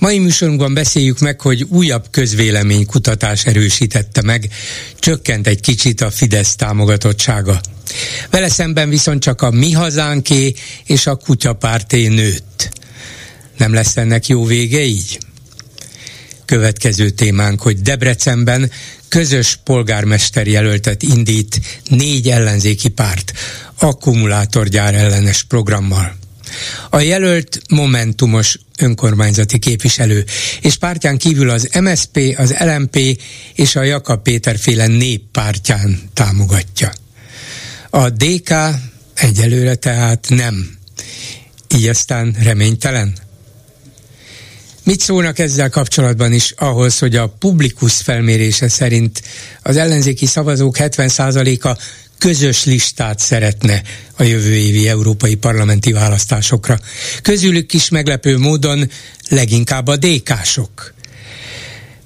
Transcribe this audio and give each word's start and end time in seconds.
Mai 0.00 0.18
műsorunkban 0.18 0.74
beszéljük 0.74 1.18
meg, 1.18 1.40
hogy 1.40 1.62
újabb 1.68 2.06
közvéleménykutatás 2.10 3.44
erősítette 3.44 4.22
meg, 4.22 4.48
csökkent 4.98 5.46
egy 5.46 5.60
kicsit 5.60 6.00
a 6.00 6.10
Fidesz 6.10 6.56
támogatottsága. 6.56 7.60
Vele 8.30 8.48
szemben 8.48 8.88
viszont 8.88 9.22
csak 9.22 9.42
a 9.42 9.50
mi 9.50 9.72
hazánké 9.72 10.54
és 10.84 11.06
a 11.06 11.16
kutyapárté 11.16 12.06
nőtt. 12.06 12.70
Nem 13.56 13.72
lesz 13.72 13.96
ennek 13.96 14.26
jó 14.26 14.44
vége 14.44 14.80
így? 14.80 15.18
Következő 16.44 17.10
témánk, 17.10 17.60
hogy 17.62 17.80
Debrecenben 17.80 18.70
közös 19.08 19.58
polgármester 19.64 20.46
jelöltet 20.46 21.02
indít 21.02 21.60
négy 21.88 22.28
ellenzéki 22.28 22.88
párt 22.88 23.32
akkumulátorgyár 23.78 24.94
ellenes 24.94 25.42
programmal. 25.42 26.19
A 26.90 27.00
jelölt 27.00 27.62
momentumos 27.68 28.58
önkormányzati 28.78 29.58
képviselő, 29.58 30.24
és 30.60 30.76
pártján 30.76 31.18
kívül 31.18 31.50
az 31.50 31.68
MSP, 31.80 32.34
az 32.36 32.54
LMP 32.58 33.20
és 33.54 33.76
a 33.76 33.82
Jakab 33.82 34.22
Péter 34.22 34.58
féle 34.58 34.86
néppártján 34.86 35.98
támogatja. 36.14 36.92
A 37.90 38.08
DK 38.08 38.54
egyelőre 39.14 39.74
tehát 39.74 40.26
nem. 40.28 40.78
Így 41.74 41.88
aztán 41.88 42.36
reménytelen? 42.42 43.14
Mit 44.84 45.00
szólnak 45.00 45.38
ezzel 45.38 45.70
kapcsolatban 45.70 46.32
is 46.32 46.54
ahhoz, 46.56 46.98
hogy 46.98 47.16
a 47.16 47.28
publikus 47.28 47.96
felmérése 47.96 48.68
szerint 48.68 49.22
az 49.62 49.76
ellenzéki 49.76 50.26
szavazók 50.26 50.76
70%-a 50.78 51.78
közös 52.20 52.64
listát 52.64 53.18
szeretne 53.18 53.82
a 54.16 54.22
jövő 54.22 54.54
évi 54.54 54.88
európai 54.88 55.34
parlamenti 55.34 55.92
választásokra. 55.92 56.78
Közülük 57.22 57.72
is 57.72 57.88
meglepő 57.88 58.38
módon 58.38 58.90
leginkább 59.28 59.86
a 59.86 59.96
DK-sok. 59.96 60.94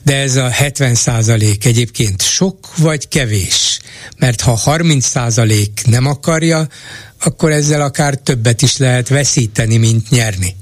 De 0.04 0.16
ez 0.16 0.36
a 0.36 0.48
70 0.48 0.94
százalék 0.94 1.64
egyébként 1.64 2.22
sok 2.22 2.76
vagy 2.76 3.08
kevés? 3.08 3.78
Mert 4.18 4.40
ha 4.40 4.54
30 4.54 5.06
százalék 5.06 5.82
nem 5.86 6.06
akarja, 6.06 6.68
akkor 7.20 7.50
ezzel 7.50 7.82
akár 7.82 8.14
többet 8.14 8.62
is 8.62 8.76
lehet 8.76 9.08
veszíteni, 9.08 9.76
mint 9.76 10.10
nyerni. 10.10 10.56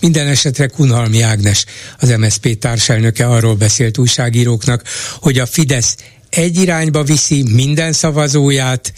Minden 0.00 0.26
esetre 0.26 0.66
Kunhalmi 0.66 1.20
Ágnes, 1.20 1.64
az 1.98 2.08
MSZP 2.08 2.58
társelnöke 2.58 3.26
arról 3.26 3.54
beszélt 3.54 3.98
újságíróknak, 3.98 4.82
hogy 5.20 5.38
a 5.38 5.46
Fidesz 5.46 5.96
egy 6.30 6.56
irányba 6.56 7.02
viszi 7.02 7.42
minden 7.42 7.92
szavazóját, 7.92 8.92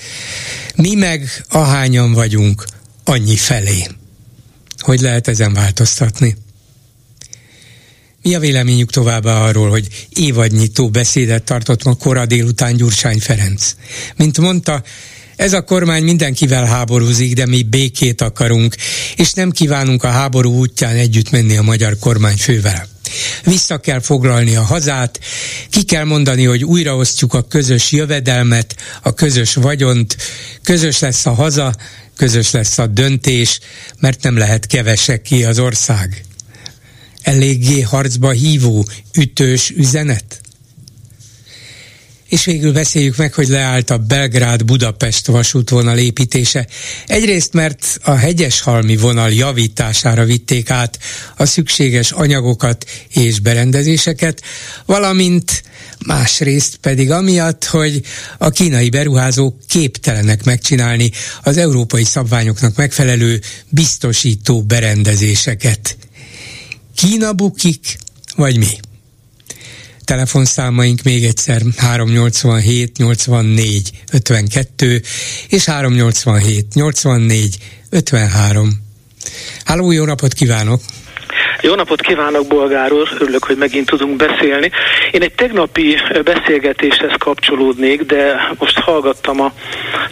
mi 0.77 0.95
meg 0.95 1.45
ahányan 1.49 2.13
vagyunk, 2.13 2.65
annyi 3.05 3.37
felé. 3.37 3.87
Hogy 4.79 5.01
lehet 5.01 5.29
ezen 5.29 5.53
változtatni? 5.53 6.37
Mi 8.23 8.35
a 8.35 8.39
véleményük 8.39 8.91
továbbá 8.91 9.43
arról, 9.43 9.71
hogy 9.71 10.07
évadnyitó 10.15 10.91
beszédet 10.91 11.43
tartott 11.43 11.85
ma 11.85 11.95
kora 11.95 12.27
délután 12.27 12.77
Gyurcsány 12.77 13.21
Ferenc? 13.21 13.75
Mint 14.17 14.39
mondta, 14.39 14.83
ez 15.41 15.53
a 15.53 15.63
kormány 15.63 16.03
mindenkivel 16.03 16.65
háborúzik, 16.65 17.35
de 17.35 17.47
mi 17.47 17.63
békét 17.63 18.21
akarunk, 18.21 18.75
és 19.17 19.33
nem 19.33 19.51
kívánunk 19.51 20.05
a 20.05 20.09
háború 20.09 20.59
útján 20.59 20.97
együtt 20.97 21.31
menni 21.31 21.57
a 21.57 21.63
magyar 21.63 21.99
kormány 21.99 22.37
fővel. 22.37 22.89
Vissza 23.45 23.79
kell 23.79 24.01
foglalni 24.01 24.57
a 24.57 24.63
hazát, 24.63 25.21
ki 25.71 25.83
kell 25.83 26.05
mondani, 26.05 26.45
hogy 26.45 26.65
újraosztjuk 26.65 27.35
a 27.35 27.43
közös 27.43 27.93
jövedelmet, 27.93 28.77
a 29.03 29.15
közös 29.15 29.55
vagyont, 29.55 30.17
közös 30.63 30.99
lesz 30.99 31.27
a 31.27 31.35
haza, 31.35 31.75
közös 32.17 32.51
lesz 32.51 32.79
a 32.79 32.87
döntés, 32.87 33.61
mert 33.99 34.23
nem 34.23 34.37
lehet 34.37 34.67
kevesek 34.67 35.23
ki 35.23 35.45
az 35.45 35.59
ország. 35.59 36.25
Eléggé 37.23 37.81
harcba 37.81 38.31
hívó, 38.31 38.87
ütős 39.17 39.71
üzenet? 39.77 40.41
És 42.31 42.45
végül 42.45 42.73
beszéljük 42.73 43.17
meg, 43.17 43.35
hogy 43.35 43.49
leállt 43.49 43.91
a 43.91 43.99
Belgrád-Budapest 43.99 45.27
vasútvonal 45.27 45.99
építése. 45.99 46.67
Egyrészt, 47.07 47.53
mert 47.53 47.99
a 48.03 48.11
hegyeshalmi 48.11 48.97
vonal 48.97 49.33
javítására 49.33 50.25
vitték 50.25 50.71
át 50.71 50.99
a 51.37 51.47
szükséges 51.47 52.11
anyagokat 52.11 52.85
és 53.09 53.41
berendezéseket, 53.41 54.43
valamint 54.87 55.63
másrészt 56.07 56.77
pedig 56.77 57.11
amiatt, 57.11 57.65
hogy 57.65 58.03
a 58.39 58.51
kínai 58.51 58.91
beruházók 58.91 59.57
képtelenek 59.69 60.45
megcsinálni 60.45 61.11
az 61.43 61.57
európai 61.57 62.05
szabványoknak 62.05 62.77
megfelelő 62.77 63.41
biztosító 63.69 64.63
berendezéseket. 64.63 65.97
Kína 66.95 67.33
bukik, 67.33 67.99
vagy 68.37 68.59
mi? 68.59 68.79
Telefonszámaink 70.11 71.03
még 71.03 71.25
egyszer 71.25 71.63
387 71.77 72.97
84 72.97 73.91
52 74.13 75.03
és 75.49 75.65
387 75.65 76.75
84 76.75 77.59
53. 77.91 78.81
Háló, 79.65 79.91
jó 79.91 80.05
napot 80.05 80.33
kívánok! 80.33 80.83
Jó 81.63 81.75
napot 81.75 82.01
kívánok, 82.01 82.47
Bolgár 82.47 82.93
úr! 82.93 83.09
Örülök, 83.19 83.45
hogy 83.45 83.57
megint 83.57 83.87
tudunk 83.87 84.17
beszélni. 84.17 84.71
Én 85.11 85.23
egy 85.23 85.33
tegnapi 85.33 85.97
beszélgetéshez 86.25 87.13
kapcsolódnék, 87.19 88.03
de 88.03 88.51
most 88.59 88.79
hallgattam 88.79 89.41
a 89.41 89.53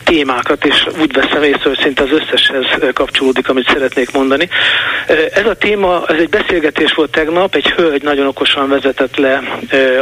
témákat, 0.04 0.64
és 0.64 0.86
úgy 1.00 1.12
veszem 1.12 1.42
észre, 1.42 1.68
hogy 1.68 1.78
szinte 1.82 2.02
az 2.02 2.10
összeshez 2.12 2.92
kapcsolódik, 2.92 3.48
amit 3.48 3.68
szeretnék 3.68 4.12
mondani. 4.12 4.48
Ez 5.32 5.46
a 5.46 5.54
téma, 5.54 6.02
ez 6.06 6.18
egy 6.18 6.28
beszélgetés 6.28 6.92
volt 6.92 7.10
tegnap, 7.10 7.54
egy 7.54 7.70
hölgy 7.70 8.02
nagyon 8.02 8.26
okosan 8.26 8.68
vezetett 8.68 9.16
le 9.16 9.42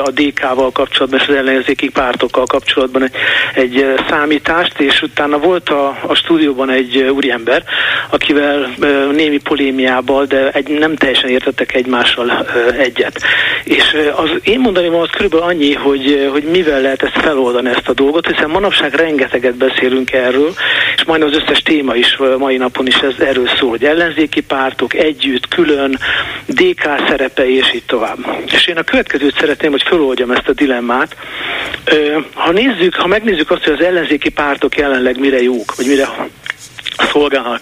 a 0.04 0.10
DK-val 0.10 0.72
kapcsolatban, 0.72 1.20
és 1.20 1.28
az 1.28 1.34
ellenzéki 1.34 1.88
pártokkal 1.88 2.46
kapcsolatban 2.46 3.10
egy, 3.54 3.94
számítást, 4.08 4.80
és 4.80 5.02
utána 5.02 5.38
volt 5.38 5.68
a, 5.68 5.98
a 6.06 6.14
stúdióban 6.14 6.70
egy 6.70 6.96
úriember, 6.96 7.64
akivel 8.10 8.74
némi 9.12 9.38
polémiával, 9.38 10.24
de 10.24 10.50
egy 10.50 10.68
nem 10.68 10.96
teljesen 10.96 11.30
értettek 11.36 11.74
egymással 11.74 12.46
egyet. 12.78 13.20
És 13.64 13.96
az 14.16 14.30
én 14.42 14.60
mondani 14.60 14.86
az 14.86 15.08
körülbelül 15.10 15.46
annyi, 15.46 15.72
hogy, 15.74 16.28
hogy 16.32 16.42
mivel 16.42 16.80
lehet 16.80 17.02
ezt 17.02 17.20
feloldani 17.20 17.68
ezt 17.68 17.88
a 17.88 17.92
dolgot, 17.92 18.26
hiszen 18.26 18.50
manapság 18.50 18.94
rengeteget 18.94 19.54
beszélünk 19.54 20.12
erről, 20.12 20.54
és 20.96 21.04
majdnem 21.04 21.28
az 21.28 21.36
összes 21.42 21.58
téma 21.62 21.94
is 21.94 22.16
mai 22.38 22.56
napon 22.56 22.86
is 22.86 22.96
ez 22.96 23.14
erről 23.18 23.48
szól, 23.58 23.70
hogy 23.70 23.84
ellenzéki 23.84 24.40
pártok 24.40 24.94
együtt, 24.94 25.48
külön, 25.48 25.98
DK 26.46 26.82
szerepe 27.08 27.48
és 27.48 27.74
így 27.74 27.84
tovább. 27.86 28.18
És 28.52 28.66
én 28.66 28.76
a 28.76 28.82
következőt 28.82 29.38
szeretném, 29.38 29.70
hogy 29.70 29.82
feloldjam 29.82 30.30
ezt 30.30 30.48
a 30.48 30.52
dilemmát. 30.52 31.16
Ha 32.34 32.52
nézzük, 32.52 32.94
ha 32.94 33.06
megnézzük 33.06 33.50
azt, 33.50 33.64
hogy 33.64 33.72
az 33.72 33.84
ellenzéki 33.84 34.28
pártok 34.28 34.76
jelenleg 34.76 35.18
mire 35.18 35.42
jók, 35.42 35.76
vagy 35.76 35.86
mire 35.86 36.08
szolgálnak. 37.02 37.60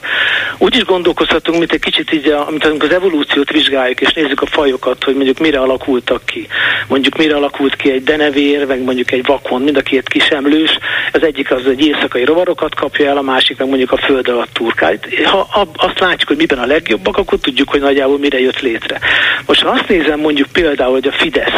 Úgy 0.59 0.77
is 0.77 0.85
gondolkozhatunk, 0.85 1.59
mint 1.59 1.73
egy 1.73 1.81
kicsit 1.81 2.13
így, 2.13 2.29
amit 2.29 2.65
az 2.65 2.93
evolúciót 2.93 3.51
vizsgáljuk, 3.51 4.01
és 4.01 4.13
nézzük 4.13 4.43
a 4.43 4.47
fajokat, 4.47 5.05
hogy 5.05 5.15
mondjuk 5.15 5.39
mire 5.39 5.59
alakultak 5.59 6.25
ki. 6.25 6.47
Mondjuk 6.89 7.17
mire 7.17 7.37
alakult 7.37 7.77
ki 7.77 7.91
egy 7.91 8.03
denevér, 8.03 8.67
meg 8.67 8.83
mondjuk 8.83 9.11
egy 9.11 9.27
vakon, 9.27 9.63
mind 9.63 9.77
a 9.77 9.83
két 9.83 10.09
kisemlős. 10.09 10.79
Az 11.13 11.23
egyik 11.23 11.51
az 11.51 11.67
egy 11.67 11.87
éjszakai 11.87 12.25
rovarokat 12.25 12.75
kapja 12.75 13.09
el, 13.09 13.17
a 13.17 13.23
másik 13.23 13.59
meg 13.59 13.69
mondjuk 13.69 13.93
a 13.93 13.97
föld 13.97 14.29
alatt 14.29 14.53
turkált. 14.53 15.09
Ha 15.25 15.49
azt 15.77 15.99
látjuk, 15.99 16.29
hogy 16.29 16.37
miben 16.37 16.59
a 16.59 16.67
legjobbak, 16.67 17.17
akkor 17.17 17.39
tudjuk, 17.39 17.71
hogy 17.71 17.81
nagyjából 17.81 18.19
mire 18.19 18.41
jött 18.41 18.61
létre. 18.61 18.99
Most 19.47 19.63
ha 19.63 19.71
azt 19.71 19.89
nézem 19.89 20.21
mondjuk 20.21 20.49
például, 20.53 20.93
hogy 20.93 21.07
a 21.07 21.13
Fidesz 21.13 21.53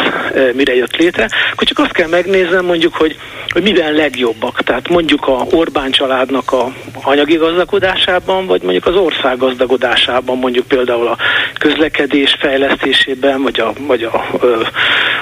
mire 0.53 0.75
jött 0.75 0.95
létre, 0.95 1.29
akkor 1.51 1.67
csak 1.67 1.79
azt 1.79 1.91
kell 1.91 2.07
megnéznem 2.07 2.65
mondjuk, 2.65 2.95
hogy, 2.95 3.17
hogy 3.49 3.63
miben 3.63 3.93
legjobbak. 3.93 4.63
Tehát 4.63 4.89
mondjuk 4.89 5.27
a 5.27 5.45
Orbán 5.51 5.91
családnak 5.91 6.51
a 6.51 6.73
anyagi 7.01 7.37
gazdag 7.67 7.87
gazdálkodásában, 7.87 8.45
vagy 8.45 8.61
mondjuk 8.61 8.85
az 8.85 8.95
ország 8.95 9.37
gazdagodásában, 9.37 10.37
mondjuk 10.37 10.67
például 10.67 11.07
a 11.07 11.17
közlekedés 11.59 12.37
fejlesztésében, 12.39 13.41
vagy 13.41 13.59
a, 13.59 13.73
vagy 13.79 14.03
a 14.03 14.27
ö, 14.41 14.61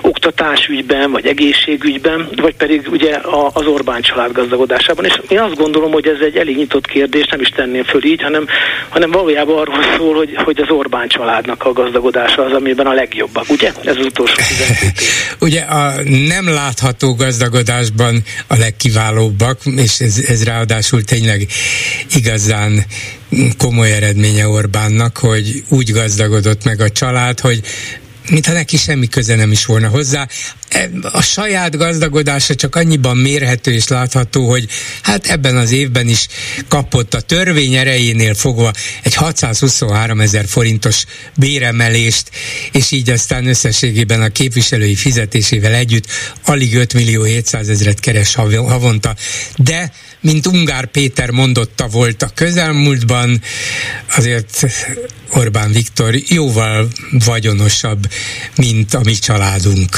oktatásügyben, 0.01 1.12
vagy 1.12 1.25
egészségügyben, 1.25 2.30
vagy 2.36 2.56
pedig 2.56 2.88
ugye 2.92 3.19
az 3.53 3.65
Orbán 3.65 4.01
család 4.01 4.31
gazdagodásában. 4.31 5.06
És 5.06 5.19
én 5.27 5.39
azt 5.39 5.56
gondolom, 5.56 5.92
hogy 5.92 6.07
ez 6.07 6.19
egy 6.25 6.36
elég 6.36 6.57
nyitott 6.57 6.86
kérdés, 6.86 7.27
nem 7.27 7.42
is 7.42 7.50
tenném 7.50 7.83
föl 7.83 8.06
így, 8.06 8.21
hanem, 8.21 8.47
hanem 8.89 9.12
valójában 9.12 9.57
arról 9.57 9.83
szól, 9.97 10.15
hogy, 10.15 10.36
hogy 10.36 10.59
az 10.62 10.69
Orbán 10.69 11.07
családnak 11.07 11.63
a 11.63 11.74
gazdagodása 11.74 12.45
az, 12.45 12.51
amiben 12.51 12.86
a 12.86 12.94
legjobbak, 12.94 13.50
ugye? 13.50 13.71
Ez 13.83 13.97
az 13.97 14.06
utolsó 14.06 14.33
Ugye 15.39 15.62
a 15.62 15.94
nem 16.27 16.50
látható 16.50 17.15
gazdagodásban 17.15 18.24
a 18.47 18.56
legkiválóbbak, 18.56 19.59
és 19.75 20.00
ez, 20.00 20.18
ez 20.27 20.44
ráadásul 20.44 21.03
tényleg 21.03 21.47
igazán 22.36 22.86
komoly 23.58 23.92
eredménye 23.92 24.48
Orbánnak, 24.48 25.18
hogy 25.18 25.64
úgy 25.70 25.92
gazdagodott 25.92 26.64
meg 26.64 26.82
a 26.82 26.90
család, 26.90 27.40
hogy 27.40 27.62
mintha 28.30 28.54
neki 28.54 28.78
semmi 28.78 29.08
köze 29.08 29.36
nem 29.36 29.52
is 29.52 29.66
volna 29.66 29.88
hozzá. 29.88 30.28
E, 30.70 30.90
a 31.02 31.22
saját 31.22 31.78
gazdagodása 31.78 32.56
csak 32.56 32.76
annyiban 32.76 33.18
mérhető 33.18 33.72
és 33.72 33.88
látható, 33.88 34.50
hogy 34.50 34.68
hát 35.02 35.28
ebben 35.28 35.58
az 35.58 35.72
évben 35.72 36.08
is 36.08 36.28
kapott 36.68 37.14
a 37.14 37.22
törvény 37.22 37.74
erejénél 37.74 38.34
fogva 38.34 38.74
egy 39.04 39.14
623 39.14 40.20
ezer 40.20 40.46
forintos 40.48 41.06
béremelést, 41.36 42.30
és 42.72 42.92
így 42.92 43.10
aztán 43.10 43.48
összességében 43.48 44.22
a 44.22 44.30
képviselői 44.30 44.96
fizetésével 44.96 45.74
együtt 45.74 46.06
alig 46.46 46.76
5 46.76 46.94
millió 46.94 47.24
700 47.24 47.70
ezeret 47.70 48.00
keres 48.00 48.36
havonta. 48.36 49.16
De 49.56 49.92
mint 50.25 50.48
Ungár 50.48 50.86
Péter 50.86 51.30
mondotta 51.30 51.88
volt 51.88 52.22
a 52.22 52.30
közelmúltban, 52.33 53.42
azért 54.18 54.66
Orbán 55.33 55.72
Viktor 55.72 56.13
jóval 56.27 56.88
vagyonosabb, 57.25 58.00
mint 58.57 58.94
a 58.94 59.01
mi 59.04 59.13
családunk. 59.13 59.89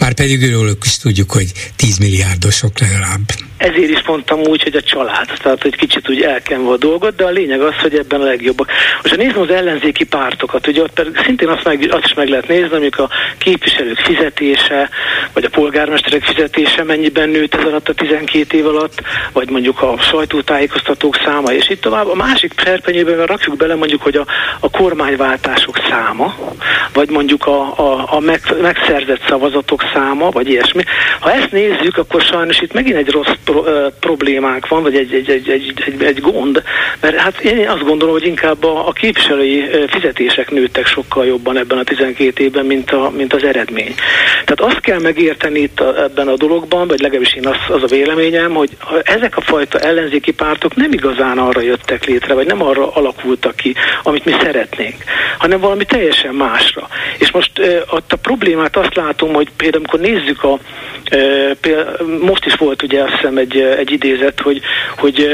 Már 0.00 0.14
pedig 0.14 0.42
őről 0.42 0.76
is 0.84 0.96
tudjuk, 0.96 1.30
hogy 1.32 1.52
10 1.76 1.98
milliárdosok 1.98 2.78
legalább 2.78 3.22
ezért 3.64 3.90
is 3.90 4.02
mondtam 4.06 4.40
úgy, 4.40 4.62
hogy 4.62 4.76
a 4.76 4.82
család, 4.82 5.26
tehát 5.42 5.62
hogy 5.62 5.76
kicsit 5.76 6.10
úgy 6.10 6.22
elkenve 6.22 6.70
a 6.70 6.76
dolgot, 6.76 7.16
de 7.16 7.24
a 7.24 7.30
lényeg 7.30 7.60
az, 7.60 7.74
hogy 7.80 7.94
ebben 7.94 8.20
a 8.20 8.24
legjobbak. 8.24 8.70
Most 9.02 9.14
ha 9.14 9.22
nézem 9.22 9.40
az 9.40 9.50
ellenzéki 9.50 10.04
pártokat, 10.04 10.66
ugye 10.66 10.82
ott 10.82 11.06
szintén 11.24 11.48
azt, 11.48 11.64
meg, 11.64 11.88
azt 11.90 12.04
is 12.04 12.14
meg 12.14 12.28
lehet 12.28 12.48
nézni, 12.48 12.76
amik 12.76 12.98
a 12.98 13.10
képviselők 13.38 13.98
fizetése, 13.98 14.90
vagy 15.32 15.44
a 15.44 15.48
polgármesterek 15.48 16.24
fizetése 16.24 16.82
mennyiben 16.82 17.28
nőtt 17.28 17.54
ez 17.54 17.64
alatt 17.64 17.88
a 17.88 17.94
12 17.94 18.58
év 18.58 18.66
alatt, 18.66 19.02
vagy 19.32 19.50
mondjuk 19.50 19.82
a 19.82 19.98
sajtótájékoztatók 20.00 21.16
száma, 21.24 21.52
és 21.52 21.68
itt 21.68 21.80
tovább. 21.80 22.08
A 22.08 22.14
másik 22.14 22.52
serpenyőben 22.56 23.26
rakjuk 23.26 23.56
bele 23.56 23.74
mondjuk, 23.74 24.02
hogy 24.02 24.16
a, 24.16 24.26
a 24.60 24.70
kormányváltások 24.76 25.76
száma, 25.90 26.34
vagy 26.94 27.10
mondjuk 27.10 27.46
a, 27.46 27.78
a, 27.78 28.06
a 28.10 28.20
meg, 28.20 28.40
megszerzett 28.62 29.20
szavazatok 29.28 29.82
száma, 29.94 30.30
vagy 30.30 30.48
ilyesmi. 30.48 30.82
Ha 31.20 31.32
ezt 31.32 31.50
nézzük, 31.50 31.98
akkor 31.98 32.22
sajnos 32.22 32.60
itt 32.60 32.72
megint 32.72 32.96
egy 32.96 33.10
rossz 33.10 33.34
pro, 33.44 33.62
problémánk 34.00 34.68
van, 34.68 34.82
vagy 34.82 34.96
egy, 34.96 35.14
egy, 35.14 35.30
egy, 35.30 35.48
egy, 35.48 35.82
egy, 35.86 36.02
egy 36.02 36.20
gond, 36.20 36.62
mert 37.00 37.16
hát 37.16 37.40
én 37.40 37.68
azt 37.68 37.84
gondolom, 37.84 38.14
hogy 38.14 38.26
inkább 38.26 38.64
a, 38.64 38.88
a 38.88 38.92
képviselői 38.92 39.64
fizetések 39.86 40.50
nőttek 40.50 40.86
sokkal 40.86 41.26
jobban 41.26 41.56
ebben 41.56 41.78
a 41.78 41.84
12 41.84 42.44
évben, 42.44 42.66
mint, 42.66 42.90
a, 42.90 43.10
mint 43.16 43.34
az 43.34 43.44
eredmény. 43.44 43.94
Tehát 44.44 44.72
azt 44.72 44.80
kell 44.80 45.00
megérteni 45.00 45.60
itt 45.60 45.80
a, 45.80 46.02
ebben 46.02 46.28
a 46.28 46.36
dologban, 46.36 46.88
vagy 46.88 47.00
legalábbis 47.00 47.34
én 47.34 47.46
az, 47.46 47.56
az 47.68 47.82
a 47.82 47.86
véleményem, 47.86 48.54
hogy 48.54 48.70
ezek 49.02 49.36
a 49.36 49.40
fajta 49.40 49.78
ellenzéki 49.78 50.32
pártok 50.32 50.76
nem 50.76 50.92
igazán 50.92 51.38
arra 51.38 51.60
jöttek 51.60 52.04
létre, 52.04 52.34
vagy 52.34 52.46
nem 52.46 52.62
arra 52.62 52.90
alakultak 52.92 53.56
ki, 53.56 53.74
amit 54.02 54.24
mi 54.24 54.32
szeretnénk, 54.42 54.96
hanem 55.38 55.60
valami 55.60 55.84
teljesen 55.84 56.34
másra. 56.34 56.83
És 57.18 57.30
most 57.30 57.52
ott 57.90 58.12
a 58.12 58.16
problémát 58.16 58.76
azt 58.76 58.94
látom, 58.94 59.32
hogy 59.32 59.48
például 59.56 59.84
amikor 59.84 60.00
nézzük 60.00 60.44
a, 60.44 60.58
most 62.20 62.44
is 62.46 62.54
volt 62.54 62.82
ugye 62.82 63.02
azt 63.02 63.14
hiszem 63.14 63.36
egy, 63.36 63.56
egy 63.78 63.90
idézet, 63.90 64.40
hogy, 64.40 64.60
hogy 64.96 65.28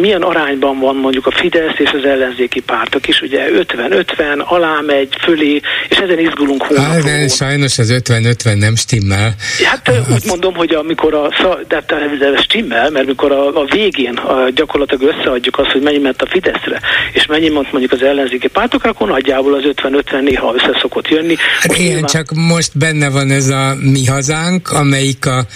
milyen 0.00 0.22
arányban 0.22 0.78
van 0.78 0.96
mondjuk 0.96 1.26
a 1.26 1.30
Fidesz 1.30 1.78
és 1.78 1.90
az 1.90 2.04
ellenzéki 2.04 2.60
pártok 2.60 3.08
is, 3.08 3.20
ugye 3.20 3.48
50-50, 3.52 4.44
alá 4.44 4.80
megy, 4.86 5.08
fölé, 5.20 5.60
és 5.88 5.96
ezen 5.96 6.18
izgulunk 6.18 6.62
hónapról. 6.62 7.10
Hát, 7.10 7.30
sajnos 7.30 7.78
az 7.78 8.00
50-50 8.04 8.58
nem 8.58 8.76
stimmel. 8.76 9.34
Hát 9.64 9.88
az... 9.88 10.14
úgy 10.14 10.24
mondom, 10.26 10.54
hogy 10.54 10.74
amikor 10.74 11.14
a, 11.14 11.28
de, 11.68 11.84
de 12.18 12.36
stimmel, 12.36 12.90
mert 12.90 13.06
mikor 13.06 13.32
a, 13.32 13.60
a 13.60 13.64
végén 13.64 14.16
a, 14.16 14.50
gyakorlatilag 14.50 15.14
összeadjuk 15.14 15.58
azt, 15.58 15.70
hogy 15.70 15.82
mennyi 15.82 15.98
ment 15.98 16.22
a 16.22 16.26
Fideszre, 16.26 16.80
és 17.12 17.26
mennyi 17.26 17.48
ment 17.48 17.72
mondjuk 17.72 17.92
az 17.92 18.02
ellenzéki 18.02 18.48
pártokra, 18.48 18.90
akkor 18.90 19.08
nagyjából 19.08 19.54
az 19.54 19.62
50-50 19.64 20.20
néha 20.20 20.54
össze 20.54 20.77
szokott 20.80 21.08
jönni. 21.08 21.34
Hát 21.60 21.72
igen, 21.72 21.86
nyilván... 21.86 22.04
csak 22.04 22.32
most 22.32 22.78
benne 22.78 23.08
van 23.08 23.30
ez 23.30 23.48
a 23.48 23.76
mi 23.80 24.04
hazánk, 24.04 24.70
amelyik 24.70 25.26
a, 25.26 25.46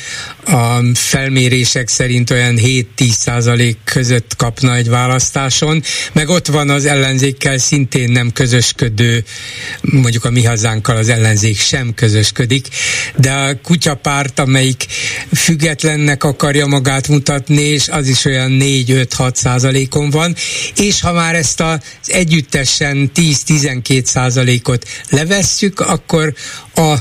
a 0.45 0.81
felmérés 0.95 1.41
felmérések 1.53 1.89
szerint 1.89 2.31
olyan 2.31 2.57
7-10 2.59 3.11
százalék 3.11 3.79
között 3.85 4.37
kapna 4.37 4.75
egy 4.75 4.89
választáson, 4.89 5.83
meg 6.13 6.29
ott 6.29 6.47
van 6.47 6.71
az 6.71 6.87
ellenzékkel 6.87 7.59
szintén 7.59 8.11
nem 8.11 8.33
közösködő, 8.33 9.25
mondjuk 9.81 10.25
a 10.25 10.31
mi 10.31 10.45
hazánkkal 10.45 10.97
az 10.97 11.09
ellenzék 11.09 11.59
sem 11.59 11.95
közösködik, 11.95 12.69
de 13.17 13.31
a 13.31 13.61
kutyapárt, 13.63 14.39
amelyik 14.39 14.87
függetlennek 15.35 16.25
akarja 16.25 16.67
magát 16.67 17.09
mutatni, 17.09 17.63
és 17.63 17.89
az 17.89 18.09
is 18.09 18.25
olyan 18.25 18.59
4-5-6 18.61 19.35
százalékon 19.35 20.11
van, 20.11 20.35
és 20.77 21.01
ha 21.01 21.13
már 21.13 21.35
ezt 21.35 21.61
az 21.61 21.79
együttesen 22.07 23.11
10-12 23.15 24.05
százalékot 24.05 24.89
levesszük, 25.13 25.81
akkor 25.81 26.35
a 26.75 26.95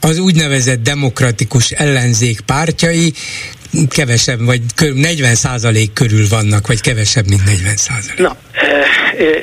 az 0.00 0.18
úgynevezett 0.18 0.82
demokratikus 0.82 1.70
ellenzék 1.70 2.40
pártjai 2.40 3.12
kevesebb, 3.88 4.44
vagy 4.44 4.62
40 4.94 5.34
százalék 5.34 5.92
körül 5.92 6.28
vannak, 6.28 6.66
vagy 6.66 6.80
kevesebb, 6.80 7.28
mint 7.28 7.44
40 7.44 7.76
százalék. 7.76 8.18
Na, 8.18 8.36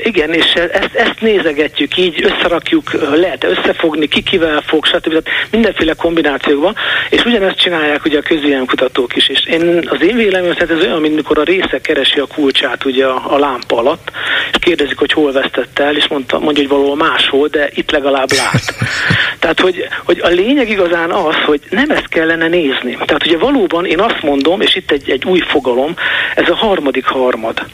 igen, 0.04 0.33
és 0.33 0.54
ezt, 0.54 0.94
ezt 0.94 1.19
nézegetjük 1.19 1.98
így, 1.98 2.24
összerakjuk, 2.24 2.92
lehet 3.16 3.44
összefogni, 3.44 4.07
ki 4.07 4.22
kivel 4.22 4.63
fog, 4.68 4.86
stb. 4.86 5.24
Tehát 5.24 5.48
mindenféle 5.51 5.94
kombinációkban, 5.94 6.75
és 7.10 7.25
ugyanezt 7.25 7.60
csinálják 7.60 8.06
ugye 8.06 8.18
a 8.18 8.22
közvéleménykutatók 8.22 9.16
is, 9.16 9.27
és 9.27 9.45
én, 9.45 9.88
az 9.89 10.01
én 10.01 10.16
véleményem 10.16 10.56
szerint 10.57 10.80
ez 10.80 10.86
olyan, 10.86 11.01
mint 11.01 11.16
mikor 11.16 11.39
a 11.39 11.44
része 11.44 11.80
keresi 11.81 12.19
a 12.19 12.25
kulcsát 12.25 12.86
ugye 12.86 13.06
a, 13.06 13.33
a 13.33 13.38
lámpa 13.38 13.77
alatt, 13.77 14.12
és 14.51 14.57
kérdezik, 14.60 14.98
hogy 14.98 15.12
hol 15.12 15.31
vesztette 15.31 15.83
el, 15.83 15.95
és 15.95 16.07
mondta, 16.07 16.39
mondja, 16.39 16.62
hogy 16.63 16.72
valahol 16.72 16.95
máshol, 16.95 17.48
de 17.48 17.69
itt 17.74 17.92
legalább 17.92 18.31
lát. 18.31 18.63
Tehát, 19.39 19.60
hogy, 19.60 19.88
hogy 20.06 20.19
a 20.22 20.27
lényeg 20.27 20.69
igazán 20.69 21.12
az, 21.12 21.36
hogy 21.45 21.62
nem 21.69 21.89
ezt 21.89 22.07
kellene 22.07 22.48
nézni. 22.48 22.98
Tehát 23.06 23.25
ugye 23.25 23.38
valóban 23.38 23.86
én 23.86 24.00
azt 24.00 24.22
mondom, 24.22 24.62
és 24.62 24.75
itt 24.75 24.92
egy, 24.92 25.10
egy 25.10 25.25
új 25.25 25.39
fogalom, 25.39 25.94
ez 26.36 26.50
a 26.50 26.56
harmadik 26.56 27.06
harmad. 27.06 27.66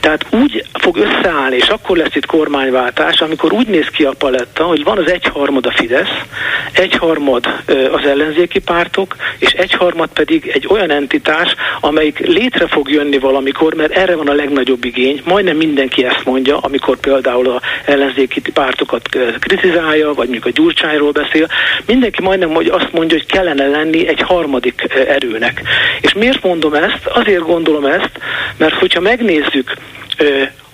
Tehát 0.00 0.26
úgy 0.30 0.64
fog 0.72 0.96
összeállni, 0.96 1.45
és 1.52 1.68
akkor 1.68 1.96
lesz 1.96 2.14
itt 2.14 2.26
kormányváltás, 2.26 3.20
amikor 3.20 3.52
úgy 3.52 3.66
néz 3.66 3.86
ki 3.86 4.04
a 4.04 4.14
paletta, 4.18 4.64
hogy 4.64 4.84
van 4.84 4.98
az 4.98 5.10
egyharmad 5.10 5.66
a 5.66 5.70
Fidesz, 5.70 6.20
egyharmad 6.72 7.46
az 7.92 8.06
ellenzéki 8.06 8.58
pártok, 8.58 9.16
és 9.38 9.50
egyharmad 9.50 10.08
pedig 10.08 10.50
egy 10.54 10.66
olyan 10.68 10.90
entitás, 10.90 11.54
amelyik 11.80 12.18
létre 12.18 12.66
fog 12.66 12.90
jönni 12.90 13.18
valamikor, 13.18 13.74
mert 13.74 13.92
erre 13.92 14.16
van 14.16 14.28
a 14.28 14.32
legnagyobb 14.32 14.84
igény. 14.84 15.22
Majdnem 15.24 15.56
mindenki 15.56 16.04
ezt 16.04 16.24
mondja, 16.24 16.58
amikor 16.58 16.96
például 16.96 17.48
a 17.48 17.60
ellenzéki 17.84 18.40
pártokat 18.40 19.08
kritizálja, 19.38 20.06
vagy 20.06 20.28
mondjuk 20.28 20.46
a 20.46 20.50
Gyurcsányról 20.50 21.10
beszél. 21.10 21.46
Mindenki 21.86 22.22
majdnem 22.22 22.54
hogy 22.54 22.68
azt 22.68 22.92
mondja, 22.92 23.16
hogy 23.16 23.26
kellene 23.26 23.66
lenni 23.66 24.08
egy 24.08 24.20
harmadik 24.20 24.86
erőnek. 25.08 25.62
És 26.00 26.12
miért 26.12 26.42
mondom 26.42 26.74
ezt? 26.74 27.06
Azért 27.06 27.42
gondolom 27.42 27.84
ezt, 27.84 28.10
mert 28.56 28.74
hogyha 28.74 29.00
megnézzük 29.00 29.74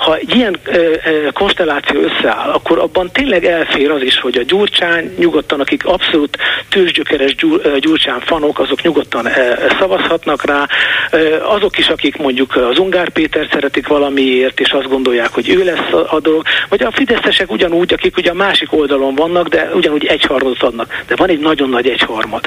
ha 0.04 0.16
egy 0.16 0.36
ilyen 0.36 0.56
ö, 0.64 0.94
ö, 1.04 1.28
konstelláció 1.32 2.00
összeáll, 2.00 2.50
akkor 2.50 2.78
abban 2.78 3.10
tényleg 3.12 3.44
elfér 3.44 3.90
az 3.90 4.02
is, 4.02 4.20
hogy 4.20 4.36
a 4.36 4.42
Gyurcsány 4.42 5.14
nyugodtan, 5.18 5.60
akik 5.60 5.86
abszolút 5.86 6.36
tőzsgyökeres 6.68 7.34
gyur, 7.34 7.78
Gyurcsán 7.78 8.20
fanok, 8.20 8.58
azok 8.58 8.82
nyugodtan 8.82 9.26
ö, 9.26 9.30
szavazhatnak 9.78 10.44
rá, 10.44 10.66
ö, 11.10 11.44
azok 11.44 11.78
is, 11.78 11.88
akik 11.88 12.16
mondjuk 12.16 12.56
az 12.56 12.78
Ungár 12.78 13.08
Péter 13.08 13.48
szeretik 13.52 13.86
valamiért, 13.86 14.60
és 14.60 14.70
azt 14.70 14.88
gondolják, 14.88 15.32
hogy 15.32 15.48
ő 15.48 15.64
lesz 15.64 15.92
a, 15.92 16.14
a 16.14 16.20
dolog, 16.20 16.42
vagy 16.68 16.82
a 16.82 16.90
fideszesek 16.90 17.50
ugyanúgy, 17.50 17.92
akik 17.92 18.16
ugye 18.16 18.30
a 18.30 18.34
másik 18.34 18.72
oldalon 18.72 19.14
vannak, 19.14 19.48
de 19.48 19.70
ugyanúgy 19.74 20.06
egyharmadot 20.06 20.62
adnak. 20.62 21.02
De 21.06 21.16
van 21.16 21.28
egy 21.28 21.40
nagyon 21.40 21.68
nagy 21.68 21.88
egyharmad, 21.88 22.44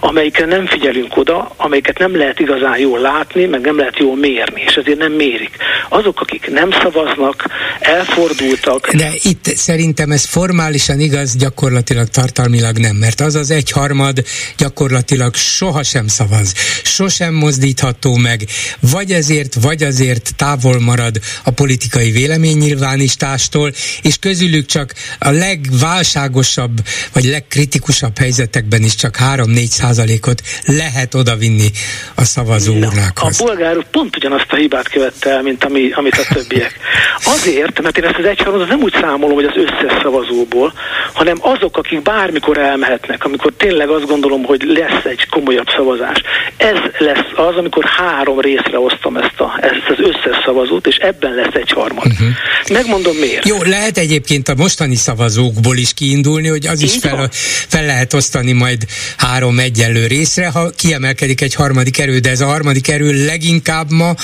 amelyikre 0.00 0.46
nem 0.46 0.66
figyelünk 0.66 1.16
oda, 1.16 1.50
amelyiket 1.56 1.98
nem 1.98 2.16
lehet 2.16 2.40
igazán 2.40 2.78
jól 2.78 2.98
látni, 2.98 3.44
meg 3.44 3.60
nem 3.60 3.76
lehet 3.76 3.98
jól 3.98 4.16
mérni, 4.16 4.62
és 4.66 4.76
ezért 4.76 4.98
nem 4.98 5.12
mérik. 5.12 5.56
Azok, 5.88 6.20
akik 6.20 6.50
nem 6.50 6.70
szavaznak, 6.70 6.96
szavaznak, 6.98 7.44
elfordultak. 7.80 8.94
De 8.94 9.10
itt 9.22 9.44
szerintem 9.44 10.10
ez 10.10 10.24
formálisan 10.24 11.00
igaz, 11.00 11.36
gyakorlatilag 11.36 12.08
tartalmilag 12.08 12.78
nem, 12.78 12.96
mert 12.96 13.20
az 13.20 13.34
az 13.34 13.50
egyharmad 13.50 14.24
gyakorlatilag 14.56 15.34
sohasem 15.34 16.06
szavaz, 16.06 16.54
sosem 16.82 17.34
mozdítható 17.34 18.16
meg, 18.16 18.44
vagy 18.80 19.10
ezért, 19.10 19.54
vagy 19.54 19.82
azért 19.82 20.36
távol 20.36 20.80
marad 20.80 21.16
a 21.44 21.50
politikai 21.50 22.10
véleménynyilvánítástól, 22.10 23.72
és 24.02 24.18
közülük 24.18 24.66
csak 24.66 24.94
a 25.18 25.30
legválságosabb, 25.30 26.78
vagy 27.12 27.24
legkritikusabb 27.24 28.18
helyzetekben 28.18 28.82
is 28.82 28.94
csak 28.94 29.16
3-4 29.34 29.64
százalékot 29.64 30.42
lehet 30.64 31.14
odavinni 31.14 31.70
a 32.14 32.24
szavazó 32.24 32.74
urnákhoz. 32.74 33.40
A 33.40 33.44
bolgár 33.44 33.86
pont 33.90 34.16
ugyanazt 34.16 34.46
a 34.48 34.56
hibát 34.56 34.88
követte 34.88 35.30
el, 35.30 35.42
mint 35.42 35.64
ami, 35.64 35.90
amit 35.92 36.14
a 36.18 36.34
többiek. 36.34 36.78
Azért, 37.24 37.82
mert 37.82 37.98
én 37.98 38.04
ezt 38.04 38.18
az 38.18 38.24
egyharmadot 38.24 38.68
nem 38.68 38.82
úgy 38.82 38.94
számolom, 39.00 39.34
hogy 39.34 39.44
az 39.44 39.56
összes 39.56 39.98
szavazóból, 40.02 40.72
hanem 41.12 41.36
azok, 41.40 41.76
akik 41.76 42.02
bármikor 42.02 42.58
elmehetnek, 42.58 43.24
amikor 43.24 43.52
tényleg 43.56 43.88
azt 43.88 44.06
gondolom, 44.06 44.44
hogy 44.44 44.62
lesz 44.62 45.04
egy 45.04 45.26
komolyabb 45.30 45.66
szavazás. 45.76 46.22
Ez 46.56 46.76
lesz 46.98 47.30
az, 47.34 47.56
amikor 47.56 47.84
három 47.84 48.40
részre 48.40 48.78
osztom 48.78 49.16
ezt, 49.16 49.40
a, 49.40 49.58
ezt 49.60 49.88
az 49.88 49.96
összes 49.98 50.42
szavazót, 50.44 50.86
és 50.86 50.96
ebben 50.96 51.34
lesz 51.34 51.54
egy 51.54 51.70
harmad. 51.70 52.06
Uh-huh. 52.06 52.28
Megmondom 52.72 53.16
miért. 53.16 53.48
Jó, 53.48 53.62
lehet 53.62 53.98
egyébként 53.98 54.48
a 54.48 54.54
mostani 54.56 54.94
szavazókból 54.94 55.76
is 55.76 55.94
kiindulni, 55.94 56.48
hogy 56.48 56.66
az 56.66 56.82
Így 56.82 56.86
is 56.88 56.96
fel, 57.00 57.28
fel 57.68 57.86
lehet 57.86 58.12
osztani 58.14 58.52
majd 58.52 58.84
három 59.16 59.58
egyenlő 59.58 60.06
részre, 60.06 60.48
ha 60.48 60.70
kiemelkedik 60.76 61.40
egy 61.40 61.54
harmadik 61.54 61.98
erő, 61.98 62.18
de 62.18 62.30
ez 62.30 62.40
a 62.40 62.46
harmadik 62.46 62.88
erő 62.88 63.24
leginkább 63.24 63.90
ma 63.90 64.14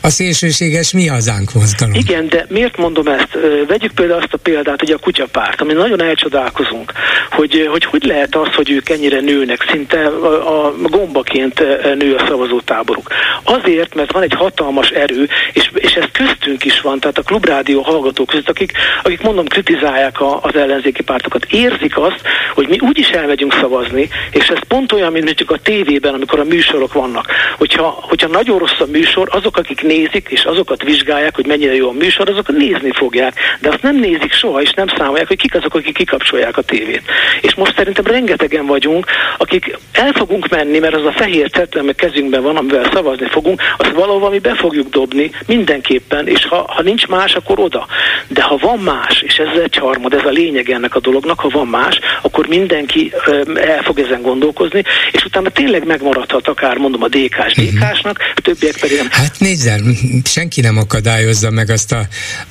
a 0.00 0.10
szélsőséges 0.10 0.92
mi 0.92 1.06
hazánk 1.06 1.52
mozdalom. 1.52 1.95
Igen, 1.96 2.28
de 2.28 2.46
miért 2.48 2.76
mondom 2.76 3.06
ezt? 3.06 3.38
Vegyük 3.66 3.92
például 3.92 4.20
azt 4.20 4.32
a 4.32 4.36
példát, 4.42 4.80
hogy 4.80 4.90
a 4.90 4.98
kutyapárt, 4.98 5.60
ami 5.60 5.72
nagyon 5.72 6.02
elcsodálkozunk, 6.02 6.92
hogy, 7.30 7.68
hogy 7.70 7.84
hogy 7.84 8.04
lehet 8.04 8.36
az, 8.36 8.54
hogy 8.54 8.70
ők 8.70 8.88
ennyire 8.88 9.20
nőnek, 9.20 9.64
szinte 9.70 10.06
a, 10.06 10.66
a 10.66 10.74
gombaként 10.82 11.58
nő 11.98 12.14
a 12.14 12.26
szavazótáboruk. 12.26 13.08
Azért, 13.42 13.94
mert 13.94 14.12
van 14.12 14.22
egy 14.22 14.34
hatalmas 14.34 14.90
erő, 14.90 15.28
és, 15.52 15.70
és 15.74 15.92
ez 15.92 16.04
köztünk 16.12 16.64
is 16.64 16.80
van, 16.80 17.00
tehát 17.00 17.18
a 17.18 17.22
klubrádió 17.22 17.82
hallgatók 17.82 18.26
között, 18.26 18.48
akik, 18.48 18.72
akik 19.02 19.22
mondom, 19.22 19.46
kritizálják 19.46 20.20
a, 20.20 20.38
az 20.42 20.56
ellenzéki 20.56 21.02
pártokat, 21.02 21.44
érzik 21.50 21.98
azt, 21.98 22.20
hogy 22.54 22.68
mi 22.68 22.78
úgyis 22.80 23.08
elmegyünk 23.08 23.52
szavazni, 23.52 24.08
és 24.30 24.48
ez 24.48 24.66
pont 24.68 24.92
olyan, 24.92 25.12
mint 25.12 25.24
mondjuk 25.24 25.50
a 25.50 25.58
tévében, 25.62 26.14
amikor 26.14 26.40
a 26.40 26.44
műsorok 26.44 26.92
vannak. 26.92 27.26
Hogyha, 27.58 27.98
hogyha 28.00 28.28
nagyon 28.28 28.58
rossz 28.58 28.80
a 28.80 28.86
műsor, 28.86 29.28
azok, 29.30 29.56
akik 29.56 29.82
nézik, 29.82 30.28
és 30.30 30.44
azokat 30.44 30.82
vizsgálják, 30.82 31.34
hogy 31.34 31.46
mennyire 31.46 31.74
jó 31.74 31.85
a 31.88 31.92
műsor, 31.92 32.30
azok 32.30 32.48
nézni 32.48 32.90
fogják. 32.92 33.34
De 33.60 33.68
azt 33.68 33.82
nem 33.82 33.96
nézik 33.96 34.32
soha, 34.32 34.62
és 34.62 34.72
nem 34.72 34.86
számolják, 34.96 35.28
hogy 35.28 35.36
kik 35.36 35.54
azok, 35.54 35.74
akik 35.74 35.94
kikapcsolják 35.94 36.56
a 36.56 36.62
tévét. 36.62 37.02
És 37.40 37.54
most 37.54 37.74
szerintem 37.76 38.04
rengetegen 38.04 38.66
vagyunk, 38.66 39.06
akik 39.38 39.78
el 39.92 40.12
fogunk 40.12 40.48
menni, 40.48 40.78
mert 40.78 40.94
az 40.94 41.04
a 41.04 41.12
fehér 41.12 41.50
cetli, 41.50 41.80
ami 41.80 41.94
kezünkben 41.94 42.42
van, 42.42 42.56
amivel 42.56 42.90
szavazni 42.92 43.28
fogunk, 43.30 43.62
azt 43.76 43.92
valahol 43.92 44.30
mi 44.30 44.38
be 44.38 44.54
fogjuk 44.54 44.88
dobni 44.88 45.30
mindenképpen, 45.46 46.28
és 46.28 46.44
ha, 46.44 46.64
ha 46.68 46.82
nincs 46.82 47.06
más, 47.06 47.34
akkor 47.34 47.60
oda. 47.60 47.86
De 48.28 48.42
ha 48.42 48.56
van 48.56 48.78
más, 48.78 49.22
és 49.22 49.36
ez 49.36 49.60
egy 49.62 49.76
harmad, 49.76 50.12
ez 50.12 50.24
a 50.24 50.30
lényeg 50.30 50.70
ennek 50.70 50.94
a 50.94 51.00
dolognak, 51.00 51.40
ha 51.40 51.48
van 51.48 51.66
más, 51.66 51.98
akkor 52.22 52.46
mindenki 52.46 53.12
el 53.54 53.82
fog 53.82 53.98
ezen 53.98 54.22
gondolkozni, 54.22 54.82
és 55.12 55.24
utána 55.24 55.48
tényleg 55.48 55.86
megmaradhat 55.86 56.48
akár 56.48 56.76
mondom 56.76 57.02
a 57.02 57.08
DK-s 57.08 57.54
DK-snak, 57.54 58.18
többiek 58.34 58.78
pedig 58.80 58.96
nem. 58.96 59.08
Hát 59.10 59.34
nézzel, 59.38 59.80
senki 60.24 60.60
nem 60.60 60.76
akadályozza 60.76 61.50
meg 61.50 61.70
azt 61.76 61.92
a, 61.92 62.02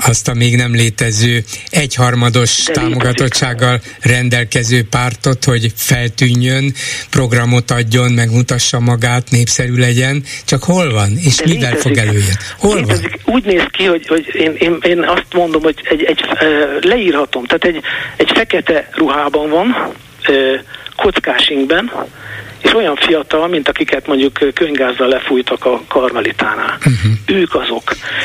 azt 0.05 0.27
a 0.27 0.34
még 0.34 0.55
nem 0.55 0.75
létező 0.75 1.44
egyharmados 1.70 2.63
De 2.63 2.74
támogatottsággal 2.74 3.82
rendelkező 4.01 4.84
pártot, 4.89 5.44
hogy 5.44 5.72
feltűnjön, 5.75 6.74
programot 7.10 7.72
adjon, 7.72 8.12
megmutassa 8.12 8.79
magát, 8.79 9.29
népszerű 9.29 9.75
legyen, 9.75 10.24
csak 10.46 10.63
hol 10.63 10.91
van, 10.91 11.10
és 11.17 11.36
De 11.36 11.44
mivel 11.46 11.72
létezik. 11.72 11.79
fog 11.79 11.98
előjönni? 11.98 12.36
Hol 12.58 12.75
létezik. 12.75 13.20
van? 13.24 13.36
Úgy 13.36 13.46
néz 13.46 13.65
ki, 13.72 13.86
hogy, 13.86 14.08
hogy 14.08 14.25
én, 14.34 14.55
én, 14.60 14.77
én 14.82 15.03
azt 15.03 15.34
mondom, 15.34 15.62
hogy 15.62 15.82
egy, 15.89 16.03
egy, 16.03 16.22
leírhatom, 16.82 17.44
tehát 17.46 17.65
egy, 17.65 17.82
egy 18.15 18.32
fekete 18.34 18.89
ruhában 18.94 19.50
van, 19.50 19.94
kockásingben, 20.96 21.91
és 22.65 22.74
olyan 22.74 22.95
fiatal, 22.95 23.48
mint 23.48 23.69
akiket 23.69 24.07
mondjuk 24.07 24.39
könygázzal 24.53 25.07
lefújtak 25.07 25.65
a 25.65 25.81
karmelitánál. 25.88 26.77
Uh-huh. 26.77 27.39
Ők 27.39 27.55
azok. 27.55 27.84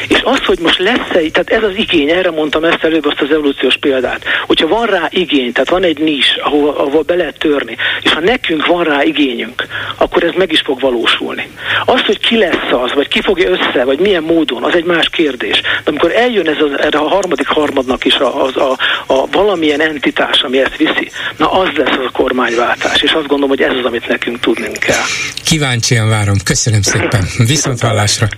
És 0.08 0.20
az, 0.24 0.44
hogy 0.44 0.58
most 0.62 0.78
lesz-e, 0.78 1.30
tehát 1.32 1.50
ez 1.50 1.62
az 1.62 1.76
igény, 1.76 2.08
erre 2.08 2.30
mondtam 2.30 2.64
ezt 2.64 2.84
előbb 2.84 3.06
azt 3.06 3.20
az 3.20 3.30
evolúciós 3.30 3.76
példát, 3.76 4.24
hogyha 4.46 4.66
van 4.66 4.86
rá 4.86 5.08
igény, 5.10 5.52
tehát 5.52 5.68
van 5.68 5.82
egy 5.82 5.98
nis, 5.98 6.36
ahol, 6.42 6.68
ahol 6.68 7.02
be 7.02 7.14
lehet 7.14 7.38
törni, 7.38 7.76
és 8.02 8.12
ha 8.12 8.20
nekünk 8.20 8.66
van 8.66 8.84
rá 8.84 9.02
igényünk, 9.02 9.66
akkor 9.96 10.24
ez 10.24 10.32
meg 10.36 10.52
is 10.52 10.60
fog 10.60 10.80
valósulni. 10.80 11.48
Az, 11.84 12.00
hogy 12.00 12.18
ki 12.18 12.36
lesz 12.36 12.72
az, 12.84 12.92
vagy 12.94 13.08
ki 13.08 13.20
fogja 13.20 13.50
össze, 13.50 13.84
vagy 13.84 13.98
milyen 13.98 14.22
módon, 14.22 14.62
az 14.62 14.74
egy 14.74 14.84
más 14.84 15.08
kérdés. 15.08 15.60
De 15.60 15.90
amikor 15.90 16.12
eljön 16.12 16.48
ez 16.48 16.60
az, 16.60 16.78
erre 16.78 16.98
a 16.98 17.08
harmadik 17.08 17.48
harmadnak 17.48 18.04
is 18.04 18.14
a, 18.14 18.44
a, 18.44 18.50
a, 18.60 18.76
a 19.06 19.26
valamilyen 19.30 19.80
entitás, 19.80 20.42
ami 20.42 20.58
ezt 20.58 20.76
viszi, 20.76 21.10
na 21.36 21.52
az 21.52 21.68
lesz 21.76 21.96
az 21.96 22.04
a 22.06 22.10
kormányváltás, 22.12 23.02
és 23.02 23.12
azt 23.12 23.26
gondolom, 23.26 23.48
hogy 23.48 23.62
ez 23.62 23.76
az, 23.78 23.84
amit 23.84 24.08
nekünk 24.08 24.29
nekünk 24.30 24.56
tudnunk 24.56 24.78
kell. 24.78 25.04
Kíváncsian 25.44 26.08
várom. 26.08 26.38
Köszönöm 26.38 26.82
szépen. 26.82 27.28
Viszont 27.38 27.80
hallásra. 27.80 28.28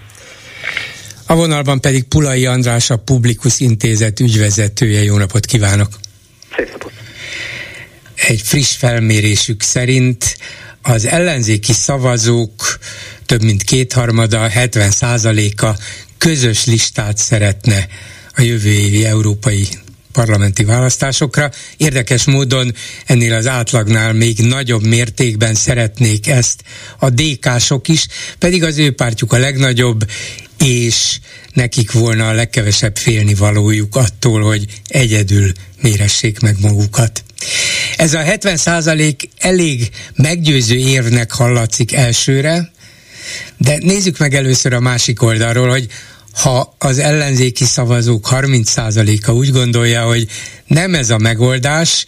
A 1.26 1.34
vonalban 1.34 1.80
pedig 1.80 2.04
Pulai 2.04 2.46
András, 2.46 2.90
a 2.90 2.96
Publikus 2.96 3.60
Intézet 3.60 4.20
ügyvezetője. 4.20 5.02
Jó 5.02 5.16
napot 5.16 5.46
kívánok! 5.46 5.88
Szép 6.56 6.70
napot! 6.70 6.92
Egy 8.14 8.40
friss 8.40 8.76
felmérésük 8.76 9.62
szerint 9.62 10.36
az 10.82 11.06
ellenzéki 11.06 11.72
szavazók 11.72 12.78
több 13.26 13.42
mint 13.42 13.62
kétharmada, 13.62 14.48
70 14.48 14.90
százaléka 14.90 15.76
közös 16.18 16.64
listát 16.64 17.18
szeretne 17.18 17.86
a 18.36 18.42
jövő 18.42 18.70
évi 18.70 19.04
európai 19.04 19.68
parlamenti 20.12 20.64
választásokra. 20.64 21.50
Érdekes 21.76 22.24
módon 22.24 22.74
ennél 23.06 23.34
az 23.34 23.46
átlagnál 23.46 24.12
még 24.12 24.38
nagyobb 24.38 24.86
mértékben 24.86 25.54
szeretnék 25.54 26.26
ezt 26.26 26.62
a 26.98 27.10
DK-sok 27.10 27.88
is, 27.88 28.06
pedig 28.38 28.64
az 28.64 28.78
ő 28.78 28.90
pártjuk 28.92 29.32
a 29.32 29.38
legnagyobb, 29.38 30.10
és 30.58 31.18
nekik 31.52 31.92
volna 31.92 32.28
a 32.28 32.32
legkevesebb 32.32 32.96
félni 32.96 33.34
valójuk 33.34 33.96
attól, 33.96 34.42
hogy 34.42 34.64
egyedül 34.86 35.52
méressék 35.80 36.40
meg 36.40 36.56
magukat. 36.60 37.24
Ez 37.96 38.14
a 38.14 38.18
70 38.18 38.56
százalék 38.56 39.28
elég 39.38 39.90
meggyőző 40.14 40.76
érvnek 40.76 41.32
hallatszik 41.32 41.92
elsőre, 41.92 42.72
de 43.56 43.78
nézzük 43.80 44.18
meg 44.18 44.34
először 44.34 44.72
a 44.72 44.80
másik 44.80 45.22
oldalról, 45.22 45.68
hogy 45.68 45.86
ha 46.34 46.74
az 46.78 46.98
ellenzéki 46.98 47.64
szavazók 47.64 48.28
30%-a 48.30 49.30
úgy 49.30 49.50
gondolja, 49.50 50.02
hogy 50.02 50.26
nem 50.66 50.94
ez 50.94 51.10
a 51.10 51.18
megoldás, 51.18 52.06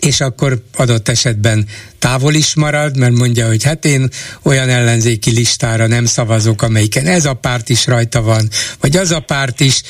és 0.00 0.20
akkor 0.20 0.62
adott 0.74 1.08
esetben 1.08 1.66
távol 1.98 2.34
is 2.34 2.54
marad, 2.54 2.96
mert 2.96 3.12
mondja, 3.12 3.46
hogy 3.46 3.64
hát 3.64 3.84
én 3.84 4.08
olyan 4.42 4.68
ellenzéki 4.68 5.30
listára 5.30 5.86
nem 5.86 6.04
szavazok, 6.04 6.62
amelyiken 6.62 7.06
ez 7.06 7.24
a 7.24 7.34
párt 7.34 7.68
is 7.68 7.86
rajta 7.86 8.22
van, 8.22 8.48
vagy 8.80 8.96
az 8.96 9.10
a 9.10 9.20
párt 9.20 9.60
is, 9.60 9.82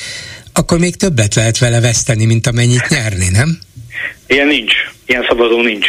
akkor 0.53 0.79
még 0.79 0.95
többet 0.95 1.35
lehet 1.35 1.57
vele 1.57 1.79
veszteni, 1.79 2.25
mint 2.25 2.47
amennyit 2.47 2.87
nyerni, 2.87 3.29
nem? 3.29 3.59
Ilyen 4.27 4.47
nincs. 4.47 4.73
Ilyen 5.05 5.25
szavazó 5.29 5.61
nincs. 5.61 5.87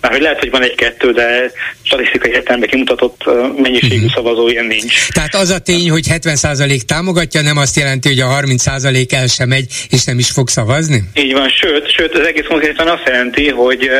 Már 0.00 0.12
hogy 0.12 0.20
lehet, 0.20 0.38
hogy 0.38 0.50
van 0.50 0.62
egy-kettő, 0.62 1.12
de 1.12 1.52
statisztikai 1.82 2.30
értelemben 2.30 2.68
kimutatott 2.68 3.22
mennyiségű 3.56 3.94
uh-huh. 3.94 4.12
szavazó 4.12 4.48
ilyen 4.48 4.64
nincs. 4.64 5.08
Tehát 5.08 5.34
az 5.34 5.50
a 5.50 5.58
tény, 5.58 5.90
hogy 5.90 6.06
70% 6.10 6.80
támogatja, 6.80 7.42
nem 7.42 7.56
azt 7.56 7.76
jelenti, 7.76 8.08
hogy 8.08 8.20
a 8.20 8.26
30% 8.26 9.12
el 9.12 9.26
sem 9.26 9.48
megy, 9.48 9.66
és 9.90 10.04
nem 10.04 10.18
is 10.18 10.30
fog 10.30 10.48
szavazni? 10.48 11.02
Így 11.14 11.32
van, 11.32 11.48
sőt, 11.48 11.90
sőt 11.90 12.18
az 12.18 12.26
egész 12.26 12.46
konkrétan 12.48 12.88
azt 12.88 13.06
jelenti, 13.06 13.48
hogy 13.50 13.90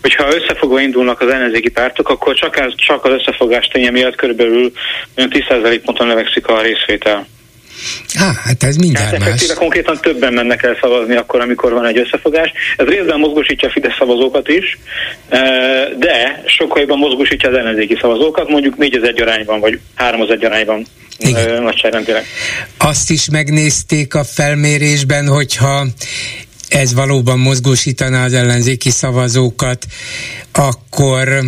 hogyha 0.00 0.34
összefogva 0.34 0.80
indulnak 0.80 1.20
az 1.20 1.28
ellenzéki 1.28 1.68
pártok, 1.68 2.08
akkor 2.08 2.34
csak, 2.34 2.74
csak 2.76 3.04
az 3.04 3.12
összefogás 3.12 3.66
ténye 3.66 3.90
miatt 3.90 4.16
körülbelül 4.16 4.72
10% 5.16 5.80
ponton 5.84 6.06
növekszik 6.06 6.46
a 6.46 6.62
részvétel. 6.62 7.26
Á, 8.18 8.32
hát 8.44 8.62
ez 8.62 8.76
mindjárt 8.76 9.10
Tehát 9.10 9.28
más. 9.28 9.54
konkrétan 9.54 9.98
többen 10.00 10.32
mennek 10.32 10.62
el 10.62 10.78
szavazni 10.80 11.16
akkor, 11.16 11.40
amikor 11.40 11.72
van 11.72 11.86
egy 11.86 11.98
összefogás. 11.98 12.52
Ez 12.76 12.86
részben 12.86 13.18
mozgósítja 13.18 13.68
a 13.68 13.70
Fidesz 13.70 13.96
szavazókat 13.98 14.48
is, 14.48 14.78
e, 15.28 15.40
de 15.98 16.42
sokkal 16.46 16.80
jobban 16.80 16.98
mozgósítja 16.98 17.48
az 17.48 17.56
ellenzéki 17.56 17.96
szavazókat, 18.00 18.48
mondjuk 18.48 18.76
4 18.76 19.00
egy 19.02 19.20
arányban, 19.20 19.60
vagy 19.60 19.78
3 19.94 20.30
egy 20.30 20.44
arányban 20.44 20.86
Igen. 21.18 21.62
nagyságrendileg. 21.62 22.24
Azt 22.78 23.10
is 23.10 23.30
megnézték 23.30 24.14
a 24.14 24.24
felmérésben, 24.24 25.28
hogyha 25.28 25.86
ez 26.68 26.94
valóban 26.94 27.38
mozgósítaná 27.38 28.24
az 28.24 28.32
ellenzéki 28.32 28.90
szavazókat, 28.90 29.84
akkor 30.52 31.40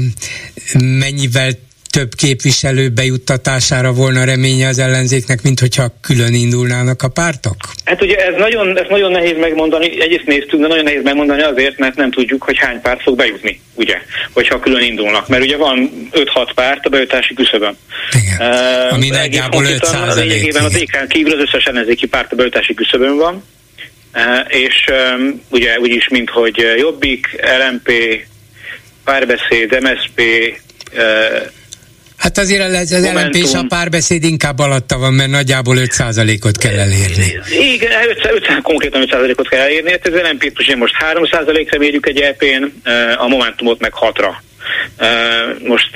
mennyivel 0.99 1.51
több 1.91 2.15
képviselő 2.15 2.89
bejuttatására 2.89 3.93
volna 3.93 4.25
reménye 4.25 4.69
az 4.69 4.79
ellenzéknek, 4.79 5.43
mint 5.43 5.61
hogyha 5.61 5.95
külön 6.01 6.35
indulnának 6.35 7.03
a 7.03 7.09
pártok? 7.09 7.57
Hát 7.85 8.03
ugye 8.03 8.17
ez 8.17 8.35
nagyon, 8.39 8.79
ez 8.79 8.87
nagyon 8.89 9.11
nehéz 9.11 9.37
megmondani, 9.41 10.01
egyrészt 10.01 10.27
néztünk, 10.27 10.63
de 10.63 10.69
nagyon 10.69 10.85
nehéz 10.85 11.03
megmondani 11.03 11.43
azért, 11.43 11.79
mert 11.79 11.97
nem 11.97 12.11
tudjuk, 12.11 12.43
hogy 12.43 12.59
hány 12.59 12.81
párt 12.81 13.03
fog 13.03 13.17
bejutni, 13.17 13.61
ugye, 13.75 13.97
hogyha 14.33 14.61
külön 14.61 14.83
indulnak. 14.83 15.29
Mert 15.29 15.43
ugye 15.43 15.57
van 15.57 16.09
5-6 16.13 16.51
párt 16.55 16.87
a 16.87 16.89
bejutási 16.89 17.35
küszöbön. 17.35 17.77
Igen, 18.13 18.51
uh, 18.51 18.93
ami 18.93 19.09
nagyjából 19.09 19.65
5 19.65 19.85
százalék. 19.85 20.29
Lényegében 20.31 20.65
a 20.65 20.69
DK 20.69 21.09
kívül 21.09 21.33
az 21.33 21.41
összes 21.41 21.65
ellenzéki 21.65 22.07
párt 22.07 22.33
a 22.33 22.37
bejutási 22.37 22.75
küszöbön 22.75 23.17
van, 23.17 23.45
uh, 24.15 24.23
és 24.49 24.85
um, 25.17 25.43
ugye 25.51 25.79
úgyis, 25.79 26.09
mint 26.09 26.31
hogy 26.31 26.75
Jobbik, 26.79 27.27
LMP, 27.69 27.93
Párbeszéd, 29.05 29.81
MSP, 29.83 30.21
uh, 30.95 31.47
Hát 32.17 32.39
azért 32.39 32.75
az 32.75 32.99
LNP 33.15 33.35
és 33.35 33.53
a 33.53 33.65
párbeszéd 33.69 34.25
inkább 34.25 34.59
alatta 34.59 34.99
van, 34.99 35.13
mert 35.13 35.31
nagyjából 35.31 35.77
5%-ot 35.79 36.57
kell 36.59 36.79
elérni. 36.79 37.39
Igen, 37.75 37.91
5, 38.09 38.31
5, 38.33 38.63
konkrétan 38.63 39.07
5%-ot 39.11 39.49
kell 39.49 39.61
elérni. 39.61 39.91
Hát 39.91 40.07
az 40.07 40.13
LNP-t 40.13 40.77
most 40.77 40.95
3%-ra 41.15 41.79
mérjük 41.79 42.07
egy 42.07 42.21
EP-n, 42.21 42.89
a 43.17 43.29
Momentumot 43.29 43.81
meg 43.81 43.93
6-ra. 44.01 44.31
Eh, 44.97 45.09
most 45.63 45.91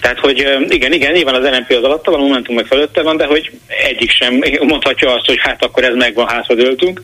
tehát, 0.00 0.18
hogy 0.18 0.38
igen, 0.68 0.92
igen, 0.92 1.12
nyilván 1.12 1.34
az 1.34 1.48
LNP 1.48 1.70
az 1.70 1.84
alatta 1.84 2.10
van, 2.10 2.20
a 2.20 2.22
Momentum 2.22 2.54
meg 2.54 2.66
felőtte 2.66 3.02
van, 3.02 3.16
de 3.16 3.24
hogy 3.24 3.50
egyik 3.84 4.10
sem 4.10 4.44
mondhatja 4.60 5.14
azt, 5.14 5.26
hogy 5.26 5.38
hát 5.40 5.64
akkor 5.64 5.84
ez 5.84 5.94
megvan, 5.94 6.28
hátradőltünk. 6.28 7.00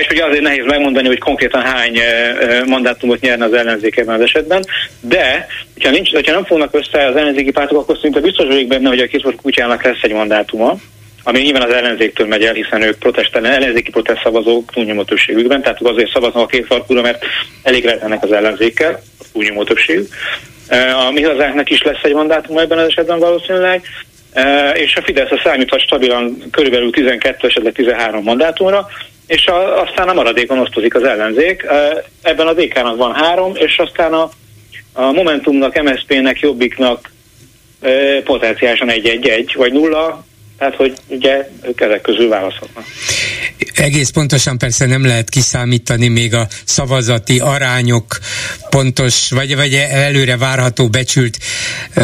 És 0.00 0.06
ugye 0.10 0.24
azért 0.24 0.42
nehéz 0.42 0.64
megmondani, 0.64 1.06
hogy 1.06 1.18
konkrétan 1.18 1.62
hány 1.62 1.98
mandátumot 2.66 3.20
nyerne 3.20 3.44
az 3.44 3.52
ellenzék 3.52 3.96
ebben 3.96 4.14
az 4.14 4.20
esetben, 4.20 4.64
de 5.00 5.46
hogyha, 5.72 5.90
nincs, 5.90 6.10
hogyha 6.12 6.32
nem 6.32 6.44
fognak 6.44 6.74
össze 6.74 7.06
az 7.06 7.16
ellenzéki 7.16 7.50
pártok, 7.50 7.78
akkor 7.78 7.98
szinte 8.00 8.20
biztos 8.20 8.46
vagyok 8.46 8.66
benne, 8.66 8.88
hogy 8.88 9.00
a 9.00 9.06
két 9.06 9.34
kutyának 9.42 9.82
lesz 9.82 10.02
egy 10.02 10.12
mandátuma, 10.12 10.76
ami 11.24 11.40
nyilván 11.40 11.62
az 11.62 11.74
ellenzéktől 11.74 12.26
megy 12.26 12.44
el, 12.44 12.54
hiszen 12.54 12.82
ők 12.82 12.98
protestelen, 12.98 13.52
ellenzéki 13.52 13.90
protest 13.90 14.22
szavazók 14.22 14.72
túlnyomó 14.72 15.02
többségükben, 15.02 15.62
tehát 15.62 15.82
azért 15.82 16.12
szavaznak 16.12 16.42
a 16.42 16.46
két 16.46 16.66
farkúra, 16.66 17.02
mert 17.02 17.24
elég 17.62 17.84
lehetnek 17.84 18.22
az 18.22 18.32
ellenzékkel, 18.32 19.02
túlnyomó 19.32 19.64
többségük. 19.64 20.14
A 21.06 21.10
mi 21.10 21.22
hazánknak 21.22 21.70
is 21.70 21.82
lesz 21.82 22.02
egy 22.02 22.14
mandátum 22.14 22.58
ebben 22.58 22.78
az 22.78 22.86
esetben 22.86 23.18
valószínűleg, 23.18 23.82
és 24.74 24.96
a 24.96 25.02
Fidesz 25.02 25.30
a 25.30 25.40
számíthat 25.44 25.80
stabilan 25.80 26.42
körülbelül 26.50 26.90
12, 26.90 27.46
esetleg 27.46 27.72
13 27.72 28.22
mandátumra, 28.22 28.88
és 29.26 29.46
a, 29.46 29.80
aztán 29.82 30.08
a 30.08 30.12
maradékon 30.14 30.58
osztozik 30.58 30.94
az 30.94 31.02
ellenzék. 31.02 31.66
Ebben 32.22 32.46
a 32.46 32.52
DK-nak 32.52 32.96
van 32.96 33.14
három, 33.14 33.52
és 33.54 33.78
aztán 33.78 34.12
a, 34.12 34.30
a 34.92 35.12
Momentumnak, 35.12 35.82
MSZP-nek, 35.82 36.40
Jobbiknak 36.40 37.10
potenciálisan 38.24 38.90
egy-egy-egy, 38.90 39.54
vagy 39.56 39.72
nulla, 39.72 40.24
tehát, 40.62 40.76
hogy 40.76 40.92
ugye 41.06 41.48
ők 41.62 41.80
ezek 41.80 42.00
közül 42.00 42.28
választhatnak. 42.28 42.84
Egész 43.74 44.10
pontosan 44.10 44.58
persze 44.58 44.86
nem 44.86 45.06
lehet 45.06 45.28
kiszámítani 45.28 46.08
még 46.08 46.34
a 46.34 46.46
szavazati 46.64 47.38
arányok 47.38 48.18
pontos, 48.70 49.30
vagy, 49.30 49.56
vagy 49.56 49.74
előre 49.90 50.36
várható 50.36 50.88
becsült 50.88 51.36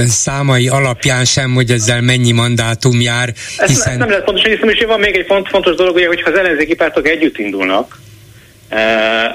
számai 0.06 0.68
alapján 0.68 1.24
sem, 1.24 1.54
hogy 1.54 1.70
ezzel 1.70 2.00
mennyi 2.00 2.32
mandátum 2.32 3.00
jár. 3.00 3.28
Hiszen... 3.66 3.88
Ezt 3.88 3.98
nem 3.98 4.08
lehet 4.08 4.24
pontosan 4.24 4.50
hiszem, 4.50 4.68
és 4.68 4.84
van 4.86 5.00
még 5.00 5.16
egy 5.16 5.26
font, 5.26 5.48
fontos 5.48 5.74
dolog, 5.74 5.94
ugye, 5.94 6.06
hogyha 6.06 6.30
az 6.30 6.38
ellenzéki 6.38 6.74
pártok 6.74 7.08
együtt 7.08 7.38
indulnak, 7.38 7.98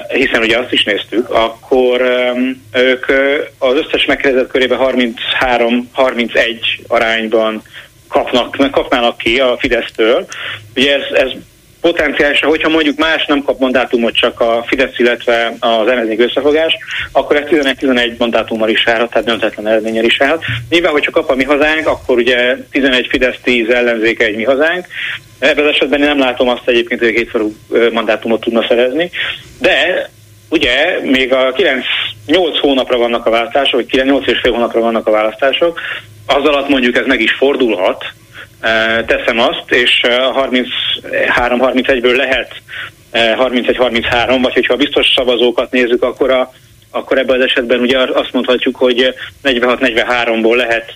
hiszen 0.08 0.42
ugye 0.42 0.58
azt 0.58 0.72
is 0.72 0.84
néztük, 0.84 1.30
akkor 1.30 2.00
ők 2.72 3.06
az 3.58 3.74
összes 3.74 4.04
megkérdezett 4.04 4.50
körében 4.50 4.78
33-31 4.80 6.56
arányban 6.86 7.62
kapnak, 8.14 8.70
kapnának 8.70 9.18
ki 9.18 9.40
a 9.40 9.56
Fidesztől. 9.58 10.26
Ugye 10.74 10.94
ez, 10.94 11.20
ez 11.20 11.30
potenciálisan, 11.80 12.48
hogyha 12.48 12.68
mondjuk 12.68 12.98
más 12.98 13.26
nem 13.26 13.42
kap 13.42 13.58
mandátumot, 13.58 14.14
csak 14.14 14.40
a 14.40 14.64
Fidesz, 14.66 14.98
illetve 14.98 15.54
az 15.60 15.88
ellenzék 15.88 16.20
összefogás, 16.20 16.76
akkor 17.12 17.36
ez 17.36 17.48
11-11 17.50 18.16
mandátummal 18.16 18.68
is 18.68 18.86
állhat, 18.86 19.10
tehát 19.10 19.26
döntetlen 19.26 19.66
eredménnyel 19.66 20.04
is 20.04 20.20
állhat. 20.20 20.44
Nyilván, 20.68 20.92
hogyha 20.92 21.10
kap 21.10 21.30
a 21.30 21.34
mi 21.34 21.44
hazánk, 21.44 21.86
akkor 21.86 22.16
ugye 22.16 22.56
11 22.70 23.06
Fidesz, 23.10 23.36
10 23.42 23.68
ellenzék 23.68 24.22
egy 24.22 24.36
mi 24.36 24.44
hazánk. 24.44 24.86
Ebben 25.38 25.64
az 25.64 25.70
esetben 25.70 26.00
én 26.00 26.06
nem 26.06 26.18
látom 26.18 26.48
azt 26.48 26.68
egyébként, 26.68 27.00
hogy 27.00 27.12
kétfarú 27.12 27.54
mandátumot 27.92 28.40
tudna 28.40 28.64
szerezni, 28.68 29.10
de 29.60 30.08
ugye 30.50 31.00
még 31.02 31.32
a 31.32 31.52
9, 31.52 31.84
8 32.26 32.58
hónapra 32.58 32.98
vannak 32.98 33.26
a 33.26 33.30
választások, 33.30 33.74
vagy 33.74 33.86
9, 33.86 34.08
8 34.08 34.26
és 34.26 34.38
fél 34.42 34.52
hónapra 34.52 34.80
vannak 34.80 35.06
a 35.06 35.10
választások, 35.10 35.80
az 36.26 36.44
alatt 36.44 36.68
mondjuk 36.68 36.96
ez 36.96 37.06
meg 37.06 37.20
is 37.20 37.32
fordulhat, 37.32 38.04
teszem 39.06 39.38
azt, 39.38 39.64
és 39.70 40.00
33-31-ből 41.36 42.16
lehet 42.16 42.52
31-33, 43.12 44.38
vagy 44.42 44.52
hogyha 44.52 44.72
a 44.72 44.76
biztos 44.76 45.06
szavazókat 45.16 45.70
nézzük, 45.70 46.02
akkor, 46.02 46.30
a, 46.30 46.52
akkor 46.90 47.18
ebben 47.18 47.36
az 47.36 47.44
esetben 47.44 47.80
ugye 47.80 47.98
azt 47.98 48.32
mondhatjuk, 48.32 48.76
hogy 48.76 49.14
46-43-ból 49.44 50.56
lehet 50.56 50.92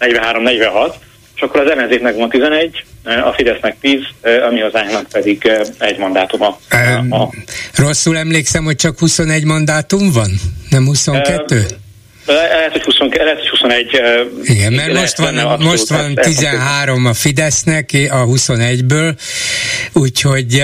43-46, 0.00 0.94
és 1.34 1.42
akkor 1.42 1.60
az 1.60 1.70
ellenzéknek 1.70 2.16
van 2.16 2.28
11, 2.28 2.84
a 3.04 3.32
Fidesznek 3.32 3.76
10, 3.80 4.00
a 4.22 4.50
mi 4.50 4.60
hazánknak 4.60 5.06
pedig 5.12 5.50
egy 5.78 5.98
mandátuma. 5.98 6.58
Um, 7.00 7.30
rosszul 7.76 8.16
emlékszem, 8.16 8.64
hogy 8.64 8.76
csak 8.76 8.98
21 8.98 9.44
mandátum 9.44 10.12
van? 10.12 10.30
Nem 10.70 10.84
22? 10.84 11.56
Um, 11.56 11.81
lehet, 12.26 12.72
hogy, 12.72 12.82
20, 12.82 12.98
lehet, 12.98 13.38
hogy 13.38 13.48
21. 13.48 14.00
Igen, 14.42 14.72
mert 14.72 14.92
most 14.92 15.16
van, 15.16 15.58
most 15.60 15.88
van 15.88 16.14
13 16.14 17.06
a 17.06 17.14
Fidesznek 17.14 17.90
a 18.10 18.24
21-ből, 18.24 19.14
úgyhogy 19.92 20.62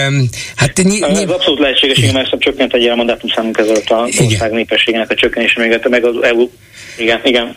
hát... 0.57 0.77
Ny- 0.77 1.09
ny- 1.09 1.23
ez 1.23 1.31
abszolút 1.31 1.59
lehetséges, 1.59 1.99
hogy 2.01 2.13
mert 2.13 2.39
csökkent 2.39 2.75
egy 2.75 2.93
mandátum 2.97 3.31
számunk 3.35 3.59
ezzel 3.59 3.77
a 3.87 4.09
ország 4.25 4.53
népességének 4.53 5.11
a 5.11 5.15
csökkenése, 5.15 5.61
még 5.61 5.81
meg 5.89 6.05
az 6.05 6.23
EU. 6.23 6.51
Igen, 6.97 7.21
igen. 7.25 7.57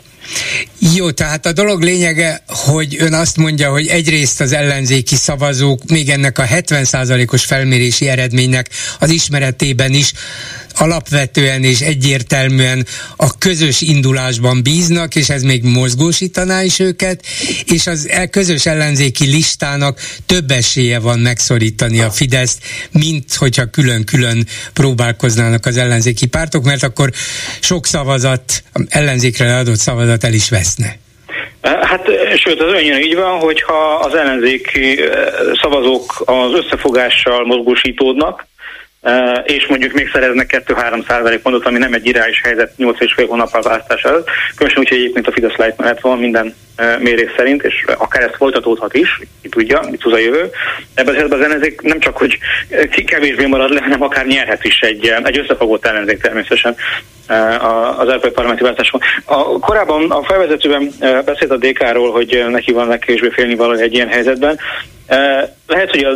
Jó, 0.96 1.12
tehát 1.12 1.46
a 1.46 1.52
dolog 1.52 1.82
lényege, 1.82 2.44
hogy 2.48 2.96
ön 3.00 3.14
azt 3.14 3.38
mondja, 3.38 3.70
hogy 3.70 3.88
egyrészt 3.88 4.42
az 4.42 4.52
ellenzéki 4.52 5.16
szavazók 5.16 5.82
még 5.88 6.10
ennek 6.10 6.40
a 6.40 6.44
70%-os 6.44 7.46
felmérési 7.46 8.08
eredménynek 8.08 8.70
az 9.00 9.10
ismeretében 9.10 9.94
is 9.94 10.12
alapvetően 10.82 11.64
és 11.64 11.80
egyértelműen 11.80 12.86
a 13.18 13.38
közös 13.38 13.82
indulásban 13.82 14.64
bíznak, 14.64 15.16
és 15.16 15.30
ez 15.30 15.42
még 15.42 15.64
mozgósítaná 15.64 16.64
is 16.64 16.80
őket, 16.80 17.26
és 17.66 17.88
az 17.88 18.10
el 18.10 18.28
közös 18.28 18.66
ellenzéki 18.66 19.26
listának 19.26 20.00
több 20.26 20.52
esélye 20.52 21.00
van 21.00 21.20
megszorítani 21.20 22.02
a 22.02 22.10
Fideszt, 22.10 22.64
mint 22.92 23.34
hogyha 23.34 23.66
külön-külön 23.66 24.46
próbálkoznának 24.74 25.66
az 25.66 25.78
ellenzéki 25.78 26.28
pártok, 26.28 26.64
mert 26.64 26.84
akkor 26.84 27.10
sok 27.60 27.86
szavazat, 27.86 28.64
ellenzékre 28.90 29.58
adott 29.58 29.80
szavazat 29.80 30.24
el 30.24 30.34
is 30.34 30.50
veszne. 30.50 31.00
Hát, 31.62 32.06
sőt, 32.36 32.62
az 32.62 32.72
olyan 32.74 33.00
így 33.00 33.16
van, 33.16 33.40
hogyha 33.40 33.94
az 33.94 34.14
ellenzéki 34.16 35.00
szavazók 35.62 36.22
az 36.26 36.54
összefogással 36.54 37.46
mozgósítódnak, 37.46 38.46
és 39.44 39.68
mondjuk 39.68 39.94
még 39.94 40.10
szereznek 40.14 40.64
2-3 40.68 41.08
százalék 41.08 41.40
pontot, 41.40 41.66
ami 41.66 41.78
nem 41.78 41.94
egy 41.94 42.06
irányos 42.06 42.42
helyzet 42.42 42.78
8 42.78 43.02
és 43.02 43.14
fél 43.14 43.28
hónap 43.28 43.54
a 43.54 43.62
választás 43.62 44.04
előtt. 44.04 44.30
Különösen 44.56 44.82
úgy, 44.82 44.90
hogy 44.90 44.98
egyébként 44.98 45.28
a 45.28 45.32
Fidesz 45.32 45.56
Light 45.56 45.78
mellett 45.78 46.00
van 46.00 46.20
minden 46.20 46.56
mérés 47.00 47.32
szerint, 47.38 47.64
és 47.64 47.86
akár 47.98 48.24
ez 48.24 48.36
folytatódhat 48.38 48.94
is, 48.94 49.20
ki 49.42 49.50
tudja, 49.50 49.82
mit 49.90 50.00
tud 50.00 50.14
a 50.14 50.18
jövő. 50.18 50.50
Ebben 50.94 51.14
az 51.14 51.16
esetben 51.16 51.40
az 51.40 51.46
ellenzék 51.46 51.82
nem 51.82 52.00
csak, 52.00 52.18
hogy 52.18 52.38
kevésbé 53.06 53.46
marad 53.46 53.74
le, 53.74 53.82
hanem 53.82 54.02
akár 54.02 54.26
nyerhet 54.26 54.64
is 54.64 54.80
egy, 54.80 55.14
egy 55.24 55.38
összefogott 55.38 55.86
ellenzék 55.86 56.22
természetesen 56.22 56.76
az 57.98 58.08
európai 58.08 58.32
parlamenti 58.32 58.64
választáson. 58.64 59.02
A, 59.26 59.60
korábban 59.60 60.12
a 60.12 60.24
felvezetőben 60.24 60.92
beszélt 61.00 61.52
a 61.52 61.58
DK-ról, 61.58 62.12
hogy 62.12 62.46
neki 62.50 62.72
van 62.72 62.88
legkevésbé 62.88 63.30
félni 63.30 63.56
való 63.56 63.74
egy 63.74 63.94
ilyen 63.94 64.08
helyzetben. 64.08 64.60
Lehet, 65.68 65.90
hogy 65.90 66.04
a 66.04 66.14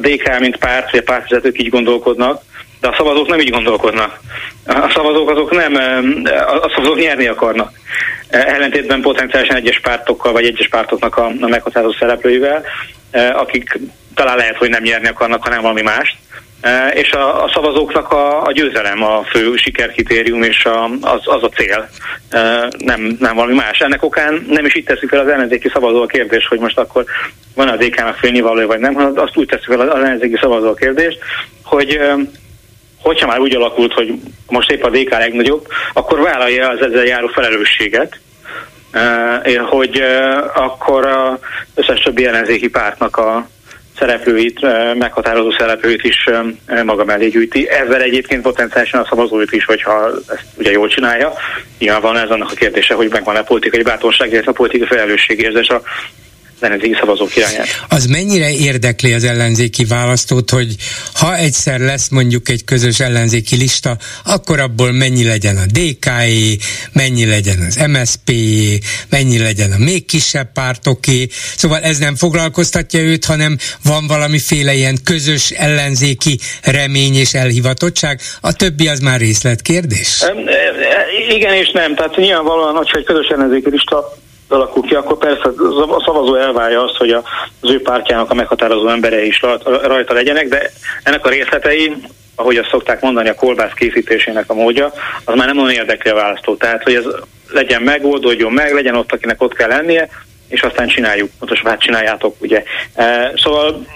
DK, 0.00 0.38
mint 0.38 0.56
párt, 0.56 0.90
vagy 0.90 1.00
a 1.00 1.10
pártvezetők 1.12 1.60
így 1.60 1.68
gondolkodnak, 1.68 2.42
de 2.80 2.88
a 2.88 2.94
szavazók 2.96 3.28
nem 3.28 3.40
így 3.40 3.50
gondolkodnak. 3.50 4.20
A 4.66 4.90
szavazók 4.94 5.30
azok 5.30 5.50
nem, 5.50 5.74
a 6.62 6.70
szavazók 6.74 6.98
nyerni 6.98 7.26
akarnak. 7.26 7.72
Ellentétben 8.28 9.00
potenciálisan 9.00 9.56
egyes 9.56 9.80
pártokkal, 9.80 10.32
vagy 10.32 10.44
egyes 10.44 10.68
pártoknak 10.68 11.16
a, 11.16 11.26
a 11.40 11.46
meghatározó 11.46 11.92
szereplőivel, 11.98 12.62
akik 13.32 13.78
talán 14.14 14.36
lehet, 14.36 14.56
hogy 14.56 14.68
nem 14.68 14.82
nyerni 14.82 15.08
akarnak, 15.08 15.42
hanem 15.42 15.62
valami 15.62 15.82
mást. 15.82 16.16
És 16.94 17.12
a, 17.12 17.44
a 17.44 17.50
szavazóknak 17.54 18.12
a, 18.12 18.42
a 18.42 18.52
győzelem 18.52 19.02
a 19.02 19.22
fő 19.22 19.56
sikerkritérium, 19.56 20.42
és 20.42 20.64
a, 20.64 20.84
az, 21.00 21.20
az 21.24 21.42
a 21.42 21.48
cél, 21.48 21.88
nem, 22.78 23.16
nem 23.18 23.34
valami 23.34 23.54
más. 23.54 23.78
Ennek 23.78 24.02
okán 24.02 24.46
nem 24.48 24.64
is 24.64 24.74
itt 24.74 24.86
teszik 24.86 25.08
fel 25.08 25.20
az 25.20 25.28
ellenzéki 25.28 25.68
szavazó 25.68 26.02
a 26.02 26.06
kérdés, 26.06 26.46
hogy 26.46 26.58
most 26.58 26.78
akkor 26.78 27.04
van 27.54 27.68
a 27.68 27.76
DK-nak 27.76 28.16
félnivaló 28.16 28.66
vagy 28.66 28.78
nem, 28.78 28.94
hanem 28.94 29.12
azt 29.16 29.36
úgy 29.36 29.46
teszik 29.46 29.66
fel 29.66 29.80
az 29.80 29.94
ellenzéki 29.94 30.36
szavazó 30.40 30.68
a 30.68 30.74
kérdést, 30.74 31.18
hogy 31.64 32.00
hogyha 33.02 33.26
már 33.26 33.40
úgy 33.40 33.54
alakult, 33.54 33.92
hogy 33.92 34.14
most 34.46 34.70
épp 34.70 34.82
a 34.82 34.90
DK 34.90 35.10
legnagyobb, 35.10 35.66
akkor 35.92 36.20
vállalja 36.20 36.68
az 36.68 36.80
ezzel 36.80 37.04
járó 37.04 37.26
felelősséget, 37.26 38.18
hogy 39.68 40.02
akkor 40.54 41.06
az 41.06 41.38
összes 41.74 42.00
többi 42.00 42.26
ellenzéki 42.26 42.68
pártnak 42.68 43.16
a 43.16 43.48
szereplőit, 43.98 44.60
meghatározó 44.94 45.50
szereplőit 45.50 46.04
is 46.04 46.28
maga 46.84 47.04
mellé 47.04 47.28
gyűjti. 47.28 47.68
Ezzel 47.68 48.02
egyébként 48.02 48.42
potenciálisan 48.42 49.00
a 49.00 49.06
szavazóit 49.08 49.52
is, 49.52 49.64
hogyha 49.64 50.10
ezt 50.28 50.44
ugye 50.58 50.70
jól 50.70 50.88
csinálja. 50.88 51.32
Nyilván 51.78 52.16
ez 52.16 52.30
annak 52.30 52.50
a 52.50 52.54
kérdése, 52.54 52.94
hogy 52.94 53.10
megvan-e 53.10 53.42
politikai 53.42 53.82
bátorság, 53.82 54.32
illetve 54.32 54.50
a 54.50 54.54
politikai 54.54 54.86
felelősségérzés 54.86 55.68
a 55.68 55.82
ellenzéki 56.60 56.96
szavazók 57.00 57.36
irányát. 57.36 57.66
Az 57.88 58.06
mennyire 58.06 58.50
érdekli 58.50 59.12
az 59.12 59.24
ellenzéki 59.24 59.84
választót, 59.84 60.50
hogy 60.50 60.74
ha 61.14 61.36
egyszer 61.36 61.80
lesz 61.80 62.08
mondjuk 62.08 62.48
egy 62.48 62.64
közös 62.64 63.00
ellenzéki 63.00 63.56
lista, 63.56 63.96
akkor 64.24 64.60
abból 64.60 64.92
mennyi 64.92 65.24
legyen 65.24 65.56
a 65.56 65.66
DK-é, 65.66 66.56
mennyi 66.92 67.26
legyen 67.26 67.58
az 67.68 67.76
MSP, 67.86 68.32
mennyi 69.08 69.38
legyen 69.38 69.72
a 69.72 69.78
még 69.78 70.06
kisebb 70.06 70.52
pártoké. 70.52 71.26
Szóval 71.56 71.80
ez 71.80 71.98
nem 71.98 72.16
foglalkoztatja 72.16 73.00
őt, 73.00 73.24
hanem 73.24 73.56
van 73.84 74.06
valamiféle 74.06 74.74
ilyen 74.74 74.96
közös 75.04 75.50
ellenzéki 75.50 76.38
remény 76.62 77.14
és 77.14 77.34
elhivatottság. 77.34 78.20
A 78.40 78.52
többi 78.52 78.88
az 78.88 79.00
már 79.00 79.20
részletkérdés? 79.20 80.22
E, 80.22 80.34
igen 81.34 81.54
és 81.54 81.70
nem. 81.70 81.94
Tehát 81.94 82.16
nyilvánvalóan, 82.16 82.74
hogyha 82.74 82.98
egy 82.98 83.04
közös 83.04 83.26
ellenzéki 83.26 83.70
lista 83.70 84.16
alakul 84.48 84.82
ki, 84.82 84.94
akkor 84.94 85.18
persze 85.18 85.48
a 85.88 86.02
szavazó 86.04 86.34
elvárja 86.34 86.82
azt, 86.84 86.96
hogy 86.96 87.10
az 87.10 87.70
ő 87.70 87.82
pártjának 87.82 88.30
a 88.30 88.34
meghatározó 88.34 88.88
emberei 88.88 89.26
is 89.26 89.40
rajta 89.82 90.14
legyenek, 90.14 90.48
de 90.48 90.70
ennek 91.02 91.26
a 91.26 91.28
részletei, 91.28 91.96
ahogy 92.34 92.56
azt 92.56 92.68
szokták 92.68 93.00
mondani, 93.00 93.28
a 93.28 93.34
kolbász 93.34 93.72
készítésének 93.74 94.50
a 94.50 94.54
módja, 94.54 94.92
az 95.24 95.34
már 95.34 95.46
nem 95.46 95.58
olyan 95.58 95.74
érdekli 95.74 96.10
a 96.10 96.14
választó. 96.14 96.56
Tehát, 96.56 96.82
hogy 96.82 96.94
ez 96.94 97.04
legyen 97.48 97.82
meg, 97.82 98.04
oldódjon 98.04 98.52
meg, 98.52 98.74
legyen 98.74 98.96
ott, 98.96 99.12
akinek 99.12 99.42
ott 99.42 99.54
kell 99.54 99.68
lennie, 99.68 100.08
és 100.48 100.60
aztán 100.60 100.88
csináljuk, 100.88 101.30
pontosan 101.38 101.70
hát 101.70 101.80
csináljátok, 101.80 102.36
ugye. 102.40 102.62
E, 102.94 103.32
szóval 103.36 103.86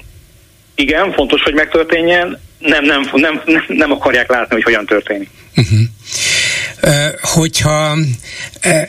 igen, 0.74 1.12
fontos, 1.12 1.42
hogy 1.42 1.54
megtörténjen, 1.54 2.40
nem, 2.58 2.84
nem, 2.84 3.10
nem, 3.14 3.42
nem 3.66 3.92
akarják 3.92 4.30
látni, 4.30 4.54
hogy 4.54 4.62
hogyan 4.62 4.86
történik. 4.86 5.30
Uh-huh 5.56 5.78
hogyha 7.22 7.96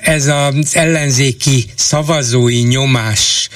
ez 0.01 0.27
az 0.27 0.75
ellenzéki 0.75 1.65
szavazói 1.75 2.61
nyomás 2.61 3.49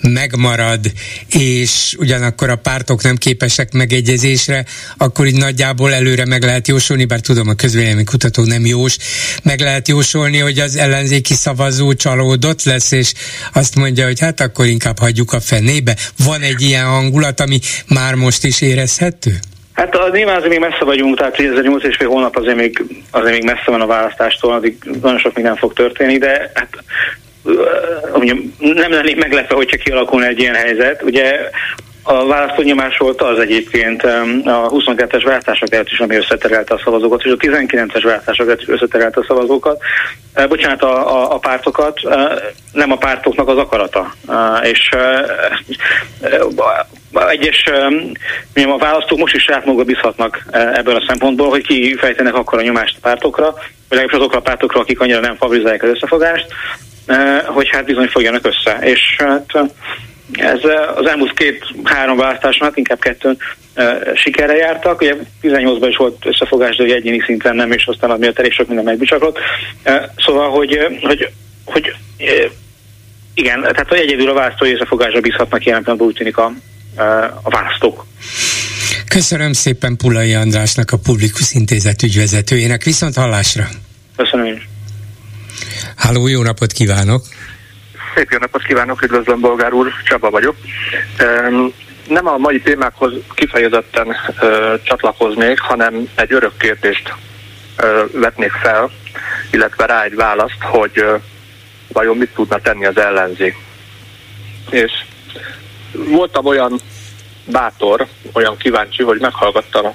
megmarad, 0.00 0.92
és 1.28 1.96
ugyanakkor 1.98 2.50
a 2.50 2.56
pártok 2.56 3.02
nem 3.02 3.16
képesek 3.16 3.72
megegyezésre, 3.72 4.64
akkor 4.96 5.26
így 5.26 5.36
nagyjából 5.36 5.94
előre 5.94 6.24
meg 6.24 6.42
lehet 6.42 6.68
jósolni, 6.68 7.04
bár 7.04 7.20
tudom, 7.20 7.48
a 7.48 7.54
kutató 8.04 8.44
nem 8.44 8.66
jós, 8.66 8.96
meg 9.42 9.60
lehet 9.60 9.88
jósolni, 9.88 10.38
hogy 10.38 10.58
az 10.58 10.76
ellenzéki 10.76 11.34
szavazó 11.34 11.94
csalódott 11.94 12.62
lesz, 12.62 12.90
és 12.90 13.12
azt 13.52 13.74
mondja, 13.74 14.04
hogy 14.04 14.20
hát 14.20 14.40
akkor 14.40 14.66
inkább 14.66 14.98
hagyjuk 14.98 15.32
a 15.32 15.40
fenébe. 15.40 15.96
Van 16.24 16.42
egy 16.42 16.62
ilyen 16.62 16.84
hangulat, 16.84 17.40
ami 17.40 17.60
már 17.86 18.14
most 18.14 18.44
is 18.44 18.60
érezhető? 18.60 19.40
Hát 19.76 19.94
a, 19.94 20.08
nyilván 20.12 20.36
azért 20.36 20.50
még 20.50 20.58
messze 20.58 20.84
vagyunk, 20.84 21.16
tehát 21.16 21.34
2008 21.34 21.84
és 21.84 21.96
fél 21.96 22.08
hónap 22.08 22.36
azért 22.36 22.56
még, 22.56 22.84
azért 23.10 23.32
még 23.32 23.44
messze 23.44 23.70
van 23.70 23.80
a 23.80 23.86
választástól, 23.86 24.52
addig 24.52 24.76
nagyon 25.02 25.18
sok 25.18 25.34
minden 25.34 25.56
fog 25.56 25.72
történni, 25.72 26.18
de 26.18 26.50
hát 26.54 26.68
nem 28.58 28.90
lennék 28.90 29.16
meglepve, 29.16 29.54
hogyha 29.54 29.76
kialakulna 29.76 30.26
egy 30.26 30.38
ilyen 30.38 30.54
helyzet. 30.54 31.02
Ugye 31.02 31.50
a 32.08 32.26
választónyomás 32.26 32.96
volt 32.96 33.22
az 33.22 33.38
egyébként 33.38 34.02
a 34.44 34.68
22-es 34.70 35.22
választások 35.24 35.72
előtt 35.72 35.90
is, 35.90 35.98
ami 35.98 36.16
összeterelte 36.16 36.74
a 36.74 36.80
szavazókat, 36.84 37.24
és 37.24 37.30
a 37.30 37.36
19-es 37.36 38.00
választások 38.04 38.46
előtt 38.46 38.60
is 38.60 38.68
összeterelte 38.68 39.20
a 39.20 39.24
szavazókat. 39.28 39.82
Bocsánat, 40.48 40.82
a, 40.82 41.16
a, 41.16 41.34
a 41.34 41.38
pártokat, 41.38 42.00
nem 42.72 42.92
a 42.92 42.96
pártoknak 42.96 43.48
az 43.48 43.56
akarata. 43.56 44.14
És 44.62 44.90
egyes 47.28 47.70
a 48.54 48.78
választók 48.78 49.18
most 49.18 49.34
is 49.34 49.42
saját 49.42 49.64
maga 49.64 49.84
bízhatnak 49.84 50.46
ebből 50.50 50.96
a 50.96 51.04
szempontból, 51.08 51.48
hogy 51.48 51.66
kifejtenek 51.66 52.34
akkor 52.34 52.58
a 52.58 52.62
nyomást 52.62 52.96
a 52.96 53.08
pártokra, 53.08 53.44
vagy 53.44 53.64
legalábbis 53.88 54.16
azokra 54.16 54.38
a 54.38 54.42
pártokra, 54.42 54.80
akik 54.80 55.00
annyira 55.00 55.20
nem 55.20 55.36
favorizálják 55.36 55.82
az 55.82 55.88
összefogást, 55.88 56.46
hogy 57.44 57.68
hát 57.68 57.84
bizony 57.84 58.08
fogjanak 58.08 58.46
össze. 58.46 58.78
És 58.80 59.16
hát 59.18 59.58
ez 60.32 60.60
az 60.96 61.06
elmúlt 61.06 61.32
két-három 61.32 62.16
választáson, 62.16 62.66
hát 62.66 62.76
inkább 62.76 62.98
kettőn 62.98 63.38
sikerre 64.14 64.56
jártak. 64.56 65.00
Ugye 65.00 65.16
18-ban 65.42 65.86
is 65.88 65.96
volt 65.96 66.26
összefogás, 66.26 66.76
de 66.76 66.84
egyéni 66.84 67.22
szinten 67.26 67.56
nem, 67.56 67.72
és 67.72 67.86
aztán 67.86 68.10
az 68.10 68.18
miatt 68.18 68.38
elég 68.38 68.52
sok 68.52 68.66
minden 68.66 68.84
megbicsaklott. 68.84 69.38
Szóval, 70.16 70.50
hogy, 70.50 70.78
hogy, 71.02 71.30
hogy 71.64 71.96
igen, 73.34 73.60
tehát 73.60 73.88
hogy 73.88 73.98
egyedül 73.98 74.30
a 74.30 74.34
választói 74.34 74.72
összefogásra 74.72 75.20
bízhatnak 75.20 75.64
jelen 75.64 75.82
pillanatban 75.82 76.08
úgy 76.08 76.16
tűnik 76.16 76.36
a, 76.36 76.52
a 77.42 77.50
választók. 77.50 78.06
Köszönöm 79.08 79.52
szépen 79.52 79.96
Pulai 79.96 80.34
Andrásnak, 80.34 80.90
a 80.90 80.96
Publikus 80.98 81.52
Intézet 81.52 82.02
ügyvezetőjének. 82.02 82.82
Viszont 82.82 83.14
hallásra! 83.14 83.68
Köszönöm 84.16 84.46
is! 84.46 84.68
Háló, 85.96 86.26
jó 86.26 86.42
napot 86.42 86.72
kívánok! 86.72 87.22
Szép 88.16 88.30
jó 88.30 88.38
napot 88.38 88.62
kívánok, 88.62 89.02
üdvözlöm 89.02 89.40
Bolgár 89.40 89.72
úr, 89.72 89.92
Csaba 90.04 90.30
vagyok. 90.30 90.56
Nem 92.08 92.26
a 92.26 92.36
mai 92.36 92.60
témákhoz 92.60 93.12
kifejezetten 93.34 94.16
csatlakoznék, 94.82 95.58
hanem 95.60 96.08
egy 96.14 96.32
örök 96.32 96.56
kérdést 96.56 97.14
vetnék 98.12 98.50
fel, 98.50 98.90
illetve 99.50 99.86
rá 99.86 100.02
egy 100.02 100.14
választ, 100.14 100.60
hogy 100.60 101.04
vajon 101.92 102.16
mit 102.16 102.34
tudna 102.34 102.58
tenni 102.58 102.86
az 102.86 102.96
ellenzék. 102.96 103.56
És 104.70 104.92
voltam 105.92 106.46
olyan 106.46 106.80
bátor, 107.44 108.06
olyan 108.32 108.56
kíváncsi, 108.56 109.02
hogy 109.02 109.20
meghallgattam 109.20 109.86
a 109.86 109.94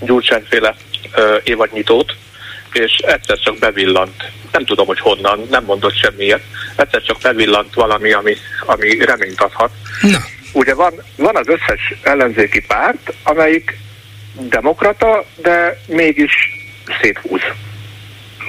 Gyurcsányféle 0.00 0.74
évadnyitót, 1.44 2.16
és 2.72 2.92
egyszer 2.96 3.38
csak 3.38 3.58
bevillant. 3.58 4.30
Nem 4.52 4.64
tudom, 4.64 4.86
hogy 4.86 5.00
honnan, 5.00 5.46
nem 5.50 5.64
mondott 5.64 5.96
semmiért. 5.96 6.42
Egyszer 6.76 7.02
csak 7.02 7.20
bevillant 7.22 7.74
valami, 7.74 8.12
ami, 8.12 8.36
ami 8.60 9.04
reményt 9.04 9.40
adhat. 9.40 9.70
Na. 10.00 10.18
Ugye 10.52 10.74
van, 10.74 10.92
van 11.16 11.36
az 11.36 11.48
összes 11.48 11.94
ellenzéki 12.02 12.60
párt, 12.60 13.12
amelyik 13.22 13.78
demokrata, 14.34 15.24
de 15.36 15.80
mégis 15.86 16.32
széthúz. 17.00 17.40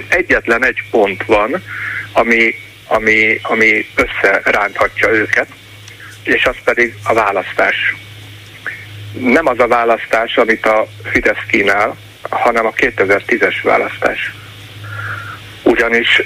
Egyetlen 0.08 0.64
egy 0.64 0.82
pont 0.90 1.24
van, 1.24 1.62
ami, 2.12 2.54
ami, 2.86 3.38
ami 3.42 3.86
összeránthatja 3.94 5.08
őket, 5.08 5.48
és 6.22 6.44
az 6.44 6.56
pedig 6.64 6.94
a 7.04 7.12
választás. 7.12 7.94
Nem 9.12 9.46
az 9.46 9.58
a 9.58 9.66
választás, 9.66 10.36
amit 10.36 10.66
a 10.66 10.86
Fidesz 11.04 11.44
kínál, 11.48 11.96
hanem 12.30 12.66
a 12.66 12.72
2010-es 12.72 13.54
választás. 13.62 14.34
Ugyanis 15.62 16.22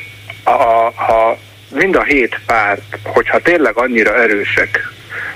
ha 0.94 1.38
mind 1.70 1.96
a 1.96 2.02
hét 2.02 2.40
párt, 2.46 2.98
hogyha 3.02 3.38
tényleg 3.38 3.76
annyira 3.76 4.16
erősek, 4.16 4.88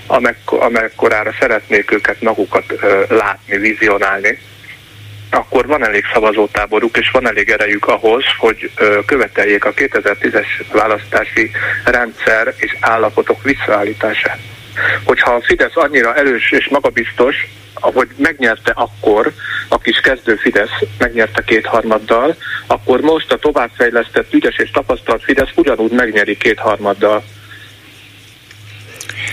amekkor, 0.07 0.63
amekkorára 0.63 1.35
szeretnék 1.41 1.93
őket 1.93 2.21
magukat 2.21 2.65
ö, 2.81 3.05
látni, 3.09 3.57
vizionálni, 3.57 4.39
akkor 5.31 5.67
van 5.67 5.85
elég 5.87 6.05
szavazótáboruk, 6.13 6.97
és 6.97 7.11
van 7.11 7.29
elég 7.29 7.51
erejük 7.51 7.87
ahhoz, 7.87 8.25
hogy 8.39 8.71
ö, 8.77 8.99
követeljék 9.07 9.65
a 9.65 9.75
2010-es 9.75 10.47
választási 10.73 11.51
rendszer 11.85 12.55
és 12.57 12.77
állapotok 12.81 13.43
visszaállítását. 13.43 14.39
Hogyha 15.05 15.35
a 15.35 15.43
Fidesz 15.43 15.77
annyira 15.77 16.15
erős 16.15 16.51
és 16.53 16.69
magabiztos, 16.69 17.37
ahogy 17.75 18.09
megnyerte 18.17 18.73
akkor, 18.75 19.33
a 19.69 19.79
kis 19.79 20.01
kezdő 20.01 20.35
Fidesz 20.35 20.83
megnyerte 20.99 21.43
kétharmaddal, 21.45 22.37
akkor 22.67 23.01
most 23.01 23.33
a 23.33 23.39
továbbfejlesztett 23.39 24.35
ügyes 24.35 24.57
és 24.57 24.71
tapasztalt 24.71 25.23
Fidesz 25.23 25.51
ugyanúgy 25.57 25.91
megnyeri 25.91 26.37
kétharmaddal. 26.37 27.23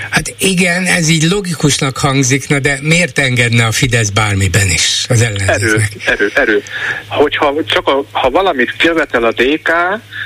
Hát 0.10 0.34
igen, 0.38 0.86
ez 0.86 1.10
így 1.10 1.24
logikusnak 1.24 1.98
hangzik, 1.98 2.48
na 2.48 2.60
de 2.60 2.80
miért 2.82 3.20
engedne 3.20 3.66
a 3.66 3.72
Fidesz 3.72 4.10
bármiben 4.10 4.70
is 4.70 5.06
az 5.10 5.22
ellenzéknek? 5.22 5.62
Erő, 5.62 5.84
erő, 6.06 6.32
erő. 6.36 6.64
Hogyha 7.08 7.56
csak 7.66 7.88
a, 7.88 8.04
ha 8.12 8.30
valamit 8.30 8.76
követel 8.78 9.24
a 9.24 9.32
DK, 9.32 9.70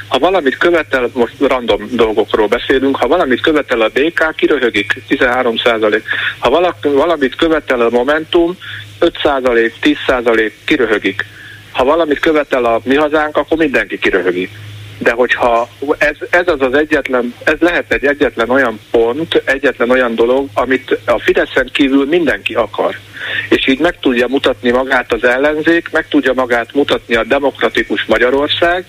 ha 0.08 0.19
valamit 0.19 0.58
követel, 0.58 1.10
most 1.13 1.34
random 1.39 1.89
dolgokról 1.91 2.47
beszélünk, 2.47 2.95
ha 2.95 3.08
valamit 3.08 3.41
követel 3.41 3.82
a 3.82 3.89
DK, 3.89 4.36
kiröhögik, 4.36 5.01
13 5.08 5.58
százalék. 5.58 6.03
Ha 6.39 6.49
valak, 6.49 6.77
valamit 6.82 7.36
követel 7.36 7.82
a 7.82 7.89
Momentum, 7.89 8.58
5 8.99 9.19
százalék, 9.23 9.73
10 9.79 9.97
százalék, 10.08 10.53
kiröhögik. 10.63 11.25
Ha 11.71 11.84
valamit 11.84 12.19
követel 12.19 12.65
a 12.65 12.82
mi 12.84 12.95
hazánk, 12.95 13.38
akkor 13.38 13.58
mindenki 13.58 13.99
kiröhögik 13.99 14.49
de 14.97 15.12
hogyha 15.12 15.69
ez, 15.97 16.15
ez 16.29 16.47
az 16.47 16.62
az 16.62 16.73
egyetlen, 16.73 17.36
ez 17.43 17.60
lehet 17.60 17.91
egy 17.91 18.06
egyetlen 18.06 18.49
olyan 18.49 18.79
pont, 18.91 19.41
egyetlen 19.45 19.89
olyan 19.89 20.15
dolog, 20.15 20.47
amit 20.53 20.99
a 21.06 21.19
Fideszen 21.19 21.69
kívül 21.71 22.06
mindenki 22.06 22.53
akar. 22.53 22.95
és 23.49 23.67
így 23.67 23.79
meg 23.79 23.99
tudja 23.99 24.27
mutatni 24.27 24.71
magát 24.71 25.13
az 25.13 25.23
ellenzék, 25.23 25.89
meg 25.91 26.08
tudja 26.08 26.34
magát 26.34 26.73
mutatni 26.73 27.15
a 27.15 27.23
demokratikus 27.23 28.06
Magyarország, 28.06 28.86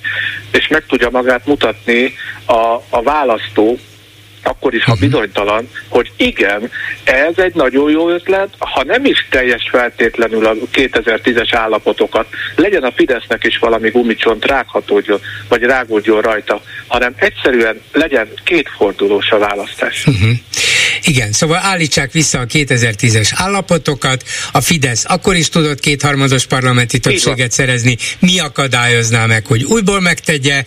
és 0.53 0.69
meg 0.69 0.87
tudja 0.87 1.11
magát 1.11 1.47
mutatni 1.47 2.15
a, 2.47 2.75
a 2.89 3.03
választó, 3.03 3.79
akkor 4.45 4.75
is, 4.75 4.85
ha 4.85 4.93
mhm. 4.93 5.01
bizonytalan, 5.01 5.69
hogy 5.89 6.11
igen, 6.17 6.71
ez 7.05 7.33
egy 7.37 7.55
nagyon 7.55 7.91
jó 7.91 8.09
ötlet, 8.09 8.49
ha 8.59 8.85
nem 8.85 9.05
is 9.05 9.27
teljes 9.31 9.69
feltétlenül 9.71 10.47
a 10.47 10.55
2010-es 10.73 11.49
állapotokat, 11.53 12.27
legyen 12.57 12.83
a 12.83 12.93
Fidesznek 12.93 13.45
is 13.45 13.59
valami 13.59 13.91
gumicsont 13.91 14.45
rághatódjon, 14.45 15.21
vagy 15.49 15.63
rágódjon 15.63 16.21
rajta, 16.21 16.63
hanem 16.87 17.13
egyszerűen 17.17 17.81
legyen 17.93 18.29
kétfordulós 18.45 19.31
a 19.31 19.39
választás. 19.39 20.07
Uh-huh. 20.07 20.31
Igen, 21.03 21.33
szóval 21.33 21.59
állítsák 21.63 22.13
vissza 22.13 22.39
a 22.39 22.47
2010-es 22.47 23.31
állapotokat, 23.35 24.23
a 24.53 24.61
Fidesz 24.61 25.05
akkor 25.09 25.37
is 25.37 25.49
tudott 25.49 25.81
kétharmados 25.81 26.47
parlamenti 26.47 26.99
többséget 26.99 27.53
szerezni, 27.53 27.97
mi 28.19 28.39
akadályozná 28.39 29.27
meg, 29.27 29.47
hogy 29.47 29.65
újból 29.65 30.01
megtegye, 30.01 30.65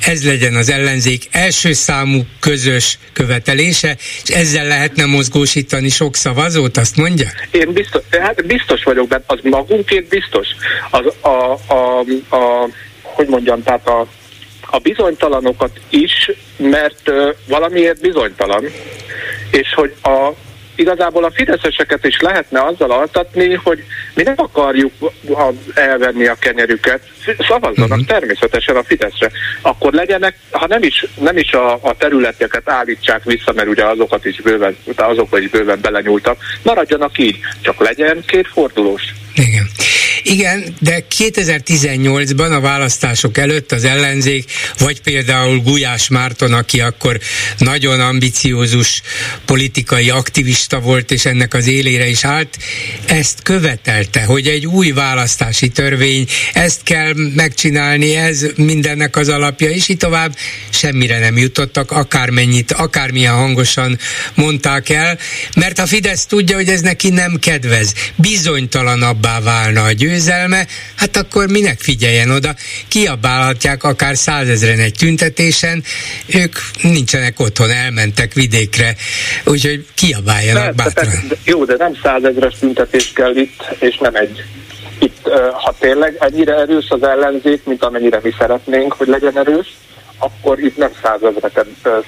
ez 0.00 0.24
legyen 0.24 0.54
az 0.54 0.70
ellenzék 0.70 1.28
első 1.30 1.72
számú 1.72 2.26
közös 2.40 2.98
követelése, 3.12 3.96
és 4.24 4.34
ezzel 4.34 4.66
lehetne 4.66 5.04
mozgósítani 5.04 5.88
sok 5.88 6.16
szavazót, 6.16 6.76
azt 6.76 6.96
mondja? 6.96 7.28
Én 7.50 7.72
biztos, 7.72 8.02
hát 8.10 8.46
biztos 8.46 8.82
vagyok 8.82 9.08
benne, 9.08 9.24
az 9.26 9.38
magunkért 9.42 10.08
biztos. 10.08 10.46
Az, 10.90 11.04
a, 11.20 11.72
a, 11.74 12.04
a, 12.36 12.68
hogy 13.02 13.26
mondjam, 13.28 13.62
tehát 13.62 13.88
a, 13.88 14.06
a 14.60 14.78
bizonytalanokat 14.78 15.80
is, 15.88 16.30
mert 16.56 17.08
uh, 17.08 17.34
valamiért 17.46 18.00
bizonytalan, 18.00 18.64
és 19.52 19.74
hogy 19.74 19.94
a, 20.02 20.30
igazából 20.74 21.24
a 21.24 21.30
fideszeseket 21.30 22.04
is 22.04 22.20
lehetne 22.20 22.64
azzal 22.64 22.90
altatni, 22.90 23.54
hogy 23.54 23.84
mi 24.14 24.22
nem 24.22 24.34
akarjuk 24.36 24.92
elvenni 25.74 26.26
a 26.26 26.34
kenyerüket, 26.34 27.00
szavazzanak 27.48 27.90
uh-huh. 27.90 28.06
természetesen 28.06 28.76
a 28.76 28.84
Fideszre. 28.84 29.30
Akkor 29.60 29.92
legyenek, 29.92 30.36
ha 30.50 30.66
nem 30.66 30.82
is, 30.82 31.06
nem 31.20 31.36
is 31.36 31.52
a, 31.52 31.72
a 31.72 31.96
területeket 31.98 32.68
állítsák 32.68 33.24
vissza, 33.24 33.52
mert 33.52 33.68
ugye 33.68 33.84
azokat 33.84 34.24
is 34.24 34.40
bőven, 34.40 34.76
azokba 34.96 35.38
is 35.38 35.48
bőven 35.50 35.80
belenyúltak, 35.80 36.38
maradjanak 36.62 37.18
így, 37.18 37.38
csak 37.60 37.80
legyen 37.80 38.22
két 38.26 38.48
fordulós. 38.48 39.02
Igen. 39.34 39.66
Igen, 40.24 40.76
de 40.80 41.04
2018-ban 41.18 42.56
a 42.56 42.60
választások 42.60 43.38
előtt 43.38 43.72
az 43.72 43.84
ellenzék, 43.84 44.50
vagy 44.78 45.00
például 45.00 45.60
Gulyás 45.60 46.08
Márton, 46.08 46.52
aki 46.52 46.80
akkor 46.80 47.18
nagyon 47.58 48.00
ambiciózus 48.00 49.02
politikai 49.44 50.10
aktivista 50.10 50.80
volt, 50.80 51.10
és 51.10 51.24
ennek 51.24 51.54
az 51.54 51.66
élére 51.66 52.08
is 52.08 52.24
állt, 52.24 52.58
ezt 53.06 53.42
követelte, 53.42 54.22
hogy 54.22 54.46
egy 54.46 54.66
új 54.66 54.90
választási 54.90 55.68
törvény, 55.68 56.26
ezt 56.52 56.82
kell 56.82 57.12
megcsinálni, 57.34 58.14
ez 58.16 58.46
mindennek 58.56 59.16
az 59.16 59.28
alapja, 59.28 59.70
és 59.70 59.88
így 59.88 59.96
tovább. 59.96 60.36
Semmire 60.70 61.18
nem 61.18 61.38
jutottak, 61.38 61.90
akármennyit, 61.90 62.72
akármilyen 62.72 63.34
hangosan 63.34 63.98
mondták 64.34 64.88
el, 64.88 65.18
mert 65.54 65.78
a 65.78 65.86
Fidesz 65.86 66.26
tudja, 66.26 66.56
hogy 66.56 66.68
ez 66.68 66.80
neki 66.80 67.10
nem 67.10 67.38
kedvez, 67.38 67.94
bizonytalanabbá 68.16 69.40
válna 69.40 69.82
a 69.82 69.92
győz, 69.92 70.11
győzelme, 70.12 70.66
hát 70.96 71.16
akkor 71.16 71.48
minek 71.48 71.78
figyeljen 71.78 72.30
oda? 72.30 72.54
Kiabálhatják 72.88 73.84
akár 73.84 74.16
százezren 74.16 74.78
egy 74.78 74.94
tüntetésen, 74.98 75.82
ők 76.26 76.56
nincsenek 76.82 77.40
otthon, 77.40 77.70
elmentek 77.70 78.32
vidékre, 78.32 78.94
úgyhogy 79.44 79.86
kiabáljanak 79.94 80.76
Persze, 80.76 80.92
bátran. 80.94 81.28
De, 81.28 81.34
jó, 81.44 81.64
de 81.64 81.74
nem 81.78 81.98
százezres 82.02 82.54
tüntetés 82.58 83.12
kell 83.12 83.36
itt, 83.36 83.76
és 83.78 83.98
nem 83.98 84.14
egy. 84.14 84.44
Itt, 84.98 85.28
ha 85.52 85.74
tényleg 85.78 86.16
ennyire 86.18 86.54
erős 86.54 86.88
az 86.88 87.02
ellenzék, 87.02 87.64
mint 87.64 87.84
amennyire 87.84 88.20
mi 88.22 88.34
szeretnénk, 88.38 88.92
hogy 88.92 89.08
legyen 89.08 89.38
erős, 89.38 89.66
akkor 90.18 90.58
itt 90.58 90.76
nem 90.76 90.90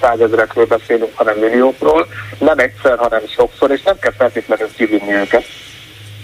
százezrekről 0.00 0.66
beszélünk, 0.66 1.10
hanem 1.14 1.38
milliókról, 1.38 2.08
nem 2.38 2.58
egyszer, 2.58 2.98
hanem 2.98 3.20
sokszor, 3.36 3.70
és 3.70 3.82
nem 3.82 3.98
kell 3.98 4.12
feltétlenül 4.18 4.68
kivinni 4.76 5.12
őket 5.12 5.44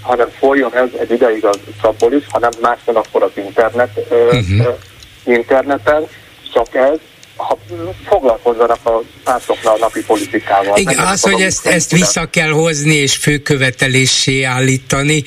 hanem 0.02 0.28
folyjon 0.28 0.74
ez 0.74 0.88
egy 0.98 1.10
ideig 1.10 1.44
az 1.44 1.58
Szapolis, 1.82 2.24
hanem 2.30 2.50
máson 2.60 2.96
akkor 2.96 3.22
az 3.22 3.30
internet, 3.34 3.90
uh-huh. 4.10 4.76
interneten, 5.24 6.06
csak 6.52 6.74
ez, 6.74 6.98
ha 7.48 7.58
foglalkozzanak 8.08 8.86
a 8.86 9.02
pártoknál 9.24 9.74
a 9.74 9.78
napi 9.78 10.04
politikával. 10.04 10.78
Igen, 10.78 10.98
az, 10.98 11.22
hogy 11.22 11.40
ezt, 11.40 11.66
ezt 11.66 11.90
vissza 11.90 12.26
kell 12.26 12.50
hozni 12.50 12.94
és 12.94 13.16
főkövetelésé 13.16 14.42
állítani, 14.42 15.22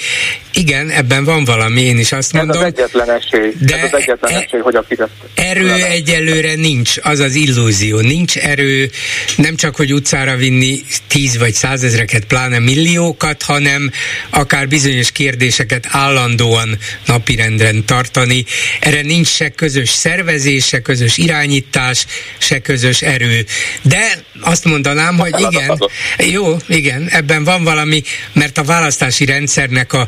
igen, 0.55 0.89
ebben 0.89 1.23
van 1.23 1.43
valami, 1.43 1.81
én 1.81 1.97
is 1.97 2.11
azt 2.11 2.33
mondom. 2.33 2.61
Ez 2.61 2.61
az 2.61 2.65
egyetlen 2.65 3.11
esély, 3.11 3.53
de 3.59 3.77
ez 3.77 3.93
az 3.93 3.99
egyetlen 3.99 4.31
e- 4.31 4.37
esély, 4.37 4.59
hogy 4.59 4.75
a 4.75 4.83
Fidesz... 4.83 5.09
Erő 5.35 5.65
lenne. 5.65 5.87
egyelőre 5.87 6.55
nincs, 6.55 6.95
az 7.01 7.19
az 7.19 7.35
illúzió. 7.35 7.99
Nincs 7.99 8.37
erő 8.37 8.89
nem 9.35 9.55
csak, 9.55 9.75
hogy 9.75 9.93
utcára 9.93 10.35
vinni 10.35 10.81
tíz 11.07 11.37
vagy 11.37 11.53
százezreket, 11.53 12.25
pláne 12.25 12.59
milliókat, 12.59 13.41
hanem 13.41 13.91
akár 14.29 14.67
bizonyos 14.67 15.11
kérdéseket 15.11 15.87
állandóan 15.89 16.77
napirenden 17.05 17.85
tartani. 17.85 18.45
Erre 18.79 19.01
nincs 19.01 19.27
se 19.27 19.49
közös 19.49 19.89
szervezés, 19.89 20.65
se 20.65 20.81
közös 20.81 21.17
irányítás, 21.17 22.02
se 22.37 22.59
közös 22.59 23.01
erő. 23.01 23.45
De 23.81 24.23
azt 24.41 24.65
mondanám, 24.65 25.17
hogy 25.17 25.39
igen, 25.39 25.89
jó, 26.17 26.57
igen, 26.67 27.07
ebben 27.09 27.43
van 27.43 27.63
valami, 27.63 28.03
mert 28.33 28.57
a 28.57 28.63
választási 28.63 29.25
rendszernek 29.25 29.93
a 29.93 30.07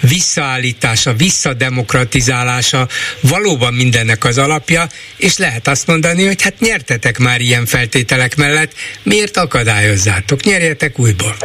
visszaállítása, 0.00 1.12
visszademokratizálása 1.12 2.88
valóban 3.20 3.74
mindennek 3.74 4.24
az 4.24 4.38
alapja, 4.38 4.88
és 5.16 5.36
lehet 5.36 5.68
azt 5.68 5.86
mondani, 5.86 6.26
hogy 6.26 6.42
hát 6.42 6.60
nyertetek 6.60 7.18
már 7.18 7.40
ilyen 7.40 7.66
feltételek 7.66 8.36
mellett, 8.36 8.72
miért 9.02 9.36
akadályozzátok, 9.36 10.42
nyerjetek 10.42 10.98
újból. 10.98 11.36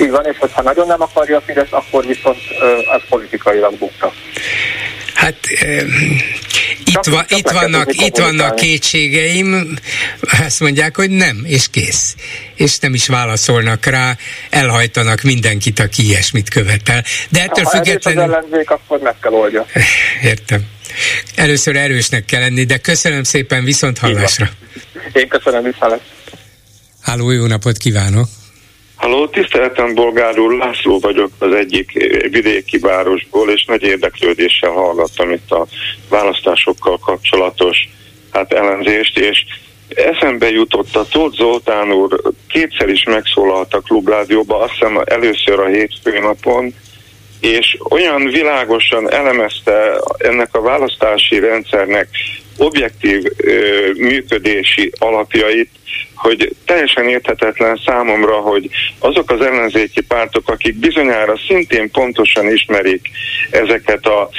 Így 0.00 0.10
van, 0.10 0.26
és 0.26 0.36
hogyha 0.38 0.62
nagyon 0.62 0.86
nem 0.86 1.02
akarja 1.02 1.36
a 1.36 1.40
Fidesz, 1.40 1.70
akkor 1.70 2.06
viszont 2.06 2.38
ez 2.94 3.00
politikailag 3.08 3.78
bukta. 3.78 4.12
Hát 5.14 5.36
e, 5.60 5.84
itt, 6.84 7.04
va, 7.04 7.24
itt, 7.28 7.50
vannak, 7.50 7.92
itt 7.92 8.16
vannak 8.16 8.56
kétségeim, 8.56 9.78
azt 10.46 10.60
mondják, 10.60 10.96
hogy 10.96 11.10
nem, 11.10 11.40
és 11.44 11.68
kész. 11.70 12.14
És 12.54 12.78
nem 12.78 12.94
is 12.94 13.08
válaszolnak 13.08 13.86
rá, 13.86 14.16
elhajtanak 14.50 15.22
mindenkit, 15.22 15.78
aki 15.78 16.02
ilyesmit 16.02 16.48
követel. 16.48 17.04
De 17.28 17.42
ettől 17.42 17.64
ha 17.64 17.70
függetlenül... 17.70 18.20
Ha 18.20 18.28
az 18.28 18.34
ellenzék, 18.34 18.70
akkor 18.70 18.98
meg 18.98 19.14
kell 19.22 19.32
oldja. 19.32 19.66
Értem. 20.22 20.60
Először 21.34 21.76
erősnek 21.76 22.24
kell 22.24 22.40
lenni, 22.40 22.64
de 22.64 22.76
köszönöm 22.76 23.22
szépen, 23.22 23.64
viszont 23.64 23.98
hallásra. 23.98 24.48
Én 25.12 25.28
köszönöm, 25.28 25.62
viszont 25.62 26.00
Háló, 27.02 27.30
jó 27.30 27.46
napot 27.46 27.76
kívánok! 27.76 28.39
Halló, 29.00 29.26
tiszteltem 29.26 29.94
Bolgár 29.94 30.38
úr, 30.38 30.52
László 30.52 30.98
vagyok 30.98 31.30
az 31.38 31.52
egyik 31.52 31.92
vidéki 32.30 32.78
városból, 32.78 33.50
és 33.50 33.64
nagy 33.64 33.82
érdeklődéssel 33.82 34.70
hallgattam 34.70 35.30
itt 35.30 35.50
a 35.50 35.66
választásokkal 36.08 36.98
kapcsolatos 36.98 37.88
hát 38.32 38.52
ellenzést, 38.52 39.18
és 39.18 39.44
eszembe 39.88 40.50
jutott 40.50 40.96
a 40.96 41.06
Tóth 41.10 41.36
Zoltán 41.36 41.92
úr 41.92 42.20
kétszer 42.48 42.88
is 42.88 43.04
megszólalt 43.04 43.74
a 43.74 43.80
klubrádióba, 43.80 44.58
azt 44.58 44.72
hiszem 44.72 45.02
először 45.04 45.58
a 45.58 45.66
hétfő 45.66 46.18
napon, 46.18 46.74
és 47.40 47.78
olyan 47.90 48.24
világosan 48.24 49.12
elemezte 49.12 50.00
ennek 50.18 50.54
a 50.54 50.60
választási 50.60 51.38
rendszernek 51.38 52.08
objektív 52.60 53.24
ö, 53.36 53.90
működési 53.96 54.92
alapjait, 54.98 55.70
hogy 56.14 56.56
teljesen 56.64 57.08
érthetetlen 57.08 57.80
számomra, 57.86 58.36
hogy 58.36 58.68
azok 58.98 59.30
az 59.30 59.40
ellenzéki 59.40 60.00
pártok, 60.00 60.48
akik 60.48 60.74
bizonyára 60.74 61.38
szintén 61.48 61.90
pontosan 61.90 62.52
ismerik 62.52 63.10
ezeket 63.50 64.06
a 64.06 64.30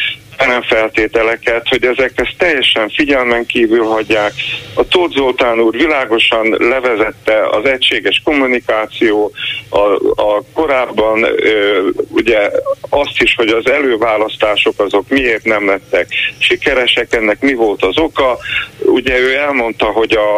nem 0.48 0.62
feltételeket, 0.62 1.68
hogy 1.68 1.86
ezek 1.86 2.12
ezt 2.16 2.36
teljesen 2.38 2.90
figyelmen 2.90 3.46
kívül 3.46 3.84
hagyják. 3.84 4.34
A 4.74 4.88
Tóth 4.88 5.16
Zoltán 5.16 5.60
úr 5.60 5.76
világosan 5.78 6.56
levezette 6.60 7.48
az 7.50 7.66
egységes 7.66 8.22
kommunikáció, 8.24 9.32
a, 9.70 9.80
a 10.22 10.44
korábban 10.54 11.24
ö, 11.24 11.90
ugye 12.10 12.52
azt 12.90 13.22
is, 13.22 13.36
hogy 13.36 13.50
az 13.50 13.70
előválasztások 13.70 14.80
azok 14.80 15.10
miért 15.10 15.44
nem 15.44 15.68
lettek 15.68 16.08
sikeresek, 16.38 17.14
ennek 17.14 17.42
mi 17.42 17.54
volt 17.54 17.84
az 17.84 17.98
oka. 17.98 18.38
ugye 18.80 19.20
ő 19.20 19.36
elmondta, 19.36 19.86
hogy 19.86 20.12
a, 20.12 20.38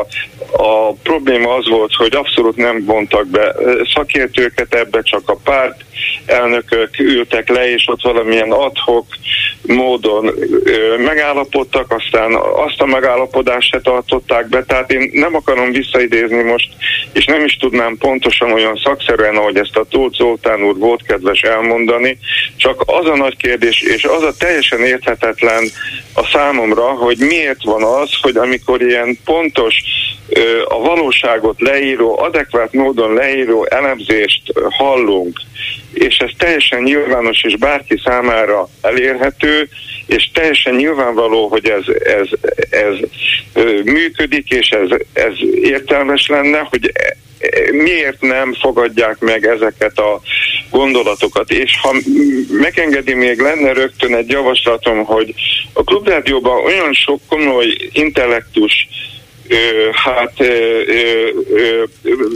a 0.64 0.94
probléma 0.94 1.54
az 1.54 1.70
volt, 1.70 1.94
hogy 1.94 2.16
abszolút 2.16 2.56
nem 2.56 2.86
vontak 2.86 3.28
be 3.28 3.56
szakértőket 3.94 4.74
ebbe, 4.76 5.02
csak 5.02 5.30
a 5.30 5.38
párt 5.44 5.84
elnökök 6.26 7.00
ültek 7.00 7.50
le, 7.50 7.72
és 7.72 7.88
ott 7.88 8.02
valamilyen 8.02 8.52
adhok 8.52 9.06
módon 9.94 10.34
megállapodtak, 10.98 11.92
aztán 11.92 12.34
azt 12.56 12.82
a 12.82 12.86
megállapodást 12.86 13.70
se 13.70 13.82
tartották 13.82 14.50
be, 14.50 14.64
tehát 14.64 14.92
én 14.92 15.10
nem 15.14 15.36
akarom 15.36 15.72
visszaidézni 15.72 16.42
most, 16.42 16.70
és 17.14 17.26
nem 17.26 17.46
is 17.46 17.58
tudnám 17.58 17.98
pontosan 17.98 18.52
olyan 18.52 18.80
szakszerűen, 18.84 19.36
ahogy 19.36 19.58
ezt 19.58 19.78
a 19.78 19.86
Tóth 19.90 20.18
Zoltán 20.18 20.64
úr 20.64 20.78
volt 20.78 21.04
kedves 21.04 21.42
elmondani, 21.42 22.18
csak 22.56 22.84
az 22.86 23.06
a 23.06 23.16
nagy 23.16 23.38
kérdés, 23.38 23.82
és 23.82 24.04
az 24.04 24.24
a 24.24 24.34
teljesen 24.38 24.80
érthetetlen 24.80 25.64
a 26.14 26.26
számomra, 26.26 26.84
hogy 26.84 27.18
miért 27.18 27.64
van 27.64 27.84
az, 27.84 28.10
hogy 28.22 28.38
amikor 28.38 28.82
ilyen 28.82 29.18
pontos 29.26 29.76
a 30.68 30.80
valóságot 30.80 31.62
leíró, 31.62 32.20
adekvát 32.20 32.74
módon 32.74 33.14
leíró 33.14 33.66
elemzést 33.70 34.42
hallunk, 34.70 35.40
és 35.94 36.18
ez 36.18 36.30
teljesen 36.38 36.82
nyilvános 36.82 37.44
és 37.44 37.58
bárki 37.58 38.02
számára 38.04 38.68
elérhető, 38.82 39.70
és 40.06 40.30
teljesen 40.34 40.76
nyilvánvaló, 40.76 41.48
hogy 41.48 41.70
ez, 41.70 41.84
ez, 42.04 42.28
ez 42.70 42.96
működik, 43.84 44.50
és 44.50 44.70
ez, 44.70 44.90
ez 45.14 45.34
értelmes 45.62 46.28
lenne, 46.28 46.68
hogy 46.70 46.92
miért 47.72 48.22
nem 48.22 48.54
fogadják 48.54 49.20
meg 49.20 49.46
ezeket 49.46 49.98
a 50.00 50.22
gondolatokat. 50.70 51.52
És 51.52 51.80
ha 51.82 51.96
megengedi, 52.52 53.14
még 53.14 53.40
lenne 53.40 53.74
rögtön 53.74 54.16
egy 54.16 54.30
javaslatom, 54.30 55.04
hogy 55.04 55.34
a 55.74 55.84
Klubrádióban 55.84 56.66
olyan 56.66 56.94
sok 56.94 57.22
komoly 57.28 57.78
intellektus 57.92 58.88
hát 59.92 60.34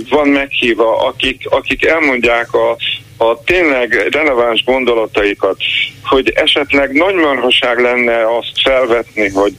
van 0.09 0.27
meghívva, 0.27 0.97
akik, 0.97 1.41
akik 1.49 1.85
elmondják 1.85 2.53
a, 2.53 2.77
a 3.17 3.43
tényleg 3.43 4.07
releváns 4.11 4.63
gondolataikat, 4.63 5.57
hogy 6.03 6.29
esetleg 6.29 6.91
nagy 6.91 7.15
marhaság 7.15 7.79
lenne 7.79 8.37
azt 8.37 8.61
felvetni, 8.63 9.29
hogy 9.29 9.53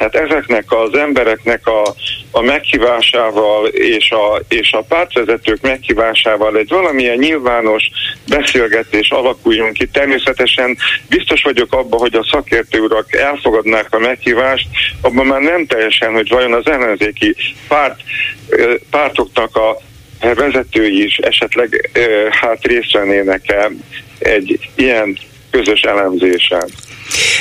tehát 0.00 0.30
ezeknek 0.30 0.64
az 0.72 0.94
embereknek 0.98 1.66
a, 1.66 1.94
a 2.30 2.40
meghívásával 2.40 3.66
és 3.66 4.10
a, 4.10 4.42
és 4.48 4.72
a 4.72 4.82
pártvezetők 4.82 5.60
meghívásával 5.60 6.56
egy 6.56 6.68
valamilyen 6.68 7.18
nyilvános 7.18 7.90
beszélgetés 8.28 9.10
alakuljon 9.10 9.72
ki. 9.72 9.86
Természetesen 9.86 10.76
biztos 11.08 11.42
vagyok 11.42 11.72
abban, 11.72 11.98
hogy 11.98 12.14
a 12.14 12.28
szakértő 12.30 12.80
urak 12.80 13.14
elfogadnák 13.14 13.94
a 13.94 13.98
meghívást, 13.98 14.68
abban 15.00 15.26
már 15.26 15.40
nem 15.40 15.66
teljesen, 15.66 16.12
hogy 16.12 16.28
vajon 16.28 16.52
az 16.52 16.66
ellenzéki 16.66 17.36
párt, 17.68 18.00
pártoknak 18.90 19.56
a 19.56 19.80
vezetői 20.20 21.04
is 21.04 21.16
esetleg 21.16 21.90
hát 22.30 22.64
részt 22.64 22.92
vennének-e 22.92 23.70
egy 24.18 24.70
ilyen 24.74 25.18
közös 25.50 25.80
elemzésen. 25.80 26.70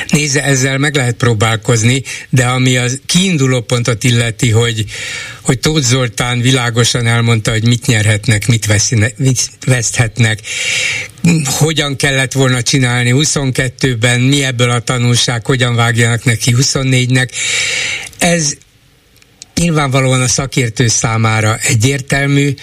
Nézze, 0.10 0.44
ezzel 0.44 0.78
meg 0.78 0.96
lehet 0.96 1.16
próbálkozni, 1.16 2.04
de 2.30 2.46
ami 2.46 2.78
az 2.78 3.00
kiinduló 3.06 3.62
pontot 3.62 4.04
illeti, 4.04 4.50
hogy, 4.50 4.86
hogy 5.42 5.60
Tóth 5.60 5.86
Zoltán 5.86 6.42
világosan 6.42 7.08
elmondta, 7.08 7.52
hogy 7.52 7.68
mit 7.68 7.86
nyerhetnek, 7.86 8.48
mit, 8.48 8.66
veszine, 8.66 9.08
mit 9.18 9.40
veszthetnek, 9.66 10.40
hogyan 11.46 11.96
kellett 11.96 12.32
volna 12.34 12.62
csinálni 12.62 13.14
22-ben, 13.16 14.20
mi 14.20 14.44
ebből 14.44 14.70
a 14.70 14.80
tanulság, 14.80 15.46
hogyan 15.46 15.76
vágjanak 15.76 16.24
neki 16.24 16.56
24-nek. 16.58 17.30
Ez 18.18 18.54
nyilvánvalóan 19.60 20.22
a 20.22 20.28
szakértő 20.28 20.88
számára 20.88 21.58
egyértelmű, 21.58 22.54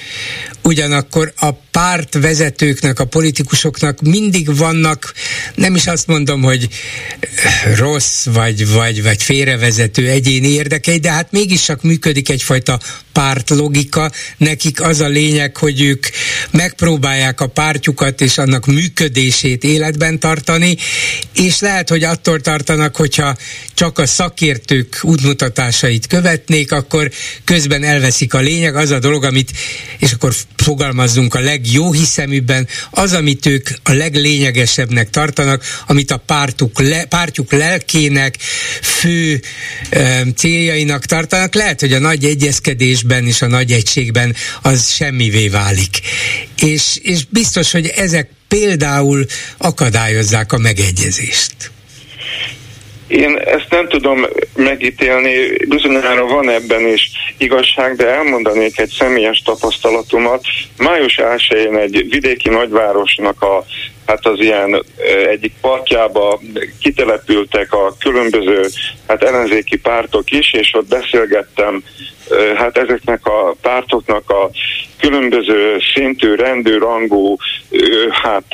ugyanakkor 0.67 1.33
a 1.37 1.53
párt 1.53 2.15
vezetőknek, 2.15 3.01
a 3.01 3.05
politikusoknak 3.05 4.01
mindig 4.01 4.57
vannak, 4.57 5.13
nem 5.55 5.75
is 5.75 5.87
azt 5.87 6.07
mondom, 6.07 6.43
hogy 6.43 6.69
rossz 7.77 8.25
vagy, 8.25 8.69
vagy, 8.69 9.03
vagy 9.03 9.23
félrevezető 9.23 10.09
egyéni 10.09 10.49
érdekei, 10.49 10.99
de 10.99 11.11
hát 11.11 11.33
mégis 11.33 11.63
csak 11.63 11.83
működik 11.83 12.29
egyfajta 12.29 12.81
pártlogika. 13.13 14.11
Nekik 14.37 14.83
az 14.83 15.01
a 15.01 15.09
lényeg, 15.09 15.57
hogy 15.57 15.81
ők 15.81 16.07
megpróbálják 16.51 17.41
a 17.41 17.47
pártjukat 17.47 18.21
és 18.21 18.39
annak 18.39 18.67
működését 18.67 19.65
életben 19.65 20.19
tartani, 20.19 20.77
és 21.35 21.61
lehet, 21.61 21.89
hogy 21.89 22.03
attól 22.03 22.41
tartanak, 22.41 22.97
hogyha 22.97 23.37
csak 23.75 23.99
a 23.99 24.07
szakértők 24.07 24.99
útmutatásait 25.03 26.07
követnék, 26.07 26.73
akkor 26.73 27.11
közben 27.45 27.85
elveszik 27.85 28.35
a 28.35 28.39
lényeg, 28.39 28.77
az 28.77 28.91
a 28.91 28.99
dolog, 28.99 29.25
amit, 29.25 29.53
és 29.99 30.13
akkor 30.13 30.35
fogalmazzunk 30.57 31.35
a 31.35 31.41
legjó 31.41 31.93
hiszeműbben, 31.93 32.69
az, 32.91 33.13
amit 33.13 33.47
ők 33.47 33.69
a 33.83 33.93
leglényegesebbnek 33.93 35.11
tartanak, 35.11 35.65
amit 35.87 36.11
a 36.11 36.17
pártuk 36.17 36.81
le, 36.81 37.05
pártjuk 37.05 37.53
lelkének, 37.53 38.37
fő 38.83 39.43
e, 39.91 40.25
céljainak 40.37 41.05
tartanak, 41.05 41.55
lehet, 41.55 41.81
hogy 41.81 41.93
a 41.93 41.99
nagy 41.99 42.25
egyezkedésben 42.25 43.27
és 43.27 43.43
a 43.43 43.47
nagy 43.47 43.73
egységben 43.73 44.35
az 44.63 44.89
semmivé 44.89 45.49
válik. 45.49 46.01
És, 46.61 46.99
és 47.03 47.25
biztos, 47.31 47.71
hogy 47.71 47.87
ezek 47.87 48.31
például 48.49 49.27
akadályozzák 49.57 50.53
a 50.53 50.59
megegyezést. 50.59 51.76
Én 53.07 53.37
ezt 53.37 53.71
nem 53.71 53.89
tudom 53.89 54.27
megítélni, 54.55 55.67
bizonyára 55.69 56.27
van 56.27 56.51
ebben 56.51 56.87
is 56.87 57.11
igazság, 57.39 57.97
de 57.97 58.07
elmondanék 58.07 58.79
egy 58.79 58.95
személyes 58.99 59.43
tapasztalatomat. 59.43 60.45
Május 60.79 61.19
1 61.19 61.53
egy 61.77 62.07
vidéki 62.11 62.49
nagyvárosnak 62.49 63.43
a 63.43 63.65
hát 64.07 64.27
az 64.27 64.41
ilyen 64.41 64.85
egyik 65.29 65.53
parkjába 65.61 66.41
kitelepültek 66.81 67.73
a 67.73 67.95
különböző 67.99 68.67
hát 69.09 69.23
ellenzéki 69.23 69.79
pártok 69.79 70.31
is, 70.31 70.53
és 70.53 70.75
ott 70.75 70.89
beszélgettem 70.89 71.83
hát 72.57 72.77
ezeknek 72.77 73.27
a 73.27 73.57
pártoknak 73.63 74.31
a 74.31 74.51
különböző 75.01 75.79
szintű, 75.95 76.35
rendőrangú 76.35 77.37
hát 78.23 78.45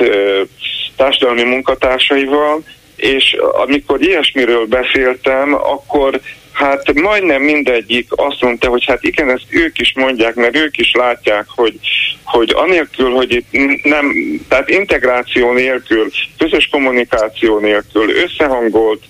társadalmi 0.96 1.42
munkatársaival, 1.42 2.62
és 3.02 3.36
amikor 3.52 4.02
ilyesmiről 4.02 4.66
beszéltem, 4.66 5.54
akkor 5.54 6.20
Hát 6.52 6.92
majdnem 6.92 7.42
mindegyik 7.42 8.06
azt 8.10 8.40
mondta, 8.40 8.68
hogy 8.68 8.84
hát 8.84 9.02
igen, 9.02 9.30
ezt 9.30 9.46
ők 9.48 9.78
is 9.78 9.92
mondják, 9.96 10.34
mert 10.34 10.56
ők 10.56 10.78
is 10.78 10.92
látják, 10.92 11.44
hogy, 11.48 11.78
hogy 12.24 12.52
anélkül, 12.54 13.10
hogy 13.10 13.32
itt 13.32 13.82
nem, 13.82 14.12
tehát 14.48 14.68
integráció 14.68 15.52
nélkül, 15.52 16.10
közös 16.38 16.68
kommunikáció 16.70 17.58
nélkül, 17.58 18.10
összehangolt, 18.10 19.02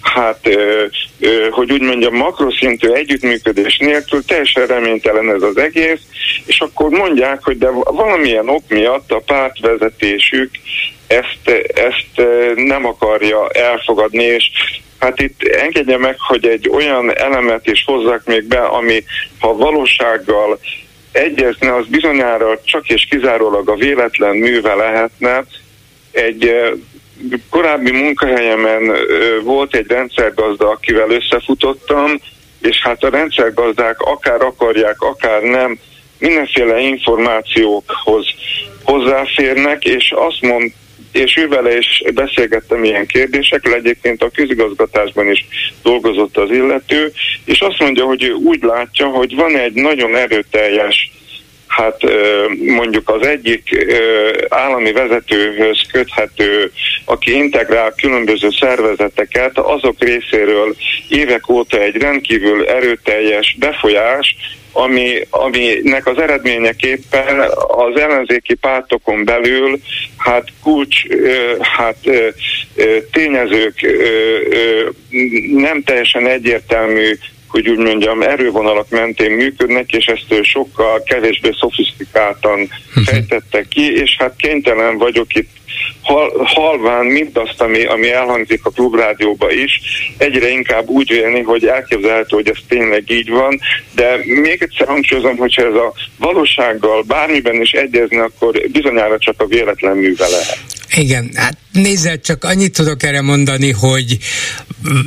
hát, 0.00 0.38
ö, 0.42 0.84
ö, 1.20 1.48
hogy 1.50 1.72
úgy 1.72 1.82
mondjam, 1.82 2.14
makroszintű 2.14 2.88
együttműködés 2.88 3.78
nélkül 3.78 4.24
teljesen 4.24 4.66
reménytelen 4.66 5.30
ez 5.34 5.42
az 5.42 5.56
egész, 5.56 6.00
és 6.46 6.60
akkor 6.60 6.90
mondják, 6.90 7.44
hogy 7.44 7.58
de 7.58 7.70
valamilyen 7.84 8.48
ok 8.48 8.68
miatt 8.68 9.12
a 9.12 9.22
pártvezetésük 9.26 10.50
ezt, 11.06 11.66
ezt 11.74 12.28
nem 12.54 12.86
akarja 12.86 13.48
elfogadni, 13.48 14.22
és 14.22 14.50
Hát 14.98 15.20
itt 15.20 15.42
engedje 15.42 15.98
meg, 15.98 16.16
hogy 16.18 16.46
egy 16.46 16.68
olyan 16.68 17.16
elemet 17.16 17.66
is 17.66 17.84
hozzak 17.86 18.24
még 18.24 18.44
be, 18.44 18.60
ami 18.60 19.04
ha 19.40 19.56
valósággal 19.56 20.58
egyezne, 21.12 21.74
az 21.74 21.86
bizonyára 21.86 22.60
csak 22.64 22.88
és 22.88 23.06
kizárólag 23.10 23.68
a 23.68 23.74
véletlen 23.74 24.36
műve 24.36 24.74
lehetne. 24.74 25.44
Egy 26.10 26.54
korábbi 27.50 27.90
munkahelyemen 27.90 28.96
volt 29.44 29.74
egy 29.74 29.86
rendszergazda, 29.86 30.70
akivel 30.70 31.10
összefutottam, 31.10 32.20
és 32.60 32.82
hát 32.82 33.02
a 33.02 33.10
rendszergazdák 33.10 34.00
akár 34.00 34.42
akarják, 34.42 35.00
akár 35.00 35.42
nem, 35.42 35.78
mindenféle 36.18 36.78
információkhoz 36.78 38.26
hozzáférnek, 38.84 39.84
és 39.84 40.12
azt 40.16 40.40
mond, 40.40 40.72
és 41.12 41.36
ővele 41.36 41.76
is 41.76 42.02
beszélgettem 42.14 42.84
ilyen 42.84 43.06
kérdésekről, 43.06 43.74
egyébként 43.74 44.22
a 44.22 44.30
közigazgatásban 44.34 45.30
is 45.30 45.46
dolgozott 45.82 46.36
az 46.36 46.50
illető, 46.50 47.12
és 47.44 47.60
azt 47.60 47.78
mondja, 47.78 48.04
hogy 48.04 48.24
ő 48.24 48.32
úgy 48.32 48.62
látja, 48.62 49.06
hogy 49.06 49.34
van 49.34 49.56
egy 49.56 49.74
nagyon 49.74 50.16
erőteljes 50.16 51.10
hát 51.66 52.00
mondjuk 52.58 53.08
az 53.08 53.26
egyik 53.26 53.86
állami 54.48 54.92
vezetőhöz 54.92 55.80
köthető, 55.92 56.72
aki 57.04 57.34
integrál 57.34 57.94
különböző 57.96 58.48
szervezeteket, 58.60 59.58
azok 59.58 59.96
részéről 59.98 60.76
évek 61.08 61.48
óta 61.48 61.80
egy 61.80 61.96
rendkívül 61.96 62.64
erőteljes 62.64 63.56
befolyás, 63.58 64.36
ami, 64.76 65.26
aminek 65.30 66.06
az 66.06 66.18
eredményeképpen 66.18 67.40
az 67.68 68.00
ellenzéki 68.00 68.54
pártokon 68.54 69.24
belül 69.24 69.80
hát 70.16 70.48
kulcs, 70.62 71.02
hát 71.60 71.96
tényezők 73.12 73.96
nem 75.52 75.82
teljesen 75.82 76.26
egyértelmű 76.26 77.18
hogy 77.48 77.68
úgy 77.68 77.78
mondjam, 77.78 78.22
erővonalak 78.22 78.90
mentén 78.90 79.30
működnek, 79.30 79.92
és 79.92 80.04
ezt 80.04 80.44
sokkal 80.44 81.02
kevésbé 81.02 81.50
szofisztikáltan 81.60 82.58
mhm. 82.58 83.04
fejtettek 83.04 83.68
ki, 83.68 83.92
és 83.92 84.16
hát 84.18 84.34
kénytelen 84.36 84.98
vagyok 84.98 85.34
itt 85.34 85.50
hal, 86.06 86.30
halván 86.44 87.06
mindazt, 87.06 87.60
ami, 87.60 87.84
ami 87.84 88.12
elhangzik 88.12 88.64
a 88.64 88.70
klubrádióba 88.70 89.52
is, 89.52 89.80
egyre 90.18 90.48
inkább 90.48 90.88
úgy 90.88 91.08
vélni, 91.08 91.40
hogy 91.40 91.66
elképzelhető, 91.66 92.36
hogy 92.36 92.48
ez 92.48 92.58
tényleg 92.68 93.10
így 93.10 93.30
van, 93.30 93.60
de 93.94 94.20
még 94.24 94.62
egyszer 94.62 94.86
hangsúlyozom, 94.86 95.36
hogyha 95.36 95.66
ez 95.66 95.74
a 95.74 95.92
valósággal 96.18 97.02
bármiben 97.02 97.60
is 97.60 97.72
egyezne, 97.72 98.22
akkor 98.22 98.60
bizonyára 98.72 99.18
csak 99.18 99.34
a 99.38 99.46
véletlen 99.46 99.96
műve 99.96 100.26
lehet. 100.28 100.75
Igen, 100.96 101.30
hát 101.34 101.56
nézzel, 101.72 102.20
csak 102.20 102.44
annyit 102.44 102.72
tudok 102.72 103.02
erre 103.02 103.20
mondani, 103.20 103.70
hogy 103.70 104.18
mm, 104.88 105.00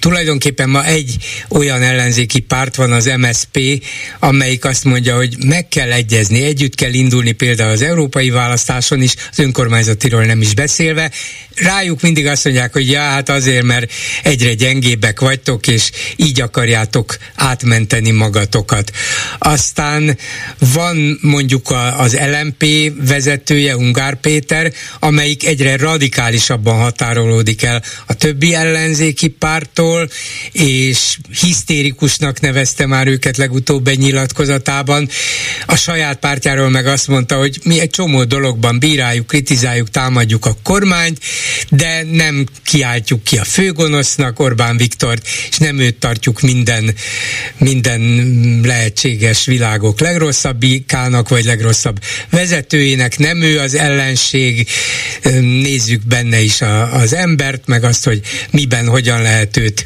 tulajdonképpen 0.00 0.68
ma 0.68 0.84
egy 0.84 1.16
olyan 1.48 1.82
ellenzéki 1.82 2.40
párt 2.40 2.74
van 2.74 2.92
az 2.92 3.10
MSP, 3.16 3.84
amelyik 4.18 4.64
azt 4.64 4.84
mondja, 4.84 5.16
hogy 5.16 5.36
meg 5.44 5.68
kell 5.68 5.92
egyezni, 5.92 6.42
együtt 6.42 6.74
kell 6.74 6.92
indulni 6.92 7.32
például 7.32 7.70
az 7.70 7.82
európai 7.82 8.30
választáson 8.30 9.02
is, 9.02 9.14
az 9.30 9.38
önkormányzatiról 9.38 10.24
nem 10.24 10.40
is 10.40 10.54
beszélve. 10.54 11.10
Rájuk 11.56 12.00
mindig 12.00 12.26
azt 12.26 12.44
mondják, 12.44 12.72
hogy 12.72 12.90
ja, 12.90 13.00
hát 13.00 13.28
azért, 13.28 13.62
mert 13.62 13.92
egyre 14.22 14.54
gyengébbek 14.54 15.20
vagytok, 15.20 15.66
és 15.66 15.90
így 16.16 16.40
akarjátok 16.40 17.16
átmenteni 17.34 18.10
magatokat. 18.10 18.90
Aztán 19.38 20.18
van 20.72 21.18
mondjuk 21.20 21.74
az 21.96 22.18
LMP 22.18 22.64
vezetője, 23.06 23.76
Ungár 23.76 24.20
Péter, 24.20 24.72
amelyik 25.32 25.60
egyre 25.60 25.76
radikálisabban 25.76 26.80
határolódik 26.80 27.62
el 27.62 27.82
a 28.06 28.14
többi 28.14 28.54
ellenzéki 28.54 29.28
pártól, 29.28 30.08
és 30.52 31.18
hisztérikusnak 31.40 32.40
nevezte 32.40 32.86
már 32.86 33.06
őket 33.06 33.36
legutóbb 33.36 33.88
egy 33.88 33.98
nyilatkozatában. 33.98 35.08
A 35.66 35.76
saját 35.76 36.18
pártjáról 36.18 36.68
meg 36.68 36.86
azt 36.86 37.08
mondta, 37.08 37.36
hogy 37.36 37.58
mi 37.64 37.80
egy 37.80 37.90
csomó 37.90 38.24
dologban 38.24 38.78
bíráljuk, 38.78 39.26
kritizáljuk, 39.26 39.90
támadjuk 39.90 40.46
a 40.46 40.56
kormányt, 40.62 41.18
de 41.68 42.02
nem 42.02 42.46
kiáltjuk 42.64 43.24
ki 43.24 43.38
a 43.38 43.44
főgonosznak 43.44 44.40
Orbán 44.40 44.76
Viktort, 44.76 45.28
és 45.50 45.56
nem 45.56 45.78
őt 45.78 45.96
tartjuk 45.96 46.40
minden, 46.40 46.94
minden 47.58 48.00
lehetséges 48.64 49.44
világok 49.44 50.00
legrosszabbikának, 50.00 51.28
vagy 51.28 51.44
legrosszabb 51.44 52.00
vezetőjének, 52.30 53.18
nem 53.18 53.42
ő 53.42 53.58
az 53.58 53.74
ellenség, 53.74 54.68
nézzük 55.40 56.06
benne 56.06 56.40
is 56.40 56.60
a, 56.60 56.94
az 56.94 57.14
embert, 57.14 57.66
meg 57.66 57.84
azt, 57.84 58.04
hogy 58.04 58.20
miben, 58.50 58.86
hogyan 58.86 59.22
lehet 59.22 59.56
őt 59.56 59.84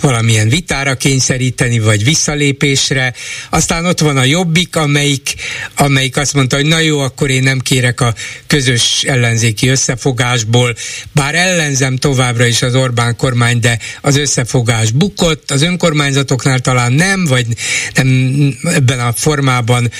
valamilyen 0.00 0.48
vitára 0.48 0.94
kényszeríteni, 0.94 1.78
vagy 1.78 2.04
visszalépésre. 2.04 3.14
Aztán 3.50 3.86
ott 3.86 4.00
van 4.00 4.16
a 4.16 4.24
Jobbik, 4.24 4.76
amelyik, 4.76 5.34
amelyik 5.74 6.16
azt 6.16 6.34
mondta, 6.34 6.56
hogy 6.56 6.66
na 6.66 6.78
jó, 6.78 6.98
akkor 6.98 7.30
én 7.30 7.42
nem 7.42 7.58
kérek 7.58 8.00
a 8.00 8.14
közös 8.46 9.02
ellenzéki 9.02 9.68
összefogásból, 9.68 10.74
bár 11.12 11.34
ellenzem 11.34 11.96
továbbra 11.96 12.46
is 12.46 12.62
az 12.62 12.74
Orbán 12.74 13.16
kormány, 13.16 13.60
de 13.60 13.78
az 14.00 14.16
összefogás 14.16 14.90
bukott, 14.90 15.50
az 15.50 15.62
önkormányzatoknál 15.62 16.58
talán 16.58 16.92
nem, 16.92 17.24
vagy 17.24 17.46
nem 17.94 18.54
ebben 18.62 19.00
a 19.00 19.12
formában, 19.12 19.90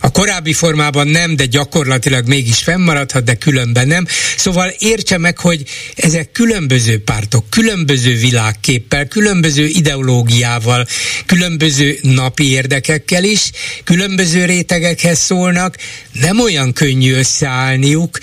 a 0.00 0.10
korábbi 0.10 0.52
formában 0.52 1.08
nem, 1.08 1.36
de 1.36 1.44
gyakorlatilag 1.46 2.26
mégis 2.28 2.58
fennmaradhat, 2.58 3.24
de 3.24 3.34
különben 3.34 3.86
nem. 3.86 4.06
Szóval 4.36 4.74
értse 4.78 5.18
meg, 5.18 5.38
hogy 5.38 5.62
ezek 5.94 6.32
különböző 6.32 7.02
pártok, 7.02 7.50
különböző 7.50 8.14
világképpel, 8.14 9.06
különböző 9.06 9.66
ideológiával, 9.66 10.86
különböző 11.26 11.98
napi 12.02 12.50
érdekekkel 12.50 13.24
is, 13.24 13.50
különböző 13.84 14.44
rétegekhez 14.44 15.18
szólnak, 15.18 15.76
nem 16.12 16.40
olyan 16.40 16.72
könnyű 16.72 17.12
összeállniuk, 17.12 18.18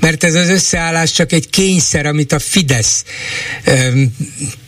mert 0.00 0.24
ez 0.24 0.34
az 0.34 0.48
összeállás 0.48 1.12
csak 1.12 1.32
egy 1.32 1.50
kényszer, 1.50 2.06
amit 2.06 2.32
a 2.32 2.38
Fidesz 2.38 3.04
öm, 3.64 4.14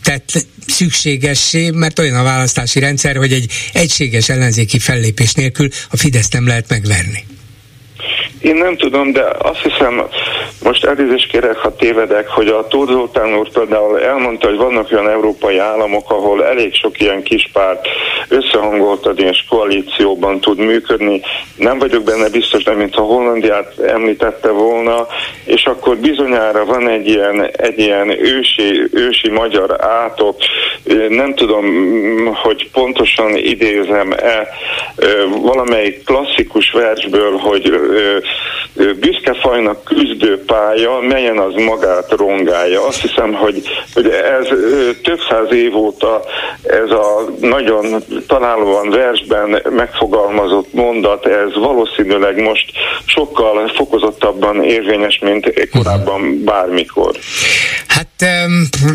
tett 0.02 0.46
szükségessé, 0.66 1.70
mert 1.70 1.98
olyan 1.98 2.16
a 2.16 2.22
választási 2.22 2.78
rendszer, 2.78 3.16
hogy 3.16 3.32
egy 3.32 3.52
egységes 3.72 4.28
ellenzéki 4.28 4.78
fellépés 4.78 5.32
nélkül 5.32 5.68
a 5.90 5.96
Fidesz 5.96 6.28
nem 6.28 6.46
lehet 6.46 6.68
megverni. 6.68 7.24
Én 8.40 8.54
nem 8.54 8.76
tudom, 8.76 9.12
de 9.12 9.24
azt 9.38 9.62
hiszem, 9.62 10.02
most 10.62 10.84
elnézést 10.84 11.30
kérek, 11.30 11.56
ha 11.56 11.76
tévedek, 11.76 12.28
hogy 12.28 12.48
a 12.48 12.66
Tóth 12.66 12.92
Zoltán 12.92 13.36
úr 13.38 13.48
például 13.50 14.00
elmondta, 14.00 14.48
hogy 14.48 14.56
vannak 14.56 14.92
olyan 14.92 15.08
európai 15.08 15.58
államok, 15.58 16.10
ahol 16.10 16.44
elég 16.44 16.74
sok 16.74 17.00
ilyen 17.00 17.22
kis 17.22 17.50
párt 17.52 17.88
összehangoltad 18.28 19.20
és 19.20 19.44
koalícióban 19.48 20.40
tud 20.40 20.58
működni. 20.58 21.20
Nem 21.56 21.78
vagyok 21.78 22.02
benne 22.02 22.28
biztos, 22.28 22.62
de 22.62 22.72
mintha 22.72 23.02
Hollandiát 23.02 23.78
említette 23.78 24.50
volna, 24.50 25.06
és 25.44 25.64
akkor 25.64 25.96
bizonyára 25.96 26.64
van 26.64 26.88
egy 26.88 27.08
ilyen, 27.08 27.50
egy 27.56 27.78
ilyen 27.78 28.10
ősi, 28.10 28.88
ősi 28.92 29.30
magyar 29.30 29.84
átok, 29.84 30.36
nem 31.08 31.34
tudom, 31.34 31.66
hogy 32.42 32.70
pontosan 32.70 33.36
idézem-e 33.36 34.48
valamelyik 35.42 36.04
klasszikus 36.04 36.70
versből, 36.70 37.36
hogy 37.36 37.80
büszke 38.74 39.34
fajnak 39.40 39.84
küzdő 39.84 40.44
pálya, 40.44 41.00
melyen 41.00 41.38
az 41.38 41.54
magát 41.54 42.10
rongálja. 42.10 42.86
Azt 42.86 43.00
hiszem, 43.00 43.32
hogy, 43.32 43.62
hogy 43.94 44.06
ez 44.08 44.46
több 45.02 45.18
száz 45.28 45.52
év 45.52 45.76
óta 45.76 46.24
ez 46.62 46.90
a 46.90 47.30
nagyon 47.40 48.04
találóan 48.26 48.90
versben 48.90 49.62
megfogalmazott 49.70 50.72
mondat, 50.72 51.26
ez 51.26 51.54
valószínűleg 51.54 52.42
most 52.42 52.72
sokkal 53.04 53.68
fokozottabban 53.68 54.64
érvényes, 54.64 55.18
mint 55.22 55.68
korábban 55.70 56.44
bármikor. 56.44 57.16
Hát 57.86 58.24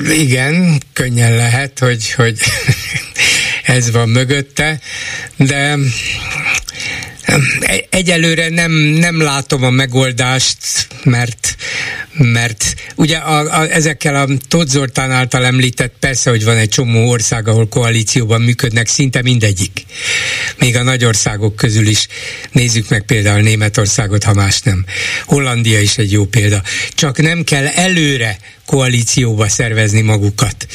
igen, 0.09 0.77
könnyen 0.93 1.35
lehet, 1.35 1.79
hogy, 1.79 2.13
hogy 2.13 2.37
ez 3.77 3.91
van 3.91 4.09
mögötte, 4.09 4.79
de 5.37 5.75
egyelőre 7.89 8.49
nem, 8.49 8.71
nem 8.71 9.21
látom 9.21 9.63
a 9.63 9.69
megoldást, 9.69 10.87
mert, 11.03 11.55
mert 12.13 12.75
ugye 12.99 13.17
a, 13.17 13.59
a, 13.59 13.71
ezekkel 13.71 14.15
a 14.15 14.27
Tóth 14.47 14.69
Zoltán 14.69 15.11
által 15.11 15.45
említett, 15.45 15.93
persze, 15.99 16.29
hogy 16.29 16.43
van 16.43 16.57
egy 16.57 16.69
csomó 16.69 17.09
ország, 17.09 17.47
ahol 17.47 17.67
koalícióban 17.67 18.41
működnek, 18.41 18.87
szinte 18.87 19.21
mindegyik. 19.21 19.85
Még 20.57 20.75
a 20.75 20.83
nagy 20.83 21.05
országok 21.05 21.55
közül 21.55 21.87
is. 21.87 22.07
Nézzük 22.51 22.89
meg 22.89 23.03
például 23.03 23.41
Németországot, 23.41 24.23
ha 24.23 24.33
más 24.33 24.61
nem. 24.61 24.85
Hollandia 25.25 25.79
is 25.79 25.97
egy 25.97 26.11
jó 26.11 26.25
példa. 26.25 26.61
Csak 26.93 27.21
nem 27.21 27.43
kell 27.43 27.67
előre 27.67 28.37
koalícióba 28.65 29.49
szervezni 29.49 30.01
magukat. 30.01 30.67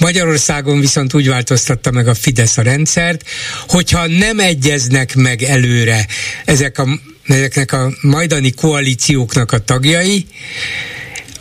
Magyarországon 0.00 0.80
viszont 0.80 1.14
úgy 1.14 1.28
változtatta 1.28 1.90
meg 1.90 2.08
a 2.08 2.14
Fidesz 2.14 2.58
a 2.58 2.62
rendszert, 2.62 3.28
hogyha 3.68 4.06
nem 4.06 4.40
egyeznek 4.40 5.14
meg 5.14 5.42
előre 5.42 6.06
ezek 6.44 6.78
a, 6.78 6.88
ezeknek 7.26 7.72
a 7.72 7.92
majdani 8.00 8.50
koalícióknak 8.50 9.52
a 9.52 9.58
tagjai, 9.58 10.26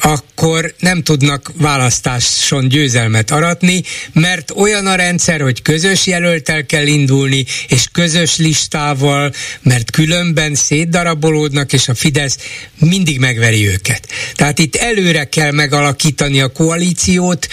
akkor 0.01 0.73
nem 0.79 1.03
tudnak 1.03 1.51
választáson 1.57 2.67
győzelmet 2.67 3.31
aratni, 3.31 3.83
mert 4.13 4.51
olyan 4.55 4.87
a 4.87 4.95
rendszer, 4.95 5.41
hogy 5.41 5.61
közös 5.61 6.07
jelöltel 6.07 6.65
kell 6.65 6.87
indulni, 6.87 7.45
és 7.67 7.85
közös 7.91 8.37
listával, 8.37 9.33
mert 9.61 9.91
különben 9.91 10.55
szétdarabolódnak, 10.55 11.73
és 11.73 11.87
a 11.87 11.95
Fidesz 11.95 12.37
mindig 12.79 13.19
megveri 13.19 13.67
őket. 13.67 14.07
Tehát 14.35 14.59
itt 14.59 14.75
előre 14.75 15.23
kell 15.23 15.51
megalakítani 15.51 16.41
a 16.41 16.51
koalíciót, 16.51 17.47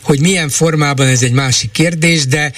hogy 0.00 0.20
milyen 0.20 0.48
formában 0.48 1.06
ez 1.06 1.22
egy 1.22 1.32
másik 1.32 1.70
kérdés, 1.70 2.26
de 2.26 2.52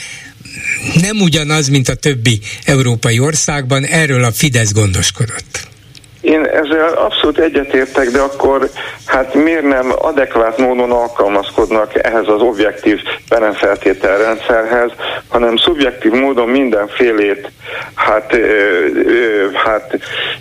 nem 1.01 1.21
ugyanaz, 1.21 1.69
mint 1.69 1.89
a 1.89 1.95
többi 1.95 2.41
európai 2.65 3.19
országban, 3.19 3.85
erről 3.85 4.25
a 4.25 4.33
Fidesz 4.33 4.73
gondoskodott. 4.73 5.72
Én 6.23 6.45
ezzel 6.45 6.93
abszolút 6.93 7.39
egyetértek, 7.39 8.09
de 8.09 8.21
akkor 8.21 8.69
hát 9.07 9.35
miért 9.35 9.63
nem 9.69 9.93
adekvát 9.99 10.59
módon 10.59 10.91
alkalmazkodnak 10.91 12.05
ehhez 12.05 12.29
az 12.29 12.41
objektív 12.41 13.01
rendszerhez, 14.01 14.91
hanem 15.29 15.57
szubjektív 15.57 16.13
módon 16.13 16.49
mindenfélét 16.49 17.51
hát, 17.95 18.33
ö, 18.33 18.37
ö, 18.37 19.51
hát 19.65 19.99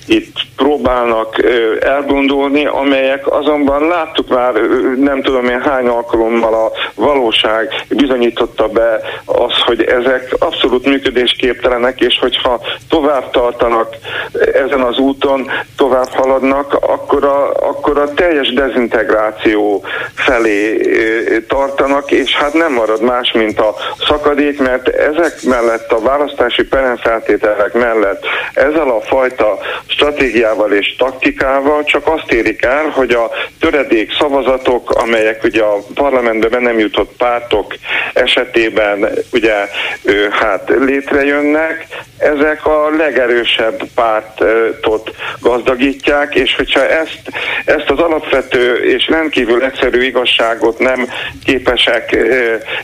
itt 0.07 0.35
próbálnak 0.55 1.37
ö, 1.37 1.75
elgondolni, 1.79 2.65
amelyek 2.65 3.31
azonban 3.31 3.87
láttuk 3.87 4.29
már 4.29 4.53
nem 4.95 5.21
tudom 5.21 5.45
én 5.45 5.61
hány 5.61 5.87
alkalommal 5.87 6.53
a 6.53 6.71
valóság 6.95 7.85
bizonyította 7.89 8.67
be 8.67 8.99
az, 9.25 9.53
hogy 9.65 9.83
ezek 9.83 10.35
abszolút 10.39 10.85
működésképtelenek, 10.85 11.99
és 11.99 12.17
hogyha 12.19 12.61
tovább 12.89 13.31
tartanak 13.31 13.95
ezen 14.53 14.81
az 14.81 14.97
úton, 14.97 15.49
tovább 15.77 16.09
haladnak, 16.09 16.73
akkor 16.73 17.23
a, 17.23 17.51
akkor 17.53 17.97
a 17.97 18.13
teljes 18.13 18.53
dezintegráció 18.53 19.83
felé 20.13 20.77
tartanak, 21.47 22.11
és 22.11 22.35
hát 22.35 22.53
nem 22.53 22.73
marad 22.73 23.01
más, 23.01 23.31
mint 23.31 23.59
a 23.59 23.75
szakadék, 24.07 24.59
mert 24.59 24.87
ezek 24.87 25.41
mellett, 25.43 25.91
a 25.91 26.01
választási 26.01 26.63
peremfeltételek 26.63 27.73
mellett 27.73 28.25
ezzel 28.53 28.89
a 28.89 29.01
fajta 29.01 29.57
stratégiával 29.85 30.71
és 30.71 30.95
taktikával 30.95 31.83
csak 31.83 32.07
azt 32.07 32.31
érik 32.31 32.63
el, 32.63 32.89
hogy 32.89 33.11
a 33.11 33.29
töredék 33.59 34.11
szavazatok, 34.19 34.89
amelyek 34.89 35.43
ugye 35.43 35.63
a 35.63 35.77
parlamentben 35.93 36.61
nem 36.61 36.79
jutott 36.79 37.11
pártok 37.17 37.73
esetében 38.13 39.09
ugye 39.31 39.53
hát 40.31 40.73
létrejönnek, 40.79 41.87
ezek 42.17 42.65
a 42.65 42.89
legerősebb 42.97 43.81
pártot 43.95 45.11
gazdagítják, 45.63 46.35
és 46.35 46.55
hogyha 46.55 46.87
ezt, 46.87 47.21
ezt 47.65 47.89
az 47.89 47.99
alapvető 47.99 48.73
és 48.73 49.07
rendkívül 49.07 49.63
egyszerű 49.63 50.03
igazságot 50.03 50.79
nem 50.79 51.07
képesek 51.43 52.17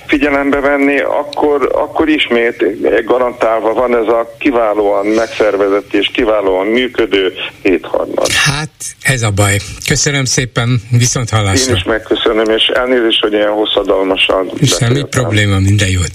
figyelembe 0.08 0.60
venni, 0.60 1.00
akkor, 1.00 1.70
akkor 1.74 2.10
ismét 2.10 2.66
garantálva 3.06 3.74
van 3.74 3.96
ez 3.96 4.08
a 4.08 4.36
kiválóan 4.40 5.06
megszervezett 5.06 5.94
és 5.94 6.10
kiválóan 6.14 6.68
működő 6.68 7.34
hétharmad. 7.62 8.32
Hát 8.32 8.70
ez 9.02 9.22
a 9.22 9.32
baj. 9.32 9.58
Köszönöm 9.88 10.26
szépen, 10.26 10.82
viszont 10.92 11.30
hallásra. 11.30 11.72
Én 11.72 11.76
is 11.76 11.84
megköszönöm, 11.84 12.50
és 12.50 12.64
elnézést, 12.74 13.22
hogy 13.22 13.34
ilyen 13.34 13.52
hosszadalmasan. 13.52 14.52
Semmi 14.64 15.04
probléma, 15.10 15.60
minden 15.60 15.90
jót. 15.90 16.12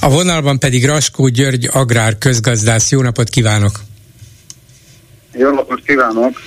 A 0.00 0.10
vonalban 0.10 0.58
pedig 0.58 0.86
Raskó 0.86 1.28
György 1.28 1.68
agrár 1.72 2.18
közgazdász. 2.18 2.90
Jó 2.90 3.02
napot 3.02 3.28
kívánok! 3.28 3.72
Jó 5.38 5.50
napot 5.50 5.82
kívánok! 5.86 6.40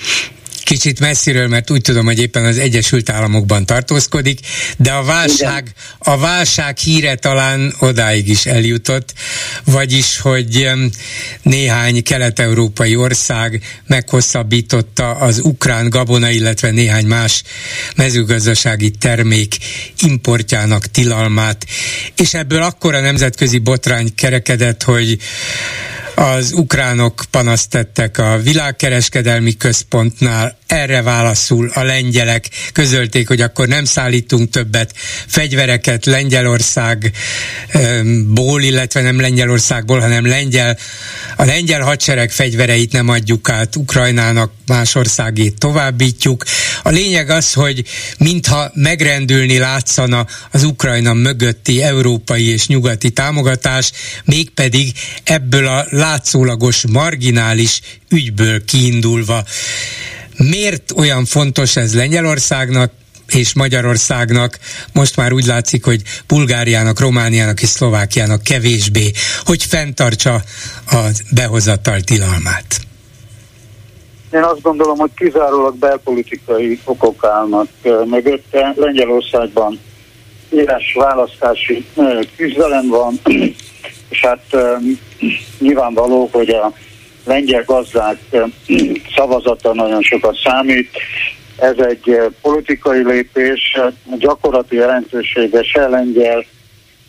kicsit 0.70 1.00
messziről, 1.00 1.48
mert 1.48 1.70
úgy 1.70 1.82
tudom, 1.82 2.06
hogy 2.06 2.20
éppen 2.20 2.46
az 2.46 2.58
Egyesült 2.58 3.10
Államokban 3.10 3.66
tartózkodik, 3.66 4.40
de 4.78 4.92
a 4.92 5.04
válság, 5.04 5.74
a 5.98 6.18
válság 6.18 6.78
híre 6.78 7.16
talán 7.16 7.74
odáig 7.80 8.28
is 8.28 8.46
eljutott, 8.46 9.14
vagyis, 9.66 10.20
hogy 10.20 10.70
néhány 11.42 12.04
kelet-európai 12.04 12.96
ország 12.96 13.62
meghosszabbította 13.88 15.10
az 15.10 15.40
ukrán 15.40 15.90
gabona, 15.90 16.30
illetve 16.30 16.72
néhány 16.72 17.06
más 17.06 17.44
mezőgazdasági 17.96 18.90
termék 18.90 19.58
importjának 20.00 20.86
tilalmát, 20.86 21.66
és 22.16 22.34
ebből 22.34 22.62
akkora 22.62 23.00
nemzetközi 23.00 23.58
botrány 23.58 24.16
kerekedett, 24.16 24.84
hogy 24.84 25.18
az 26.20 26.52
ukránok 26.52 27.24
panaszt 27.32 27.70
tettek 27.70 28.18
a 28.18 28.38
világkereskedelmi 28.38 29.58
központnál, 29.58 30.58
erre 30.68 31.02
válaszul 31.02 31.72
a 31.74 31.84
lengyelek 31.84 32.50
közölték, 32.74 33.28
hogy 33.28 33.42
akkor 33.42 33.68
nem 33.68 33.86
szállítunk 33.86 34.50
többet 34.50 34.94
fegyvereket 35.28 36.06
Lengyelországból, 36.06 38.62
illetve 38.62 39.02
nem 39.02 39.20
Lengyelországból, 39.20 40.00
hanem 40.00 40.26
lengyel, 40.26 40.78
a 41.36 41.46
lengyel 41.46 41.82
hadsereg 41.82 42.32
fegyvereit 42.32 42.92
nem 42.92 43.10
adjuk 43.10 43.50
át 43.50 43.76
Ukrajnának, 43.76 44.52
más 44.66 44.96
országét 44.96 45.58
továbbítjuk. 45.58 46.44
A 46.84 46.90
lényeg 46.90 47.30
az, 47.30 47.54
hogy 47.54 47.84
mintha 48.18 48.72
megrendülni 48.74 49.58
látszana 49.58 50.26
az 50.52 50.64
Ukrajna 50.64 51.14
mögötti 51.14 51.82
európai 51.82 52.48
és 52.48 52.68
nyugati 52.68 53.10
támogatás, 53.10 53.92
mégpedig 54.26 54.92
ebből 55.24 55.68
a 55.68 55.86
látszólagos 56.10 56.88
marginális 56.88 57.82
ügyből 58.10 58.66
kiindulva. 58.66 59.44
Miért 60.38 60.92
olyan 60.96 61.26
fontos 61.26 61.76
ez 61.76 61.96
Lengyelországnak, 61.96 62.92
és 63.28 63.54
Magyarországnak 63.54 64.60
most 64.94 65.16
már 65.16 65.34
úgy 65.34 65.46
látszik, 65.46 65.86
hogy 65.86 66.02
Bulgáriának, 66.28 67.00
Romániának 67.00 67.62
és 67.62 67.68
Szlovákiának 67.68 68.44
kevésbé, 68.44 69.12
hogy 69.46 69.64
fenntartsa 69.64 70.34
a 70.88 71.02
behozatal 71.36 72.02
tilalmát? 72.02 72.80
Én 74.34 74.44
azt 74.44 74.62
gondolom, 74.62 74.98
hogy 74.98 75.12
kizárólag 75.16 75.76
belpolitikai 75.76 76.80
okok 76.84 77.26
állnak 77.26 77.68
mögötte. 78.06 78.74
Lengyelországban 78.76 79.80
éles 80.50 80.94
választási 80.94 81.86
küzdelem 82.36 82.88
van, 82.88 83.20
és 84.10 84.22
hát 84.22 84.56
nyilvánvaló, 85.60 86.30
hogy 86.32 86.50
a 86.50 86.74
lengyel 87.26 87.64
gazdák 87.66 88.18
szavazata 89.16 89.74
nagyon 89.74 90.02
sokat 90.02 90.38
számít. 90.44 90.90
Ez 91.58 91.78
egy 91.78 92.20
politikai 92.42 93.04
lépés, 93.04 93.78
gyakorlati 94.18 94.76
jelentősége 94.76 95.64
se 95.64 95.88
lengyel, 95.88 96.46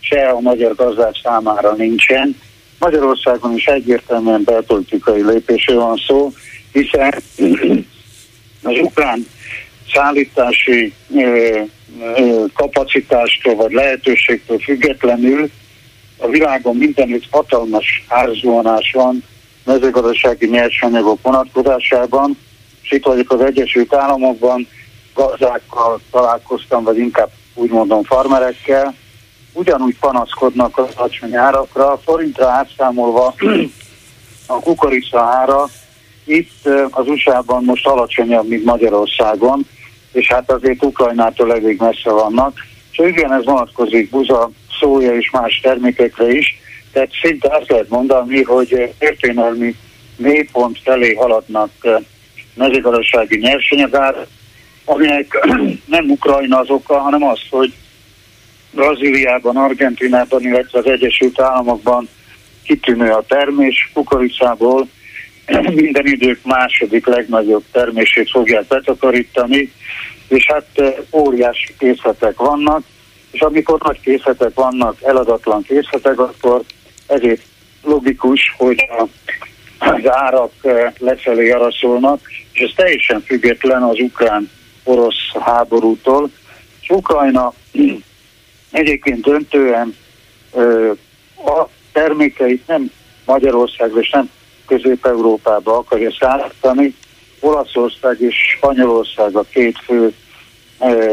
se 0.01 0.28
a 0.28 0.41
magyar 0.41 0.74
gazdák 0.74 1.14
számára 1.22 1.72
nincsen. 1.72 2.36
Magyarországon 2.78 3.57
is 3.57 3.66
egyértelműen 3.66 4.43
belpolitikai 4.45 5.22
lépésről 5.24 5.80
van 5.80 5.97
szó, 6.07 6.32
hiszen 6.72 7.14
az 8.62 8.78
ukrán 8.82 9.26
szállítási 9.93 10.93
kapacitástól 12.55 13.55
vagy 13.55 13.72
lehetőségtől 13.72 14.59
függetlenül 14.59 15.51
a 16.18 16.28
világon 16.28 16.76
mindenütt 16.76 17.26
hatalmas 17.30 18.05
árzuhanás 18.09 18.93
van 18.93 19.24
mezőgazdasági 19.64 20.47
nyersanyagok 20.47 21.22
vonatkozásában, 21.22 22.38
és 22.82 22.91
itt 22.91 23.05
vagyok 23.05 23.32
az 23.32 23.41
Egyesült 23.41 23.95
Államokban, 23.95 24.66
gazdákkal 25.14 26.01
találkoztam, 26.11 26.84
vagy 26.84 26.99
inkább 26.99 27.30
úgy 27.55 27.70
mondom 27.70 28.03
farmerekkel, 28.03 28.95
ugyanúgy 29.53 29.99
panaszkodnak 29.99 30.78
az 30.78 30.88
alacsony 30.97 31.36
árakra, 31.36 32.01
forintra 32.05 32.49
átszámolva 32.49 33.34
a 34.47 34.61
kukorica 34.61 35.20
ára 35.20 35.68
itt 36.24 36.68
az 36.91 37.09
USA-ban 37.09 37.64
most 37.64 37.86
alacsonyabb, 37.86 38.49
mint 38.49 38.64
Magyarországon, 38.64 39.66
és 40.12 40.26
hát 40.26 40.50
azért 40.50 40.84
Ukrajnától 40.84 41.52
elég 41.54 41.78
messze 41.78 42.11
vannak. 42.11 42.58
És 42.92 42.98
igen, 42.98 43.32
ez 43.32 43.44
vonatkozik 43.44 44.11
buza, 44.11 44.50
szója 44.80 45.14
és 45.14 45.30
más 45.30 45.61
termékekre 45.62 46.30
is, 46.32 46.58
tehát 46.92 47.11
szinte 47.22 47.56
azt 47.56 47.70
lehet 47.70 47.88
mondani, 47.88 48.42
hogy 48.42 48.94
történelmi 48.98 49.74
mélypont 50.16 50.78
felé 50.84 51.14
haladnak 51.14 51.70
mezőgazdasági 52.54 53.38
nyersanyagár, 53.38 54.26
aminek 54.84 55.46
nem 55.86 56.11
Ukrajna 56.11 56.58
az 56.58 56.70
oka, 56.70 56.98
hanem 56.98 57.22
az, 57.24 57.40
hogy 57.50 57.72
Brazíliában, 58.70 59.56
Argentinában, 59.56 60.42
illetve 60.42 60.78
az 60.78 60.86
Egyesült 60.86 61.40
Államokban 61.40 62.08
kitűnő 62.64 63.11
a 63.11 63.24
termés, 63.28 63.90
kukoricából 63.94 64.88
minden 65.74 66.07
idők 66.07 66.44
második 66.44 67.07
legnagyobb 67.07 67.64
termését 67.72 68.30
fogják 68.30 68.66
betakarítani, 68.66 69.72
és 70.28 70.46
hát 70.46 70.66
óriási 71.12 71.74
készletek 71.78 72.36
vannak, 72.36 72.82
és 73.30 73.40
amikor 73.40 73.80
nagy 73.82 74.01
készletek 74.01 74.55
vannak, 74.55 75.03
eladatlan 75.03 75.62
készletek, 75.62 76.18
akkor 76.18 76.62
ezért 77.07 77.42
logikus, 77.82 78.55
hogy 78.57 78.86
a, 78.98 79.07
az 79.78 80.09
árak 80.09 80.53
lefelé 80.98 81.51
araszolnak, 81.51 82.20
és 82.53 82.61
ez 82.61 82.70
teljesen 82.76 83.20
független 83.20 83.82
az 83.82 83.98
ukrán-orosz 83.98 85.32
háborútól. 85.40 86.30
És 86.80 86.88
Ukrajna 86.88 87.53
egyébként 88.70 89.20
döntően 89.20 89.96
a 91.36 91.66
termékeit 91.92 92.66
nem 92.66 92.90
Magyarországra 93.24 94.01
és 94.01 94.11
nem 94.11 94.30
Közép-Európába 94.71 95.77
akarja 95.77 96.11
szállítani. 96.21 96.95
Olaszország 97.41 98.21
és 98.21 98.35
Spanyolország 98.57 99.37
a 99.37 99.45
két 99.53 99.79
fő 99.85 100.14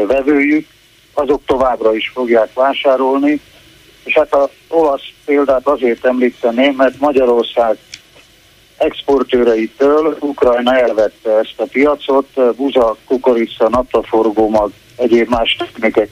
vevőjük, 0.06 0.66
azok 1.14 1.42
továbbra 1.46 1.94
is 1.94 2.10
fogják 2.14 2.52
vásárolni, 2.54 3.40
és 4.04 4.14
hát 4.14 4.34
az 4.34 4.48
olasz 4.68 5.08
példát 5.24 5.66
azért 5.66 6.04
említeném, 6.04 6.74
mert 6.74 7.00
Magyarország 7.00 7.78
exportőreitől 8.76 10.16
Ukrajna 10.20 10.76
elvette 10.76 11.30
ezt 11.30 11.54
a 11.56 11.66
piacot, 11.72 12.56
buza, 12.56 12.96
kukorica, 13.06 13.68
napraforgó 13.68 14.48
mag, 14.48 14.72
egyéb 14.96 15.28
más 15.28 15.56
termékek 15.58 16.10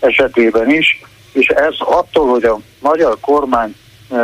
esetében 0.00 0.70
is, 0.70 1.00
és 1.32 1.46
ez 1.46 1.74
attól, 1.78 2.28
hogy 2.28 2.44
a 2.44 2.58
magyar 2.80 3.16
kormány 3.20 3.74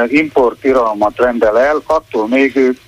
import 0.06 0.64
iralmat 0.64 1.16
rendel 1.16 1.58
el, 1.58 1.82
attól 1.86 2.28
még 2.28 2.56
ők 2.56 2.78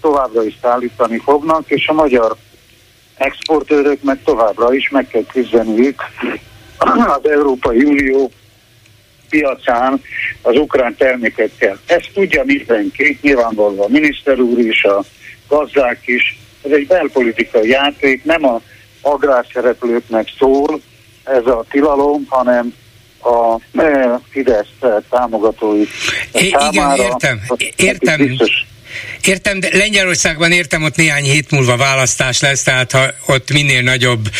továbbra 0.00 0.44
is 0.44 0.58
szállítani 0.62 1.18
fognak, 1.18 1.70
és 1.70 1.88
a 1.88 1.92
magyar 1.92 2.36
exportőrök 3.14 4.02
meg 4.02 4.22
továbbra 4.24 4.74
is 4.74 4.88
meg 4.90 5.08
kell 5.08 5.24
küzdeniük 5.32 6.02
az 7.16 7.30
Európai 7.30 7.84
Unió 7.84 8.30
piacán 9.28 10.02
az 10.42 10.56
ukrán 10.56 10.96
termékekkel. 10.96 11.78
Ezt 11.86 12.10
tudja 12.14 12.44
mindenki, 12.44 13.18
nyilvánvalóan 13.22 13.78
a 13.78 13.88
miniszter 13.88 14.40
úr 14.40 14.58
is, 14.58 14.84
a 14.84 15.04
gazdák 15.48 16.06
is, 16.06 16.38
ez 16.62 16.70
egy 16.70 16.86
belpolitikai 16.86 17.68
játék, 17.68 18.24
nem 18.24 18.44
a 18.44 18.60
agrárszereplőknek 19.00 20.28
szól 20.38 20.80
ez 21.24 21.46
a 21.46 21.64
tilalom, 21.70 22.26
hanem 22.28 22.74
a 23.22 23.60
Fidesz 24.30 24.68
támogatói 25.10 25.84
számára. 26.52 26.94
Igen, 26.94 27.06
értem. 27.06 27.40
Értem. 27.76 28.16
Biztos, 28.16 28.66
Értem, 29.24 29.60
de 29.60 29.68
Lengyelországban 29.72 30.52
értem, 30.52 30.82
ott 30.82 30.96
néhány 30.96 31.24
hét 31.24 31.50
múlva 31.50 31.76
választás 31.76 32.40
lesz, 32.40 32.62
tehát 32.62 32.92
ha 32.92 33.14
ott 33.26 33.52
minél 33.52 33.82
nagyobb 33.82 34.30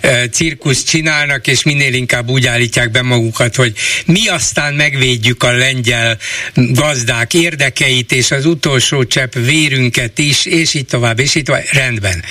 e, 0.00 0.28
cirkusz 0.28 0.84
csinálnak, 0.84 1.46
és 1.46 1.62
minél 1.62 1.94
inkább 1.94 2.28
úgy 2.28 2.46
állítják 2.46 2.90
be 2.90 3.02
magukat, 3.02 3.56
hogy 3.56 3.72
mi 4.06 4.28
aztán 4.28 4.74
megvédjük 4.74 5.42
a 5.42 5.52
lengyel 5.52 6.18
gazdák 6.54 7.34
érdekeit, 7.34 8.12
és 8.12 8.30
az 8.30 8.46
utolsó 8.46 9.04
csepp 9.04 9.34
vérünket 9.34 10.18
is, 10.18 10.44
és 10.44 10.74
így 10.74 10.86
tovább, 10.86 11.18
és 11.18 11.34
így 11.34 11.42
tovább, 11.42 11.64
rendben. 11.70 12.24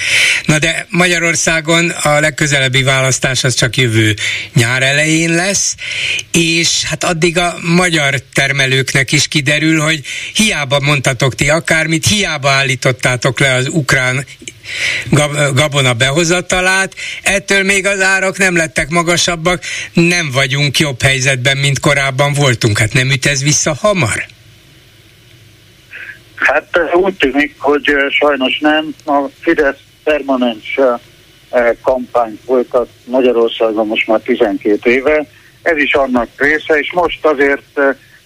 Na 0.45 0.59
de 0.59 0.87
Magyarországon 0.89 1.89
a 1.89 2.19
legközelebbi 2.19 2.83
választás 2.83 3.43
az 3.43 3.55
csak 3.55 3.77
jövő 3.77 4.15
nyár 4.53 4.83
elején 4.83 5.35
lesz, 5.35 5.75
és 6.31 6.83
hát 6.83 7.03
addig 7.03 7.37
a 7.37 7.57
magyar 7.61 8.21
termelőknek 8.33 9.11
is 9.11 9.27
kiderül, 9.27 9.81
hogy 9.81 10.05
hiába 10.33 10.79
mondtatok 10.79 11.35
ti 11.35 11.49
akármit, 11.65 12.05
hiába 12.05 12.49
állítottátok 12.49 13.39
le 13.39 13.53
az 13.53 13.67
ukrán 13.71 14.25
gabona 15.53 15.93
behozatalát, 15.93 16.93
ettől 17.23 17.63
még 17.63 17.85
az 17.85 18.01
árak 18.01 18.37
nem 18.37 18.55
lettek 18.55 18.89
magasabbak, 18.89 19.63
nem 19.93 20.31
vagyunk 20.31 20.79
jobb 20.79 21.01
helyzetben, 21.01 21.57
mint 21.57 21.79
korábban 21.79 22.33
voltunk. 22.33 22.77
Hát 22.77 22.93
nem 22.93 23.11
üt 23.11 23.25
ez 23.25 23.43
vissza 23.43 23.73
hamar? 23.73 24.25
Hát 26.35 26.79
úgy 26.93 27.13
tűnik, 27.13 27.55
hogy 27.57 27.83
sajnos 28.09 28.59
nem. 28.59 28.95
A 29.05 29.29
Fidesz 29.39 29.79
permanens 30.03 30.79
kampányt 31.81 32.39
folytat 32.45 32.89
Magyarországon 33.05 33.87
most 33.87 34.07
már 34.07 34.19
12 34.19 34.91
éve. 34.91 35.25
Ez 35.61 35.77
is 35.77 35.93
annak 35.93 36.27
része, 36.37 36.73
és 36.79 36.91
most 36.93 37.25
azért 37.25 37.79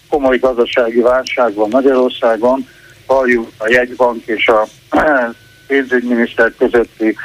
komoly 0.09 0.37
gazdasági 0.37 0.99
válság 0.99 1.53
van 1.53 1.69
Magyarországon, 1.69 2.67
halljuk 3.09 3.51
a 3.57 3.69
jegybank 3.69 4.25
és 4.25 4.47
a 4.47 4.67
pénzügyminiszter 5.67 6.53
közötti 6.57 7.15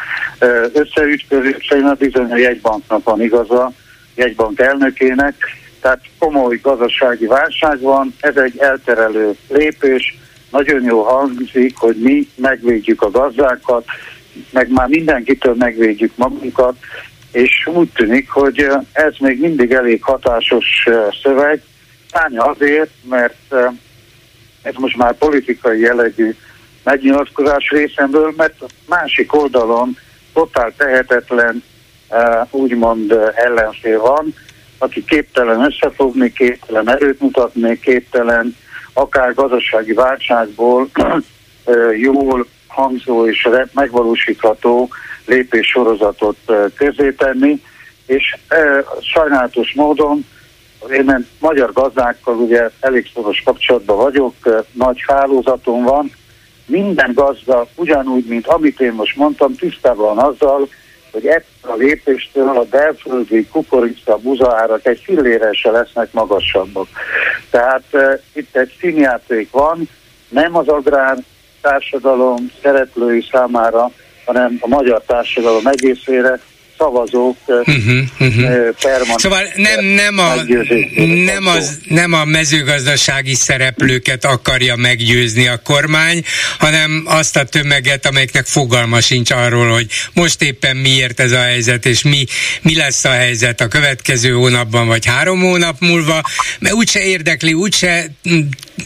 összeütközés, 0.72 1.70
a 1.70 1.94
bizony 1.98 2.32
a 2.32 2.36
jegybanknak 2.36 3.04
van 3.04 3.22
igaza, 3.22 3.72
jegybank 4.14 4.58
elnökének, 4.58 5.34
tehát 5.80 6.00
komoly 6.18 6.58
gazdasági 6.62 7.26
válság 7.26 7.80
van, 7.80 8.14
ez 8.20 8.36
egy 8.36 8.58
elterelő 8.58 9.36
lépés, 9.48 10.18
nagyon 10.50 10.82
jó 10.82 11.02
hangzik, 11.02 11.76
hogy 11.76 11.96
mi 11.96 12.28
megvédjük 12.36 13.02
a 13.02 13.10
gazdákat, 13.10 13.84
meg 14.50 14.70
már 14.70 14.88
mindenkitől 14.88 15.54
megvédjük 15.58 16.16
magunkat, 16.16 16.76
és 17.32 17.68
úgy 17.74 17.88
tűnik, 17.94 18.30
hogy 18.30 18.68
ez 18.92 19.12
még 19.18 19.40
mindig 19.40 19.72
elég 19.72 20.02
hatásos 20.02 20.88
szöveg, 21.22 21.62
Tánya 22.14 22.42
azért, 22.42 22.90
mert 23.08 23.54
ez 24.64 24.74
most 24.74 24.96
már 24.96 25.14
politikai 25.14 25.80
jellegű 25.80 26.34
megnyilatkozás 26.82 27.70
részemről, 27.70 28.32
mert 28.36 28.62
a 28.62 28.66
másik 28.88 29.34
oldalon 29.34 29.96
totál 30.32 30.72
tehetetlen 30.76 31.62
úgymond 32.50 33.12
ellenfél 33.34 34.00
van, 34.00 34.34
aki 34.78 35.04
képtelen 35.04 35.64
összefogni, 35.64 36.32
képtelen 36.32 36.90
erőt 36.90 37.20
mutatni, 37.20 37.78
képtelen 37.78 38.56
akár 38.92 39.34
gazdasági 39.34 39.92
válságból 39.92 40.88
jól 42.08 42.46
hangzó 42.66 43.26
és 43.26 43.48
megvalósítható 43.72 44.88
lépéssorozatot 45.26 46.36
közé 46.74 47.12
tenni, 47.12 47.62
és 48.06 48.36
sajnálatos 49.00 49.72
módon 49.74 50.24
én 50.90 51.26
magyar 51.38 51.72
gazdákkal 51.72 52.36
ugye 52.36 52.70
elég 52.80 53.10
szoros 53.14 53.42
kapcsolatban 53.44 53.96
vagyok, 53.96 54.34
nagy 54.72 55.04
hálózatom 55.06 55.82
van, 55.82 56.12
minden 56.66 57.12
gazda 57.14 57.66
ugyanúgy, 57.74 58.24
mint 58.24 58.46
amit 58.46 58.80
én 58.80 58.92
most 58.92 59.16
mondtam, 59.16 59.54
tisztában 59.54 60.14
van 60.14 60.24
azzal, 60.24 60.68
hogy 61.12 61.26
ettől 61.26 61.72
a 61.72 61.74
lépéstől 61.74 62.48
a 62.48 62.64
belföldi 62.70 63.46
kukorica 63.46 64.16
buzaárak 64.16 64.86
egy 64.86 65.00
fillére 65.04 65.52
se 65.52 65.70
lesznek 65.70 66.12
magasabbak. 66.12 66.86
Tehát 67.50 67.84
uh, 67.92 68.20
itt 68.32 68.56
egy 68.56 68.76
színjáték 68.80 69.50
van, 69.50 69.88
nem 70.28 70.56
az 70.56 70.68
agrár 70.68 71.16
társadalom 71.60 72.50
szereplői 72.62 73.26
számára, 73.30 73.90
hanem 74.24 74.58
a 74.60 74.68
magyar 74.68 75.02
társadalom 75.06 75.66
egészére, 75.66 76.40
szavazók 76.78 77.36
uh-huh, 77.46 78.02
uh-huh. 78.20 78.74
Szóval 79.16 79.42
nem, 79.56 79.84
nem, 79.84 80.18
a, 80.18 80.34
nem, 81.24 81.46
az, 81.46 81.78
nem 81.88 82.12
a 82.12 82.24
mezőgazdasági 82.24 83.34
szereplőket 83.34 84.24
akarja 84.24 84.76
meggyőzni 84.76 85.46
a 85.46 85.60
kormány, 85.64 86.24
hanem 86.58 87.02
azt 87.06 87.36
a 87.36 87.44
tömeget, 87.44 88.06
amelyiknek 88.06 88.46
fogalma 88.46 89.00
sincs 89.00 89.30
arról, 89.30 89.68
hogy 89.68 89.86
most 90.12 90.42
éppen 90.42 90.76
miért 90.76 91.20
ez 91.20 91.32
a 91.32 91.42
helyzet, 91.42 91.86
és 91.86 92.02
mi, 92.02 92.24
mi 92.62 92.74
lesz 92.74 93.04
a 93.04 93.10
helyzet 93.10 93.60
a 93.60 93.68
következő 93.68 94.30
hónapban, 94.30 94.86
vagy 94.86 95.06
három 95.06 95.40
hónap 95.40 95.76
múlva, 95.80 96.22
mert 96.58 96.74
úgyse 96.74 97.00
érdekli, 97.00 97.52
úgyse 97.52 98.06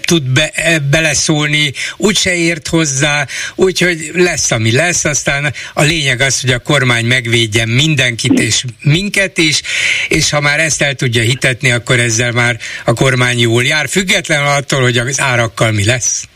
tud 0.05 0.23
be, 0.23 0.51
e, 0.55 0.79
beleszólni, 0.79 1.73
úgyse 1.97 2.35
ért 2.35 2.69
hozzá, 2.69 3.27
úgyhogy 3.55 4.11
lesz, 4.15 4.51
ami 4.51 4.73
lesz, 4.73 5.05
aztán 5.05 5.53
a 5.75 5.83
lényeg 5.83 6.21
az, 6.21 6.41
hogy 6.41 6.51
a 6.51 6.59
kormány 6.59 7.05
megvédje 7.05 7.67
mindenkit 7.67 8.39
és 8.39 8.65
minket 8.83 9.39
is, 9.39 9.63
és 10.09 10.31
ha 10.31 10.41
már 10.41 10.61
ezt 10.61 10.83
el 10.83 10.95
tudja 10.95 11.23
hitetni, 11.23 11.71
akkor 11.71 11.99
ezzel 11.99 12.33
már 12.33 12.57
a 12.85 12.93
kormány 12.93 13.39
jól 13.39 13.65
jár, 13.65 13.89
függetlenül 13.89 14.47
attól, 14.47 14.83
hogy 14.83 14.99
az 14.99 15.21
árakkal 15.21 15.73
mi 15.73 15.85
lesz. 15.85 16.29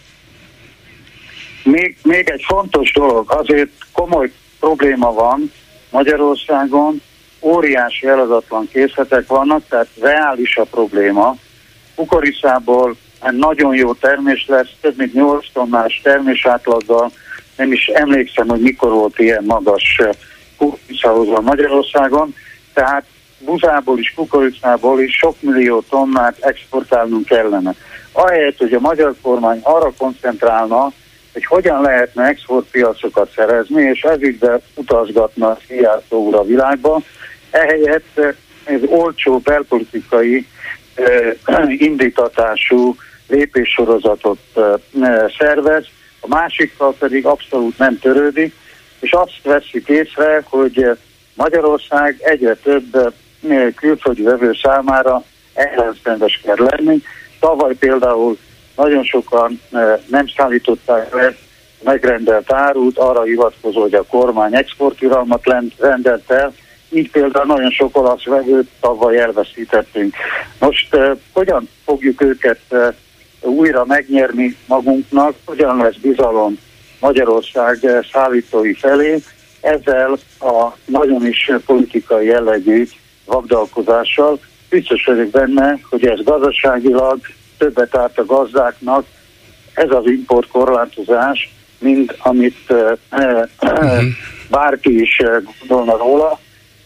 Még, 1.64 1.96
még 2.02 2.28
egy 2.28 2.44
fontos 2.46 2.92
dolog, 2.92 3.32
azért 3.32 3.70
komoly 3.92 4.30
probléma 4.60 5.12
van 5.12 5.52
Magyarországon, 5.90 7.02
óriási 7.40 8.06
eladatlan 8.06 8.68
készletek 8.72 9.26
vannak, 9.26 9.62
tehát 9.68 9.88
reális 10.00 10.56
a 10.56 10.64
probléma. 10.64 11.36
Kukoriszából 11.94 12.96
nagyon 13.30 13.74
jó 13.74 13.92
termés 13.92 14.46
lesz, 14.48 14.68
több 14.80 14.96
mint 14.96 15.12
8 15.12 15.46
tonnás 15.52 16.00
termés 16.02 16.46
átlaggal, 16.46 17.10
nem 17.56 17.72
is 17.72 17.86
emlékszem, 17.86 18.48
hogy 18.48 18.60
mikor 18.60 18.90
volt 18.90 19.18
ilyen 19.18 19.44
magas 19.44 20.00
kukoricahozva 20.56 21.40
Magyarországon, 21.40 22.34
tehát 22.74 23.04
buzából 23.38 23.98
is, 23.98 24.12
kukoricából 24.16 25.00
is 25.00 25.16
sok 25.16 25.36
millió 25.40 25.80
tonnát 25.80 26.36
exportálnunk 26.40 27.24
kellene. 27.24 27.74
Ahelyett, 28.12 28.58
hogy 28.58 28.72
a 28.72 28.80
magyar 28.80 29.14
kormány 29.22 29.60
arra 29.62 29.92
koncentrálna, 29.98 30.92
hogy 31.32 31.44
hogyan 31.44 31.80
lehetne 31.80 32.24
exportpiacokat 32.24 33.32
szerezni, 33.34 33.82
és 33.82 34.02
ezügybe 34.02 34.60
utazgatna 34.74 35.48
a 35.48 35.58
Szijjártó 35.66 36.32
a 36.34 36.44
világba, 36.44 37.00
ehelyett 37.50 38.36
ez 38.64 38.80
olcsó 38.86 39.38
belpolitikai 39.38 40.46
eh, 40.94 41.32
indítatású 41.88 42.96
lépéssorozatot 43.32 44.38
szervez, 45.38 45.84
a 46.20 46.28
másikkal 46.28 46.94
pedig 46.98 47.26
abszolút 47.26 47.78
nem 47.78 47.98
törődik, 47.98 48.54
és 49.00 49.12
azt 49.12 49.40
veszik 49.42 49.88
észre, 49.88 50.42
hogy 50.48 50.86
Magyarország 51.34 52.16
egyre 52.20 52.54
több 52.54 53.14
külföldi 53.76 54.22
vevő 54.22 54.52
számára 54.62 55.24
ellenszenves 55.54 56.40
kell 56.44 56.68
lenni. 56.70 57.02
Tavaly 57.40 57.74
például 57.74 58.38
nagyon 58.76 59.04
sokan 59.04 59.60
nem 60.06 60.26
szállították 60.36 61.14
le 61.14 61.34
megrendelt 61.84 62.52
árut, 62.52 62.98
arra 62.98 63.22
hivatkozó, 63.22 63.80
hogy 63.80 63.94
a 63.94 64.02
kormány 64.02 64.54
exportiralmat 64.54 65.46
rendelt 65.78 66.30
el, 66.30 66.54
így 66.88 67.10
például 67.10 67.46
nagyon 67.46 67.70
sok 67.70 67.96
olasz 67.96 68.24
vevőt 68.24 68.68
tavaly 68.80 69.18
elveszítettünk. 69.18 70.14
Most 70.58 70.96
hogyan 71.32 71.68
fogjuk 71.84 72.22
őket 72.22 72.60
újra 73.42 73.84
megnyerni 73.84 74.56
magunknak, 74.66 75.34
hogyan 75.44 75.76
lesz 75.76 75.96
bizalom 75.96 76.58
Magyarország 77.00 77.78
szállítói 78.12 78.72
felé, 78.72 79.22
ezzel 79.60 80.18
a 80.40 80.76
nagyon 80.84 81.26
is 81.26 81.50
politikai 81.66 82.26
jellegű 82.26 82.86
vagdalkozással 83.24 84.38
biztos 84.72 85.04
vagyok 85.04 85.30
benne, 85.30 85.78
hogy 85.90 86.06
ez 86.06 86.22
gazdaságilag 86.22 87.18
többet 87.58 87.96
árt 87.96 88.18
a 88.18 88.24
gazdáknak, 88.24 89.04
ez 89.74 89.90
az 89.90 90.06
importkorlátozás, 90.06 91.54
mint 91.78 92.14
amit 92.18 92.58
uh, 92.68 92.92
bárki 94.50 95.00
is 95.00 95.22
gondolna 95.66 95.96
róla, 95.96 96.38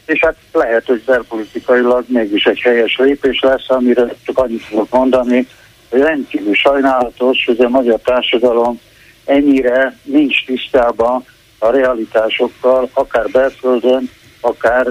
és 0.06 0.20
hát 0.20 0.36
lehet, 0.52 0.86
hogy 0.86 1.02
belpolitikailag 1.06 2.04
mégis 2.08 2.44
egy 2.44 2.60
helyes 2.60 2.96
lépés 2.96 3.40
lesz, 3.40 3.70
amire 3.70 4.14
csak 4.24 4.38
annyit 4.38 4.62
fogok 4.62 4.90
mondani, 4.90 5.46
rendkívül 5.90 6.54
sajnálatos, 6.54 7.44
hogy 7.46 7.60
a 7.60 7.68
magyar 7.68 8.00
társadalom 8.04 8.80
ennyire 9.24 9.98
nincs 10.02 10.44
tisztában 10.44 11.24
a 11.58 11.70
realitásokkal, 11.70 12.90
akár 12.92 13.28
belföldön, 13.28 14.10
akár 14.40 14.86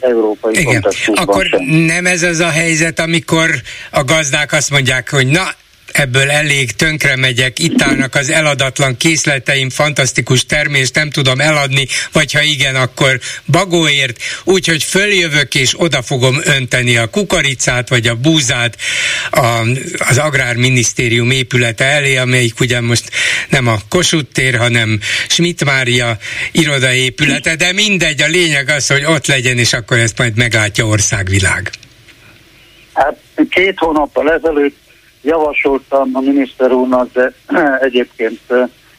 európai 0.00 0.52
Igen. 0.52 0.64
kontextusban 0.64 1.28
Akkor 1.28 1.44
sem. 1.44 1.64
nem 1.64 2.06
ez 2.06 2.22
az 2.22 2.38
a 2.38 2.48
helyzet, 2.48 2.98
amikor 2.98 3.50
a 3.90 4.04
gazdák 4.04 4.52
azt 4.52 4.70
mondják, 4.70 5.10
hogy 5.10 5.26
na, 5.26 5.42
ebből 5.92 6.30
elég, 6.30 6.72
tönkre 6.72 7.16
megyek, 7.16 7.58
itt 7.58 7.82
állnak 7.82 8.14
az 8.14 8.30
eladatlan 8.30 8.96
készleteim, 8.96 9.70
fantasztikus 9.70 10.46
termést 10.46 10.94
nem 10.94 11.10
tudom 11.10 11.40
eladni, 11.40 11.86
vagy 12.12 12.32
ha 12.32 12.42
igen, 12.42 12.74
akkor 12.74 13.20
bagóért, 13.46 14.22
úgyhogy 14.44 14.82
följövök 14.82 15.54
és 15.54 15.80
oda 15.80 16.02
fogom 16.02 16.40
önteni 16.44 16.96
a 16.96 17.06
kukoricát, 17.06 17.88
vagy 17.88 18.06
a 18.06 18.14
búzát 18.14 18.76
a, 19.30 19.60
az 19.98 20.18
Agrárminisztérium 20.18 21.30
épülete 21.30 21.84
elé, 21.84 22.16
amelyik 22.16 22.60
ugyan 22.60 22.84
most 22.84 23.10
nem 23.48 23.66
a 23.66 23.78
Kossuth 23.88 24.32
tér, 24.32 24.56
hanem 24.56 25.00
Schmidt 25.28 25.64
Mária 25.64 26.18
irodaépülete, 26.52 27.56
de 27.56 27.72
mindegy, 27.72 28.22
a 28.22 28.26
lényeg 28.26 28.68
az, 28.68 28.86
hogy 28.86 29.04
ott 29.04 29.26
legyen, 29.26 29.58
és 29.58 29.72
akkor 29.72 29.98
ezt 29.98 30.18
majd 30.18 30.36
meglátja 30.36 30.86
országvilág. 30.86 31.70
Hát 32.94 33.16
két 33.50 33.78
hónappal 33.78 34.32
ezelőtt 34.32 34.87
javasoltam 35.28 36.10
a 36.12 36.20
miniszter 36.20 36.72
úrnak, 36.72 37.12
de 37.12 37.32
egyébként 37.88 38.40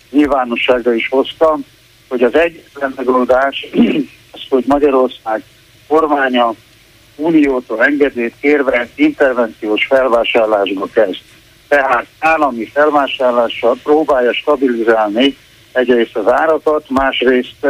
nyilvánosságra 0.09 0.93
is 0.93 1.07
hoztam, 1.09 1.65
hogy 2.07 2.23
az 2.23 2.35
egyetlen 2.35 2.93
megoldás 2.95 3.67
az, 4.33 4.41
hogy 4.49 4.63
Magyarország 4.67 5.43
kormánya 5.87 6.53
uniótól 7.15 7.83
engedélyt 7.83 8.33
kérve 8.41 8.87
intervenciós 8.95 9.85
felvásárlásba 9.85 10.87
kezd. 10.93 11.19
Tehát 11.67 12.05
állami 12.19 12.65
felvásárlással 12.65 13.77
próbálja 13.83 14.33
stabilizálni 14.33 15.37
egyrészt 15.71 16.15
az 16.15 16.31
árakat, 16.31 16.89
másrészt 16.89 17.67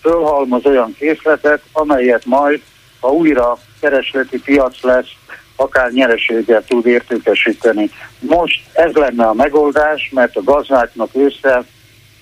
fölhalmoz 0.00 0.66
olyan 0.66 0.94
készletet, 0.98 1.62
amelyet 1.72 2.24
majd, 2.24 2.62
ha 3.00 3.08
újra 3.12 3.58
keresleti 3.80 4.40
piac 4.40 4.82
lesz, 4.82 5.10
akár 5.56 5.90
nyereséggel 5.90 6.64
tud 6.64 6.86
értékesíteni. 6.86 7.90
Most 8.18 8.60
ez 8.72 8.92
lenne 8.92 9.26
a 9.26 9.34
megoldás, 9.34 10.10
mert 10.14 10.36
a 10.36 10.42
gazdáknak 10.42 11.10
ősszel 11.12 11.66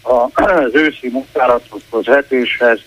az 0.32 0.74
őszi 0.74 1.08
munkálatokhoz, 1.10 2.06
vetéshez, 2.06 2.80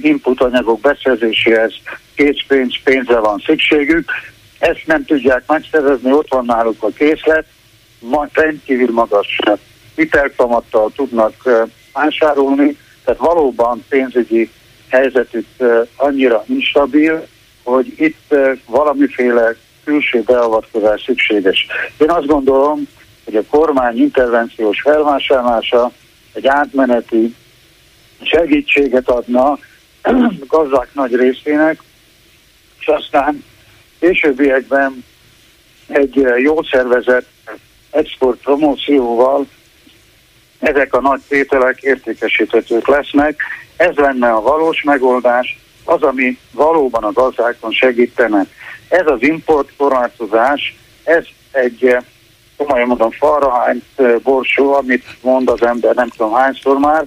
inputanyagok 0.00 0.80
beszerzéséhez 0.80 1.72
készpénz, 2.14 2.74
pénzre 2.84 3.18
van 3.18 3.42
szükségük. 3.46 4.10
Ezt 4.58 4.82
nem 4.86 5.04
tudják 5.04 5.42
megszerezni, 5.46 6.12
ott 6.12 6.28
van 6.28 6.44
náluk 6.44 6.82
a 6.82 6.88
készlet, 6.88 7.46
ma 7.98 8.28
rendkívül 8.32 8.90
magas 8.92 9.38
hitelkamattal 9.94 10.92
tudnak 10.96 11.34
vásárolni, 11.92 12.76
tehát 13.04 13.20
valóban 13.20 13.84
pénzügyi 13.88 14.50
helyzetük 14.88 15.46
annyira 15.96 16.44
instabil, 16.46 17.26
hogy 17.70 17.92
itt 17.96 18.34
valamiféle 18.66 19.54
külső 19.84 20.22
beavatkozás 20.22 21.02
szükséges. 21.02 21.66
Én 21.98 22.10
azt 22.10 22.26
gondolom, 22.26 22.88
hogy 23.24 23.36
a 23.36 23.44
kormány 23.50 23.98
intervenciós 23.98 24.80
felvásárlása 24.80 25.90
egy 26.32 26.46
átmeneti 26.46 27.34
segítséget 28.22 29.08
adna 29.08 29.58
gazdák 30.54 30.94
nagy 30.94 31.14
részének, 31.14 31.82
és 32.80 32.86
aztán 32.86 33.44
későbbiekben 33.98 35.04
egy 35.86 36.26
jó 36.42 36.62
szervezett 36.62 37.28
export 37.90 38.40
promócióval 38.42 39.46
ezek 40.58 40.94
a 40.94 41.00
nagy 41.00 41.20
tételek 41.28 41.78
értékesíthetők 41.80 42.88
lesznek. 42.88 43.42
Ez 43.76 43.96
lenne 43.96 44.32
a 44.32 44.40
valós 44.40 44.82
megoldás, 44.82 45.58
az, 45.90 46.02
ami 46.02 46.38
valóban 46.52 47.04
a 47.04 47.12
gazdákon 47.12 47.72
segítene. 47.72 48.46
Ez 48.88 49.06
az 49.06 49.22
importkorlátozás, 49.22 50.76
ez 51.04 51.24
egy 51.50 51.84
eh, 51.84 52.02
komolyan 52.56 52.86
mondom, 52.86 53.10
falrahányt 53.10 53.84
eh, 53.96 54.14
borsó, 54.22 54.74
amit 54.74 55.04
mond 55.20 55.48
az 55.48 55.62
ember 55.62 55.94
nem 55.94 56.08
tudom 56.08 56.32
hányszor 56.32 56.78
már, 56.78 57.06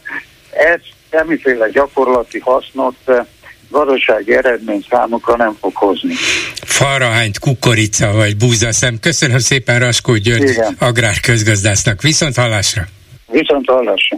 ez 0.52 0.80
semmiféle 1.12 1.70
gyakorlati 1.70 2.40
hasznot 2.40 2.96
eh, 3.06 3.26
gazdasági 3.70 4.36
eredmény 4.36 4.86
számukra 4.90 5.36
nem 5.36 5.58
fog 5.60 5.76
hozni. 5.76 6.14
Falrahányt, 6.66 7.40
kukorica 7.40 8.12
vagy 8.12 8.38
búzaszem. 8.38 9.00
Köszönöm 9.00 9.40
szépen 9.40 9.80
Raskó 9.80 10.16
György 10.16 10.50
Igen. 10.50 10.76
agrárközgazdásznak. 10.80 12.02
Viszont 12.02 12.36
hallásra! 12.36 12.84
Viszont 13.28 13.70
hallásra! 13.70 14.18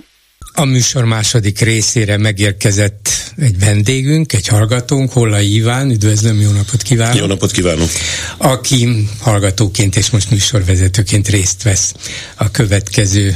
A 0.58 0.66
műsor 0.66 1.06
második 1.06 1.60
részére 1.60 2.18
megérkezett 2.18 3.10
egy 3.38 3.60
vendégünk, 3.60 4.34
egy 4.34 4.48
hallgatónk, 4.48 5.12
Hollai 5.12 5.54
Iván, 5.54 5.90
üdvözlöm, 5.90 6.42
jó 6.42 6.52
napot 6.52 6.82
kívánok! 6.82 7.20
Jó 7.20 7.26
napot 7.26 7.52
kívánok! 7.52 7.90
Aki 8.38 9.08
hallgatóként 9.20 9.96
és 9.96 10.10
most 10.10 10.32
műsorvezetőként 10.32 11.28
részt 11.28 11.64
vesz 11.64 11.94
a 12.36 12.52
következő 12.52 13.36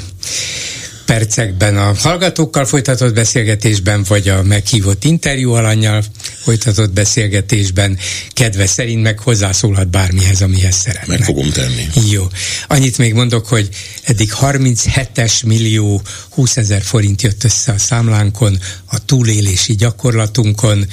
percekben 1.09 1.77
a 1.77 1.93
hallgatókkal 1.93 2.65
folytatott 2.65 3.13
beszélgetésben, 3.13 4.03
vagy 4.07 4.27
a 4.29 4.43
meghívott 4.43 5.03
interjú 5.03 5.51
alanyjal 5.51 6.03
folytatott 6.43 6.91
beszélgetésben, 6.91 7.97
kedve 8.33 8.65
szerint 8.65 9.01
meg 9.01 9.19
hozzászólhat 9.19 9.87
bármihez, 9.87 10.41
amihez 10.41 10.75
szeretne. 10.75 11.13
Meg 11.13 11.23
fogom 11.23 11.49
tenni. 11.49 11.85
Jó. 12.09 12.27
Annyit 12.67 12.97
még 12.97 13.13
mondok, 13.13 13.47
hogy 13.47 13.69
eddig 14.03 14.33
37 14.33 15.43
millió 15.45 16.01
20 16.29 16.57
ezer 16.57 16.81
forint 16.81 17.21
jött 17.21 17.43
össze 17.43 17.71
a 17.71 17.77
számlánkon, 17.77 18.59
a 18.85 19.05
túlélési 19.05 19.75
gyakorlatunkon. 19.75 20.85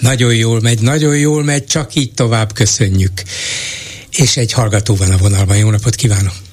Nagyon 0.00 0.34
jól 0.34 0.60
megy, 0.60 0.80
nagyon 0.80 1.16
jól 1.16 1.44
megy, 1.44 1.64
csak 1.64 1.94
így 1.94 2.12
tovább 2.12 2.52
köszönjük. 2.52 3.22
És 4.10 4.36
egy 4.36 4.52
hallgató 4.52 4.94
van 4.94 5.10
a 5.10 5.16
vonalban. 5.16 5.56
Jó 5.56 5.70
napot 5.70 5.94
kívánok! 5.94 6.51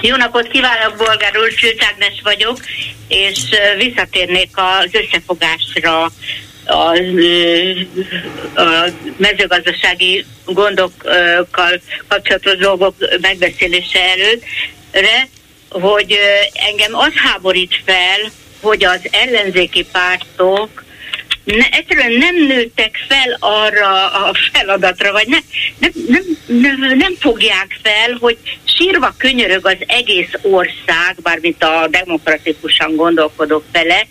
Jó 0.00 0.16
napot 0.16 0.48
kívánok, 0.48 0.96
Bolgár 0.96 1.38
úr, 1.38 1.54
Csőcságnes 1.54 2.20
vagyok, 2.22 2.58
és 3.08 3.38
visszatérnék 3.76 4.50
az 4.54 4.88
összefogásra. 4.92 6.10
A, 6.64 6.96
a 8.60 8.88
mezőgazdasági 9.16 10.24
gondokkal 10.44 11.80
kapcsolatos 12.08 12.56
dolgok 12.56 12.94
megbeszélése 13.20 14.00
előttre, 14.00 15.28
hogy 15.68 16.18
engem 16.52 16.94
az 16.94 17.12
háborít 17.14 17.82
fel, 17.84 18.30
hogy 18.60 18.84
az 18.84 19.00
ellenzéki 19.10 19.86
pártok 19.92 20.84
ne, 21.46 21.68
egyszerűen 21.70 22.12
nem 22.12 22.46
nőttek 22.46 22.98
fel 23.08 23.36
arra 23.40 24.06
a 24.06 24.32
feladatra, 24.52 25.12
vagy 25.12 25.26
ne, 25.28 25.38
nem, 25.78 25.90
nem, 26.08 26.22
nem, 26.46 26.96
nem 26.96 27.14
fogják 27.18 27.78
fel, 27.82 28.16
hogy 28.20 28.38
sírva 28.64 29.14
könyörög 29.18 29.66
az 29.66 29.76
egész 29.86 30.30
ország, 30.42 31.16
bármint 31.22 31.62
a 31.62 31.88
demokratikusan 31.90 32.96
gondolkodók 32.96 33.64
fele, 33.72 34.06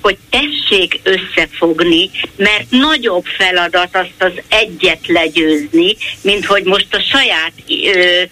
hogy 0.00 0.16
tessék 0.30 1.00
összefogni, 1.02 2.10
mert 2.36 2.70
nagyobb 2.70 3.24
feladat 3.24 3.96
azt 3.96 4.22
az 4.22 4.32
egyet 4.48 5.06
legyőzni, 5.06 5.96
mint 6.20 6.44
hogy 6.44 6.64
most 6.64 6.94
a 6.94 7.00
saját 7.00 7.52
ö, 7.94 8.22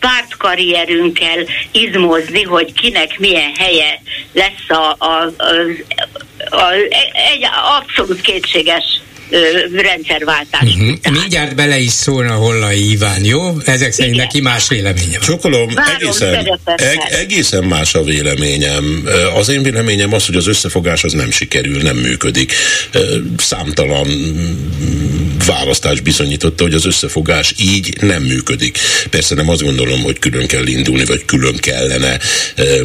pártkarrierünkkel 0.00 1.46
izmozni, 1.70 2.42
hogy 2.42 2.72
kinek 2.72 3.18
milyen 3.18 3.54
helye 3.54 4.02
lesz 4.32 4.68
a, 4.68 4.96
a, 4.98 5.32
a, 5.36 5.54
a, 5.88 6.28
egy 7.12 7.48
abszolút 7.78 8.20
kétséges 8.20 9.00
rendszerváltás. 9.74 10.62
Uh-huh. 10.62 10.96
Mindjárt 11.10 11.54
bele 11.54 11.78
is 11.78 11.90
szólna 11.90 12.34
Hollai 12.34 12.90
Iván, 12.90 13.24
jó? 13.24 13.56
Ezek 13.64 13.92
szerint 13.92 14.14
Igen. 14.14 14.26
neki 14.26 14.40
más 14.40 14.68
véleménye 14.68 15.18
van. 15.18 15.20
Csokolom, 15.20 15.68
egészen, 15.98 16.34
eg, 16.76 16.98
egészen 17.10 17.64
más 17.64 17.94
a 17.94 18.02
véleményem. 18.02 19.08
Az 19.34 19.48
én 19.48 19.62
véleményem 19.62 20.12
az, 20.12 20.26
hogy 20.26 20.36
az 20.36 20.46
összefogás 20.46 21.04
az 21.04 21.12
nem 21.12 21.30
sikerül, 21.30 21.82
nem 21.82 21.96
működik. 21.96 22.52
Számtalan 23.36 24.08
választás 25.46 26.00
bizonyította, 26.00 26.62
hogy 26.62 26.74
az 26.74 26.86
összefogás 26.86 27.54
így 27.58 27.96
nem 28.00 28.22
működik. 28.22 28.78
Persze 29.10 29.34
nem 29.34 29.48
azt 29.48 29.62
gondolom, 29.62 30.02
hogy 30.02 30.18
külön 30.18 30.46
kell 30.46 30.66
indulni, 30.66 31.04
vagy 31.04 31.24
külön 31.24 31.56
kellene 31.56 32.18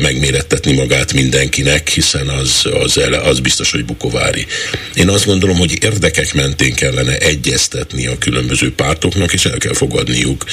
megmérettetni 0.01 0.73
magát 0.73 1.13
mindenkinek, 1.13 1.89
hiszen 1.89 2.27
az, 2.27 2.65
az, 2.83 2.99
az 3.23 3.39
biztos, 3.39 3.71
hogy 3.71 3.85
bukovári. 3.85 4.45
Én 4.93 5.09
azt 5.09 5.25
gondolom, 5.25 5.57
hogy 5.57 5.83
érdekek 5.83 6.33
mentén 6.35 6.73
kellene 6.73 7.17
egyeztetni 7.17 8.07
a 8.07 8.17
különböző 8.17 8.73
pártoknak, 8.73 9.33
és 9.33 9.45
el 9.45 9.57
kell 9.57 9.73
fogadniuk, 9.73 10.45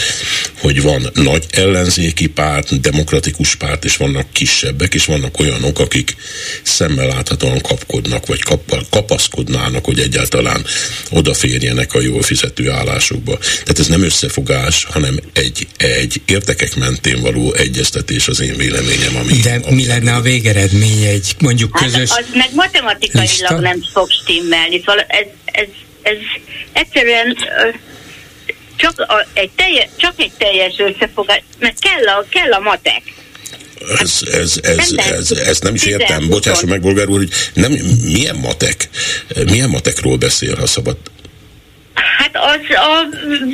hogy 0.59 0.83
van 0.83 1.11
nagy 1.15 1.45
ellenzéki 1.51 2.27
párt, 2.27 2.81
demokratikus 2.81 3.55
párt, 3.55 3.85
és 3.85 3.97
vannak 3.97 4.33
kisebbek, 4.33 4.95
és 4.95 5.05
vannak 5.05 5.39
olyanok, 5.39 5.79
akik 5.79 6.17
szemmel 6.63 7.07
láthatóan 7.07 7.61
kapkodnak, 7.61 8.27
vagy 8.27 8.43
kap, 8.43 8.87
kapaszkodnának, 8.91 9.85
hogy 9.85 9.99
egyáltalán 9.99 10.65
odaférjenek 11.11 11.95
a 11.95 12.01
jól 12.01 12.23
fizető 12.23 12.71
állásokba. 12.71 13.39
Tehát 13.39 13.79
ez 13.79 13.87
nem 13.87 14.03
összefogás, 14.03 14.85
hanem 14.85 15.21
egy, 15.33 15.67
egy 15.77 16.21
értekek 16.27 16.77
mentén 16.77 17.21
való 17.21 17.55
egyeztetés 17.55 18.29
az 18.29 18.41
én 18.41 18.57
véleményem. 18.57 19.17
Ami, 19.17 19.37
De 19.37 19.61
ami 19.67 19.83
mi 19.83 19.87
lenne 19.87 20.15
a 20.15 20.21
végeredmény 20.21 21.03
egy 21.03 21.35
mondjuk 21.39 21.79
hát 21.79 21.85
közös... 21.85 22.11
Hát 22.11 22.19
az 22.19 22.27
meg 22.35 22.51
matematikailag 22.55 23.31
lista? 23.31 23.61
nem 23.61 23.83
fog 23.93 24.11
stimmelni, 24.11 24.79
szóval 24.79 25.05
ez, 25.09 25.27
ez, 25.53 25.69
ez 26.03 26.17
egyszerűen 26.73 27.37
csak, 28.77 29.01
a, 29.01 29.27
egy 29.33 29.51
telje, 29.57 29.89
csak 29.97 30.15
egy 30.17 30.33
teljes 30.39 30.75
összefogás, 30.79 31.43
mert 31.59 31.79
kell 31.79 32.09
a, 32.09 32.25
kell 32.31 32.53
a 32.53 32.59
matek. 32.59 33.03
Ez, 33.99 34.21
ez, 34.33 34.61
ez, 34.63 34.93
ez, 34.97 35.31
ez 35.31 35.61
nem 35.61 35.75
is 35.75 35.85
értem. 35.85 36.29
Bocsássa 36.29 36.67
meg, 36.67 36.81
Bolgár 36.81 37.09
úr, 37.09 37.19
hogy 37.19 37.31
nem, 37.55 37.73
milyen 38.03 38.37
matek? 38.37 38.89
Milyen 39.45 39.69
matekról 39.69 40.17
beszél, 40.17 40.57
ha 40.57 40.67
szabad 40.67 40.97
Hát 41.95 42.37
az 42.37 42.61
a 42.77 43.09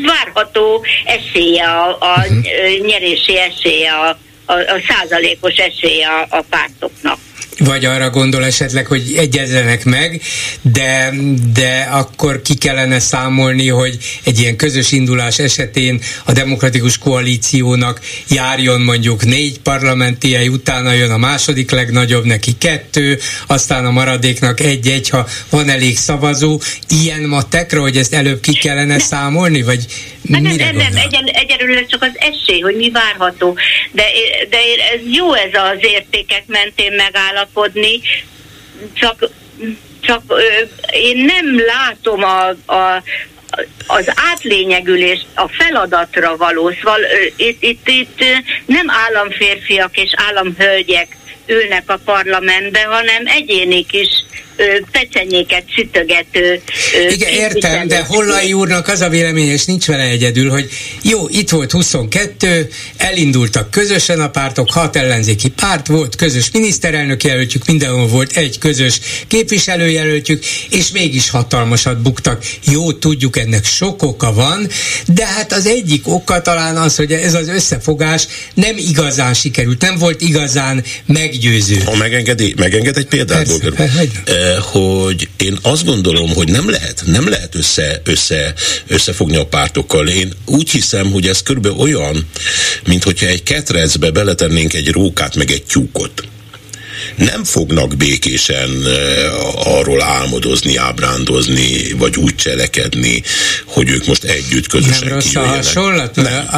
várható 0.07 0.85
esélye, 1.05 1.65
a, 1.65 1.89
a 2.01 2.19
uh-huh. 2.19 2.87
nyerési 2.87 3.39
esélye, 3.39 3.93
a, 3.93 4.19
a, 4.45 4.53
a 4.53 4.81
százalékos 4.89 5.57
esélye 5.57 6.09
a, 6.09 6.37
a 6.37 6.45
pártoknak 6.51 7.19
vagy 7.59 7.85
arra 7.85 8.11
gondol 8.11 8.45
esetleg, 8.45 8.87
hogy 8.87 9.15
egyezzenek 9.17 9.85
meg, 9.85 10.21
de, 10.63 11.13
de 11.53 11.89
akkor 11.91 12.43
ki 12.43 12.55
kellene 12.55 12.99
számolni, 12.99 13.69
hogy 13.69 13.99
egy 14.25 14.39
ilyen 14.39 14.57
közös 14.57 14.93
indulás 14.93 15.39
esetén 15.39 16.01
a 16.25 16.33
demokratikus 16.33 16.99
koalíciónak 16.99 18.01
járjon 18.29 18.81
mondjuk 18.81 19.25
négy 19.25 19.61
parlamenti 19.61 20.33
hely, 20.33 20.49
utána 20.49 20.93
jön 20.93 21.11
a 21.11 21.17
második 21.17 21.71
legnagyobb, 21.71 22.25
neki 22.25 22.53
kettő, 22.59 23.19
aztán 23.47 23.87
a 23.87 23.91
maradéknak 23.91 24.61
egy-egy, 24.61 25.09
ha 25.09 25.27
van 25.51 25.69
elég 25.69 25.97
szavazó. 25.97 26.61
Ilyen 26.89 27.21
matekra, 27.21 27.81
hogy 27.81 27.97
ezt 27.97 28.15
előbb 28.15 28.41
ki 28.41 28.53
kellene 28.53 28.99
számolni, 28.99 29.63
vagy 29.63 29.85
hát 30.33 30.41
mire 30.41 30.65
nem, 30.65 30.77
nem, 30.77 30.93
nem, 30.93 31.03
egyen, 31.07 31.25
egyelőre 31.25 31.87
csak 31.87 32.03
az 32.03 32.13
esély, 32.15 32.61
hogy 32.61 32.77
mi 32.77 32.91
várható. 32.91 33.57
De, 33.93 34.05
de 34.51 34.57
ez 34.95 35.01
jó 35.15 35.35
ez 35.35 35.51
az 35.53 35.79
értékek 35.81 36.43
mentén 36.47 36.93
megállapodni, 36.93 37.48
megállapodni, 37.55 38.01
csak, 38.93 39.29
csak 40.01 40.23
én 40.93 41.25
nem 41.25 41.65
látom 41.65 42.23
a, 42.23 42.49
a, 42.73 43.03
az 43.87 44.13
átlényegülést 44.33 45.27
a 45.35 45.49
feladatra 45.49 46.37
való, 46.37 46.71
szóval 46.71 47.01
itt, 47.37 47.63
itt, 47.63 47.89
itt 47.89 48.25
nem 48.67 48.91
államférfiak 48.91 49.97
és 49.97 50.13
államhölgyek 50.17 51.17
ülnek 51.49 51.83
a 51.87 52.01
parlamentbe, 52.05 52.81
hanem 52.81 53.23
egyénik 53.27 53.93
is 53.93 54.09
pecenyéket 54.91 55.65
sütögető. 55.77 56.61
Igen, 57.11 57.33
értem, 57.33 57.89
de 57.89 58.05
Hollai 58.05 58.53
úrnak 58.53 58.89
az 58.89 59.01
a 59.01 59.09
vélemény, 59.09 59.49
és 59.49 59.65
nincs 59.65 59.87
vele 59.87 60.03
egyedül, 60.03 60.51
hogy 60.51 60.69
jó, 61.03 61.29
itt 61.29 61.51
volt 61.51 61.71
22, 61.71 62.69
elindultak 62.97 63.71
közösen 63.71 64.21
a 64.21 64.31
pártok, 64.31 64.71
hat 64.71 64.97
ellenzéki 64.97 65.49
párt 65.49 65.87
volt, 65.87 66.17
közös 66.17 66.51
miniszterelnök 66.51 67.25
jelöltjük, 67.25 67.67
mindenhol 67.67 68.07
volt 68.07 68.37
egy 68.37 68.59
közös 68.59 69.01
képviselőjelöltjük, 69.27 70.45
és 70.71 70.91
mégis 70.91 71.31
hatalmasat 71.31 72.03
buktak. 72.03 72.45
Jó, 72.65 72.93
tudjuk, 72.93 73.39
ennek 73.39 73.65
sok 73.65 74.03
oka 74.03 74.33
van, 74.33 74.69
de 75.07 75.27
hát 75.27 75.53
az 75.53 75.67
egyik 75.67 76.09
oka 76.09 76.43
talán 76.43 76.77
az, 76.77 76.97
hogy 76.97 77.13
ez 77.13 77.35
az 77.35 77.49
összefogás 77.49 78.27
nem 78.55 78.77
igazán 78.77 79.35
sikerült, 79.35 79.81
nem 79.81 79.97
volt 79.99 80.21
igazán 80.21 80.85
meggyőző. 81.39 81.81
Ha 81.85 81.97
megengedi, 81.97 82.55
megenged 82.57 82.97
egy 82.97 83.07
példát, 83.07 83.47
Persze, 83.75 84.59
hogy 84.61 85.29
én 85.37 85.59
azt 85.63 85.85
gondolom, 85.85 86.35
hogy 86.35 86.51
nem 86.51 86.71
lehet, 86.71 87.03
nem 87.07 87.29
lehet 87.29 87.55
össze, 87.55 88.01
össze, 88.05 88.55
összefogni 88.87 89.37
a 89.37 89.47
pártokkal. 89.47 90.09
Én 90.09 90.33
úgy 90.45 90.71
hiszem, 90.71 91.11
hogy 91.11 91.27
ez 91.27 91.43
körülbelül 91.43 91.79
olyan, 91.79 92.27
mint 92.87 93.05
hogyha 93.05 93.27
egy 93.27 93.43
ketrecbe 93.43 94.11
beletennénk 94.11 94.75
egy 94.75 94.89
rókát 94.89 95.37
meg 95.37 95.51
egy 95.51 95.65
tyúkot 95.65 96.23
nem 97.19 97.45
fognak 97.45 97.97
békésen 97.97 98.87
arról 99.65 100.03
álmodozni, 100.03 100.77
ábrándozni, 100.77 101.93
vagy 101.99 102.17
úgy 102.17 102.35
cselekedni, 102.35 103.23
hogy 103.67 103.89
ők 103.89 104.07
most 104.07 104.25
együtt 104.25 104.67
közösen 104.67 105.09
Nem 105.09 105.13
rossz 105.13 105.35
a 105.35 105.41
hasonlat, 105.41 106.17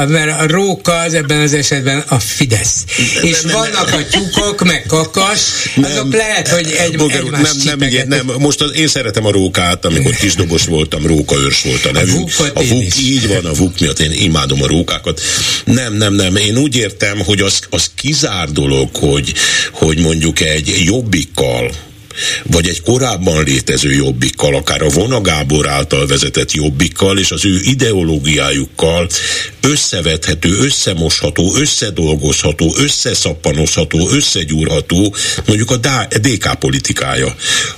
mert 0.09 0.41
a 0.41 0.47
róka 0.47 0.99
az 0.99 1.15
ebben 1.15 1.41
az 1.41 1.55
esetben 1.55 2.05
a 2.09 2.19
Fidesz. 2.19 2.85
Nem, 3.15 3.25
és 3.25 3.41
nem, 3.41 3.55
vannak 3.55 3.91
nem. 3.91 4.01
a 4.01 4.05
tyúkok, 4.11 4.65
meg 4.65 4.85
kakas, 4.87 5.41
nem, 5.75 5.91
azok 5.91 6.15
lehet, 6.15 6.49
hogy 6.49 6.75
egy, 6.79 6.97
Bolgár, 6.97 7.23
nem, 7.23 7.57
nem, 7.65 7.83
igen, 7.83 8.09
nem, 8.09 8.31
most 8.39 8.61
az, 8.61 8.75
én 8.75 8.89
szeretem 8.89 9.27
a 9.27 9.31
rókát, 9.31 9.85
amikor 9.85 10.15
kisdobos 10.15 10.65
voltam, 10.65 11.07
rókaőrs 11.07 11.63
volt 11.63 11.85
a 11.85 11.93
nevünk. 11.93 12.31
A, 12.39 12.51
a 12.55 12.65
vuk, 12.65 12.99
így 12.99 13.29
van, 13.29 13.45
a 13.45 13.53
vuk 13.53 13.81
miatt 13.81 13.99
én 13.99 14.13
imádom 14.13 14.63
a 14.63 14.67
rókákat. 14.67 15.21
Nem, 15.65 15.95
nem, 15.95 16.15
nem, 16.15 16.37
én 16.37 16.57
úgy 16.57 16.77
értem, 16.77 17.19
hogy 17.19 17.41
az, 17.41 17.59
az 17.71 17.91
kizár 17.95 18.49
dolog, 18.49 18.97
hogy, 18.97 19.33
hogy 19.73 19.99
mondjuk 19.99 20.41
egy 20.41 20.50
jobbikkal 20.59 21.71
vagy 22.43 22.69
egy 22.69 22.83
korábban 22.83 23.45
létező 23.45 23.93
jobbikkal, 23.93 24.55
akár 24.55 24.83
a 24.83 24.89
Vona 24.89 25.21
Gábor 25.21 25.69
által 25.69 26.07
vezetett 26.07 26.53
jobbikkal 26.53 27.19
és 27.19 27.31
az 27.31 27.45
ő 27.45 27.61
ideológiájukkal 27.63 29.09
összevethető, 29.61 30.57
összemosható, 30.59 31.55
összedolgozható, 31.57 32.75
összeszappanozható, 32.77 34.09
összegyúrható 34.11 35.15
mondjuk 35.47 35.71
a 35.71 35.77
DK 36.21 36.59
politikája. 36.59 37.35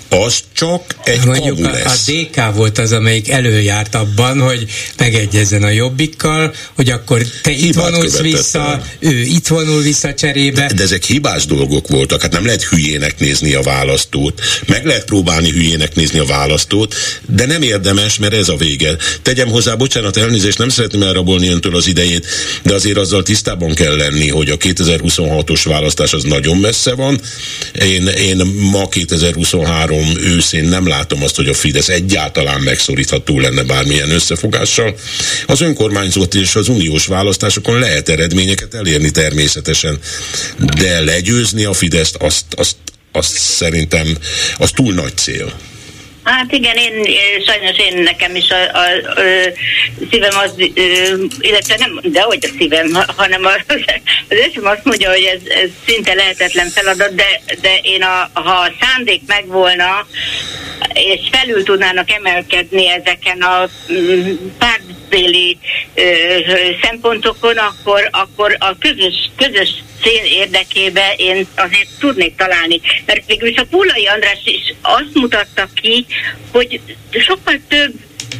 Az 0.09 0.39
csak 0.53 0.97
egy 1.05 1.25
mondjuk 1.25 1.61
kamu 1.61 1.75
lesz. 1.75 2.09
A, 2.09 2.13
a 2.13 2.15
DK 2.15 2.55
volt 2.57 2.79
az, 2.79 2.93
amelyik 2.93 3.31
előjárt 3.31 3.95
abban, 3.95 4.41
hogy 4.41 4.67
megegyezzen 4.97 5.63
a 5.63 5.69
jobbikkal, 5.69 6.55
hogy 6.75 6.91
akkor 6.91 7.23
te 7.43 7.51
itt 7.51 7.75
vonulsz 7.75 8.19
vissza, 8.19 8.83
ő 8.99 9.21
itt 9.21 9.47
vonul 9.47 9.83
vissza 9.83 10.15
cserébe. 10.15 10.67
De, 10.67 10.75
de 10.75 10.83
ezek 10.83 11.05
hibás 11.05 11.47
dolgok 11.47 11.89
voltak, 11.89 12.23
hát 12.23 12.33
nem 12.33 12.45
lehet 12.45 12.65
hülyének 12.65 13.19
nézni 13.19 13.55
a 13.55 13.63
választót 13.63 14.32
választót. 14.37 14.69
Meg 14.69 14.85
lehet 14.87 15.05
próbálni 15.05 15.51
hülyének 15.51 15.95
nézni 15.95 16.19
a 16.19 16.25
választót, 16.25 16.95
de 17.27 17.47
nem 17.47 17.63
érdemes, 17.63 18.19
mert 18.19 18.35
ez 18.35 18.49
a 18.49 18.57
vége. 18.57 18.97
Tegyem 19.23 19.49
hozzá, 19.49 19.75
bocsánat, 19.75 20.17
elnézést, 20.17 20.59
nem 20.59 20.69
szeretném 20.69 21.03
elrabolni 21.03 21.49
öntől 21.49 21.77
az 21.77 21.87
idejét, 21.87 22.27
de 22.63 22.75
azért 22.75 22.97
azzal 22.97 23.23
tisztában 23.23 23.75
kell 23.75 23.97
lenni, 23.97 24.29
hogy 24.29 24.51
a 24.51 24.57
2026-os 24.57 25.61
választás 25.65 26.13
az 26.13 26.23
nagyon 26.23 26.57
messze 26.57 26.95
van. 26.95 27.21
Én, 27.85 28.07
én 28.07 28.37
ma 28.47 28.89
2023 28.89 30.17
őszén 30.21 30.65
nem 30.65 30.89
látom 30.89 31.23
azt, 31.23 31.37
hogy 31.37 31.49
a 31.49 31.55
Fidesz 31.55 31.89
egyáltalán 31.89 32.61
megszorítható 32.61 33.41
lenne 33.41 33.63
bármilyen 33.63 34.11
összefogással. 34.11 34.95
Az 35.47 35.61
önkormányzat 35.61 36.35
és 36.35 36.55
az 36.55 36.69
uniós 36.69 37.07
választásokon 37.07 37.79
lehet 37.79 38.09
eredményeket 38.09 38.75
elérni 38.75 39.11
természetesen, 39.11 39.99
de 40.77 41.01
legyőzni 41.01 41.65
a 41.65 41.73
Fideszt, 41.73 42.17
azt, 42.17 42.45
azt, 42.51 42.77
azt 43.13 43.37
szerintem 43.37 44.07
az 44.59 44.71
túl 44.71 44.95
nagy 44.95 45.17
cél. 45.17 45.53
Hát 46.25 46.53
igen, 46.53 46.77
én 46.77 46.93
sajnos 47.47 47.79
én 47.79 48.03
nekem 48.03 48.37
is 48.37 48.51
a, 48.51 48.79
a, 48.79 48.81
a, 48.81 49.23
szívem 50.11 50.39
az, 50.39 50.55
illetve 51.41 51.77
nem, 51.79 52.01
de 52.03 52.21
hogy 52.21 52.45
a 52.45 52.55
szívem, 52.59 53.05
hanem 53.17 53.45
az, 53.45 53.61
az 53.67 53.81
ősem 54.29 54.67
azt 54.67 54.85
mondja, 54.85 55.11
hogy 55.11 55.23
ez, 55.23 55.41
ez 55.63 55.69
szinte 55.87 56.15
lehetetlen 56.15 56.69
feladat, 56.69 57.15
de, 57.15 57.41
de 57.61 57.79
én 57.83 58.03
a, 58.03 58.31
ha 58.33 58.53
a 58.53 58.73
szándék 58.81 59.23
megvolna, 59.27 60.07
és 60.93 61.21
felül 61.31 61.63
tudnának 61.63 62.11
emelkedni 62.11 62.89
ezeken 62.89 63.41
a 63.41 63.69
mm, 63.93 64.35
pártbéli 64.59 65.59
szempontokon, 66.83 67.57
akkor, 67.57 68.09
akkor 68.11 68.57
a 68.59 68.79
közös, 68.79 69.31
közös 69.37 69.71
cél 70.03 70.25
érdekébe 70.25 71.15
én 71.17 71.47
azért 71.55 71.89
tudnék 71.99 72.37
találni. 72.37 72.81
Mert 73.07 73.27
végülis 73.27 73.57
a 73.57 73.65
Pulai 73.71 74.07
András 74.07 74.41
is 74.45 74.75
azt 74.83 75.15
mutatta 75.15 75.69
ki, 75.75 76.07
hogy 76.53 76.81
sokkal 77.11 77.61
több 77.69 77.93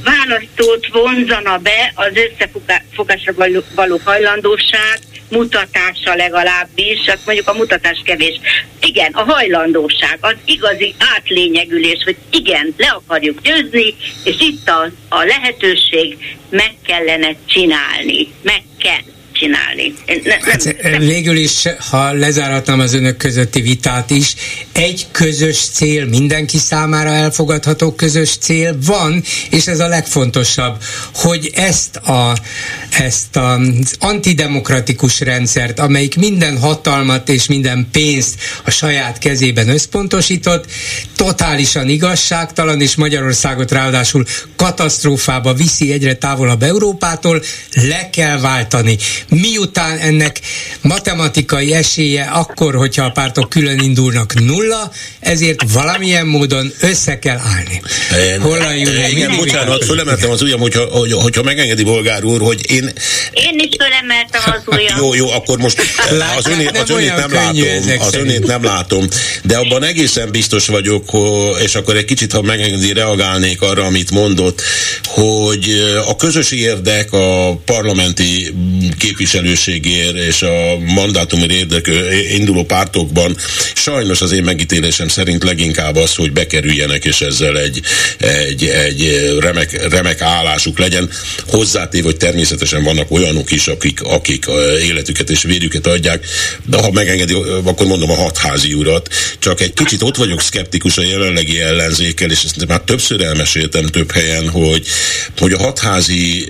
választót 0.05 0.87
vonzana 0.93 1.59
be 1.59 1.93
az 1.95 2.13
összefogásra 2.15 3.35
való 3.75 4.01
hajlandóság, 4.05 4.99
mutatása 5.29 6.15
legalábbis, 6.15 7.05
csak 7.07 7.19
mondjuk 7.25 7.49
a 7.49 7.55
mutatás 7.55 8.03
kevés. 8.05 8.41
Igen, 8.81 9.13
a 9.13 9.23
hajlandóság, 9.23 10.19
az 10.21 10.35
igazi 10.45 10.95
átlényegülés, 11.17 12.03
hogy 12.05 12.17
igen, 12.31 12.75
le 12.77 12.89
akarjuk 12.89 13.41
győzni, 13.41 13.95
és 14.25 14.37
itt 14.39 14.69
a, 14.69 14.91
a 15.09 15.25
lehetőség 15.25 16.37
meg 16.51 16.75
kellene 16.87 17.35
csinálni, 17.47 18.33
meg 18.43 18.63
kell 18.79 19.01
csinálni. 19.43 19.95
Ne, 20.25 20.51
hát, 20.51 20.65
nem, 20.65 20.93
nem. 20.93 21.01
Végül 21.01 21.37
is, 21.37 21.63
ha 21.91 22.13
lezárhatnám 22.13 22.81
az 22.81 22.95
önök 22.95 23.17
közötti 23.17 23.61
vitát 23.61 24.11
is, 24.11 24.35
egy 24.73 25.07
közös 25.11 25.57
cél, 25.57 26.07
mindenki 26.07 26.59
számára 26.59 27.11
elfogadható 27.11 27.93
közös 27.93 28.37
cél 28.37 28.79
van, 28.87 29.23
és 29.51 29.67
ez 29.67 29.81
a 29.81 29.89
legfontosabb, 29.89 30.83
hogy 31.15 31.51
ezt 31.55 31.97
a 31.97 32.35
ezt 32.99 33.37
az 33.37 33.95
antidemokratikus 33.99 35.21
rendszert, 35.21 35.81
amelyik 35.81 36.17
minden 36.17 36.59
hatalmat 36.59 37.29
és 37.29 37.47
minden 37.47 37.89
pénzt 37.93 38.35
a 38.65 38.71
saját 38.71 39.19
kezében 39.19 39.69
összpontosított, 39.69 40.65
totálisan 41.17 41.89
igazságtalan, 41.89 42.81
és 42.81 42.95
Magyarországot 42.95 43.71
ráadásul 43.71 44.25
katasztrófába 44.57 45.55
viszi 45.55 45.93
egyre 45.93 46.15
távolabb 46.15 46.63
Európától, 46.63 47.43
le 47.75 48.11
kell 48.11 48.41
váltani. 48.41 48.97
Miután 49.33 49.99
ennek 49.99 50.41
matematikai 50.83 51.73
esélye 51.73 52.23
akkor, 52.23 52.75
hogyha 52.75 53.05
a 53.05 53.11
pártok 53.11 53.49
külön 53.49 53.79
indulnak 53.79 54.35
nulla, 54.41 54.91
ezért 55.21 55.63
valamilyen 55.73 56.27
módon 56.27 56.73
össze 56.81 57.19
kell 57.19 57.39
állni. 57.39 57.83
Hol 58.41 58.61
a 58.61 58.75
Igen, 59.11 59.37
bocsánat, 59.37 59.85
fölemeltem 59.85 60.31
az 60.31 60.43
ujjam, 60.43 60.61
hogyha, 60.61 60.85
hogy, 60.85 61.13
hogyha 61.13 61.43
megengedi 61.43 61.83
bolgár 61.83 62.25
úr, 62.25 62.41
hogy 62.41 62.71
én... 62.71 62.93
Én 63.33 63.59
is 63.59 63.77
fölemeltem 63.79 64.43
az 64.45 64.63
ujjam. 64.67 64.99
jó, 64.99 65.15
jó, 65.15 65.31
akkor 65.31 65.59
most 65.59 65.81
az 66.37 66.47
önét, 66.47 66.79
az 66.79 66.91
önét 66.91 67.17
nem 67.17 67.33
látom, 67.33 67.99
az 67.99 68.15
önét 68.15 68.47
nem 68.47 68.65
látom, 68.65 69.07
de 69.43 69.57
abban 69.57 69.83
egészen 69.83 70.31
biztos 70.31 70.67
vagyok, 70.67 71.11
és 71.65 71.75
akkor 71.75 71.97
egy 71.97 72.05
kicsit, 72.05 72.33
ha 72.33 72.43
megengedi, 72.43 72.93
reagálnék 72.93 73.63
arra, 73.63 73.85
amit 73.85 74.11
mondott, 74.11 74.63
hogy 75.05 75.83
a 76.07 76.17
közös 76.17 76.51
érdek 76.51 77.13
a 77.13 77.57
parlamenti 77.65 78.55
képviselőségért 78.99 80.17
és 80.17 80.43
a 80.43 80.72
mandátumért 80.79 81.53
érdekű 81.53 81.93
induló 82.31 82.65
pártokban. 82.65 83.37
Sajnos 83.75 84.21
az 84.21 84.33
én 84.33 84.43
megítélésem 84.43 85.09
szerint 85.09 85.43
leginkább 85.43 85.97
az, 85.97 86.15
hogy 86.15 86.33
bekerüljenek, 86.33 87.05
és 87.05 87.21
ezzel 87.21 87.59
egy, 87.59 87.81
egy, 88.19 88.65
egy 88.65 89.31
remek, 89.41 89.89
remek 89.91 90.21
állásuk 90.21 90.79
legyen. 90.79 91.11
Hozzátéve, 91.47 92.05
hogy 92.05 92.17
természetesen 92.17 92.83
vannak 92.83 93.11
olyanok 93.11 93.51
is, 93.51 93.67
akik, 93.67 94.03
akik 94.03 94.47
életüket 94.83 95.31
és 95.31 95.43
vérüket 95.43 95.87
adják, 95.87 96.27
de 96.67 96.77
ha 96.77 96.91
megengedi, 96.91 97.35
akkor 97.65 97.87
mondom 97.87 98.11
a 98.11 98.15
hatházi 98.15 98.75
urat, 98.75 99.09
csak 99.39 99.61
egy 99.61 99.73
kicsit 99.73 100.03
ott 100.03 100.17
vagyok 100.17 100.41
szkeptikus 100.41 100.99
a 100.99 101.03
jelenlegi 101.03 101.61
ellenzékkel, 101.61 102.31
és 102.31 102.43
ezt 102.43 102.67
már 102.67 102.81
többször 102.81 103.21
elmeséltem 103.21 103.87
több 103.87 104.13
helyen, 104.13 104.49
hogy, 104.49 104.87
hogy 105.39 105.53
a 105.53 105.59
hatházi 105.59 106.47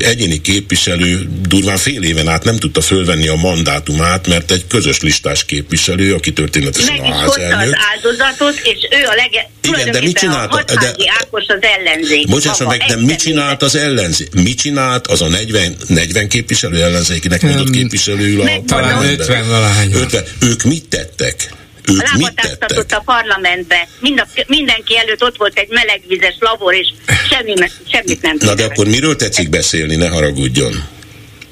egyéni 0.00 0.40
képviselő 0.40 1.28
durván 1.48 1.76
fél 1.76 2.02
éven 2.02 2.28
át 2.28 2.44
nem 2.44 2.56
tudta 2.56 2.80
fölvenni 2.80 3.28
a 3.28 3.34
mandátumát, 3.48 4.26
mert 4.26 4.50
egy 4.50 4.66
közös 4.66 5.00
listás 5.00 5.44
képviselő, 5.44 6.14
aki 6.14 6.32
történetesen 6.32 6.96
Meg 6.96 7.10
a 7.10 7.14
házelnök. 7.14 7.74
az 7.74 7.80
áldozatot, 7.94 8.60
és 8.62 8.88
ő 8.90 9.04
a 9.06 9.14
lege... 9.14 9.50
Igen, 9.62 9.92
de 9.92 10.00
mit 10.00 10.18
csinált? 10.18 10.52
A 10.52 10.62
de, 10.64 10.94
Ákos 11.20 11.46
az 11.46 11.58
ellenzék. 11.60 12.28
Bocsássa 12.28 12.66
meg, 12.66 12.84
de 12.88 12.96
mit 12.96 13.18
csinált 13.18 13.62
az 13.62 13.76
ellenzék? 13.76 14.34
Mit 14.34 14.58
csinált 14.58 15.06
az 15.06 15.22
a 15.22 15.28
40, 15.28 15.76
40 15.86 16.28
képviselő 16.28 16.82
ellenzékinek 16.82 17.42
mondott 17.42 17.70
képviselő 17.70 18.40
a 18.40 18.62
Talán 18.66 19.04
50 19.04 19.48
valahány. 19.48 19.92
50. 19.92 20.24
Ők 20.40 20.62
mit 20.62 20.88
tettek? 20.88 21.52
Ők 21.86 22.12
mit 22.16 22.34
tettek? 22.34 22.98
a 22.98 23.02
parlamentbe. 23.04 23.88
Mind 24.00 24.18
a, 24.20 24.26
mindenki 24.46 24.96
előtt 24.96 25.22
ott 25.22 25.36
volt 25.36 25.58
egy 25.58 25.68
melegvizes 25.70 26.36
labor, 26.38 26.74
és 26.74 26.88
semmi, 27.30 27.54
semmit 27.92 28.22
nem 28.22 28.36
Na 28.40 28.54
de 28.54 28.64
akkor 28.64 28.86
miről 28.86 29.16
tetszik 29.16 29.48
beszélni, 29.48 29.96
ne 29.96 30.08
haragudjon? 30.08 30.96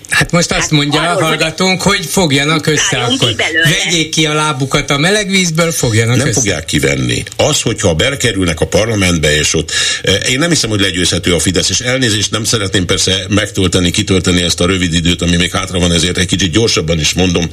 Hát 0.09 0.31
most 0.31 0.51
azt 0.51 0.61
hát 0.61 0.71
mondja 0.71 1.01
arról, 1.01 1.23
a 1.23 1.25
hallgatónk, 1.25 1.83
hogy 1.83 2.07
fogjanak 2.07 2.67
össze 2.67 2.97
akkor. 2.97 3.35
Vegyék 3.65 4.11
ki 4.11 4.27
a 4.27 4.35
lábukat 4.35 4.91
a 4.91 4.99
meleg 4.99 5.31
vízből, 5.31 5.73
fogjanak 5.73 6.17
Nem 6.17 6.27
össze. 6.27 6.41
fogják 6.41 6.65
kivenni. 6.65 7.23
Az, 7.37 7.61
hogyha 7.61 7.95
bekerülnek 7.95 8.61
a 8.61 8.67
parlamentbe, 8.67 9.39
és 9.39 9.55
ott 9.55 9.73
eh, 10.03 10.31
én 10.31 10.39
nem 10.39 10.49
hiszem, 10.49 10.71
hogy 10.71 10.81
legyőzhető 10.81 11.35
a 11.35 11.39
Fidesz, 11.39 11.71
és 11.71 11.81
elnézést 11.81 12.31
nem 12.31 12.45
szeretném 12.45 12.87
persze 12.87 13.27
megtölteni, 13.29 13.91
kitölteni 13.91 14.43
ezt 14.43 14.61
a 14.61 14.67
rövid 14.67 14.95
időt, 14.95 15.23
ami 15.23 15.37
még 15.37 15.51
hátra 15.51 15.79
van, 15.79 15.93
ezért 15.93 16.19
egy 16.19 16.27
kicsit 16.27 16.51
gyorsabban 16.51 17.01
is 17.01 17.13
mondom, 17.13 17.51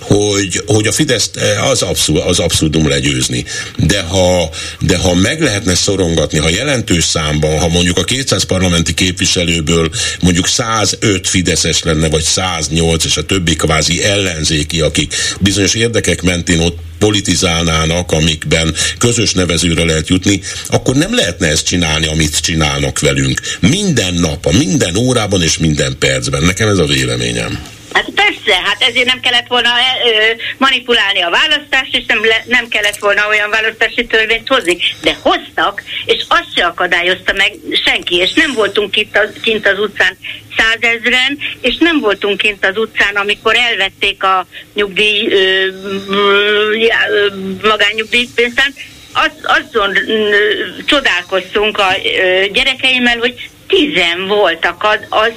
hogy, 0.00 0.62
hogy 0.66 0.86
a 0.86 0.92
Fidesz 0.92 1.30
eh, 1.34 1.68
az, 1.68 1.82
abszurd, 1.82 2.22
az 2.26 2.38
abszurdum 2.38 2.88
legyőzni. 2.88 3.44
De 3.76 4.00
ha, 4.00 4.50
de 4.80 4.96
ha 4.96 5.14
meg 5.14 5.40
lehetne 5.40 5.74
szorongatni, 5.74 6.38
ha 6.38 6.48
jelentős 6.48 7.04
számban, 7.04 7.58
ha 7.58 7.68
mondjuk 7.68 7.98
a 7.98 8.04
200 8.04 8.42
parlamenti 8.42 8.94
képviselőből 8.94 9.90
mondjuk 10.20 10.46
105 10.46 11.28
Fideszes 11.28 11.75
lenne, 11.82 12.08
vagy 12.08 12.22
108, 12.22 13.04
és 13.04 13.16
a 13.16 13.26
többi 13.26 13.56
kvázi 13.56 14.04
ellenzéki, 14.04 14.80
akik 14.80 15.14
bizonyos 15.40 15.74
érdekek 15.74 16.22
mentén 16.22 16.60
ott 16.60 16.78
politizálnának, 16.98 18.12
amikben 18.12 18.74
közös 18.98 19.32
nevezőre 19.32 19.84
lehet 19.84 20.08
jutni, 20.08 20.40
akkor 20.68 20.94
nem 20.94 21.14
lehetne 21.14 21.46
ezt 21.46 21.66
csinálni, 21.66 22.06
amit 22.06 22.40
csinálnak 22.40 22.98
velünk. 22.98 23.40
Minden 23.60 24.14
nap, 24.14 24.52
minden 24.52 24.96
órában 24.96 25.42
és 25.42 25.58
minden 25.58 25.96
percben. 25.98 26.42
Nekem 26.42 26.68
ez 26.68 26.78
a 26.78 26.84
véleményem. 26.84 27.75
Hát 27.96 28.10
persze, 28.14 28.60
hát 28.64 28.82
ezért 28.82 29.06
nem 29.06 29.20
kellett 29.20 29.46
volna 29.46 29.68
ö, 30.04 30.32
manipulálni 30.58 31.20
a 31.20 31.30
választást, 31.30 31.96
és 31.96 32.04
nem, 32.06 32.24
le, 32.24 32.44
nem 32.46 32.68
kellett 32.68 32.98
volna 32.98 33.28
olyan 33.28 33.50
választási 33.50 34.06
törvényt 34.06 34.48
hozni. 34.48 34.76
De 35.02 35.16
hoztak, 35.22 35.82
és 36.04 36.24
azt 36.28 36.54
se 36.56 36.64
akadályozta 36.64 37.32
meg 37.32 37.52
senki, 37.84 38.16
és 38.16 38.32
nem 38.32 38.52
voltunk 38.52 38.90
kint 38.90 39.18
az, 39.18 39.28
kint 39.42 39.66
az 39.66 39.78
utcán 39.78 40.18
százezren, 40.56 41.38
és 41.60 41.76
nem 41.78 42.00
voltunk 42.00 42.36
kint 42.36 42.66
az 42.66 42.78
utcán, 42.78 43.14
amikor 43.14 43.54
elvették 43.54 44.22
a 44.22 44.46
nyugdíj, 44.74 45.28
ö, 45.32 45.66
ö, 46.10 47.26
magánnyugdíjpénztárt, 47.62 48.72
az, 49.12 49.30
azon 49.42 49.96
ö, 49.96 50.40
csodálkoztunk 50.84 51.78
a 51.78 51.88
ö, 52.04 52.46
gyerekeimmel, 52.52 53.18
hogy 53.18 53.50
tizen 53.76 54.26
voltak 54.28 54.82
az, 54.82 54.98
az 55.10 55.32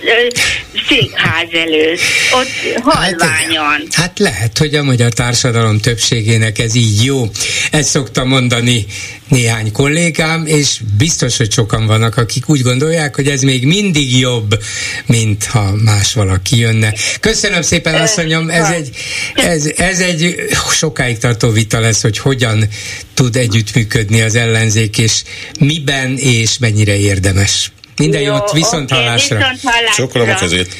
székház 0.87 1.47
előtt, 1.51 1.99
ott 2.31 2.83
halványan. 2.83 3.63
Hát, 3.63 3.93
hát 3.93 4.19
lehet, 4.19 4.57
hogy 4.57 4.75
a 4.75 4.83
magyar 4.83 5.13
társadalom 5.13 5.79
többségének 5.79 6.59
ez 6.59 6.75
így 6.75 7.03
jó. 7.03 7.29
Ezt 7.71 7.89
szokta 7.89 8.23
mondani 8.23 8.85
néhány 9.27 9.71
kollégám, 9.71 10.45
és 10.45 10.79
biztos, 10.97 11.37
hogy 11.37 11.51
sokan 11.51 11.85
vannak, 11.85 12.17
akik 12.17 12.49
úgy 12.49 12.61
gondolják, 12.61 13.15
hogy 13.15 13.27
ez 13.27 13.41
még 13.41 13.65
mindig 13.65 14.19
jobb, 14.19 14.63
mint 15.05 15.45
ha 15.45 15.75
más 15.83 16.13
valaki 16.13 16.57
jönne. 16.57 16.93
Köszönöm 17.19 17.61
szépen, 17.61 17.95
asszonyom, 17.95 18.49
ez 18.49 18.69
egy, 18.69 18.89
ez, 19.35 19.71
ez 19.75 19.99
egy 19.99 20.35
sokáig 20.71 21.17
tartó 21.17 21.49
vita 21.49 21.79
lesz, 21.79 22.01
hogy 22.01 22.17
hogyan 22.17 22.67
tud 23.13 23.35
együttműködni 23.35 24.21
az 24.21 24.35
ellenzék, 24.35 24.97
és 24.97 25.23
miben 25.59 26.17
és 26.17 26.57
mennyire 26.57 26.97
érdemes. 26.97 27.71
Minden 27.99 28.21
Jó, 28.21 28.33
jót, 28.33 28.51
viszont 28.51 28.91
okay, 28.91 29.03
hallásra. 29.03 29.37
Viszont 29.37 29.59
hallásra. 29.63 29.93
Csokolom 29.95 30.29
a 30.29 30.35
kezét. 30.35 30.75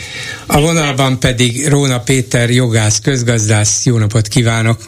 A 0.45 0.59
vonalban 0.59 1.20
pedig 1.20 1.67
Róna 1.67 1.99
Péter, 1.99 2.49
jogász, 2.49 2.99
közgazdász. 2.99 3.86
Jó 3.86 3.97
napot 3.97 4.28
kívánok! 4.28 4.82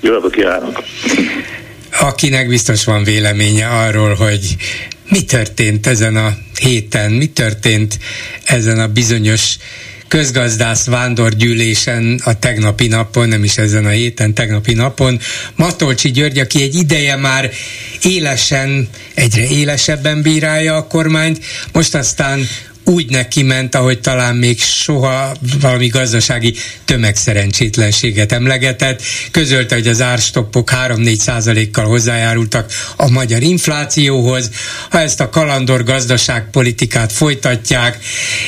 Jó 0.00 0.12
napot 0.12 0.32
kívánok! 0.32 0.82
Akinek 2.00 2.48
biztos 2.48 2.84
van 2.84 3.04
véleménye 3.04 3.68
arról, 3.68 4.14
hogy 4.14 4.56
mi 5.08 5.24
történt 5.24 5.86
ezen 5.86 6.16
a 6.16 6.32
héten, 6.60 7.10
mi 7.10 7.26
történt 7.26 7.98
ezen 8.44 8.78
a 8.78 8.86
bizonyos 8.86 9.56
közgazdász 10.12 10.86
vándorgyűlésen 10.86 12.20
a 12.24 12.38
tegnapi 12.38 12.86
napon, 12.86 13.28
nem 13.28 13.44
is 13.44 13.56
ezen 13.56 13.86
a 13.86 13.88
héten, 13.88 14.34
tegnapi 14.34 14.74
napon. 14.74 15.20
Matolcsi 15.54 16.10
György, 16.10 16.38
aki 16.38 16.62
egy 16.62 16.74
ideje 16.74 17.16
már 17.16 17.50
élesen, 18.02 18.88
egyre 19.14 19.48
élesebben 19.48 20.22
bírálja 20.22 20.76
a 20.76 20.86
kormányt, 20.86 21.44
most 21.72 21.94
aztán 21.94 22.48
úgy 22.84 23.10
neki 23.10 23.42
ment, 23.42 23.74
ahogy 23.74 24.00
talán 24.00 24.36
még 24.36 24.60
soha 24.60 25.34
valami 25.60 25.86
gazdasági 25.86 26.54
tömegszerencsétlenséget 26.84 28.32
emlegetett. 28.32 29.02
Közölte, 29.30 29.74
hogy 29.74 29.86
az 29.86 30.00
árstoppok 30.00 30.70
3-4 30.86 31.14
százalékkal 31.16 31.84
hozzájárultak 31.84 32.72
a 32.96 33.10
magyar 33.10 33.42
inflációhoz. 33.42 34.50
Ha 34.90 35.00
ezt 35.00 35.20
a 35.20 35.28
kalandor 35.28 35.84
gazdaságpolitikát 35.84 37.12
folytatják, 37.12 37.98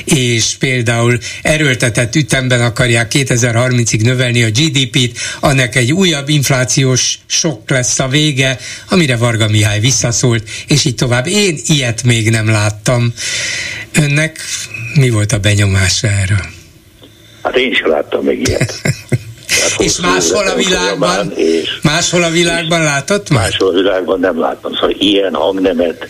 és 0.04 0.54
például 0.58 1.18
erőltetett 1.42 2.14
ütemben 2.16 2.60
akarják 2.60 3.10
2030-ig 3.14 4.02
növelni 4.02 4.42
a 4.42 4.50
GDP-t, 4.50 5.18
annak 5.40 5.74
egy 5.74 5.92
újabb 5.92 6.28
inflációs 6.28 7.18
sok 7.26 7.70
lesz 7.70 7.98
a 7.98 8.08
vége, 8.08 8.58
amire 8.88 9.16
Varga 9.16 9.48
Mihály 9.48 9.80
visszaszólt, 9.80 10.48
és 10.66 10.84
így 10.84 10.94
tovább. 10.94 11.26
Én 11.26 11.58
ilyet 11.66 12.02
még 12.02 12.30
nem 12.30 12.48
láttam. 12.48 13.12
Önnek 14.02 14.38
mi 14.94 15.10
volt 15.10 15.32
a 15.32 15.38
benyomása 15.38 16.06
erről? 16.06 16.46
Hát 17.42 17.56
én 17.56 17.70
is 17.70 17.82
láttam 17.84 18.24
még 18.24 18.48
ilyet. 18.48 18.80
és 19.78 19.96
máshol 20.00 20.46
a 20.46 20.54
világban? 20.54 21.32
És 21.36 21.78
máshol 21.82 22.22
a 22.22 22.30
világban 22.30 22.82
látott 22.82 23.30
már? 23.30 23.42
Máshol 23.42 23.68
a 23.68 23.72
világban 23.72 24.20
nem 24.20 24.38
láttam. 24.38 24.72
Szóval 24.72 24.96
ilyen 24.98 25.34
hangnemet 25.34 26.08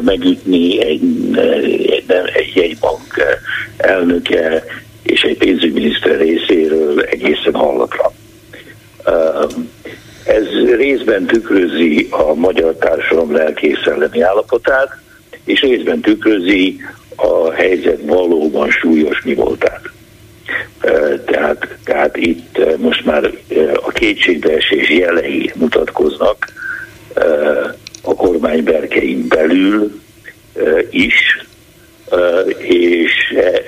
megütni 0.00 0.82
egy, 0.82 1.02
egy, 1.36 2.04
egy 2.34 2.52
jegybank 2.54 3.38
elnöke 3.76 4.64
és 5.02 5.20
egy 5.20 5.36
pénzügyminiszter 5.36 6.18
részéről 6.18 7.00
egészen 7.00 7.54
hallatra. 7.54 8.12
Ez 10.24 10.46
részben 10.76 11.26
tükrözi 11.26 12.08
a 12.10 12.34
magyar 12.34 12.74
társadalom 12.74 13.32
lelkészellemi 13.32 14.20
állapotát, 14.20 14.98
és 15.44 15.60
részben 15.60 16.00
tükrözi 16.00 16.80
a 17.22 17.52
helyzet 17.52 18.00
valóban 18.04 18.70
súlyos 18.70 19.22
mi 19.22 19.34
voltát. 19.34 19.90
Tehát, 21.24 21.76
tehát 21.84 22.16
itt 22.16 22.78
most 22.78 23.04
már 23.04 23.30
a 23.74 23.90
kétségbeesés 23.90 24.90
jelei 24.90 25.52
mutatkoznak 25.54 26.52
a 28.02 28.14
kormány 28.14 28.64
berkein 28.64 29.28
belül 29.28 30.00
is, 30.90 31.46
és 32.58 33.10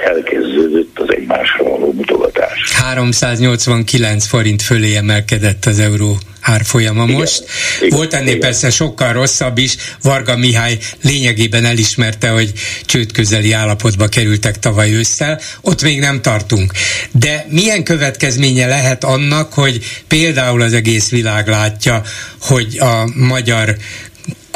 elkezdődött 0.05 0.99
az 0.99 1.15
egymásra 1.15 1.65
való 1.65 1.93
mutogatás. 1.93 2.73
389 2.73 4.27
forint 4.27 4.63
fölé 4.63 4.97
emelkedett 4.97 5.65
az 5.65 5.79
euró 5.79 6.19
árfolyama 6.41 7.05
igen, 7.05 7.17
most. 7.17 7.45
Igen, 7.81 7.97
Volt 7.97 8.15
ennél 8.15 8.27
igen. 8.29 8.41
persze 8.41 8.71
sokkal 8.71 9.13
rosszabb 9.13 9.59
is. 9.59 9.77
Varga 10.03 10.37
Mihály 10.37 10.79
lényegében 11.03 11.65
elismerte, 11.65 12.29
hogy 12.29 12.53
csőd 12.85 13.13
közeli 13.13 13.53
állapotba 13.53 14.09
kerültek 14.09 14.59
tavaly 14.59 14.93
ősszel. 14.93 15.41
Ott 15.61 15.83
még 15.83 15.99
nem 15.99 16.21
tartunk. 16.23 16.73
De 17.13 17.47
milyen 17.49 17.85
következménye 17.85 18.67
lehet 18.67 19.05
annak, 19.05 19.53
hogy 19.53 19.79
például 20.09 20.63
az 20.63 20.73
egész 20.73 21.11
világ 21.11 21.49
látja, 21.49 22.03
hogy 22.41 22.79
a 22.79 23.09
magyar 23.15 23.77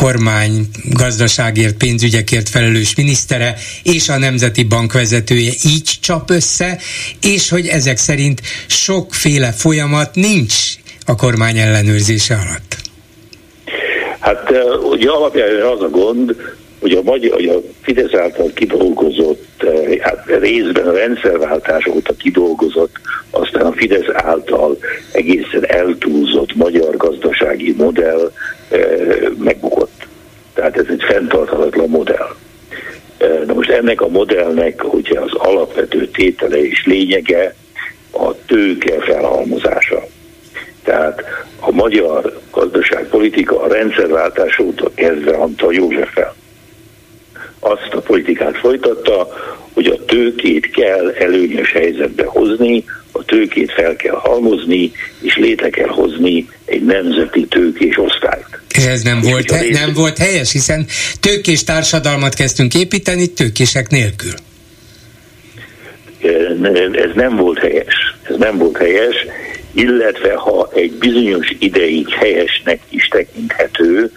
kormány 0.03 0.69
gazdaságért, 0.91 1.77
pénzügyekért 1.77 2.49
felelős 2.49 2.95
minisztere 2.95 3.55
és 3.83 4.09
a 4.09 4.19
Nemzeti 4.19 4.65
Bank 4.65 4.93
vezetője 4.93 5.53
így 5.65 5.91
csap 6.01 6.31
össze, 6.31 6.79
és 7.23 7.49
hogy 7.49 7.67
ezek 7.67 7.97
szerint 7.97 8.41
sokféle 8.67 9.53
folyamat 9.53 10.15
nincs 10.15 10.55
a 11.07 11.15
kormány 11.17 11.59
ellenőrzése 11.59 12.35
alatt? 12.35 12.77
Hát 14.19 14.51
ugye 14.91 15.11
alapjában 15.11 15.73
az 15.77 15.83
a 15.83 15.89
gond, 15.89 16.37
hogy 16.81 16.93
a, 16.93 17.03
magyar, 17.03 17.33
hogy 17.33 17.49
a 17.49 17.61
Fidesz 17.83 18.15
által 18.15 18.51
kidolgozott, 18.55 19.65
hát 20.01 20.25
részben 20.41 20.87
a 20.87 20.93
rendszerváltás 20.93 21.87
óta 21.87 22.15
kidolgozott, 22.15 22.97
aztán 23.31 23.67
a 23.67 23.73
Fidesz 23.73 24.09
által 24.13 24.79
egészen 25.13 25.67
eltúlzott 25.67 26.55
magyar 26.55 26.97
gazdasági 26.97 27.75
modell 27.79 28.33
megbukott. 29.39 30.07
Tehát 30.55 30.77
ez 30.77 30.87
egy 30.89 31.03
fenntarthatatlan 31.03 31.89
modell. 31.89 32.29
Na 33.47 33.55
most 33.55 33.71
ennek 33.71 34.01
a 34.01 34.09
modellnek 34.09 34.95
ugye 34.95 35.21
az 35.21 35.33
alapvető 35.33 36.09
tétele 36.09 36.63
és 36.63 36.85
lényege 36.87 37.55
a 38.11 38.45
tőke 38.47 39.01
felhalmozása. 39.01 40.07
Tehát 40.85 41.23
a 41.61 41.71
magyar 41.71 42.41
gazdaságpolitika 42.51 43.63
a 43.63 43.69
rendszerváltás 43.69 44.59
óta 44.59 44.91
kezdve 44.95 45.37
Antal 45.37 45.75
Józseffel 45.75 46.35
azt 47.59 47.93
a 47.93 48.01
politikát 48.01 48.57
folytatta, 48.57 49.29
hogy 49.73 49.87
a 49.87 50.05
tőkét 50.05 50.71
kell 50.71 51.15
előnyös 51.19 51.73
helyzetbe 51.73 52.25
hozni, 52.27 52.85
a 53.13 53.25
tőkét 53.25 53.73
fel 53.73 53.97
kell 53.97 54.15
halmozni, 54.15 54.93
és 55.21 55.37
létre 55.37 55.71
kell 55.71 55.89
hozni 55.89 56.49
egy 56.65 56.85
nemzeti 56.85 57.47
tőkés 57.47 57.99
osztályt. 57.99 58.47
Ez 58.87 59.03
nem 59.03 59.21
volt, 59.21 59.51
he- 59.51 59.69
nem 59.69 59.93
volt 59.95 60.19
helyes, 60.19 60.53
hiszen 60.53 60.87
tőkés 61.21 61.65
társadalmat 61.65 62.35
kezdtünk 62.35 62.75
építeni 62.75 63.27
tőkések 63.27 63.89
nélkül. 63.89 64.33
Ez 66.93 67.11
nem 67.15 67.37
volt 67.37 67.59
helyes. 67.59 67.95
Ez 68.23 68.37
nem 68.37 68.59
volt 68.59 68.77
helyes, 68.77 69.17
illetve 69.73 70.35
ha 70.35 70.71
egy 70.75 70.93
bizonyos 70.93 71.55
ideig 71.59 72.09
helyesnek 72.09 72.81
is 72.89 73.09
tekinthető, 73.09 74.11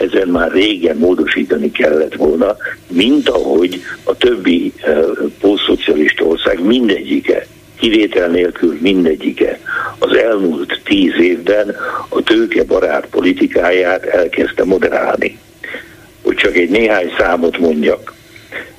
ezen 0.00 0.28
már 0.28 0.52
régen 0.52 0.96
módosítani 0.96 1.70
kellett 1.70 2.14
volna, 2.14 2.56
mint 2.88 3.28
ahogy 3.28 3.80
a 4.02 4.16
többi 4.16 4.72
uh, 4.86 5.30
posztszocialista 5.40 6.24
ország 6.24 6.64
mindegyike, 6.64 7.46
kivétel 7.78 8.28
nélkül 8.28 8.78
mindegyike 8.80 9.60
az 9.98 10.16
elmúlt 10.16 10.80
tíz 10.84 11.14
évben 11.20 11.76
a 12.08 12.22
tőkebarát 12.22 13.06
politikáját 13.06 14.04
elkezdte 14.04 14.64
moderálni. 14.64 15.38
Hogy 16.22 16.34
csak 16.34 16.56
egy 16.56 16.70
néhány 16.70 17.12
számot 17.18 17.58
mondjak. 17.58 18.14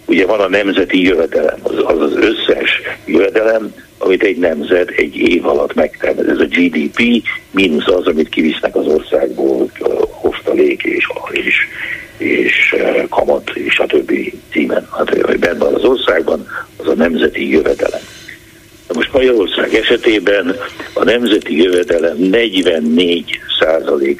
Ugye 0.06 0.26
van 0.26 0.40
a 0.40 0.50
nemzeti 0.50 1.04
jövedelem, 1.04 1.60
az, 1.62 2.00
az 2.00 2.16
összes 2.16 2.82
jövedelem, 3.06 3.74
amit 4.04 4.24
egy 4.24 4.38
nemzet 4.38 4.89
egy 4.89 5.16
év 5.16 5.45
alatt 5.45 5.74
megtermel. 5.74 6.30
Ez 6.30 6.39
a 6.39 6.45
GDP 6.45 7.24
mínusz 7.52 7.88
az, 7.88 8.08
amit 8.08 8.30
kivisznek 8.30 8.76
az 8.76 8.86
országból, 8.86 9.72
hoztalék 10.10 10.84
és, 10.84 11.08
és, 11.32 11.56
és 12.18 12.76
kamat 13.10 13.49
és 13.54 13.80
a 13.80 13.86
többi 13.86 14.34
címen. 14.52 14.88
Hát, 14.97 15.10
hogy 15.10 15.39
benne 15.39 15.58
van 15.58 15.74
az 15.74 15.84
országban, 15.84 16.47
az 16.78 16.88
a 16.88 16.93
nemzeti 16.93 17.49
jövedelem. 17.49 18.02
Na 18.88 18.93
most 18.95 19.14
Magyarország 19.14 19.74
esetében 19.74 20.56
a 20.93 21.04
nemzeti 21.04 21.62
jövedelem 21.62 22.18
44 22.18 23.39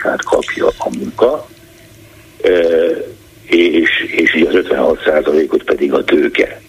át 0.04 0.24
kapja 0.24 0.68
a 0.68 0.90
munka, 0.98 1.48
és, 3.46 3.90
és 4.16 4.46
az 4.48 4.56
56 4.56 5.08
ot 5.50 5.64
pedig 5.64 5.94
a 5.94 6.04
tőke 6.04 6.62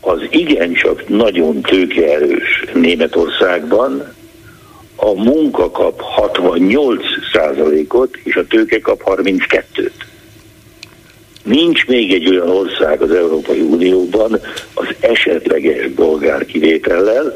az 0.00 0.20
igencsak 0.30 1.08
nagyon 1.08 1.60
tőkeerős 1.60 2.64
Németországban 2.74 4.14
a 4.96 5.12
munka 5.12 5.70
kap 5.70 6.02
68% 6.16 7.88
ot 7.88 8.16
és 8.22 8.36
a 8.36 8.46
tőke 8.46 8.80
kap 8.80 9.02
32-t. 9.04 9.90
Nincs 11.42 11.86
még 11.86 12.12
egy 12.12 12.28
olyan 12.28 12.50
ország 12.50 13.02
az 13.02 13.10
Európai 13.12 13.60
Unióban 13.60 14.40
az 14.74 14.86
esetleges 15.00 15.88
bolgár 15.88 16.44
kivétellel, 16.44 17.34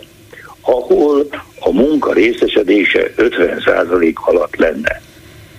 ahol 0.60 1.26
a 1.60 1.72
munka 1.72 2.12
részesedése 2.12 3.10
50% 3.16 4.12
alatt 4.14 4.56
lenne. 4.56 5.02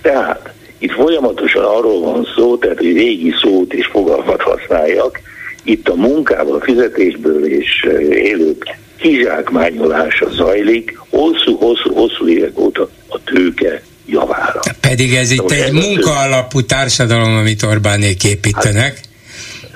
Tehát 0.02 0.54
itt 0.78 0.92
folyamatosan 0.92 1.64
arról 1.64 2.02
van 2.02 2.28
szó, 2.36 2.58
tehát 2.58 2.78
hogy 2.78 2.94
régi 2.94 3.34
szót 3.42 3.74
és 3.74 3.86
fogalmat 3.86 4.42
használjak, 4.42 5.20
itt 5.66 5.90
a 5.90 5.96
munkával, 5.96 6.56
a 6.56 6.64
fizetésből 6.64 7.46
és 7.46 7.88
élők 8.10 8.78
kizsákmányolása 8.98 10.30
zajlik, 10.32 10.98
hosszú-hosszú-hosszú 11.10 12.28
évek 12.28 12.60
óta 12.60 12.90
a 13.08 13.20
tőke 13.24 13.82
javára. 14.06 14.60
Pedig 14.82 15.14
ez 15.14 15.32
itt 15.32 15.52
egy 15.52 15.72
munkaalapú 15.72 16.62
társadalom, 16.62 17.38
amit 17.38 17.64
Orbánék 17.64 18.24
építenek. 18.24 18.96
Hát, 18.96 19.10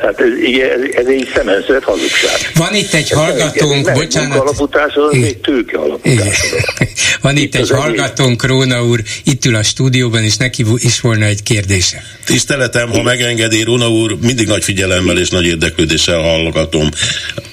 Hát 0.01 0.19
ez, 0.19 0.27
ez, 0.61 0.81
ez 0.95 1.05
egy 1.05 1.29
szemenszeret 1.35 1.83
hazugság. 1.83 2.51
Van 2.55 2.75
itt 2.75 2.93
egy 2.93 3.07
ez 3.11 3.17
hallgatónk, 3.17 3.85
nem, 3.85 3.93
bocsánat. 3.93 4.69
társadalom, 4.71 5.23
egy 5.23 5.37
tőke 5.37 5.77
alapú 5.77 6.09
Van 7.21 7.37
itt, 7.37 7.43
itt 7.43 7.55
egy 7.55 7.69
hallgatónk, 7.69 8.45
Róna 8.45 8.83
úr, 8.83 9.01
itt 9.23 9.45
ül 9.45 9.55
a 9.55 9.63
stúdióban, 9.63 10.23
és 10.23 10.37
neki 10.37 10.65
is 10.75 11.01
volna 11.01 11.25
egy 11.25 11.43
kérdése. 11.43 12.03
Tiszteletem, 12.25 12.89
ha 12.89 13.01
megengedi, 13.01 13.63
Róna 13.63 13.89
úr, 13.89 14.17
mindig 14.21 14.47
nagy 14.47 14.63
figyelemmel 14.63 15.17
és 15.17 15.29
nagy 15.29 15.45
érdeklődéssel 15.45 16.19
hallgatom 16.19 16.89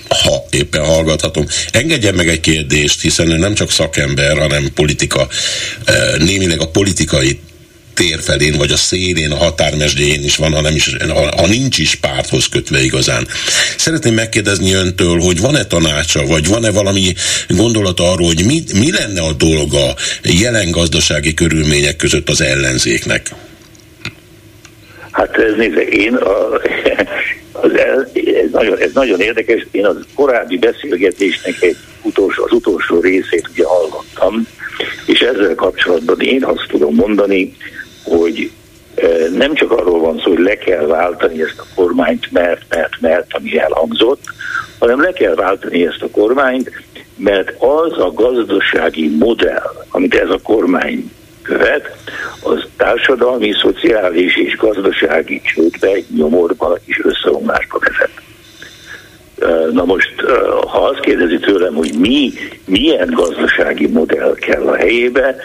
ha 0.08 0.44
éppen 0.50 0.84
hallgathatom. 0.84 1.46
Engedjen 1.70 2.14
meg 2.14 2.28
egy 2.28 2.40
kérdést, 2.40 3.00
hiszen 3.00 3.30
ő 3.30 3.36
nem 3.36 3.54
csak 3.54 3.70
szakember, 3.70 4.38
hanem 4.38 4.68
politika, 4.74 5.28
eh, 5.84 5.94
némileg 6.18 6.60
a 6.60 6.68
politikai 6.68 7.38
tér 7.96 8.20
felén, 8.20 8.54
vagy 8.58 8.70
a 8.70 8.76
szélén, 8.76 9.30
a 9.30 9.36
határmesdjén 9.36 10.24
is 10.24 10.36
van, 10.36 10.52
ha, 10.52 10.60
nem 10.60 10.74
is, 10.74 10.96
ha, 11.08 11.36
ha 11.36 11.46
nincs 11.46 11.78
is 11.78 11.94
párthoz 11.94 12.46
kötve 12.48 12.82
igazán. 12.82 13.26
Szeretném 13.76 14.14
megkérdezni 14.14 14.72
öntől, 14.72 15.18
hogy 15.18 15.40
van-e 15.40 15.64
tanácsa, 15.64 16.26
vagy 16.26 16.48
van-e 16.48 16.70
valami 16.70 17.14
gondolata 17.48 18.10
arról, 18.12 18.26
hogy 18.26 18.42
mi, 18.46 18.62
mi 18.74 18.90
lenne 18.92 19.20
a 19.20 19.32
dolga 19.32 19.94
jelen 20.22 20.70
gazdasági 20.70 21.34
körülmények 21.34 21.96
között 21.96 22.28
az 22.28 22.40
ellenzéknek? 22.40 23.30
Hát 25.10 25.36
ez 25.36 25.54
nézze, 25.56 25.80
én 25.80 26.14
a, 26.14 26.52
az 27.64 27.70
el, 27.76 28.10
ez, 28.44 28.50
nagyon, 28.52 28.78
ez 28.78 28.90
nagyon 28.94 29.20
érdekes, 29.20 29.66
én 29.70 29.86
az 29.86 29.96
korábbi 30.14 30.58
beszélgetésnek 30.58 31.62
egy 31.62 31.76
utolsó, 32.02 32.44
az 32.44 32.52
utolsó 32.52 33.00
részét 33.00 33.48
ugye 33.52 33.64
hallgattam, 33.64 34.46
és 35.06 35.20
ezzel 35.20 35.54
kapcsolatban 35.54 36.20
én 36.20 36.44
azt 36.44 36.66
tudom 36.68 36.94
mondani, 36.94 37.56
hogy 38.08 38.50
nem 39.32 39.54
csak 39.54 39.70
arról 39.70 40.00
van 40.00 40.18
szó, 40.18 40.30
hogy 40.30 40.38
le 40.38 40.54
kell 40.54 40.86
váltani 40.86 41.42
ezt 41.42 41.58
a 41.58 41.66
kormányt, 41.74 42.32
mert, 42.32 42.62
mert, 42.68 43.00
mert, 43.00 43.26
ami 43.34 43.58
elhangzott, 43.58 44.22
hanem 44.78 45.00
le 45.00 45.12
kell 45.12 45.34
váltani 45.34 45.86
ezt 45.86 46.02
a 46.02 46.10
kormányt, 46.10 46.70
mert 47.16 47.62
az 47.62 47.98
a 47.98 48.12
gazdasági 48.14 49.16
modell, 49.18 49.72
amit 49.90 50.14
ez 50.14 50.30
a 50.30 50.40
kormány 50.42 51.10
követ, 51.42 51.96
az 52.42 52.66
társadalmi, 52.76 53.52
szociális 53.52 54.36
és 54.36 54.56
gazdasági 54.56 55.40
csődbe, 55.44 55.90
nyomorba 56.16 56.78
és 56.84 57.00
összeomlásba 57.04 57.78
vezet. 57.78 58.24
Na 59.72 59.84
most, 59.84 60.14
ha 60.66 60.78
azt 60.78 61.00
kérdezi 61.00 61.38
tőlem, 61.38 61.74
hogy 61.74 61.94
mi, 61.98 62.32
milyen 62.64 63.10
gazdasági 63.10 63.86
modell 63.86 64.34
kell 64.34 64.66
a 64.66 64.76
helyébe, 64.76 65.36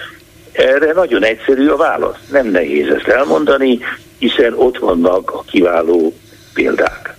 erre 0.52 0.93
nagyon 0.93 1.24
egyszerű 1.24 1.68
a 1.68 1.76
válasz. 1.76 2.18
Nem 2.32 2.47
nehéz 2.47 2.88
ezt 2.88 3.08
elmondani, 3.08 3.80
hiszen 4.18 4.54
ott 4.56 4.78
vannak 4.78 5.32
a 5.32 5.43
kiváló 5.52 6.14
példák. 6.54 7.16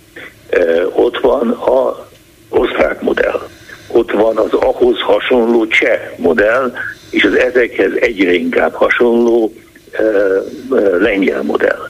Ott 0.93 1.19
van 1.19 1.49
a 1.49 2.07
osztrák 2.49 3.01
modell, 3.01 3.47
ott 3.87 4.11
van 4.11 4.37
az 4.37 4.53
ahhoz 4.53 4.99
hasonló 4.99 5.67
cseh 5.67 6.11
modell, 6.17 6.73
és 7.09 7.23
az 7.23 7.35
ezekhez 7.35 7.91
egyre 7.99 8.33
inkább 8.33 8.73
hasonló 8.73 9.53
lengyel 10.99 11.41
modell. 11.41 11.89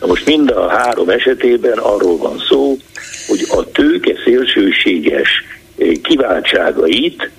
Na 0.00 0.06
most 0.06 0.26
mind 0.26 0.50
a 0.50 0.68
három 0.68 1.08
esetében 1.08 1.78
arról 1.78 2.16
van 2.16 2.38
szó, 2.48 2.76
hogy 3.28 3.46
a 3.50 3.70
tőke 3.70 4.12
szélsőséges 4.24 5.44
kiváltságait 6.02 7.30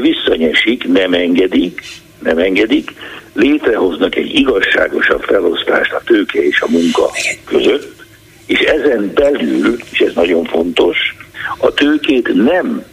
visszanyesik, 0.00 0.88
nem 0.92 1.14
engedik, 1.14 1.82
nem 2.22 2.38
engedik, 2.38 2.92
létrehoznak 3.32 4.14
egy 4.14 4.34
igazságosabb 4.34 5.22
felosztást 5.22 5.92
a 5.92 6.02
tőke 6.04 6.42
és 6.42 6.60
a 6.60 6.70
munka 6.70 7.10
között, 7.44 8.04
és 8.46 8.58
ezen 8.58 9.10
belül, 9.14 9.76
és 9.90 10.00
ez 10.00 10.14
nagyon 10.14 10.44
fontos, 10.44 10.98
a 11.58 11.74
tőkét 11.74 12.34
nem 12.34 12.84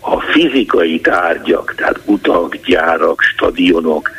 a 0.00 0.20
fizikai 0.20 1.00
tárgyak, 1.00 1.74
tehát 1.76 2.00
utak, 2.04 2.56
gyárak, 2.56 3.20
stadionok, 3.20 4.10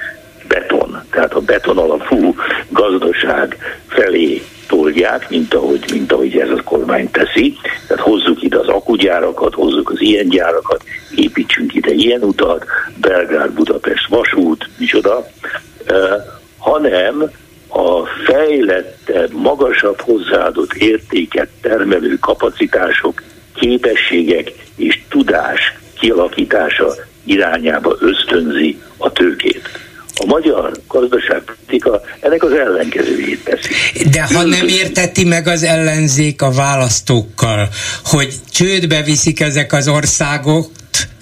beton, 0.48 1.04
tehát 1.10 1.34
a 1.34 1.42
beton 1.42 1.78
alapú 1.78 2.36
gazdaság 2.70 3.58
felé 3.88 4.42
tolják, 4.68 5.30
mint 5.30 5.54
ahogy, 5.54 5.86
mint 5.92 6.12
ahogy 6.12 6.38
ez 6.38 6.50
a 6.50 6.64
kormány 6.64 7.12
teszi. 7.12 7.58
Tehát 7.88 8.04
hozzuk 8.04 8.44
ide 8.44 8.58
az 8.60 8.68
akugyárakat, 8.68 9.54
hozzuk 9.54 9.90
az 9.90 10.02
ilyen 10.02 10.30
gyárakat, 10.30 10.84
építsünk 11.16 11.74
ide 11.74 11.92
ilyen 11.92 12.22
utat, 12.22 12.66
Belgrád, 13.02 13.52
Budapest 13.52 14.08
vasút, 14.08 14.70
micsoda, 14.78 15.28
uh, 15.90 15.98
hanem 16.58 17.32
a 17.68 18.06
fejlettebb, 18.06 19.34
magasabb 19.34 20.02
hozzáadott 20.02 20.74
értéket 20.74 21.50
termelő 21.62 22.18
kapacitások, 22.20 23.24
képességek 23.56 24.52
és 24.76 25.02
tudás 25.10 25.78
kialakítása 26.00 26.94
irányába 27.24 27.96
ösztönzi 28.00 28.82
a 28.98 29.12
tőkét. 29.12 29.87
A 30.18 30.26
magyar 30.26 30.72
gazdaságpolitika 30.88 32.02
ennek 32.20 32.44
az 32.44 32.52
ellenkezőjét 32.52 33.44
teszi. 33.44 33.70
De 34.10 34.24
ha 34.24 34.44
nem 34.44 34.68
érteti 34.68 35.24
meg 35.26 35.48
az 35.48 35.64
ellenzék 35.64 36.42
a 36.42 36.52
választókkal, 36.52 37.70
hogy 38.04 38.34
csődbe 38.52 39.02
viszik 39.04 39.40
ezek 39.40 39.74
az 39.74 39.88
országok, 39.88 40.72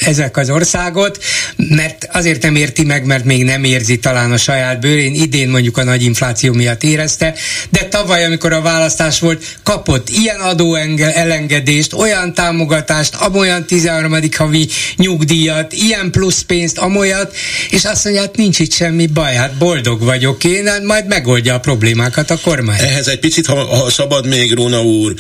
ezek 0.05 0.37
az 0.37 0.49
országot, 0.49 1.23
mert 1.55 2.07
azért 2.11 2.41
nem 2.41 2.55
érti 2.55 2.83
meg, 2.83 3.05
mert 3.05 3.23
még 3.23 3.43
nem 3.43 3.63
érzi 3.63 3.99
talán 3.99 4.31
a 4.31 4.37
saját 4.37 4.79
bőrén, 4.79 5.13
idén 5.13 5.49
mondjuk 5.49 5.77
a 5.77 5.83
nagy 5.83 6.03
infláció 6.03 6.53
miatt 6.53 6.83
érezte, 6.83 7.33
de 7.69 7.85
tavaly, 7.85 8.25
amikor 8.25 8.53
a 8.53 8.61
választás 8.61 9.19
volt, 9.19 9.43
kapott 9.63 10.09
ilyen 10.09 10.39
adó 10.39 10.75
elengedést, 10.99 11.93
olyan 11.93 12.33
támogatást, 12.33 13.15
amolyan 13.15 13.65
13. 13.65 14.15
havi 14.37 14.67
nyugdíjat, 14.95 15.73
ilyen 15.73 16.11
plusz 16.11 16.41
pénzt, 16.41 16.77
amolyat, 16.77 17.35
és 17.69 17.83
azt 17.83 18.03
mondja, 18.03 18.21
hát 18.21 18.35
nincs 18.35 18.59
itt 18.59 18.73
semmi 18.73 19.05
baj, 19.05 19.33
hát 19.33 19.57
boldog 19.57 20.01
vagyok 20.03 20.43
én, 20.43 20.67
hát 20.67 20.83
majd 20.83 21.07
megoldja 21.07 21.53
a 21.53 21.59
problémákat 21.59 22.29
a 22.29 22.37
kormány. 22.37 22.79
Ehhez 22.79 23.07
egy 23.07 23.19
picit, 23.19 23.45
ha, 23.45 23.65
ha 23.65 23.89
szabad 23.89 24.27
még, 24.27 24.53
Róna 24.53 24.83
úr, 24.83 25.13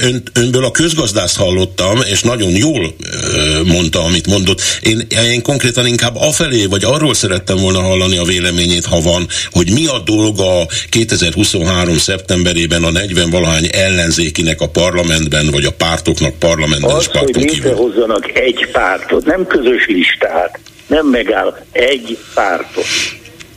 ön, 0.00 0.22
önből 0.32 0.64
a 0.64 0.70
közgazdászt 0.70 1.36
hallottam, 1.36 2.00
és 2.10 2.20
nagyon 2.20 2.50
jól 2.50 2.96
mondta, 3.64 4.02
amit 4.14 4.26
mondott. 4.26 4.60
Én, 4.82 5.06
én 5.32 5.42
konkrétan 5.42 5.86
inkább 5.86 6.16
afelé, 6.16 6.66
vagy 6.66 6.84
arról 6.84 7.14
szerettem 7.14 7.56
volna 7.56 7.80
hallani 7.80 8.18
a 8.18 8.24
véleményét, 8.24 8.84
ha 8.84 9.00
van, 9.00 9.26
hogy 9.50 9.70
mi 9.70 9.86
a 9.86 9.98
dolga 10.04 10.66
2023. 10.88 11.96
szeptemberében 11.96 12.84
a 12.84 12.90
40 12.90 13.30
valahány 13.30 13.68
ellenzékinek 13.72 14.60
a 14.60 14.68
parlamentben, 14.68 15.50
vagy 15.50 15.64
a 15.64 15.72
pártoknak 15.72 16.38
parlamentben 16.38 16.94
Az, 16.94 17.06
hogy 17.06 17.36
létrehozzanak 17.36 18.38
egy 18.38 18.68
pártot, 18.72 19.24
nem 19.24 19.46
közös 19.46 19.86
listát, 19.86 20.58
nem 20.86 21.06
megáll 21.06 21.64
egy 21.72 22.18
pártot. 22.34 22.86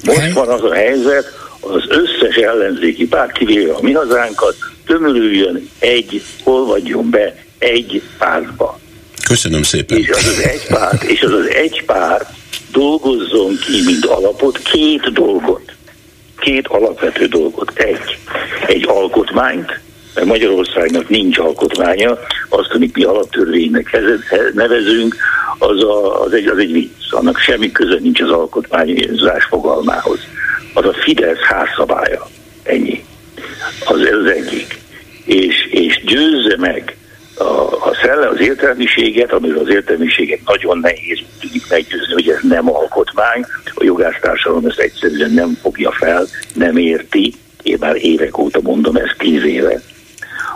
Most 0.03 0.33
van 0.33 0.49
az 0.49 0.63
a 0.63 0.73
helyzet, 0.73 1.25
az 1.59 1.83
összes 1.89 2.35
ellenzéki 2.35 3.07
párt, 3.07 3.31
kivéve 3.31 3.73
a 3.73 3.81
mi 3.81 3.91
hazánkat, 3.91 4.55
tömörüljön 4.85 5.69
egy, 5.79 6.21
olvadjon 6.43 7.09
be 7.09 7.35
egy 7.57 8.01
pártba. 8.17 8.79
Köszönöm 9.27 9.63
szépen. 9.63 9.97
És 9.97 10.09
az 10.09 10.25
az 10.25 10.39
egy 10.39 10.67
párt, 10.67 11.03
és 11.03 11.21
az 11.21 11.31
az 11.31 11.49
egy 11.49 11.83
párt 11.85 12.29
dolgozzon 12.71 13.57
ki, 13.65 13.81
mint 13.85 14.05
alapot, 14.05 14.57
két 14.57 15.13
dolgot. 15.13 15.61
Két 16.39 16.67
alapvető 16.67 17.25
dolgot. 17.25 17.71
Egy, 17.75 18.17
egy 18.67 18.85
alkotmányt, 18.87 19.79
mert 20.15 20.27
Magyarországnak 20.27 21.09
nincs 21.09 21.37
alkotmánya, 21.37 22.17
azt, 22.49 22.71
amit 22.73 22.95
mi 22.95 23.03
alaptörvénynek 23.03 23.99
nevezünk, 24.53 25.15
az, 25.57 25.83
a, 25.83 26.23
az, 26.23 26.33
egy, 26.33 26.47
az 26.47 26.57
egy 26.57 26.71
vicc. 26.71 26.89
Annak 27.09 27.37
semmi 27.37 27.71
köze 27.71 27.97
nincs 27.99 28.21
az 28.21 28.29
alkotmányozás 28.29 29.45
fogalmához. 29.49 30.19
Az 30.73 30.85
a 30.85 30.93
Fidesz 30.93 31.41
házszabálya. 31.41 32.29
Ennyi. 32.63 33.03
Az, 33.85 33.99
az 33.99 34.31
egyik. 34.31 34.79
És, 35.25 35.67
és 35.71 36.03
győzze 36.05 36.55
meg 36.57 36.96
a, 37.37 37.87
a 37.89 37.93
szelle, 38.01 38.27
az 38.27 38.39
értelmiséget, 38.39 39.31
amiről 39.31 39.59
az 39.59 39.69
értelmiséget 39.69 40.39
nagyon 40.45 40.77
nehéz 40.77 41.19
tudjuk 41.39 41.63
meggyőzni, 41.69 42.13
hogy 42.13 42.29
ez 42.29 42.39
nem 42.41 42.69
alkotmány, 42.75 43.45
a 43.75 43.83
jogásztársadalom 43.83 44.65
ezt 44.65 44.79
egyszerűen 44.79 45.31
nem 45.31 45.57
fogja 45.61 45.91
fel, 45.91 46.25
nem 46.53 46.77
érti, 46.77 47.33
én 47.63 47.77
már 47.79 47.95
évek 47.95 48.37
óta 48.37 48.59
mondom 48.61 48.95
ezt 48.95 49.15
tíz 49.17 49.43
éve. 49.43 49.81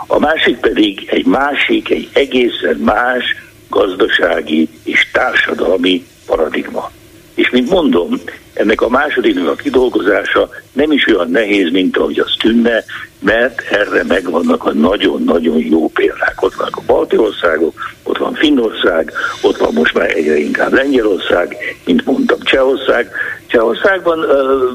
A 0.06 0.18
másik 0.18 0.56
pedig 0.56 1.08
egy 1.10 1.26
másik, 1.26 1.90
egy 1.90 2.08
egészen 2.12 2.76
más 2.76 3.24
gazdasági 3.68 4.68
és 4.84 5.10
társadalmi 5.12 6.06
paradigma. 6.26 6.90
És 7.34 7.50
mint 7.50 7.70
mondom, 7.70 8.20
ennek 8.54 8.80
a 8.80 8.88
másodiknak 8.88 9.48
a 9.48 9.54
kidolgozása 9.54 10.48
nem 10.72 10.92
is 10.92 11.06
olyan 11.06 11.30
nehéz, 11.30 11.70
mint 11.70 11.96
ahogy 11.96 12.18
az 12.18 12.34
tűnne, 12.38 12.84
mert 13.18 13.60
erre 13.70 14.04
megvannak 14.04 14.64
a 14.64 14.72
nagyon-nagyon 14.72 15.58
jó 15.58 15.88
példák. 15.88 16.42
Ott 16.42 16.54
vannak 16.54 16.76
a 16.76 16.82
balti 16.86 17.16
országok, 17.16 17.74
ott 18.02 18.18
van 18.18 18.34
Finnország, 18.34 19.12
ott 19.42 19.56
van 19.56 19.72
most 19.72 19.94
már 19.94 20.16
egyre 20.16 20.38
inkább 20.38 20.72
Lengyelország, 20.72 21.56
mint 21.84 22.04
mondtam, 22.04 22.38
Csehország. 22.40 23.10
Csehországban 23.46 24.26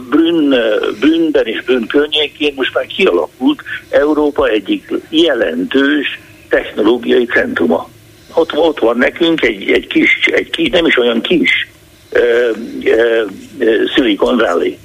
Brünn, 0.10 0.54
Brünnben 1.00 1.46
és 1.46 1.64
Brünn 1.64 1.88
környékén 1.88 2.54
most 2.56 2.74
már 2.74 2.86
kialakult 2.86 3.62
Európa 3.90 4.48
egyik 4.48 4.92
jelentős 5.10 6.20
technológiai 6.50 7.26
centruma. 7.26 7.90
Ott, 8.34 8.58
ott 8.58 8.80
van 8.80 8.98
nekünk 8.98 9.44
egy, 9.44 9.72
egy 9.72 9.88
kis, 9.88 10.26
egy 10.26 10.50
kis, 10.50 10.70
nem 10.70 10.86
is 10.86 10.98
olyan 10.98 11.22
kis 11.22 11.68
Silicon 13.96 14.38
Valley. 14.38 14.78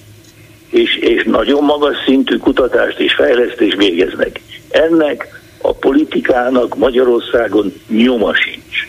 És, 0.71 0.97
és 0.97 1.25
nagyon 1.25 1.65
magas 1.65 1.97
szintű 2.07 2.37
kutatást 2.37 2.99
és 2.99 3.15
fejlesztést 3.15 3.77
végeznek. 3.77 4.41
Ennek 4.71 5.41
a 5.63 5.73
politikának 5.73 6.77
Magyarországon 6.77 7.73
nyoma 7.89 8.35
sincs. 8.35 8.89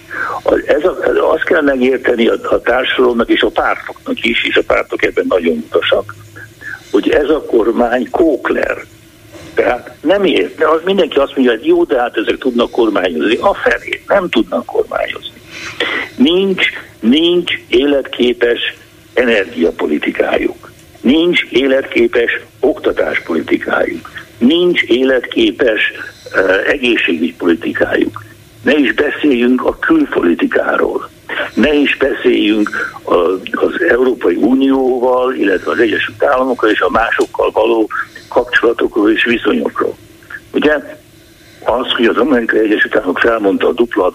Ez 0.66 0.84
a, 0.84 0.98
azt 1.32 1.44
kell 1.44 1.62
megérteni 1.62 2.28
a, 2.28 2.36
a 2.50 2.62
társadalomnak 2.62 3.30
és 3.30 3.42
a 3.42 3.50
pártoknak 3.50 4.24
is, 4.24 4.44
és 4.44 4.56
a 4.56 4.64
pártok 4.68 5.04
ebben 5.04 5.26
nagyon 5.28 5.58
utasak, 5.58 6.16
hogy 6.92 7.10
ez 7.10 7.30
a 7.30 7.42
kormány 7.46 8.10
kókler. 8.12 8.86
Tehát 9.54 9.96
nem 10.02 10.24
ért. 10.24 10.64
Az 10.64 10.82
mindenki 10.86 11.18
azt 11.18 11.36
mondja, 11.36 11.54
hogy 11.54 11.66
jó, 11.66 11.84
de 11.84 12.00
hát 12.00 12.18
ezek 12.18 12.38
tudnak 12.38 12.72
kormányozni. 12.72 13.36
A 13.36 13.54
felé 13.54 14.04
nem 14.08 14.30
tudnak 14.30 14.66
kormányozni. 14.66 15.42
Nincs, 16.16 16.66
nincs 17.00 17.52
életképes 17.68 18.60
energiapolitikájuk. 19.14 20.72
Nincs 21.02 21.42
életképes 21.50 22.40
oktatáspolitikájuk. 22.60 24.12
Nincs 24.38 24.82
életképes 24.82 25.92
uh, 26.36 26.70
egészségügypolitikájuk. 26.70 28.24
Ne 28.64 28.78
is 28.78 28.94
beszéljünk 28.94 29.66
a 29.66 29.80
külpolitikáról. 29.80 31.10
Ne 31.54 31.74
is 31.74 31.98
beszéljünk 31.98 32.70
az 33.52 33.82
Európai 33.90 34.36
Unióval, 34.36 35.34
illetve 35.34 35.72
az 35.72 35.80
Egyesült 35.80 36.24
Államokkal 36.24 36.70
és 36.70 36.82
a 36.82 36.90
másokkal 36.90 37.52
való 37.52 37.90
kapcsolatokról 38.30 39.12
és 39.12 39.24
viszonyokról. 39.24 39.98
Ugye 40.54 40.98
az, 41.66 41.92
hogy 41.92 42.06
az 42.06 42.18
Amerikai 42.18 42.60
Egyesült 42.60 42.96
Államok 42.96 43.20
felmondta 43.20 43.68
a 43.68 43.72
dupla 43.72 44.12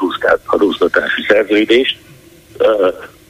adóztatási 0.46 1.22
szerződést, 1.28 1.98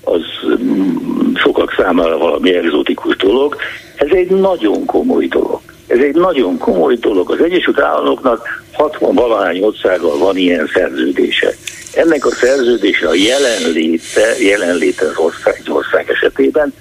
az 0.04 0.22
mm, 0.62 1.34
sokak 1.34 1.74
számára 1.76 2.18
valami 2.18 2.54
egzotikus 2.54 3.16
dolog. 3.16 3.56
Ez 3.96 4.08
egy 4.10 4.30
nagyon 4.30 4.84
komoly 4.84 5.26
dolog. 5.26 5.60
Ez 5.86 5.98
egy 5.98 6.14
nagyon 6.14 6.58
komoly 6.58 6.94
dolog. 6.94 7.30
Az 7.30 7.40
Egyesült 7.40 7.80
Államoknak 7.80 8.64
60 8.72 9.14
valahány 9.14 9.60
országgal 9.60 10.18
van 10.18 10.36
ilyen 10.36 10.70
szerződése. 10.74 11.54
Ennek 11.94 12.26
a 12.26 12.30
szerződése 12.30 13.08
a 13.08 13.14
jelenléte, 13.14 14.34
jelenléte 14.40 15.06
az 15.06 15.16
ország, 15.16 15.60
az 15.64 15.72
ország 15.72 16.10
esetében 16.10 16.74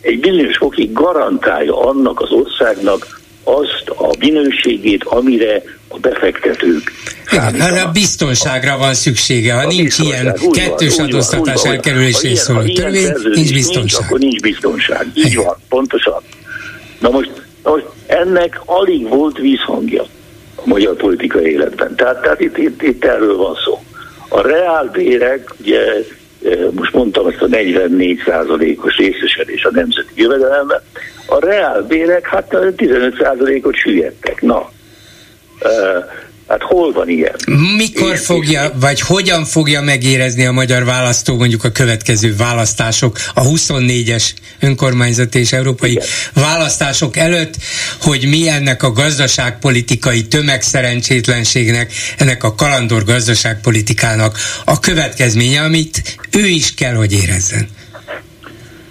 egy 0.00 0.20
bizonyos 0.20 0.56
fokig 0.56 0.92
garantálja 0.92 1.80
annak 1.80 2.20
az 2.20 2.30
országnak 2.30 3.20
azt 3.44 3.88
a 3.88 4.10
minőségét, 4.18 5.04
amire 5.04 5.62
a 5.88 5.98
befektetők 5.98 6.92
igen, 7.32 7.86
a 7.86 7.90
biztonságra 7.92 8.78
van 8.78 8.94
szüksége. 8.94 9.54
Ha 9.54 9.66
nincs 9.66 9.98
ilyen 9.98 10.36
kettős 10.52 10.96
van, 10.96 11.06
adóztatás 11.06 11.64
elkerülésé 11.64 12.34
szóló 12.34 12.62
törvény, 12.62 13.12
nincs 13.32 13.52
biztonság. 13.52 13.82
Nincs, 13.82 13.94
akkor 13.94 14.18
nincs 14.18 14.40
biztonság. 14.40 15.06
Így 15.14 15.26
igen. 15.26 15.44
van, 15.44 15.56
pontosan. 15.68 16.22
Na 16.98 17.10
most, 17.10 17.30
na 17.62 17.70
most 17.70 17.84
ennek 18.06 18.60
alig 18.64 19.08
volt 19.08 19.38
vízhangja 19.38 20.02
a 20.54 20.62
magyar 20.64 20.96
politikai 20.96 21.50
életben. 21.50 21.94
Tehát, 21.94 22.22
tehát 22.22 22.40
itt, 22.40 22.58
itt, 22.58 22.82
itt 22.82 23.04
erről 23.04 23.36
van 23.36 23.56
szó. 23.64 23.82
A 24.28 24.40
reálbérek, 24.40 25.54
ugye 25.60 25.80
most 26.70 26.92
mondtam 26.92 27.26
ezt 27.26 27.42
a 27.42 27.46
44 27.46 28.78
os 28.82 28.96
részesedés 28.96 29.64
a 29.64 29.70
nemzeti 29.72 30.12
jövedelemben, 30.14 30.80
a 31.26 31.46
reálbérek 31.46 32.26
hát 32.26 32.56
15 32.76 33.16
ot 33.62 33.74
süllyedtek. 33.74 34.42
Na, 34.42 34.70
Hát 36.52 36.62
hol 36.62 36.92
van 36.92 37.08
ilyen? 37.08 37.34
Mikor 37.76 38.06
ilyen 38.06 38.16
fogja, 38.16 38.62
is. 38.62 38.70
vagy 38.80 39.00
hogyan 39.00 39.44
fogja 39.44 39.80
megérezni 39.80 40.46
a 40.46 40.52
magyar 40.52 40.84
választó 40.84 41.36
mondjuk 41.36 41.64
a 41.64 41.70
következő 41.70 42.36
választások, 42.36 43.16
a 43.34 43.42
24-es 43.42 44.30
önkormányzati 44.60 45.38
és 45.38 45.52
európai 45.52 45.90
Igen. 45.90 46.04
választások 46.34 47.16
előtt, 47.16 47.54
hogy 48.00 48.28
mi 48.28 48.48
ennek 48.48 48.82
a 48.82 48.92
gazdaságpolitikai 48.92 50.26
tömegszerencsétlenségnek, 50.26 51.92
ennek 52.18 52.44
a 52.44 52.54
kalandor 52.54 53.04
gazdaságpolitikának 53.04 54.38
a 54.64 54.80
következménye, 54.80 55.60
amit 55.60 56.02
ő 56.36 56.46
is 56.46 56.74
kell, 56.74 56.94
hogy 56.94 57.12
érezzen. 57.12 57.68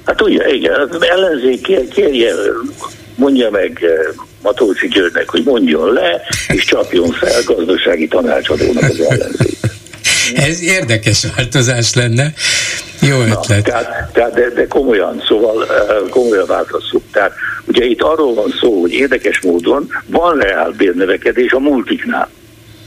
Hát 0.05 0.21
ugye, 0.21 0.53
igen, 0.53 0.89
az 0.89 1.01
ellenzék 1.01 1.89
kérje, 1.89 2.33
mondja 3.15 3.49
meg 3.49 3.85
Matolcsi 4.41 4.87
Györgynek, 4.87 5.29
hogy 5.29 5.43
mondjon 5.43 5.93
le, 5.93 6.21
és 6.47 6.65
csapjon 6.65 7.11
fel 7.11 7.43
gazdasági 7.45 8.07
tanácsadónak 8.07 8.83
az 8.83 8.99
ellenzék. 8.99 9.57
Ez 10.35 10.61
érdekes 10.61 11.25
változás 11.35 11.93
lenne. 11.93 12.33
Jó 13.01 13.19
ötlet. 13.21 13.47
Na, 13.49 13.61
tehát, 13.61 14.11
tehát 14.13 14.33
de, 14.33 14.49
de 14.49 14.67
komolyan, 14.67 15.23
szóval 15.27 15.67
komolyan 16.09 16.45
változunk. 16.47 17.03
Tehát 17.11 17.33
ugye 17.65 17.85
itt 17.85 18.01
arról 18.01 18.33
van 18.33 18.53
szó, 18.59 18.81
hogy 18.81 18.91
érdekes 18.91 19.41
módon 19.41 19.89
van 20.05 20.37
reál 20.37 20.73
bérnövekedés 20.77 21.51
a 21.51 21.59
multiknál, 21.59 22.29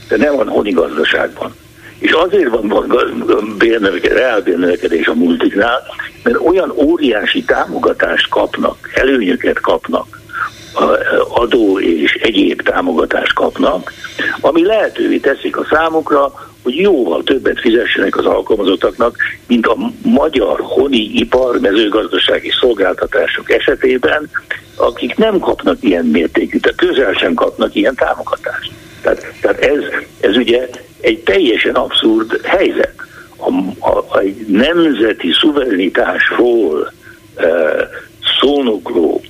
de 0.07 0.17
nem 0.17 0.35
van 0.35 0.47
honi 0.47 0.71
gazdaságban. 0.71 1.55
És 1.99 2.11
azért 2.11 2.49
van, 2.49 2.67
van 2.67 3.55
bérnövekedés, 3.57 4.17
reál 4.17 4.41
bérnövekedés 4.41 5.07
a 5.07 5.13
multiknál, 5.13 5.81
mert 6.23 6.37
olyan 6.37 6.73
óriási 6.75 7.43
támogatást 7.43 8.29
kapnak, 8.29 8.89
előnyöket 8.93 9.59
kapnak, 9.59 10.19
adó 11.29 11.79
és 11.79 12.13
egyéb 12.13 12.61
támogatást 12.61 13.33
kapnak, 13.33 13.93
ami 14.41 14.65
lehetővé 14.65 15.17
teszik 15.17 15.57
a 15.57 15.67
számukra, 15.69 16.33
hogy 16.63 16.75
jóval 16.75 17.23
többet 17.23 17.59
fizessenek 17.59 18.17
az 18.17 18.25
alkalmazottaknak, 18.25 19.17
mint 19.47 19.67
a 19.67 19.77
magyar 20.01 20.59
honi 20.61 21.09
ipar, 21.13 21.59
mezőgazdasági 21.59 22.51
szolgáltatások 22.59 23.51
esetében, 23.51 24.29
akik 24.75 25.15
nem 25.15 25.39
kapnak 25.39 25.77
ilyen 25.79 26.05
mértékű, 26.05 26.59
tehát 26.59 26.77
közel 26.77 27.13
sem 27.13 27.33
kapnak 27.33 27.75
ilyen 27.75 27.95
támogatást. 27.95 28.71
Tehát, 29.01 29.33
tehát 29.41 29.59
ez, 29.59 29.79
ez 30.19 30.35
ugye 30.35 30.69
egy 31.01 31.19
teljesen 31.19 31.75
abszurd 31.75 32.39
helyzet. 32.43 32.93
A, 33.37 33.49
a, 33.89 34.19
egy 34.19 34.45
nemzeti 34.47 35.31
szuverenitásról 35.41 36.91
e, 37.35 37.45
szónokló 38.39 39.21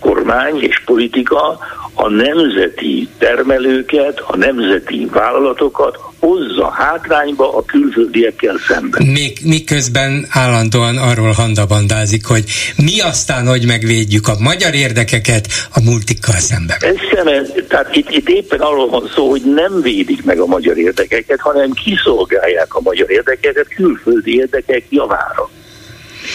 kormány 0.00 0.62
és 0.62 0.82
politika 0.84 1.58
a 1.94 2.08
nemzeti 2.08 3.08
termelőket, 3.18 4.20
a 4.26 4.36
nemzeti 4.36 5.08
vállalatokat 5.12 5.98
hozza 6.18 6.70
hátrányba 6.70 7.56
a 7.56 7.64
külföldiekkel 7.64 8.56
szemben. 8.68 9.06
Még 9.06 9.38
miközben 9.44 10.26
állandóan 10.30 10.96
arról 10.96 11.32
handabandázik, 11.32 12.26
hogy 12.26 12.44
mi 12.76 13.00
aztán, 13.00 13.46
hogy 13.46 13.66
megvédjük 13.66 14.28
a 14.28 14.36
magyar 14.38 14.74
érdekeket 14.74 15.46
a 15.72 15.80
multikkal 15.80 16.38
szemben. 16.38 16.76
Ez 16.80 16.96
sem, 17.14 17.26
tehát 17.68 17.96
itt, 17.96 18.10
itt 18.10 18.28
éppen 18.28 18.60
arról 18.60 18.88
van 18.88 19.10
szó, 19.14 19.30
hogy 19.30 19.42
nem 19.54 19.80
védik 19.82 20.24
meg 20.24 20.38
a 20.38 20.46
magyar 20.46 20.78
érdekeket, 20.78 21.40
hanem 21.40 21.70
kiszolgálják 21.70 22.74
a 22.74 22.80
magyar 22.80 23.10
érdekeket 23.10 23.68
külföldi 23.68 24.34
érdekek 24.34 24.82
javára 24.88 25.50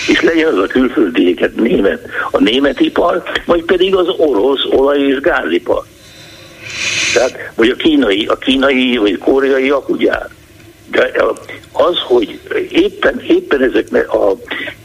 és 0.08 0.22
legyen 0.22 0.48
az 0.48 0.58
a 0.58 0.68
külföldieket 0.68 1.56
német, 1.56 2.08
a 2.32 2.40
német 2.40 2.80
ipar, 2.80 3.24
vagy 3.46 3.64
pedig 3.64 3.96
az 3.96 4.08
orosz 4.08 4.66
olaj- 4.70 5.08
és 5.08 5.20
gázipar. 5.20 5.84
Tehát, 7.14 7.52
vagy 7.56 7.70
a 7.70 7.76
kínai, 7.76 8.26
a 8.26 8.38
kínai 8.38 8.98
vagy 8.98 9.18
koreai 9.18 9.70
akugyár. 9.70 10.30
De 10.92 11.12
az, 11.72 11.98
hogy 11.98 12.40
éppen, 12.72 13.22
éppen 13.28 13.62
ezeknek 13.62 14.14
a 14.14 14.36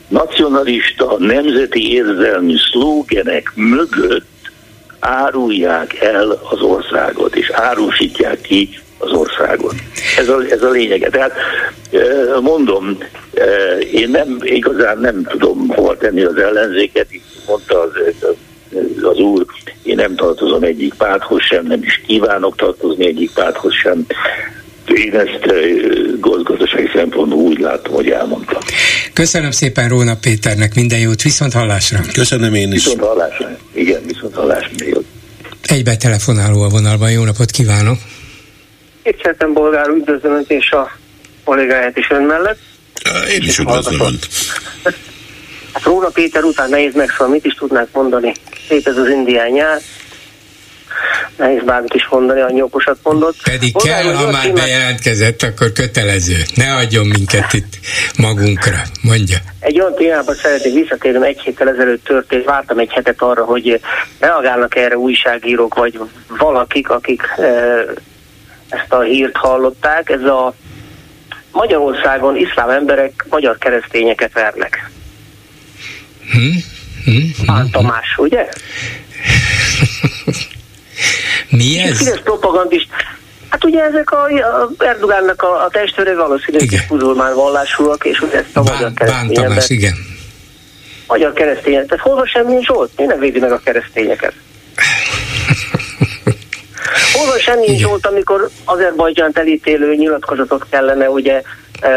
nacionalista, 0.09 1.16
nemzeti 1.19 1.93
érzelmi 1.93 2.55
szlógenek 2.70 3.53
mögött 3.55 4.27
árulják 4.99 6.01
el 6.01 6.41
az 6.51 6.61
országot, 6.61 7.37
és 7.37 7.51
árusítják 7.51 8.41
ki 8.41 8.78
az 8.98 9.12
országot. 9.12 9.74
Ez 10.18 10.28
a, 10.28 10.43
ez 10.51 10.62
a 10.62 10.70
lényege. 10.70 11.10
Tehát 11.10 11.32
mondom, 12.40 12.98
én 13.93 14.10
nem 14.10 14.39
igazán 14.43 14.98
nem 14.98 15.24
tudom 15.28 15.68
hova 15.68 15.97
tenni 15.97 16.23
az 16.23 16.36
ellenzéket, 16.36 17.06
mondta 17.47 17.81
az, 17.81 17.90
az 19.02 19.18
úr, 19.18 19.47
én 19.82 19.94
nem 19.94 20.14
tartozom 20.14 20.62
egyik 20.62 20.94
párthoz 20.94 21.43
sem, 21.43 21.66
nem 21.66 21.82
is 21.82 22.02
kívánok 22.06 22.56
tartozni 22.56 23.06
egyik 23.06 23.31
párthoz 23.31 23.74
sem. 23.74 24.06
Én 24.86 25.14
ezt 25.14 25.47
gazdasági 26.20 26.90
szempontból 26.94 27.39
úgy 27.39 27.59
látom, 27.59 27.94
hogy 27.94 28.10
elmondtam. 28.10 28.60
Köszönöm 29.12 29.51
szépen 29.51 29.89
Róna 29.89 30.16
Péternek, 30.16 30.74
minden 30.74 30.98
jót, 30.98 31.23
viszont 31.23 31.52
hallásra. 31.52 32.01
Köszönöm 32.12 32.55
én 32.55 32.73
is. 32.73 32.85
Viszont 32.85 33.01
hallásra, 33.01 33.59
igen, 33.73 34.02
viszont 34.06 34.35
hallásra. 34.35 34.70
Egybe 35.62 35.97
telefonáló 35.97 36.62
a 36.62 36.68
vonalban, 36.68 37.10
jó 37.10 37.24
napot 37.24 37.51
kívánok! 37.51 37.98
Képzeltem 39.07 39.53
bolgár, 39.53 39.89
üdvözlöm 39.89 40.35
Önt 40.35 40.51
és 40.51 40.70
a 40.70 40.91
kollégáját 41.45 41.97
is 41.97 42.11
Ön 42.11 42.23
mellett. 42.23 42.59
Én 43.31 43.43
is 43.43 43.59
üdvözlöm 43.59 44.01
Önt. 44.01 44.28
Hát 45.73 45.83
Róna 45.85 46.09
Péter 46.09 46.43
után 46.43 46.69
nehéz 46.69 46.95
megszól, 46.95 47.28
mit 47.28 47.45
is 47.45 47.55
tudnák 47.55 47.89
mondani. 47.93 48.33
Szép 48.69 48.87
ez 48.87 48.97
az 48.97 49.09
indián 49.09 49.51
nyár. 49.51 49.81
Nehéz 51.37 51.62
bármit 51.65 51.95
is 51.95 52.09
mondani, 52.11 52.41
annyi 52.41 52.62
okosat 52.62 52.99
mondott. 53.03 53.37
Pedig 53.43 53.73
Bolgár, 53.73 54.03
kell, 54.03 54.12
ha 54.12 54.31
már 54.31 54.53
bejelentkezett, 54.53 55.43
akkor 55.43 55.73
kötelező. 55.73 56.37
Ne 56.55 56.74
adjon 56.74 57.07
minket 57.07 57.53
itt 57.53 57.78
magunkra, 58.19 58.83
mondja. 59.03 59.37
Egy 59.61 59.81
olyan 59.81 59.95
témában 59.95 60.35
szeretnék 60.35 60.74
visszatérni, 60.74 61.27
egy 61.27 61.41
héttel 61.41 61.69
ezelőtt 61.69 62.05
történt, 62.05 62.45
vártam 62.45 62.78
egy 62.78 62.93
hetet 62.93 63.23
arra, 63.23 63.45
hogy 63.45 63.81
reagálnak 64.19 64.77
erre 64.77 64.99
újságírók, 64.99 65.74
vagy 65.74 66.01
valakik, 66.39 66.91
akik 66.91 67.23
ezt 68.68 68.93
a 68.93 69.01
hírt 69.01 69.36
hallották, 69.36 70.10
ez 70.10 70.22
a 70.22 70.55
Magyarországon 71.52 72.36
iszlám 72.36 72.70
emberek 72.70 73.26
magyar 73.30 73.59
keresztényeket 73.59 74.32
vernek. 74.32 74.90
Hmm? 76.32 76.64
Hmm? 77.05 77.32
Hmm? 77.47 77.70
Tamás, 77.70 78.14
ugye? 78.16 78.48
Mi 81.48 81.78
ez? 81.78 81.98
Fidesz 81.98 82.20
propagandist. 82.24 82.88
Hát 83.48 83.64
ugye 83.64 83.82
ezek 83.82 84.10
a, 84.10 84.24
a 84.24 84.70
Erdogánnak 84.78 85.43
a, 85.43 85.64
a 85.64 85.68
testvére 85.68 86.14
valószínűleg 86.14 86.86
muzulmán 86.88 87.34
vallásúak, 87.34 88.05
és 88.05 88.20
ugye 88.20 88.38
ezt 88.38 88.56
a 88.56 88.62
Bán, 88.62 88.74
magyar 88.74 88.93
keresztény 88.94 89.34
Tamás, 89.34 89.68
igen. 89.68 89.94
Magyar 91.06 91.32
keresztények. 91.32 91.86
Tehát 91.86 92.05
hol 92.05 92.26
sem 92.26 92.47
nincs 92.47 92.68
ott? 92.68 92.93
Miért 92.97 93.12
nem 93.12 93.20
védi 93.20 93.38
meg 93.38 93.52
a 93.52 93.60
keresztényeket? 93.64 94.32
Semmi 97.39 97.66
nincs 97.66 97.83
ott, 97.85 98.07
amikor 98.07 98.49
Azerbajdzsánt 98.65 99.39
elítélő 99.39 99.95
nyilatkozatot 99.95 100.66
kellene 100.70 101.11
ugye 101.11 101.43
e, 101.81 101.91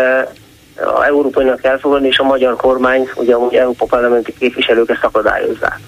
a 0.75 1.05
Európainak 1.05 1.63
elfogadni, 1.63 2.07
és 2.07 2.17
a 2.17 2.23
magyar 2.23 2.55
kormány, 2.55 3.09
ugye 3.15 3.33
a 3.33 3.49
Európa 3.51 3.85
parlamenti 3.85 4.33
képviselők 4.39 4.89
ezt 4.89 5.03
akadályozzák. 5.03 5.79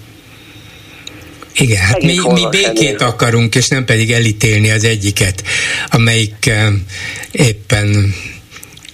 Igen, 1.54 1.80
hát 1.80 2.02
mi, 2.02 2.18
mi 2.32 2.46
békét 2.50 2.98
semmi. 2.98 3.10
akarunk, 3.10 3.54
és 3.54 3.68
nem 3.68 3.84
pedig 3.84 4.12
elítélni 4.12 4.70
az 4.70 4.84
egyiket, 4.84 5.42
amelyik 5.90 6.46
e, 6.46 6.68
éppen 7.30 8.14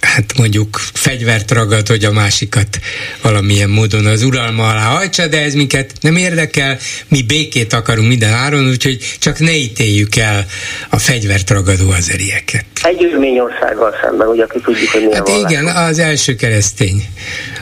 hát 0.01 0.37
mondjuk 0.37 0.79
fegyvert 0.93 1.51
ragad, 1.51 1.87
hogy 1.87 2.03
a 2.03 2.11
másikat 2.11 2.79
valamilyen 3.21 3.69
módon 3.69 4.05
az 4.05 4.23
uralma 4.23 4.69
alá 4.69 4.83
hajtsa, 4.83 5.27
de 5.27 5.41
ez 5.41 5.53
minket 5.53 5.91
nem 6.01 6.15
érdekel, 6.15 6.77
mi 7.07 7.23
békét 7.23 7.73
akarunk 7.73 8.07
minden 8.07 8.33
áron, 8.33 8.67
úgyhogy 8.67 8.97
csak 9.19 9.39
ne 9.39 9.55
ítéljük 9.55 10.15
el 10.15 10.45
a 10.89 10.97
fegyvert 10.97 11.49
ragadó 11.49 11.89
azerieket. 11.89 12.65
Egy 12.83 13.39
országgal 13.39 13.95
szemben, 14.03 14.27
ugye, 14.27 14.43
aki 14.43 14.59
tudjuk, 14.59 14.89
hogy 14.89 15.01
milyen 15.01 15.23
Hát 15.25 15.49
igen, 15.49 15.65
az 15.65 15.99
első 15.99 16.35
keresztény 16.35 17.05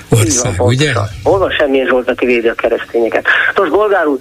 ország, 0.09 0.55
van, 0.57 0.67
ugye? 0.67 0.93
Van 1.23 1.51
semmilyen 1.51 1.87
Zsolt, 1.87 2.09
aki 2.09 2.25
védi 2.25 2.47
a 2.47 2.53
keresztényeket. 2.53 3.25
Most 3.55 3.71
bolgár 3.71 4.07
úr, 4.07 4.17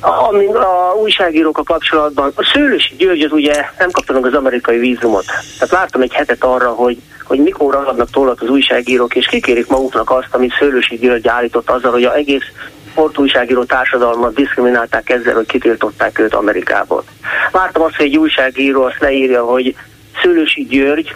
a, 0.00 0.08
a, 0.08 0.94
újságírók 1.00 1.58
a 1.58 1.62
kapcsolatban, 1.62 2.32
a 2.34 2.50
Szőlősi 2.52 2.94
Györgyöt 2.98 3.32
ugye 3.32 3.64
nem 3.78 3.90
kaptanak 3.90 4.24
az 4.26 4.34
amerikai 4.34 4.78
vízumot. 4.78 5.24
Tehát 5.58 5.74
láttam 5.74 6.00
egy 6.00 6.12
hetet 6.12 6.44
arra, 6.44 6.70
hogy 6.70 6.98
hogy 7.26 7.38
mikor 7.38 7.74
ragadnak 7.74 8.10
tollat 8.10 8.40
az 8.40 8.48
újságírók, 8.48 9.14
és 9.14 9.26
kikérik 9.26 9.66
maguknak 9.66 10.10
azt, 10.10 10.28
amit 10.30 10.54
Szőlősi 10.58 10.96
György 10.96 11.28
állított 11.28 11.70
azzal, 11.70 11.92
hogy 11.92 12.04
a 12.04 12.14
egész 12.14 12.44
sportújságíró 12.90 13.64
társadalmat 13.64 14.34
diszkriminálták 14.34 15.10
ezzel, 15.10 15.34
hogy 15.34 15.46
kitiltották 15.46 16.18
őt 16.18 16.34
Amerikából. 16.34 17.04
Vártam 17.52 17.82
azt, 17.82 17.96
hogy 17.96 18.06
egy 18.06 18.16
újságíró 18.16 18.82
azt 18.82 19.00
leírja, 19.00 19.44
hogy 19.44 19.74
Szőlősi 20.22 20.64
György, 20.64 21.14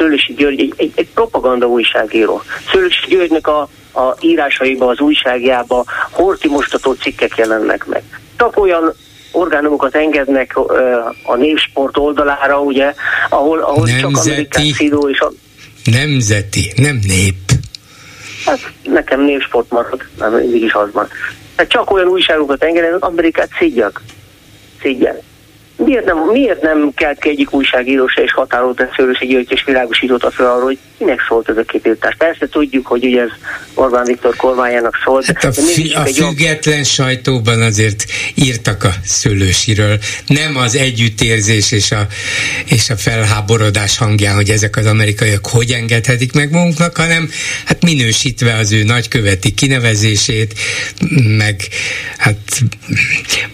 Szőlősi 0.00 0.34
György 0.34 0.60
egy, 0.60 0.74
egy, 0.76 0.92
egy 0.94 1.08
propaganda 1.14 1.66
újságíró. 1.66 2.42
Szőlősi 2.72 3.06
Györgynek 3.08 3.46
a, 3.46 3.60
a 3.92 4.14
írásaiba, 4.20 4.86
az 4.86 5.00
újságjában 5.00 5.84
horti 6.10 6.48
mostató 6.48 6.92
cikkek 6.92 7.36
jelennek 7.36 7.86
meg. 7.86 8.02
Csak 8.36 8.56
olyan 8.56 8.94
orgánumokat 9.32 9.94
engednek 9.94 10.56
a 11.24 11.36
névsport 11.36 11.96
oldalára, 11.96 12.60
ugye, 12.60 12.94
ahol, 13.28 13.58
ahol 13.58 13.86
Nemzeti. 13.86 14.00
csak 14.00 14.16
Amerikán 14.16 14.72
Fido 14.72 15.08
és 15.08 15.20
a... 15.20 15.32
Nemzeti, 15.84 16.72
nem 16.76 16.98
nép. 17.06 17.34
Hát 18.44 18.72
nekem 18.82 19.20
névsport 19.20 19.70
marad, 19.70 20.02
nem 20.18 20.32
mindig 20.32 20.62
is 20.62 20.72
az 20.72 20.92
van. 20.92 21.08
Tehát 21.56 21.70
csak 21.70 21.90
olyan 21.90 22.06
újságokat 22.06 22.64
engednek, 22.64 23.04
Amerikát 23.04 23.50
szidjak. 23.58 24.02
Szidjak 24.80 25.20
miért 25.84 26.04
nem, 26.04 26.18
miért 26.18 26.62
nem 26.62 26.90
kelt 26.94 27.18
ki 27.18 27.28
egyik 27.28 27.52
újságíró 27.52 28.06
se 28.06 28.22
és 28.22 28.32
határolt 28.32 28.80
a 28.80 28.88
szőlőségi 28.96 29.46
és 29.48 29.64
világosította 29.64 30.30
fel 30.30 30.46
arról, 30.46 30.62
hogy 30.62 30.78
kinek 30.98 31.24
szólt 31.28 31.48
ez 31.48 31.56
a 31.56 31.62
kitiltás. 31.62 32.14
Persze 32.18 32.48
tudjuk, 32.48 32.86
hogy 32.86 33.04
ugye 33.04 33.20
ez 33.20 33.28
Orbán 33.74 34.04
Viktor 34.04 34.36
kormányának 34.36 34.98
szólt. 35.04 35.24
Hát 35.24 35.44
a, 35.44 35.52
fi, 35.52 35.92
a 35.92 36.04
független 36.04 36.76
jobb... 36.76 36.84
sajtóban 36.84 37.62
azért 37.62 38.04
írtak 38.34 38.84
a 38.84 38.90
szőlősiről. 39.04 39.98
Nem 40.26 40.56
az 40.56 40.76
együttérzés 40.76 41.72
és 41.72 41.92
a, 41.92 42.06
és 42.66 42.90
a 42.90 42.96
felháborodás 42.96 43.98
hangján, 43.98 44.34
hogy 44.34 44.50
ezek 44.50 44.76
az 44.76 44.86
amerikaiak 44.86 45.46
hogy 45.46 45.70
engedhetik 45.70 46.32
meg 46.32 46.50
magunknak, 46.50 46.96
hanem 46.96 47.30
hát 47.64 47.82
minősítve 47.82 48.54
az 48.54 48.72
ő 48.72 48.82
nagyköveti 48.82 49.54
kinevezését, 49.54 50.54
meg 51.36 51.60
hát 52.16 52.36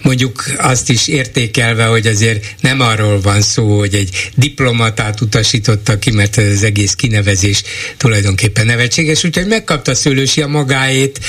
mondjuk 0.01 0.43
azt 0.57 0.89
is 0.89 1.07
értékelve, 1.07 1.85
hogy 1.85 2.07
az 2.07 2.16
azért 2.17 2.45
nem 2.61 2.79
arról 2.79 3.21
van 3.21 3.41
szó, 3.41 3.77
hogy 3.77 3.93
egy 3.93 4.31
diplomatát 4.35 5.21
utasította 5.21 5.99
ki, 5.99 6.11
mert 6.11 6.37
ez 6.37 6.51
az 6.51 6.63
egész 6.63 6.93
kinevezés 6.93 7.63
tulajdonképpen 7.97 8.65
nevetséges, 8.65 9.23
úgyhogy 9.23 9.47
megkapta 9.47 9.95
Szőlősi 9.95 10.41
a 10.41 10.47
magáét, 10.47 11.19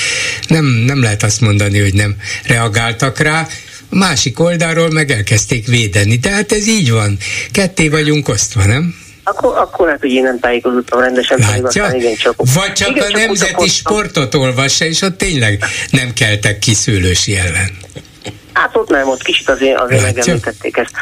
nem, 0.49 0.65
nem 0.65 1.03
lehet 1.03 1.23
azt 1.23 1.41
mondani, 1.41 1.79
hogy 1.79 1.95
nem 1.95 2.17
reagáltak 2.45 3.19
rá, 3.19 3.47
a 3.91 3.97
másik 3.97 4.41
oldalról 4.41 4.91
meg 4.91 5.11
elkezdték 5.11 5.67
védeni. 5.67 6.19
Tehát 6.19 6.53
ez 6.53 6.67
így 6.67 6.91
van. 6.91 7.17
Ketté 7.53 7.89
vagyunk 7.89 8.29
osztva, 8.29 8.65
nem? 8.65 8.95
Akkor, 9.29 9.57
akkor 9.57 9.89
hát, 9.89 10.01
hogy 10.01 10.11
én 10.11 10.23
nem 10.23 10.39
tájékozottam 10.39 11.01
rendesen, 11.01 11.39
Látja? 11.39 11.91
igen, 11.95 12.15
csak, 12.15 12.35
Vagy 12.55 12.73
csak 12.73 12.91
igen, 12.91 13.03
a 13.03 13.11
csak 13.11 13.21
nemzeti 13.21 13.69
sportot 13.69 14.35
olvassa, 14.35 14.85
és 14.85 15.03
ott 15.03 15.19
tényleg 15.19 15.65
nem 15.91 16.13
keltek 16.13 16.59
ki 16.59 16.75
szőlősi 16.75 17.37
ellen. 17.37 17.71
Hát 18.59 18.77
ott 18.77 18.89
nem, 18.89 19.09
ott 19.09 19.23
kicsit 19.23 19.49
azért, 19.49 19.81
azért 19.81 20.03
megemlítették 20.03 20.77
ezt. 20.77 20.93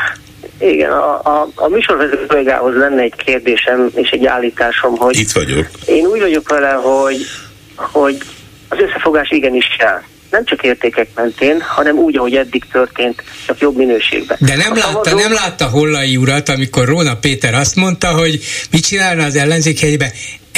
Igen, 0.59 0.93
a, 0.93 1.20
a, 1.23 1.49
a 1.55 1.69
műsorvezető 1.69 2.27
kollégához 2.27 2.74
lenne 2.74 3.03
egy 3.03 3.15
kérdésem 3.16 3.91
és 3.95 4.11
egy 4.11 4.27
állításom, 4.27 4.97
hogy... 4.97 5.16
Itt 5.16 5.33
vagyok. 5.33 5.66
Én 5.87 6.07
úgy 6.07 6.20
vagyok 6.20 6.49
vele, 6.49 6.70
hogy, 6.70 7.27
hogy 7.77 8.16
az 8.69 8.78
összefogás 8.78 9.31
igenis 9.31 9.66
kell 9.78 10.01
nem 10.31 10.45
csak 10.45 10.62
értékek 10.62 11.09
mentén, 11.15 11.61
hanem 11.61 11.97
úgy, 11.97 12.16
ahogy 12.16 12.35
eddig 12.35 12.65
történt, 12.73 13.23
csak 13.47 13.59
jobb 13.59 13.77
minőségben. 13.77 14.37
De 14.41 14.57
nem, 14.57 14.74
látta, 14.74 15.05
szavazó... 15.05 15.16
nem 15.16 15.33
látta 15.33 15.66
Hollai 15.66 16.16
urat, 16.16 16.49
amikor 16.49 16.85
Róna 16.85 17.16
Péter 17.16 17.55
azt 17.55 17.77
mondta, 17.77 18.09
hogy 18.09 18.41
mit 18.70 18.87
csinálna 18.87 19.24
az 19.24 19.37
ellenzék 19.37 19.81
helyében? 19.81 20.11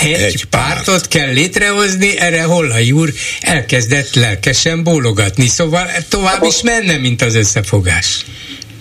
Egy, 0.03 0.13
egy 0.13 0.45
pártot 0.45 0.85
párt. 0.87 1.09
kell 1.09 1.33
létrehozni, 1.33 2.19
erre 2.19 2.43
Hollai 2.43 2.93
úr 2.93 3.13
elkezdett 3.41 4.15
lelkesen 4.15 4.83
bólogatni, 4.83 5.47
szóval 5.47 5.91
tovább 6.09 6.43
is 6.43 6.63
menne, 6.63 6.97
mint 6.97 7.23
az 7.23 7.35
összefogás. 7.35 8.25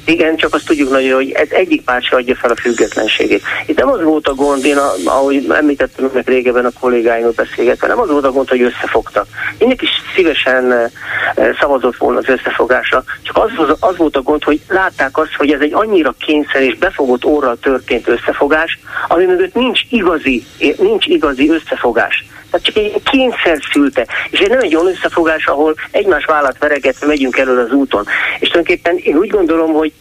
Igen, 0.07 0.35
csak 0.35 0.53
azt 0.53 0.65
tudjuk 0.65 0.89
nagyon, 0.89 1.13
hogy 1.13 1.31
ez 1.31 1.47
egyik 1.49 1.81
párt 1.81 2.03
se 2.03 2.15
adja 2.15 2.35
fel 2.35 2.49
a 2.51 2.55
függetlenségét. 2.55 3.43
Itt 3.65 3.77
nem 3.77 3.89
az 3.89 4.03
volt 4.03 4.27
a 4.27 4.34
gond, 4.34 4.65
én 4.65 4.77
a, 4.77 4.91
ahogy 5.05 5.45
említettem 5.49 6.09
meg 6.13 6.27
régebben 6.27 6.65
a 6.65 6.79
kollégáimmal 6.79 7.34
beszélgetve, 7.35 7.88
nem 7.88 7.99
az 7.99 8.09
volt 8.09 8.25
a 8.25 8.31
gond, 8.31 8.49
hogy 8.49 8.61
összefogtak. 8.61 9.27
Mindenki 9.59 9.85
is 9.85 9.91
szívesen 10.15 10.71
eh, 10.71 10.89
szavazott 11.59 11.97
volna 11.97 12.19
az 12.19 12.29
összefogásra, 12.29 13.03
csak 13.21 13.38
az, 13.38 13.75
az 13.79 13.97
volt 13.97 14.15
a 14.15 14.21
gond, 14.21 14.43
hogy 14.43 14.61
látták 14.67 15.17
azt, 15.17 15.35
hogy 15.38 15.51
ez 15.51 15.61
egy 15.61 15.73
annyira 15.73 16.15
kényszer 16.19 16.61
és 16.61 16.77
befogott 16.77 17.25
óra 17.25 17.55
történt 17.55 18.07
összefogás, 18.07 18.79
ami 19.07 19.25
mögött 19.25 19.53
nincs 19.53 19.81
igazi, 19.89 20.45
nincs 20.77 21.05
igazi 21.05 21.49
összefogás. 21.49 22.25
Tehát 22.52 22.65
csak 22.65 22.76
egy 22.76 23.03
kényszer 23.03 23.60
szülte. 23.72 24.07
És 24.30 24.40
egy 24.40 24.76
olyan 24.76 24.88
összefogás, 24.88 25.45
ahol 25.45 25.76
egymás 25.91 26.26
vállat 26.26 26.57
veregetve 26.57 27.07
megyünk 27.07 27.38
elő 27.38 27.60
az 27.60 27.72
úton. 27.72 28.06
És 28.40 28.48
tulajdonképpen 28.48 28.98
én 28.98 29.18
úgy 29.18 29.30
gondolom, 29.30 29.74
hogy 29.74 29.94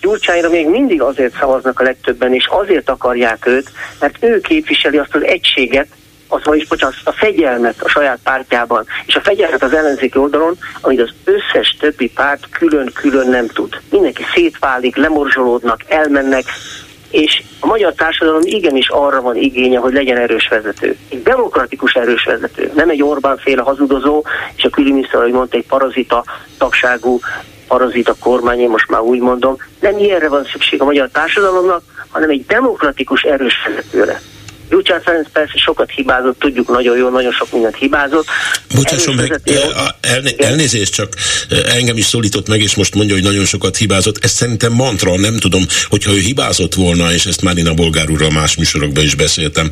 Gyurcsányra 0.00 0.48
még 0.48 0.68
mindig 0.68 1.02
azért 1.02 1.38
szavaznak 1.38 1.80
a 1.80 1.82
legtöbben, 1.82 2.34
és 2.34 2.46
azért 2.50 2.90
akarják 2.90 3.46
őt, 3.46 3.70
mert 4.00 4.16
ő 4.20 4.40
képviseli 4.40 4.98
azt 4.98 5.14
az 5.14 5.24
egységet, 5.24 5.86
az 6.28 6.44
vagyis, 6.44 6.66
bocsánat, 6.66 6.96
a 7.04 7.12
fegyelmet 7.12 7.82
a 7.82 7.88
saját 7.88 8.18
pártjában, 8.22 8.86
és 9.06 9.14
a 9.14 9.20
fegyelmet 9.20 9.62
az 9.62 9.72
ellenzéki 9.72 10.18
oldalon, 10.18 10.56
amit 10.80 11.00
az 11.00 11.10
összes 11.24 11.76
többi 11.80 12.10
párt 12.10 12.48
külön-külön 12.50 13.28
nem 13.28 13.46
tud. 13.46 13.80
Mindenki 13.90 14.22
szétválik, 14.34 14.96
lemorzsolódnak, 14.96 15.80
elmennek, 15.88 16.44
és 17.12 17.42
a 17.60 17.66
magyar 17.66 17.92
társadalom 17.92 18.40
igenis 18.44 18.88
arra 18.88 19.20
van 19.20 19.36
igénye, 19.36 19.78
hogy 19.78 19.92
legyen 19.92 20.16
erős 20.16 20.48
vezető. 20.48 20.96
Egy 21.08 21.22
demokratikus 21.22 21.94
erős 21.94 22.24
vezető, 22.24 22.70
nem 22.74 22.88
egy 22.88 23.02
Orbán 23.02 23.38
féle 23.38 23.62
hazudozó, 23.62 24.24
és 24.56 24.64
a 24.64 24.70
külügyminiszter, 24.70 25.20
ahogy 25.20 25.32
mondta, 25.32 25.56
egy 25.56 25.66
parazita 25.66 26.24
tagságú 26.58 27.20
parazita 27.68 28.14
kormány, 28.20 28.60
én 28.60 28.68
most 28.68 28.88
már 28.88 29.00
úgy 29.00 29.20
mondom, 29.20 29.56
nem 29.80 29.98
ilyenre 29.98 30.28
van 30.28 30.44
szükség 30.44 30.80
a 30.80 30.84
magyar 30.84 31.08
társadalomnak, 31.12 31.82
hanem 32.10 32.30
egy 32.30 32.44
demokratikus 32.46 33.22
erős 33.22 33.54
vezetőre. 33.66 34.20
Gyurcsán 34.72 35.02
Ferenc 35.02 35.26
persze 35.32 35.52
sokat 35.56 35.90
hibázott, 35.90 36.38
tudjuk 36.38 36.68
nagyon 36.68 36.96
jól, 36.96 37.10
nagyon 37.10 37.32
sok 37.32 37.52
mindent 37.52 37.76
hibázott. 37.76 38.26
Bocsásson 38.74 39.14
meg, 39.14 39.40
el, 40.00 40.22
elnézést, 40.38 40.92
csak 40.92 41.14
engem 41.66 41.96
is 41.96 42.04
szólított 42.04 42.48
meg, 42.48 42.60
és 42.60 42.74
most 42.74 42.94
mondja, 42.94 43.14
hogy 43.14 43.24
nagyon 43.24 43.44
sokat 43.44 43.76
hibázott. 43.76 44.24
Ez 44.24 44.30
szerintem 44.30 44.72
mantra, 44.72 45.18
nem 45.18 45.36
tudom, 45.36 45.66
hogyha 45.88 46.12
ő 46.12 46.18
hibázott 46.18 46.74
volna, 46.74 47.12
és 47.12 47.24
ezt 47.26 47.42
már 47.42 47.56
én 47.56 47.66
a 47.66 47.74
bolgár 47.74 48.10
úrral 48.10 48.30
más 48.30 48.56
műsorokban 48.56 49.04
is 49.04 49.14
beszéltem, 49.14 49.70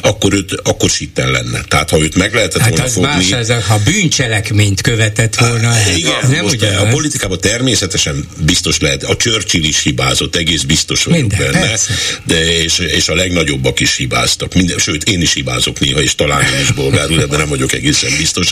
akkor 0.00 0.32
őt, 0.32 0.60
akkor 0.62 0.90
sitten 0.90 1.30
lenne. 1.30 1.60
Tehát 1.68 1.90
ha 1.90 1.98
őt 1.98 2.14
meg 2.14 2.34
lehetett 2.34 2.60
hát 2.60 2.70
volna 2.70 2.84
az 2.84 2.92
fogni. 2.92 3.08
Más 3.08 3.30
ez, 3.30 3.66
ha 3.66 3.78
bűncselekményt 3.84 4.80
követett 4.80 5.34
volna. 5.34 5.68
Hát, 5.68 5.96
igen, 5.96 6.30
nem 6.30 6.42
most 6.42 6.62
a 6.62 6.86
politikában 6.90 7.40
természetesen 7.40 8.28
biztos 8.38 8.80
lehet. 8.80 9.02
A 9.02 9.16
Churchill 9.16 9.64
is 9.64 9.82
hibázott, 9.82 10.36
egész 10.36 10.62
biztos 10.62 11.04
vagyok 11.04 11.20
Minden, 11.20 11.52
benne. 11.52 11.76
De 12.24 12.62
és, 12.62 12.78
és 12.78 13.08
a 13.08 13.14
legnagyobbak 13.14 13.80
is 13.80 13.96
hibázott 13.96 14.30
hibáztak. 14.32 14.54
Minden, 14.54 14.78
sőt, 14.78 15.08
én 15.08 15.20
is 15.20 15.32
hibázok 15.32 15.80
néha, 15.80 16.02
és 16.02 16.14
talán 16.14 16.42
én 16.42 16.60
is 16.60 16.70
bolgárul, 16.70 17.20
ebben 17.20 17.38
nem 17.38 17.48
vagyok 17.48 17.72
egészen 17.72 18.10
biztos. 18.18 18.50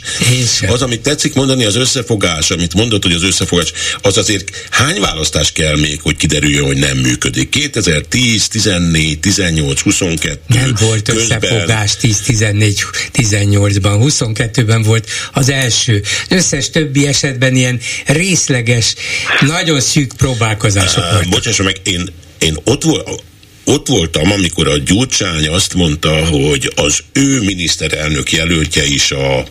Az, 0.66 0.82
amit 0.82 1.00
tetszik 1.00 1.34
mondani, 1.34 1.64
az 1.64 1.76
összefogás, 1.76 2.50
amit 2.50 2.74
mondott, 2.74 3.02
hogy 3.02 3.12
az 3.12 3.22
összefogás, 3.22 3.72
az 4.00 4.16
azért 4.16 4.50
hány 4.70 5.00
választás 5.00 5.52
kell 5.52 5.76
még, 5.76 6.00
hogy 6.00 6.16
kiderüljön, 6.16 6.64
hogy 6.64 6.76
nem 6.76 6.96
működik? 6.96 7.48
2010, 7.48 8.48
14, 8.48 9.20
18, 9.20 9.80
22. 9.80 10.40
Nem 10.46 10.74
volt 10.80 11.02
közben... 11.02 11.42
összefogás 11.42 11.96
10, 11.96 12.20
14, 12.20 12.84
18-ban, 13.12 14.12
22-ben 14.32 14.82
volt 14.82 15.08
az 15.32 15.50
első. 15.50 16.02
Összes 16.28 16.70
többi 16.70 17.06
esetben 17.06 17.56
ilyen 17.56 17.80
részleges, 18.06 18.94
nagyon 19.40 19.80
szűk 19.80 20.12
próbálkozások 20.16 21.04
voltak. 21.10 21.28
Bocsásson 21.28 21.66
meg, 21.66 21.80
én 21.82 22.12
én 22.38 22.56
ott 22.64 22.82
volt, 22.82 23.22
ott 23.70 23.86
voltam, 23.86 24.30
amikor 24.30 24.68
a 24.68 24.78
Gyurcsány 24.78 25.48
azt 25.48 25.74
mondta, 25.74 26.26
hogy 26.26 26.72
az 26.74 26.98
ő 27.12 27.40
miniszterelnök 27.40 28.32
jelöltje 28.32 28.86
is 28.86 29.10
a, 29.10 29.44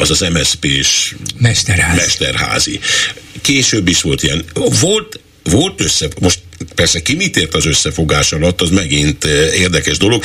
az 0.00 0.10
az 0.10 0.20
MSZP-s 0.32 1.14
Mesterházi. 1.38 1.96
Mesterházi. 1.96 2.80
Később 3.40 3.88
is 3.88 4.02
volt 4.02 4.22
ilyen. 4.22 4.44
Volt 4.80 5.18
volt 5.50 5.80
össze, 5.80 6.08
most 6.20 6.40
persze 6.74 7.02
ki 7.02 7.14
mit 7.14 7.36
ért 7.36 7.54
az 7.54 7.66
összefogás 7.66 8.32
alatt, 8.32 8.60
az 8.60 8.70
megint 8.70 9.24
érdekes 9.54 9.96
dolog. 9.96 10.24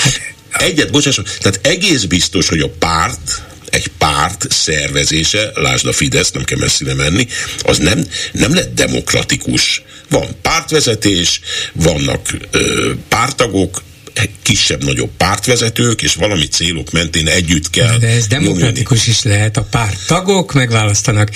egyet, 0.51 0.91
bocsásson, 0.91 1.25
tehát 1.39 1.59
egész 1.63 2.03
biztos, 2.03 2.47
hogy 2.47 2.59
a 2.59 2.69
párt 2.79 3.41
egy 3.71 3.87
párt 3.97 4.45
szervezése, 4.51 5.51
lásd 5.55 5.87
a 5.87 5.93
Fidesz, 5.93 6.31
nem 6.31 6.43
kell 6.43 6.57
messzire 6.57 6.93
menni, 6.93 7.27
az 7.61 7.77
nem, 7.77 8.05
nem 8.31 8.53
lett 8.53 8.73
demokratikus. 8.73 9.81
Van 10.09 10.27
pártvezetés, 10.41 11.41
vannak 11.73 12.37
ö, 12.51 12.91
pártagok, 13.07 13.81
kisebb-nagyobb 14.41 15.09
pártvezetők, 15.17 16.01
és 16.01 16.13
valami 16.13 16.47
célok 16.47 16.91
mentén 16.91 17.27
együtt 17.27 17.69
kell 17.69 17.97
De 17.97 18.07
ez 18.07 18.27
demokratikus 18.27 18.97
nyomni. 18.97 19.11
is 19.11 19.23
lehet. 19.23 19.57
A 19.57 19.61
párt 19.63 19.97
tagok 20.07 20.53
megválasztanak 20.53 21.29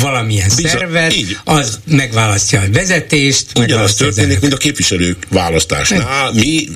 valamilyen 0.00 0.48
Bizony, 0.56 0.70
szervet, 0.70 1.16
így. 1.16 1.36
az 1.44 1.78
megválasztja 1.86 2.60
a 2.60 2.64
vezetést. 2.72 3.46
Ugyanaz 3.58 3.94
történik, 3.94 4.40
mint 4.40 4.52
a 4.52 4.56
képviselők 4.56 5.16
választásnál. 5.28 6.32
Mi 6.32 6.68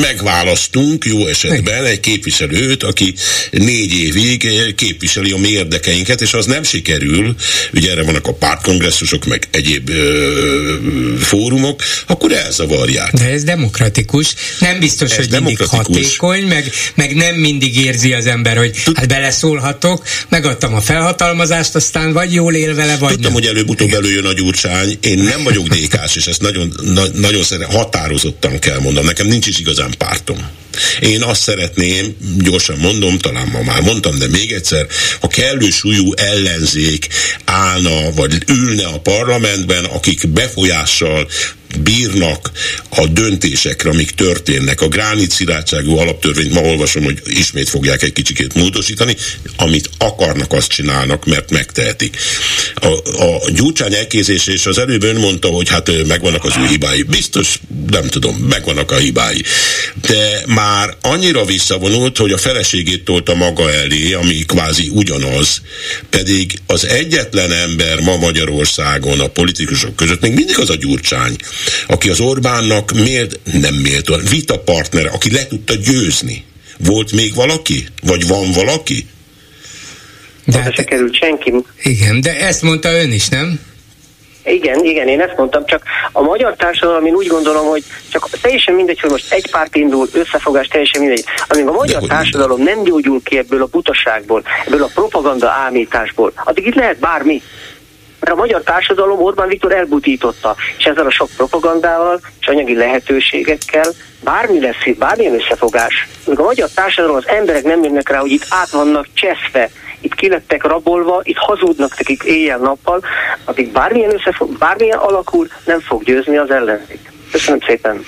megválasztunk 0.00 1.04
jó 1.04 1.26
esetben 1.26 1.84
egy 1.84 2.00
képviselőt, 2.00 2.82
aki 2.82 3.14
négy 3.50 3.92
évig 3.92 4.74
képviseli 4.74 5.30
a 5.30 5.36
mi 5.38 5.48
érdekeinket, 5.48 6.20
és 6.20 6.32
az 6.32 6.46
nem 6.46 6.62
sikerül, 6.62 7.34
ugye 7.72 7.90
erre 7.90 8.02
vannak 8.02 8.26
a 8.26 8.32
pártkongresszusok, 8.34 9.24
meg 9.24 9.48
egyéb 9.50 9.88
ö, 9.88 10.76
fórumok, 11.20 11.82
akkor 12.06 12.32
elzavarják. 12.32 13.12
De 13.12 13.24
ez 13.24 13.44
demokratikus, 13.44 14.34
nem 14.58 14.78
biztos, 14.78 15.10
Ez 15.10 15.16
hogy 15.16 15.30
mindig 15.30 15.58
hatékony, 15.66 16.42
meg, 16.42 16.72
meg 16.94 17.14
nem 17.14 17.34
mindig 17.34 17.76
érzi 17.76 18.12
az 18.12 18.26
ember, 18.26 18.56
hogy 18.56 18.82
hát 18.94 19.08
beleszólhatok, 19.08 20.04
megadtam 20.28 20.74
a 20.74 20.80
felhatalmazást, 20.80 21.74
aztán 21.74 22.12
vagy 22.12 22.32
jól 22.32 22.54
él 22.54 22.74
vele, 22.74 22.96
vagy 22.96 23.12
Tudtam, 23.12 23.32
nem. 23.32 23.32
hogy 23.32 23.46
előbb-utóbb 23.46 23.92
előjön 23.92 24.24
a 24.24 24.32
gyurcsány. 24.32 24.98
Én 25.00 25.18
nem 25.18 25.42
vagyok 25.42 25.66
dékás, 25.66 26.16
és 26.16 26.26
ezt 26.26 26.40
nagyon, 26.40 26.74
na, 26.82 27.04
nagyon 27.14 27.42
szeret, 27.42 27.72
határozottan 27.72 28.58
kell 28.58 28.78
mondanom. 28.78 29.06
Nekem 29.06 29.26
nincs 29.26 29.46
is 29.46 29.58
igazán 29.58 29.94
pártom. 29.98 30.60
Én 31.00 31.22
azt 31.22 31.42
szeretném, 31.42 32.16
gyorsan 32.38 32.76
mondom, 32.78 33.18
talán 33.18 33.48
ma 33.48 33.62
már 33.62 33.80
mondtam, 33.80 34.18
de 34.18 34.28
még 34.28 34.52
egyszer, 34.52 34.86
ha 35.20 35.28
kellő 35.28 35.70
súlyú 35.70 36.12
ellenzék 36.14 37.08
állna, 37.44 38.12
vagy 38.14 38.42
ülne 38.46 38.86
a 38.86 39.00
parlamentben, 39.00 39.84
akik 39.84 40.28
befolyással 40.28 41.28
bírnak 41.76 42.50
a 42.88 43.06
döntésekre, 43.06 43.90
amik 43.90 44.10
történnek. 44.10 44.80
A 44.80 44.88
gránit 44.88 45.30
szilárdságú 45.30 45.96
alaptörvényt 45.96 46.52
ma 46.52 46.60
olvasom, 46.60 47.04
hogy 47.04 47.22
ismét 47.24 47.68
fogják 47.68 48.02
egy 48.02 48.12
kicsikét 48.12 48.54
módosítani, 48.54 49.16
amit 49.56 49.90
akarnak, 49.98 50.52
azt 50.52 50.68
csinálnak, 50.68 51.26
mert 51.26 51.50
megtehetik. 51.50 52.16
A, 52.74 53.22
a 53.22 53.50
gyurcsány 53.50 53.94
elkézés, 53.94 54.46
és 54.46 54.66
az 54.66 54.78
előbb 54.78 55.02
ön 55.02 55.16
mondta, 55.16 55.48
hogy 55.48 55.68
hát 55.68 56.06
megvannak 56.06 56.44
az 56.44 56.54
ő 56.62 56.66
hibái. 56.66 57.02
Biztos, 57.02 57.60
nem 57.90 58.06
tudom, 58.06 58.36
megvannak 58.36 58.90
a 58.90 58.96
hibái. 58.96 59.42
De 60.00 60.42
már 60.46 60.96
annyira 61.00 61.44
visszavonult, 61.44 62.16
hogy 62.16 62.32
a 62.32 62.38
feleségét 62.38 63.04
tolta 63.04 63.34
maga 63.34 63.72
elé, 63.72 64.12
ami 64.12 64.34
kvázi 64.34 64.88
ugyanaz, 64.88 65.60
pedig 66.10 66.58
az 66.66 66.86
egyetlen 66.86 67.52
ember 67.52 68.00
ma 68.00 68.16
Magyarországon 68.16 69.20
a 69.20 69.26
politikusok 69.26 69.96
között 69.96 70.20
még 70.20 70.34
mindig 70.34 70.58
az 70.58 70.70
a 70.70 70.76
gyurcsány, 70.76 71.36
aki 71.86 72.10
az 72.10 72.20
Orbánnak 72.20 72.90
miért 72.90 73.38
nem 73.60 73.74
méltó, 73.74 74.14
vita 74.30 74.58
partner, 74.58 75.06
aki 75.06 75.32
le 75.32 75.46
tudta 75.46 75.74
győzni. 75.74 76.44
Volt 76.78 77.12
még 77.12 77.34
valaki? 77.34 77.86
Vagy 78.02 78.26
van 78.26 78.50
valaki? 78.52 79.06
De 80.44 80.58
hát, 80.58 80.74
se 80.74 80.84
került 80.84 81.14
senki. 81.14 81.54
Igen, 81.82 82.20
de 82.20 82.38
ezt 82.38 82.62
mondta 82.62 82.92
ön 82.92 83.12
is, 83.12 83.28
nem? 83.28 83.60
Igen, 84.44 84.84
igen, 84.84 85.08
én 85.08 85.20
ezt 85.20 85.36
mondtam, 85.36 85.66
csak 85.66 85.82
a 86.12 86.22
magyar 86.22 86.54
társadalom, 86.56 87.06
én 87.06 87.14
úgy 87.14 87.26
gondolom, 87.26 87.66
hogy 87.66 87.84
csak 88.08 88.28
teljesen 88.40 88.74
mindegy, 88.74 89.00
hogy 89.00 89.10
most 89.10 89.32
egy 89.32 89.50
párt 89.50 89.76
indul, 89.76 90.08
összefogás, 90.12 90.66
teljesen 90.66 91.00
mindegy. 91.00 91.24
Amíg 91.48 91.66
a 91.66 91.72
magyar 91.72 92.02
társadalom 92.02 92.62
nem 92.62 92.82
gyógyul 92.82 93.20
ki 93.22 93.38
ebből 93.38 93.62
a 93.62 93.66
butaságból, 93.66 94.42
ebből 94.66 94.82
a 94.82 94.90
propaganda 94.94 95.50
ámításból, 95.50 96.32
addig 96.44 96.66
itt 96.66 96.74
lehet 96.74 96.98
bármi 96.98 97.42
mert 98.22 98.36
a 98.36 98.40
magyar 98.40 98.62
társadalom 98.62 99.22
Orbán 99.22 99.48
Viktor 99.48 99.72
elbutította, 99.72 100.56
és 100.78 100.84
ezzel 100.84 101.06
a 101.06 101.10
sok 101.10 101.28
propagandával 101.36 102.20
és 102.40 102.46
anyagi 102.46 102.74
lehetőségekkel 102.74 103.90
bármi 104.24 104.60
lesz 104.60 104.96
bármilyen 104.98 105.34
összefogás. 105.34 106.08
Míg 106.26 106.38
a 106.38 106.42
magyar 106.42 106.68
társadalom 106.74 107.16
az 107.16 107.28
emberek 107.28 107.62
nem 107.62 107.82
jönnek 107.82 108.08
rá, 108.08 108.18
hogy 108.18 108.30
itt 108.30 108.46
át 108.48 108.70
vannak 108.70 109.06
cseszve, 109.14 109.70
itt 110.00 110.14
kilettek 110.14 110.64
rabolva, 110.64 111.20
itt 111.22 111.36
hazudnak 111.36 111.98
nekik 111.98 112.22
éjjel-nappal, 112.22 113.04
addig 113.44 113.72
bármilyen, 113.72 114.14
összefog, 114.14 114.58
bármilyen 114.58 114.98
alakul, 114.98 115.48
nem 115.64 115.80
fog 115.80 116.04
győzni 116.04 116.36
az 116.36 116.50
ellenzék. 116.50 117.12
Köszönöm 117.32 117.60
szépen. 117.66 118.04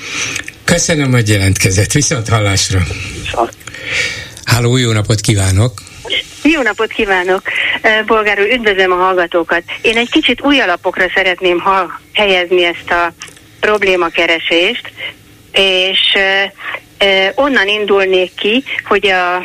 Köszönöm, 0.64 1.12
hogy 1.12 1.28
jelentkezett. 1.28 1.92
Viszont 1.92 2.28
hallásra. 2.28 2.80
Háló, 4.44 4.76
jó 4.76 4.92
napot 4.92 5.20
kívánok! 5.20 5.93
Jó 6.42 6.62
napot 6.62 6.92
kívánok! 6.92 7.42
Bolgár 8.06 8.40
úr, 8.40 8.50
üdvözlöm 8.52 8.92
a 8.92 9.04
hallgatókat. 9.04 9.62
Én 9.82 9.96
egy 9.96 10.10
kicsit 10.10 10.42
új 10.42 10.60
alapokra 10.60 11.04
szeretném 11.14 11.60
ha 11.60 12.00
helyezni 12.12 12.64
ezt 12.64 12.90
a 12.90 13.12
problémakeresést, 13.60 14.92
és 15.52 15.98
onnan 17.34 17.68
indulnék 17.68 18.34
ki, 18.34 18.64
hogy 18.84 19.06
a, 19.06 19.42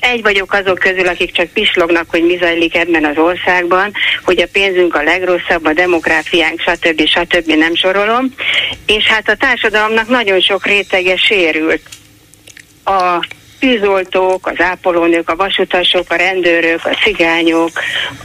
egy 0.00 0.22
vagyok 0.22 0.52
azok 0.52 0.78
közül, 0.78 1.08
akik 1.08 1.32
csak 1.32 1.48
pislognak, 1.48 2.10
hogy 2.10 2.24
mi 2.24 2.36
zajlik 2.36 2.76
ebben 2.76 3.04
az 3.04 3.16
országban, 3.16 3.92
hogy 4.24 4.40
a 4.40 4.48
pénzünk 4.52 4.94
a 4.94 5.02
legrosszabb, 5.02 5.64
a 5.64 5.72
demográfiánk, 5.72 6.60
stb. 6.60 7.06
stb. 7.06 7.52
nem 7.52 7.74
sorolom, 7.74 8.34
és 8.86 9.04
hát 9.04 9.28
a 9.28 9.36
társadalomnak 9.36 10.08
nagyon 10.08 10.40
sok 10.40 10.66
rétege 10.66 11.16
sérült. 11.16 11.82
A 12.84 13.26
tűzoltók, 13.58 14.46
az 14.46 14.60
ápolónők, 14.60 15.28
a 15.28 15.36
vasutasok, 15.36 16.10
a 16.10 16.14
rendőrök, 16.14 16.80
a 16.84 16.96
cigányok, 17.04 17.70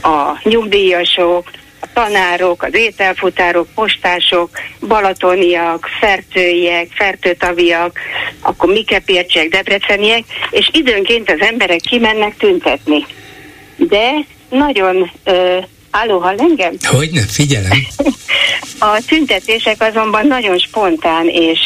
a 0.02 0.40
nyugdíjasok, 0.42 1.50
a 1.80 1.86
tanárok, 1.92 2.62
az 2.62 2.74
ételfutárok, 2.74 3.68
postások, 3.74 4.50
balatoniak, 4.80 5.88
fertőiek, 6.00 6.88
fertőtaviak, 6.90 7.98
akkor 8.40 8.72
mikepércsek, 8.72 9.48
debreceniek, 9.48 10.24
és 10.50 10.68
időnként 10.72 11.30
az 11.30 11.40
emberek 11.40 11.80
kimennek 11.80 12.36
tüntetni. 12.36 13.06
De 13.76 14.10
nagyon 14.48 15.10
ö, 15.24 15.58
Álló, 15.90 16.18
hall 16.18 16.36
engem? 16.38 16.74
Hogy 16.82 17.10
nem, 17.10 17.26
figyelem. 17.26 17.86
A 18.78 19.02
tüntetések 19.06 19.82
azonban 19.82 20.26
nagyon 20.26 20.58
spontán 20.58 21.28
és 21.28 21.58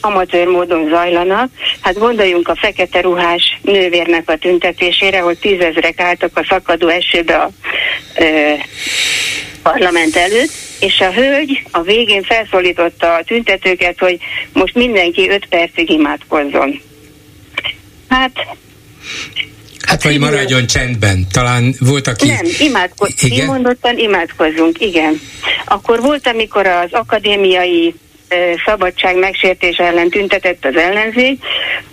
amatőr 0.00 0.46
módon 0.46 0.88
zajlanak. 0.88 1.50
Hát 1.80 1.98
gondoljunk 1.98 2.48
a 2.48 2.56
fekete 2.56 3.00
ruhás 3.00 3.58
nővérnek 3.62 4.30
a 4.30 4.36
tüntetésére, 4.36 5.20
hogy 5.20 5.38
tízezrek 5.38 6.00
álltak 6.00 6.38
a 6.38 6.46
szakadó 6.48 6.88
esőbe 6.88 7.36
a 7.36 7.50
ö, 8.18 8.52
parlament 9.62 10.16
előtt, 10.16 10.52
és 10.80 11.00
a 11.00 11.12
hölgy 11.12 11.62
a 11.70 11.82
végén 11.82 12.22
felszólította 12.22 13.14
a 13.14 13.24
tüntetőket, 13.24 13.98
hogy 13.98 14.18
most 14.52 14.74
mindenki 14.74 15.28
öt 15.28 15.46
percig 15.46 15.90
imádkozzon. 15.90 16.80
Hát 18.08 18.32
Hát 19.88 20.02
vagy 20.02 20.18
maradjon 20.18 20.66
csendben, 20.66 21.26
talán 21.32 21.74
volt, 21.78 22.06
aki... 22.06 22.26
Nem, 22.26 22.46
imádkozzunk, 22.58 23.32
kimondottan 23.32 23.98
imádkozzunk, 23.98 24.80
igen. 24.80 25.20
Akkor 25.64 26.00
volt, 26.00 26.26
amikor 26.26 26.66
az 26.66 26.88
akadémiai 26.90 27.94
szabadság 28.64 29.16
megsértés 29.16 29.76
ellen 29.76 30.08
tüntetett 30.08 30.64
az 30.64 30.76
ellenzék. 30.76 31.44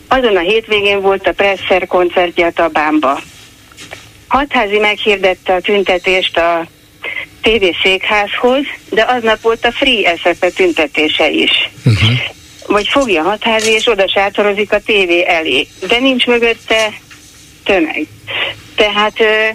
Azon 0.08 0.36
a 0.36 0.40
hétvégén 0.40 1.02
volt 1.02 1.28
a 1.28 1.34
Presser 1.34 1.88
koncertje 1.88 2.46
a 2.46 2.52
Tabánba. 2.52 3.20
Hatházi 4.28 4.78
meghirdette 4.78 5.54
a 5.54 5.62
tüntetést 5.62 6.38
a 6.38 6.68
TV 7.42 7.66
székházhoz, 7.84 8.64
de 8.90 9.04
aznap 9.04 9.42
volt 9.42 9.66
a 9.66 9.72
Free 9.72 10.16
SFE 10.18 10.50
tüntetése 10.50 11.30
is. 11.30 11.70
Uh-huh. 11.86 12.10
Vagy 12.68 12.88
fogja 12.88 13.22
hatházi, 13.22 13.72
és 13.72 13.88
oda 13.88 14.10
sátorozik 14.10 14.72
a 14.72 14.80
tévé 14.80 15.26
elé. 15.28 15.68
De 15.88 16.00
nincs 16.00 16.26
mögötte 16.26 16.94
tömeg. 17.64 18.08
Tehát 18.76 19.20
ö, 19.20 19.48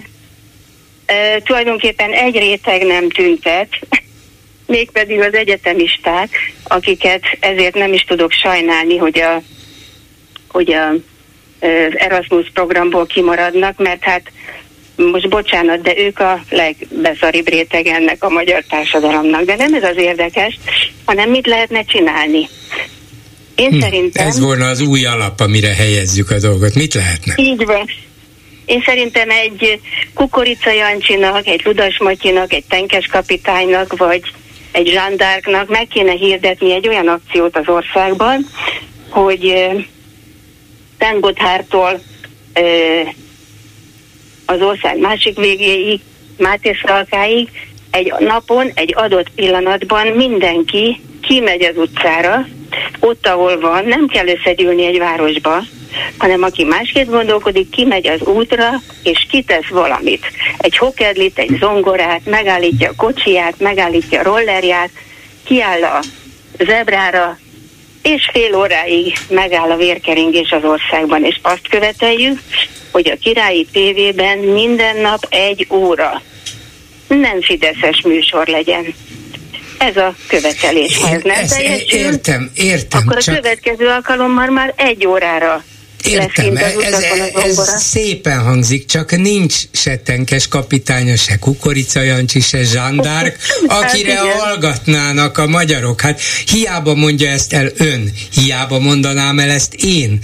ö, 1.05 1.39
tulajdonképpen 1.43 2.11
egy 2.11 2.37
réteg 2.37 2.85
nem 2.85 3.09
tüntet, 3.09 3.69
mégpedig 4.71 5.19
az 5.19 5.33
egyetemisták, 5.33 6.29
akiket 6.63 7.21
ezért 7.39 7.75
nem 7.75 7.93
is 7.93 8.01
tudok 8.01 8.31
sajnálni, 8.31 8.97
hogy 8.97 9.19
a, 9.19 9.41
hogy 10.47 10.73
a 10.73 10.93
az 11.61 11.97
Erasmus 11.97 12.49
programból 12.53 13.05
kimaradnak, 13.05 13.77
mert 13.77 14.03
hát 14.03 14.21
most 14.95 15.29
bocsánat, 15.29 15.81
de 15.81 15.97
ők 15.97 16.19
a 16.19 16.43
legbeszaribb 16.49 17.47
réteg 17.47 17.87
ennek 17.87 18.23
a 18.23 18.29
magyar 18.29 18.63
társadalomnak. 18.69 19.43
De 19.43 19.55
nem 19.55 19.73
ez 19.73 19.83
az 19.83 19.97
érdekes, 19.97 20.59
hanem 21.05 21.29
mit 21.29 21.47
lehetne 21.47 21.83
csinálni. 21.83 22.49
Én 23.55 23.69
hm, 23.69 23.79
szerintem... 23.79 24.27
Ez 24.27 24.39
volna 24.39 24.67
az 24.67 24.81
új 24.81 25.05
alap, 25.05 25.39
amire 25.39 25.73
helyezzük 25.73 26.31
a 26.31 26.39
dolgot. 26.39 26.75
Mit 26.75 26.93
lehetne? 26.93 27.33
Így 27.37 27.65
van. 27.65 27.89
Én 28.65 28.83
szerintem 28.85 29.29
egy 29.29 29.79
Kukorica 30.13 30.71
Jancsinak, 30.71 31.47
egy 31.47 31.61
Ludas 31.63 31.99
Matyinak, 31.99 32.53
egy 32.53 32.63
Tenkes 32.69 33.05
kapitánynak, 33.05 33.97
vagy 33.97 34.21
egy 34.71 34.87
zsandárknak 34.87 35.69
meg 35.69 35.87
kéne 35.87 36.11
hirdetni 36.11 36.73
egy 36.73 36.87
olyan 36.87 37.07
akciót 37.07 37.57
az 37.57 37.67
országban, 37.67 38.45
hogy 39.09 39.67
Szentgotthártól 40.99 42.01
az 44.45 44.61
ország 44.61 44.99
másik 44.99 45.37
végéig, 45.37 45.99
Máté 46.37 46.77
Szalkáig, 46.85 47.49
egy 47.91 48.13
napon, 48.19 48.71
egy 48.73 48.93
adott 48.97 49.29
pillanatban 49.29 50.07
mindenki 50.07 51.01
kimegy 51.21 51.63
az 51.63 51.77
utcára, 51.77 52.47
ott, 52.99 53.27
ahol 53.27 53.59
van, 53.59 53.85
nem 53.85 54.07
kell 54.07 54.27
összegyűlni 54.27 54.85
egy 54.85 54.97
városba, 54.97 55.63
hanem 56.17 56.43
aki 56.43 56.63
másképp 56.63 57.09
gondolkodik, 57.09 57.69
kimegy 57.69 58.07
az 58.07 58.21
útra, 58.21 58.69
és 59.03 59.25
kitesz 59.29 59.67
valamit. 59.69 60.25
Egy 60.57 60.77
hokedlit, 60.77 61.39
egy 61.39 61.57
zongorát, 61.59 62.21
megállítja 62.25 62.89
a 62.89 62.95
kocsiját, 62.97 63.59
megállítja 63.59 64.19
a 64.19 64.23
rollerját, 64.23 64.89
kiáll 65.43 65.83
a 65.83 66.03
zebrára, 66.59 67.37
és 68.01 68.29
fél 68.33 68.55
óráig 68.55 69.13
megáll 69.29 69.71
a 69.71 69.77
vérkeringés 69.77 70.51
az 70.51 70.63
országban, 70.63 71.23
és 71.23 71.39
azt 71.41 71.67
követeljük, 71.69 72.39
hogy 72.91 73.09
a 73.09 73.17
királyi 73.21 73.67
tévében 73.71 74.37
minden 74.37 74.97
nap 74.97 75.27
egy 75.29 75.67
óra 75.69 76.21
nem 77.07 77.41
fideszes 77.41 78.01
műsor 78.01 78.47
legyen. 78.47 78.93
Ez 79.89 79.97
a 79.97 80.15
követelés. 80.27 80.97
Ha 80.97 81.09
ez 81.09 81.21
nem 81.23 81.47
teljesül, 81.47 81.99
értem, 81.99 82.51
értem. 82.53 83.01
Akkor 83.05 83.17
a 83.17 83.21
csak... 83.21 83.35
következő 83.35 83.87
alkalommal 83.87 84.47
már 84.47 84.73
egy 84.77 85.05
órára 85.05 85.63
Értem, 86.03 86.57
ez, 86.57 86.73
ez, 86.73 87.57
ez 87.57 87.81
szépen 87.81 88.39
hangzik, 88.39 88.85
csak 88.85 89.17
nincs 89.17 89.55
se 89.71 89.97
tenkes 89.97 90.47
kapitánya, 90.47 91.15
se 91.15 91.35
Kukorica 91.35 92.01
Jancsi, 92.01 92.39
se 92.39 92.63
Zsandárk, 92.63 93.37
hát 93.67 93.83
akire 93.83 94.15
hát 94.15 94.31
hallgatnának 94.31 95.37
a 95.37 95.47
magyarok. 95.47 96.01
Hát 96.01 96.21
hiába 96.45 96.95
mondja 96.95 97.29
ezt 97.29 97.53
el 97.53 97.71
ön, 97.77 98.11
hiába 98.33 98.79
mondanám 98.79 99.39
el 99.39 99.49
ezt 99.49 99.73
én. 99.73 100.19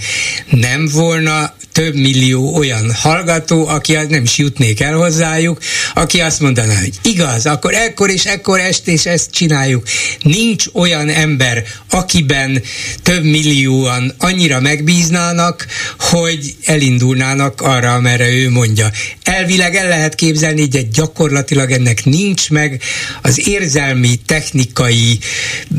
Nem 0.50 0.88
volna 0.92 1.54
több 1.78 1.94
millió 1.94 2.56
olyan 2.56 2.94
hallgató, 2.94 3.66
aki 3.66 3.92
nem 3.92 4.22
is 4.22 4.38
jutnék 4.38 4.80
el 4.80 4.94
hozzájuk, 4.94 5.58
aki 5.94 6.20
azt 6.20 6.40
mondaná, 6.40 6.78
hogy 6.78 6.94
igaz, 7.02 7.46
akkor 7.46 7.74
ekkor 7.74 8.10
és 8.10 8.24
ekkor 8.24 8.60
est 8.60 8.88
és 8.88 9.06
ezt 9.06 9.30
csináljuk. 9.30 9.82
Nincs 10.22 10.64
olyan 10.72 11.08
ember, 11.08 11.62
akiben 11.90 12.62
több 13.02 13.24
millióan 13.24 14.14
annyira 14.18 14.60
megbíznának, 14.60 15.66
hogy 15.98 16.54
elindulnának 16.64 17.60
arra, 17.60 17.94
amerre 17.94 18.28
ő 18.28 18.50
mondja. 18.50 18.86
Elvileg 19.22 19.74
el 19.74 19.88
lehet 19.88 20.14
képzelni, 20.14 20.64
de 20.64 20.80
gyakorlatilag 20.82 21.70
ennek 21.70 22.04
nincs 22.04 22.50
meg 22.50 22.82
az 23.22 23.48
érzelmi, 23.48 24.16
technikai 24.26 25.18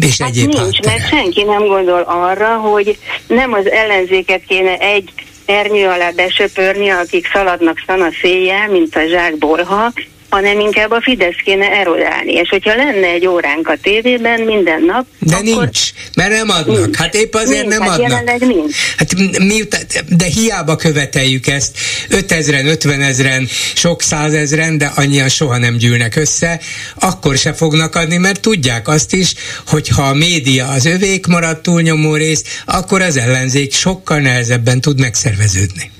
és 0.02 0.18
hát 0.18 0.30
egyéb 0.30 0.48
nincs, 0.48 0.60
háttere. 0.60 0.92
mert 0.92 1.10
senki 1.10 1.44
nem 1.44 1.66
gondol 1.68 2.02
arra, 2.02 2.56
hogy 2.56 2.98
nem 3.28 3.54
az 3.54 3.70
ellenzéket 3.70 4.42
kéne 4.48 4.78
egy 4.78 5.12
ernyő 5.50 5.88
alá 5.88 6.12
besöpörni, 6.12 6.90
akik 6.90 7.28
szaladnak 7.28 7.84
szana 7.88 8.10
széjjel, 8.22 8.70
mint 8.70 8.96
a 8.96 9.08
zsákborha, 9.08 9.92
hanem 10.30 10.60
inkább 10.60 10.92
a 10.92 11.02
Fidesz 11.02 11.36
kéne 11.44 11.66
erodálni. 11.66 12.34
És 12.34 12.50
hogyha 12.50 12.76
lenne 12.76 13.08
egy 13.08 13.28
óránk 13.28 13.68
a 13.68 13.78
tévében 13.82 14.42
minden 14.42 14.82
nap, 14.82 15.06
De 15.20 15.36
akkor... 15.36 15.46
nincs, 15.46 15.80
mert 16.16 16.30
nem 16.30 16.50
adnak. 16.50 16.78
Nincs. 16.78 16.96
Hát 16.98 17.16
épp 17.16 17.34
azért 17.34 17.68
nincs, 17.68 17.78
nem 17.78 17.88
hát 17.88 18.00
adnak. 18.00 18.40
nincs. 18.40 18.76
Hát 18.98 19.14
miután, 19.40 19.82
de 20.08 20.26
hiába 20.26 20.76
követeljük 20.76 21.48
ezt, 21.48 21.78
5000-en, 22.10 22.66
50 22.66 23.02
ezeren, 23.02 23.48
sok 23.76 24.02
százezren, 24.02 24.78
de 24.78 24.92
annyian 24.96 25.30
soha 25.30 25.58
nem 25.58 25.78
gyűlnek 25.78 26.16
össze, 26.16 26.60
akkor 27.00 27.38
se 27.38 27.54
fognak 27.54 27.96
adni, 27.96 28.18
mert 28.18 28.42
tudják 28.42 28.88
azt 28.88 29.14
is, 29.14 29.34
hogy 29.68 29.88
ha 29.88 30.02
a 30.02 30.14
média 30.14 30.68
az 30.68 30.86
övék 30.86 31.28
marad 31.28 31.62
túlnyomó 31.62 32.16
rész, 32.16 32.62
akkor 32.66 33.02
az 33.02 33.18
ellenzék 33.18 33.74
sokkal 33.74 34.20
nehezebben 34.20 34.82
tud 34.82 35.00
megszerveződni. 35.00 35.92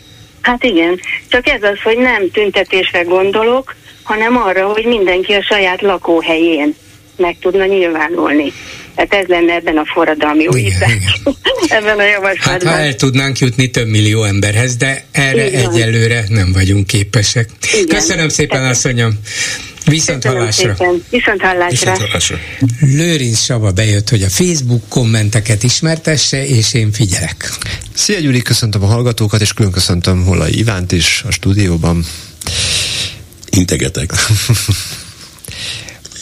Hát 0.42 0.64
igen, 0.64 1.00
csak 1.28 1.48
ez 1.48 1.64
az, 1.64 1.82
hogy 1.84 1.98
nem 1.98 2.32
tüntetésre 2.32 3.02
gondolok, 3.02 3.76
hanem 4.10 4.38
arra, 4.38 4.68
hogy 4.68 4.86
mindenki 4.86 5.34
a 5.34 5.44
saját 5.44 5.82
lakóhelyén 5.82 6.76
meg 7.18 7.38
tudna 7.42 7.66
nyilvánulni. 7.66 8.54
Tehát 8.96 9.14
ez 9.14 9.26
lenne 9.28 9.54
ebben 9.54 9.78
a 9.78 9.86
forradalmi 9.86 10.48
újítás. 10.48 10.92
ebben 11.78 12.00
a 12.00 12.04
javaslatban. 12.04 12.68
Hát 12.68 12.76
ha 12.78 12.84
el 12.84 12.96
tudnánk 12.96 13.40
jutni 13.40 13.70
több 13.70 13.88
millió 13.88 14.24
emberhez, 14.24 14.76
de 14.76 15.04
erre 15.12 15.48
Igen. 15.48 15.70
egyelőre 15.70 16.24
nem 16.28 16.52
vagyunk 16.54 16.88
képesek. 16.88 17.50
Igen. 17.74 17.96
Köszönöm 17.96 18.30
szépen, 18.30 18.64
asszonyom. 18.64 19.20
Viszont 19.86 20.26
hallásra. 20.26 20.76
Viszont 21.10 21.42
hallásra. 21.42 21.70
Viszont 21.70 21.98
hallásra. 21.98 22.38
Lőrinc 22.80 23.40
Saba 23.40 23.72
bejött, 23.72 24.10
hogy 24.10 24.24
a 24.24 24.30
Facebook 24.30 24.90
kommenteket 24.90 25.64
ismertesse, 25.64 26.46
és 26.48 26.74
én 26.74 26.92
figyelek. 26.92 27.50
Szia 27.94 28.20
Gyuri, 28.20 28.42
köszöntöm 28.42 28.84
a 28.84 28.88
hallgatókat, 28.88 29.42
és 29.42 29.54
külön 29.54 29.72
köszöntöm 29.72 30.26
Holai 30.26 30.58
Ivánt 30.58 30.92
is 30.92 31.24
a 31.28 31.32
stúdióban. 31.32 32.06
Integetek. 33.50 34.14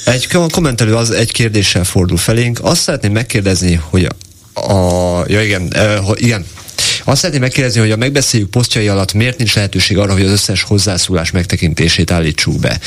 Egy 0.05 0.27
kommentelő 0.27 0.95
az 0.95 1.11
egy 1.11 1.31
kérdéssel 1.31 1.83
fordul 1.83 2.17
felénk. 2.17 2.59
Azt 2.61 2.81
szeretném 2.81 3.11
megkérdezni, 3.11 3.73
hogy 3.73 4.07
a, 4.53 5.23
ja 5.27 5.43
igen, 5.43 5.73
e, 5.73 5.99
igen, 6.13 6.45
azt 7.07 7.17
szeretném 7.17 7.41
megkérdezni, 7.41 7.79
hogy 7.79 7.91
a 7.91 7.95
megbeszéljük 7.95 8.49
posztjai 8.49 8.87
alatt 8.87 9.13
miért 9.13 9.37
nincs 9.37 9.55
lehetőség 9.55 9.97
arra, 9.97 10.13
hogy 10.13 10.21
az 10.21 10.31
összes 10.31 10.61
hozzászólás 10.61 11.31
megtekintését 11.31 12.11
állítsuk 12.11 12.59
be. 12.59 12.79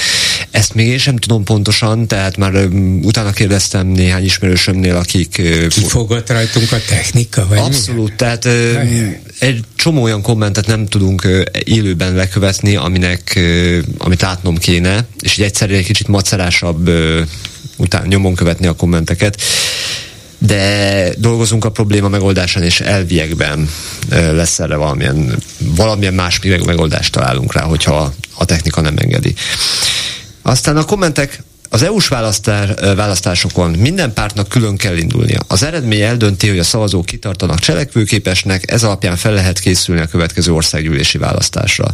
Ezt 0.51 0.75
még 0.75 0.87
én 0.87 0.99
sem 0.99 1.17
tudom 1.17 1.45
pontosan, 1.45 2.07
tehát 2.07 2.37
már 2.37 2.55
um, 2.55 3.01
utána 3.03 3.31
kérdeztem 3.31 3.87
néhány 3.87 4.25
ismerősömnél, 4.25 4.97
akik... 4.97 5.37
Uh, 5.39 5.67
Kifogott 5.67 6.31
rajtunk 6.31 6.73
a 6.73 6.79
technika? 6.89 7.47
Vagy 7.47 7.59
abszolút, 7.59 8.09
mi? 8.11 8.17
tehát 8.17 8.45
uh, 8.45 8.53
egy 9.39 9.65
csomó 9.77 10.03
olyan 10.03 10.23
kommentet 10.23 10.67
nem 10.67 10.87
tudunk 10.87 11.25
uh, 11.25 11.43
élőben 11.65 12.15
lekövetni, 12.15 12.77
aminek, 12.77 13.33
uh, 13.37 13.79
amit 13.99 14.21
látnom 14.21 14.59
kéne, 14.59 15.07
és 15.21 15.39
így 15.39 15.45
egyszerűen 15.45 15.79
egy 15.79 15.87
kicsit 15.87 16.09
macerásabb 16.09 16.89
uh, 16.89 17.21
után 17.77 18.07
nyomon 18.07 18.35
követni 18.35 18.67
a 18.67 18.73
kommenteket 18.73 19.43
de 20.43 21.15
dolgozunk 21.19 21.65
a 21.65 21.71
probléma 21.71 22.09
megoldásán, 22.09 22.63
és 22.63 22.81
elviekben 22.81 23.69
lesz 24.11 24.59
erre 24.59 24.77
valamilyen, 24.77 25.39
valamilyen 25.59 26.15
más 26.15 26.39
megoldást 26.43 27.13
találunk 27.13 27.53
rá, 27.53 27.63
hogyha 27.63 28.13
a 28.35 28.45
technika 28.45 28.81
nem 28.81 28.97
engedi. 28.97 29.35
Aztán 30.43 30.77
a 30.77 30.85
kommentek 30.85 31.43
az 31.73 31.83
EU-s 31.83 32.09
választásokon 32.97 33.71
minden 33.71 34.13
pártnak 34.13 34.49
külön 34.49 34.77
kell 34.77 34.97
indulnia. 34.97 35.41
Az 35.47 35.63
eredmény 35.63 36.01
eldönti, 36.01 36.49
hogy 36.49 36.59
a 36.59 36.65
szavazók 36.65 37.07
kitartanak 37.07 37.59
cselekvőképesnek, 37.59 38.71
ez 38.71 38.83
alapján 38.83 39.17
fel 39.17 39.33
lehet 39.33 39.59
készülni 39.59 40.01
a 40.01 40.07
következő 40.07 40.53
országgyűlési 40.53 41.19
választásra. 41.19 41.93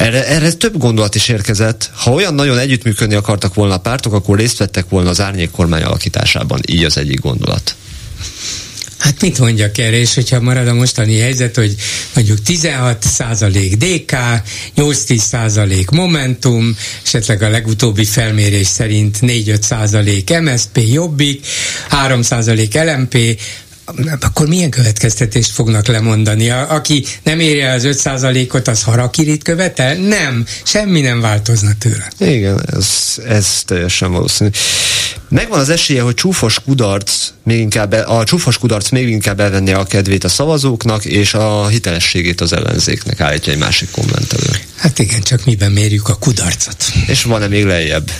Erre, 0.00 0.26
erre 0.26 0.52
több 0.52 0.78
gondolat 0.78 1.14
is 1.14 1.28
érkezett. 1.28 1.90
Ha 1.94 2.12
olyan 2.12 2.34
nagyon 2.34 2.58
együttműködni 2.58 3.14
akartak 3.14 3.54
volna 3.54 3.74
a 3.74 3.78
pártok, 3.78 4.12
akkor 4.12 4.38
részt 4.38 4.58
vettek 4.58 4.88
volna 4.88 5.10
az 5.10 5.20
árnyék 5.20 5.50
kormány 5.50 5.82
alakításában. 5.82 6.60
Így 6.66 6.84
az 6.84 6.96
egyik 6.96 7.20
gondolat. 7.20 7.74
Hát 8.98 9.20
mit 9.20 9.38
mondjak 9.38 9.78
erre, 9.78 9.96
és 9.96 10.14
hogyha 10.14 10.40
marad 10.40 10.68
a 10.68 10.74
mostani 10.74 11.18
helyzet, 11.18 11.56
hogy 11.56 11.74
mondjuk 12.14 12.42
16 12.42 13.02
százalék 13.02 13.76
DK, 13.76 14.16
8-10 14.76 15.16
százalék 15.16 15.90
Momentum, 15.90 16.76
esetleg 17.04 17.42
a 17.42 17.48
legutóbbi 17.48 18.04
felmérés 18.04 18.66
szerint 18.66 19.18
4-5 19.20 19.60
százalék 19.62 20.40
MSP 20.40 20.80
Jobbik, 20.92 21.46
3 21.88 22.22
százalék 22.22 22.74
LMP, 22.74 23.40
akkor 24.20 24.48
milyen 24.48 24.70
következtetést 24.70 25.50
fognak 25.50 25.86
lemondani? 25.86 26.50
A, 26.50 26.74
aki 26.74 27.04
nem 27.22 27.40
érje 27.40 27.72
az 27.72 27.82
5%-ot, 27.86 28.68
az 28.68 28.82
harakirit 28.82 29.42
követel? 29.42 29.94
Nem, 29.94 30.46
semmi 30.64 31.00
nem 31.00 31.20
változna 31.20 31.70
tőle. 31.78 32.12
Igen, 32.18 32.60
ez, 32.72 32.88
ez 33.28 33.62
teljesen 33.66 34.12
valószínű. 34.12 34.50
Megvan 35.28 35.58
az 35.58 35.68
esélye, 35.68 36.02
hogy 36.02 36.14
csúfos 36.14 36.60
kudarc 36.60 37.28
még 37.44 37.58
inkább, 37.58 37.92
a 37.92 38.24
csúfos 38.24 38.58
kudarc 38.58 38.90
még 38.90 39.08
inkább 39.08 39.40
elvenni 39.40 39.72
a 39.72 39.84
kedvét 39.84 40.24
a 40.24 40.28
szavazóknak, 40.28 41.04
és 41.04 41.34
a 41.34 41.66
hitelességét 41.66 42.40
az 42.40 42.52
ellenzéknek 42.52 43.20
állítja 43.20 43.52
egy 43.52 43.58
másik 43.58 43.90
kommentelő. 43.90 44.50
Hát 44.76 44.98
igen, 44.98 45.20
csak 45.20 45.44
miben 45.44 45.72
mérjük 45.72 46.08
a 46.08 46.14
kudarcot. 46.14 46.92
És 47.06 47.22
van-e 47.22 47.46
még 47.46 47.64
lejjebb? 47.64 48.10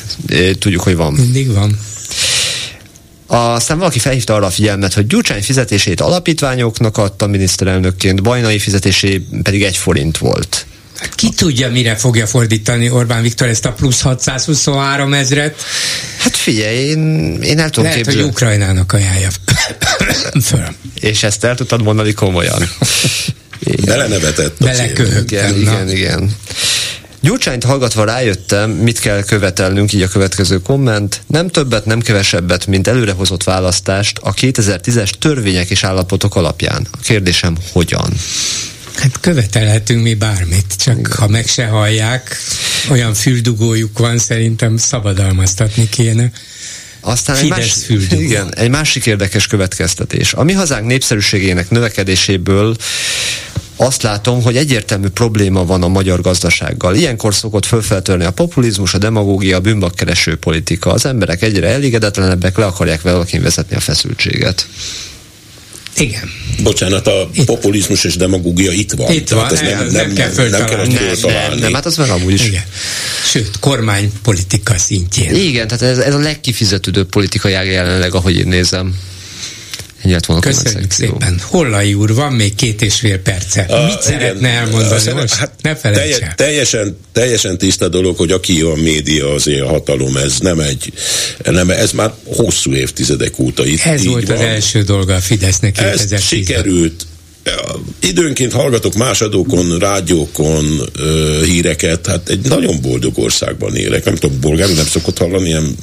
Tudjuk, 0.59 0.83
hogy 0.83 0.97
van. 0.97 1.13
Mindig 1.13 1.53
van. 1.53 1.79
Aztán 3.33 3.79
valaki 3.79 3.99
felhívta 3.99 4.35
arra 4.35 4.47
a 4.47 4.51
figyelmet, 4.51 4.95
hogy 4.95 5.07
Gyurcsány 5.07 5.43
fizetését 5.43 6.01
alapítványoknak 6.01 6.97
adta 6.97 7.27
miniszterelnökként, 7.27 8.23
Bajnai 8.23 8.59
fizetésé 8.59 9.27
pedig 9.43 9.63
egy 9.63 9.77
forint 9.77 10.19
volt. 10.19 10.67
Ki 11.15 11.31
tudja, 11.31 11.71
mire 11.71 11.97
fogja 11.97 12.27
fordítani 12.27 12.91
Orbán 12.91 13.23
Viktor 13.23 13.49
ezt 13.49 13.65
a 13.65 13.73
plusz 13.73 14.01
623 14.01 15.15
ezret? 15.15 15.63
Hát 16.19 16.37
figyelj, 16.37 16.77
én, 16.77 16.99
én 17.43 17.59
el 17.59 17.71
tudom 17.71 17.85
Lehet, 17.85 17.97
képzelni. 17.97 18.21
hogy 18.21 18.31
Ukrajnának 18.31 18.93
ajánlja 18.93 19.29
föl. 20.49 20.67
És 21.01 21.23
ezt 21.23 21.45
el 21.45 21.55
tudtad 21.55 21.83
mondani 21.83 22.13
komolyan. 22.13 22.63
Belenevetett. 23.85 24.57
Beleköhögtem. 24.59 25.57
Igen, 25.57 25.61
igen, 25.61 25.91
igen. 25.91 26.37
Gyurcsányt 27.21 27.65
hallgatva 27.65 28.05
rájöttem, 28.05 28.71
mit 28.71 28.99
kell 28.99 29.23
követelnünk, 29.23 29.93
így 29.93 30.03
a 30.03 30.09
következő 30.09 30.59
komment. 30.59 31.21
Nem 31.27 31.49
többet, 31.49 31.85
nem 31.85 32.01
kevesebbet, 32.01 32.67
mint 32.67 32.87
előrehozott 32.87 33.45
választást 33.45 34.19
a 34.19 34.35
2010-es 34.35 35.11
törvények 35.11 35.71
és 35.71 35.85
állapotok 35.85 36.37
alapján. 36.37 36.87
A 36.91 36.97
kérdésem, 36.97 37.57
hogyan? 37.73 38.13
Hát 38.95 39.21
követelhetünk 39.21 40.03
mi 40.03 40.15
bármit, 40.15 40.75
csak 40.77 40.99
Igen. 40.99 41.13
ha 41.19 41.29
meg 41.29 41.47
se 41.47 41.67
hallják, 41.67 42.37
olyan 42.91 43.15
füldugójuk 43.15 43.99
van, 43.99 44.19
szerintem 44.19 44.77
szabadalmaztatni 44.77 45.89
kéne. 45.89 46.31
Aztán 47.01 47.37
egy, 47.37 47.49
más, 47.49 47.77
igen, 48.11 48.55
egy 48.55 48.71
másik 48.71 49.07
érdekes 49.07 49.47
következtetés. 49.47 50.33
A 50.33 50.43
mi 50.43 50.53
hazánk 50.53 50.87
népszerűségének 50.87 51.71
növekedéséből 51.71 52.77
azt 53.81 54.03
látom, 54.03 54.43
hogy 54.43 54.57
egyértelmű 54.57 55.09
probléma 55.09 55.65
van 55.65 55.83
a 55.83 55.89
magyar 55.89 56.21
gazdasággal. 56.21 56.95
Ilyenkor 56.95 57.35
szokott 57.35 57.67
fölfeltörni 57.67 58.25
a 58.25 58.31
populizmus, 58.31 58.95
a 58.95 58.99
demagógia, 58.99 59.57
a 59.57 59.61
bűnbakkereső 59.61 60.37
politika. 60.37 60.91
Az 60.91 61.07
emberek 61.07 61.43
egyre 61.43 61.69
elégedetlenebbek, 61.69 62.57
le 62.57 62.65
akarják 62.65 63.03
valakin 63.03 63.43
vezetni 63.43 63.77
a 63.77 63.81
feszültséget. 63.81 64.67
Igen. 65.97 66.31
Bocsánat, 66.63 67.07
a 67.07 67.31
itt. 67.33 67.45
populizmus 67.45 68.05
és 68.05 68.17
demagógia 68.17 68.73
itt 68.73 68.93
van. 68.93 69.13
Itt 69.13 69.29
van, 69.29 69.53
ez 69.53 69.61
nem, 69.61 69.71
nem, 69.71 69.87
nem, 69.87 70.15
kell 70.15 70.33
nem, 70.35 70.51
nem 70.51 70.65
kell 70.65 70.87
nem, 70.87 71.23
nem, 71.23 71.59
nem, 71.59 71.75
hát 71.75 71.87
az 71.87 71.97
már 71.97 72.11
amúgy 72.11 72.33
is. 72.33 72.47
Igen. 72.47 72.65
Sőt, 73.25 73.59
kormánypolitika 73.61 74.79
szintjén. 74.79 75.35
Igen, 75.35 75.69
tehát 75.69 75.83
ez, 75.83 75.99
ez 75.99 76.15
a 76.15 76.19
legkifizetődőbb 76.19 77.09
politikai 77.09 77.53
jelenleg, 77.53 78.15
ahogy 78.15 78.37
én 78.37 78.49
nézem. 78.49 78.95
Ennyi 80.03 80.13
lett 80.13 80.27
volna 80.27 80.43
Köszönjük 80.43 80.91
szépen. 80.91 81.41
Hollai 81.43 81.95
úr, 81.95 82.15
van 82.15 82.33
még 82.33 82.55
két 82.55 82.83
és 82.83 82.95
fél 82.95 83.19
perce. 83.19 83.61
A, 83.63 83.85
Mit 83.85 84.03
szeretne 84.03 84.49
igen, 84.49 84.61
elmondani 84.61 85.11
a, 85.11 85.15
most? 85.15 85.35
Hát, 85.35 85.53
ne 85.63 85.75
telje, 85.75 86.19
el. 86.19 86.35
teljesen, 86.35 86.97
teljesen 87.13 87.59
tiszta 87.59 87.89
dolog, 87.89 88.17
hogy 88.17 88.31
aki 88.31 88.61
a 88.61 88.75
média 88.75 89.33
azért 89.33 89.61
a 89.61 89.67
hatalom, 89.67 90.17
ez 90.17 90.39
nem 90.39 90.61
egy, 90.61 90.93
nem, 91.45 91.71
ez 91.71 91.93
már 91.93 92.13
hosszú 92.25 92.75
évtizedek 92.75 93.39
óta 93.39 93.67
itt 93.67 93.81
Ez 93.81 94.05
volt 94.05 94.27
van. 94.27 94.37
az 94.37 94.43
első 94.43 94.83
dolga 94.83 95.15
a 95.15 95.21
Fidesznek 95.21 95.73
2010 95.73 96.13
Ez 96.13 96.23
sikerült, 96.23 97.07
időnként 98.01 98.53
hallgatok 98.53 98.95
más 98.95 99.21
adókon, 99.21 99.79
rádiókon 99.79 100.81
ö, 100.99 101.41
híreket, 101.45 102.07
hát 102.07 102.29
egy 102.29 102.49
nagyon 102.49 102.81
boldog 102.81 103.19
országban 103.19 103.77
élek. 103.77 104.05
Nem 104.05 104.15
tudom, 104.15 104.41
bolgárul 104.41 104.75
nem 104.75 104.87
szokott 104.87 105.19
hallani 105.19 105.49
ilyen 105.49 105.77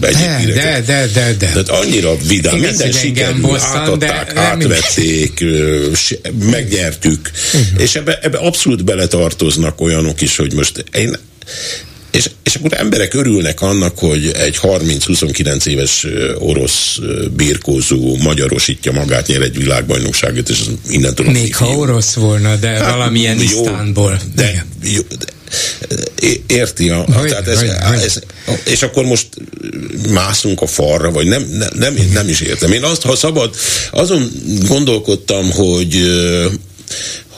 egyéb 0.00 0.54
de, 0.54 0.62
de, 0.62 0.80
de, 0.86 1.08
de, 1.12 1.34
de. 1.38 1.46
Tehát 1.46 1.68
annyira 1.68 2.16
vidám, 2.16 2.56
Igaz, 2.56 2.78
minden 2.78 2.92
sikerül, 2.92 3.56
átadták, 3.58 4.32
de 4.32 4.40
átvették, 4.40 5.44
megnyertük, 6.50 7.30
uh-huh. 7.54 7.82
és 7.82 7.94
ebbe, 7.94 8.18
ebbe 8.22 8.38
abszolút 8.38 8.84
beletartoznak 8.84 9.80
olyanok 9.80 10.20
is, 10.20 10.36
hogy 10.36 10.52
most 10.52 10.84
én 10.92 11.16
és, 12.14 12.30
és 12.42 12.54
akkor 12.54 12.72
emberek 12.72 13.14
örülnek 13.14 13.60
annak, 13.60 13.98
hogy 13.98 14.30
egy 14.34 14.58
30-29 14.62 15.66
éves 15.66 16.06
orosz 16.38 16.98
birkózó 17.36 18.16
magyarosítja 18.16 18.92
magát, 18.92 19.26
nyer 19.26 19.40
egy 19.40 19.56
világbajnokságot, 19.56 20.48
és 20.48 20.60
innen 20.88 21.14
tudom. 21.14 21.32
Még 21.32 21.56
ha 21.56 21.66
orosz 21.66 22.14
volna, 22.14 22.56
de 22.56 22.68
hát, 22.68 22.90
valamilyen 22.90 23.36
jó, 23.36 23.44
Isztánból. 23.44 24.20
De, 24.34 24.66
jó, 24.82 25.00
de, 25.18 25.24
érti 26.46 26.90
a, 26.90 27.04
hogy, 27.12 27.28
tehát 27.28 27.48
ez, 27.48 27.58
hogy, 27.58 27.68
ez, 28.04 28.18
és 28.64 28.82
akkor 28.82 29.04
most 29.04 29.28
mászunk 30.10 30.60
a 30.60 30.66
falra, 30.66 31.10
vagy 31.10 31.26
nem, 31.26 31.42
nem, 31.58 31.68
nem, 31.78 32.10
nem 32.12 32.28
is 32.28 32.40
értem. 32.40 32.72
Én 32.72 32.84
azt, 32.84 33.02
ha 33.02 33.16
szabad, 33.16 33.54
azon 33.90 34.30
gondolkodtam, 34.66 35.50
hogy 35.50 36.02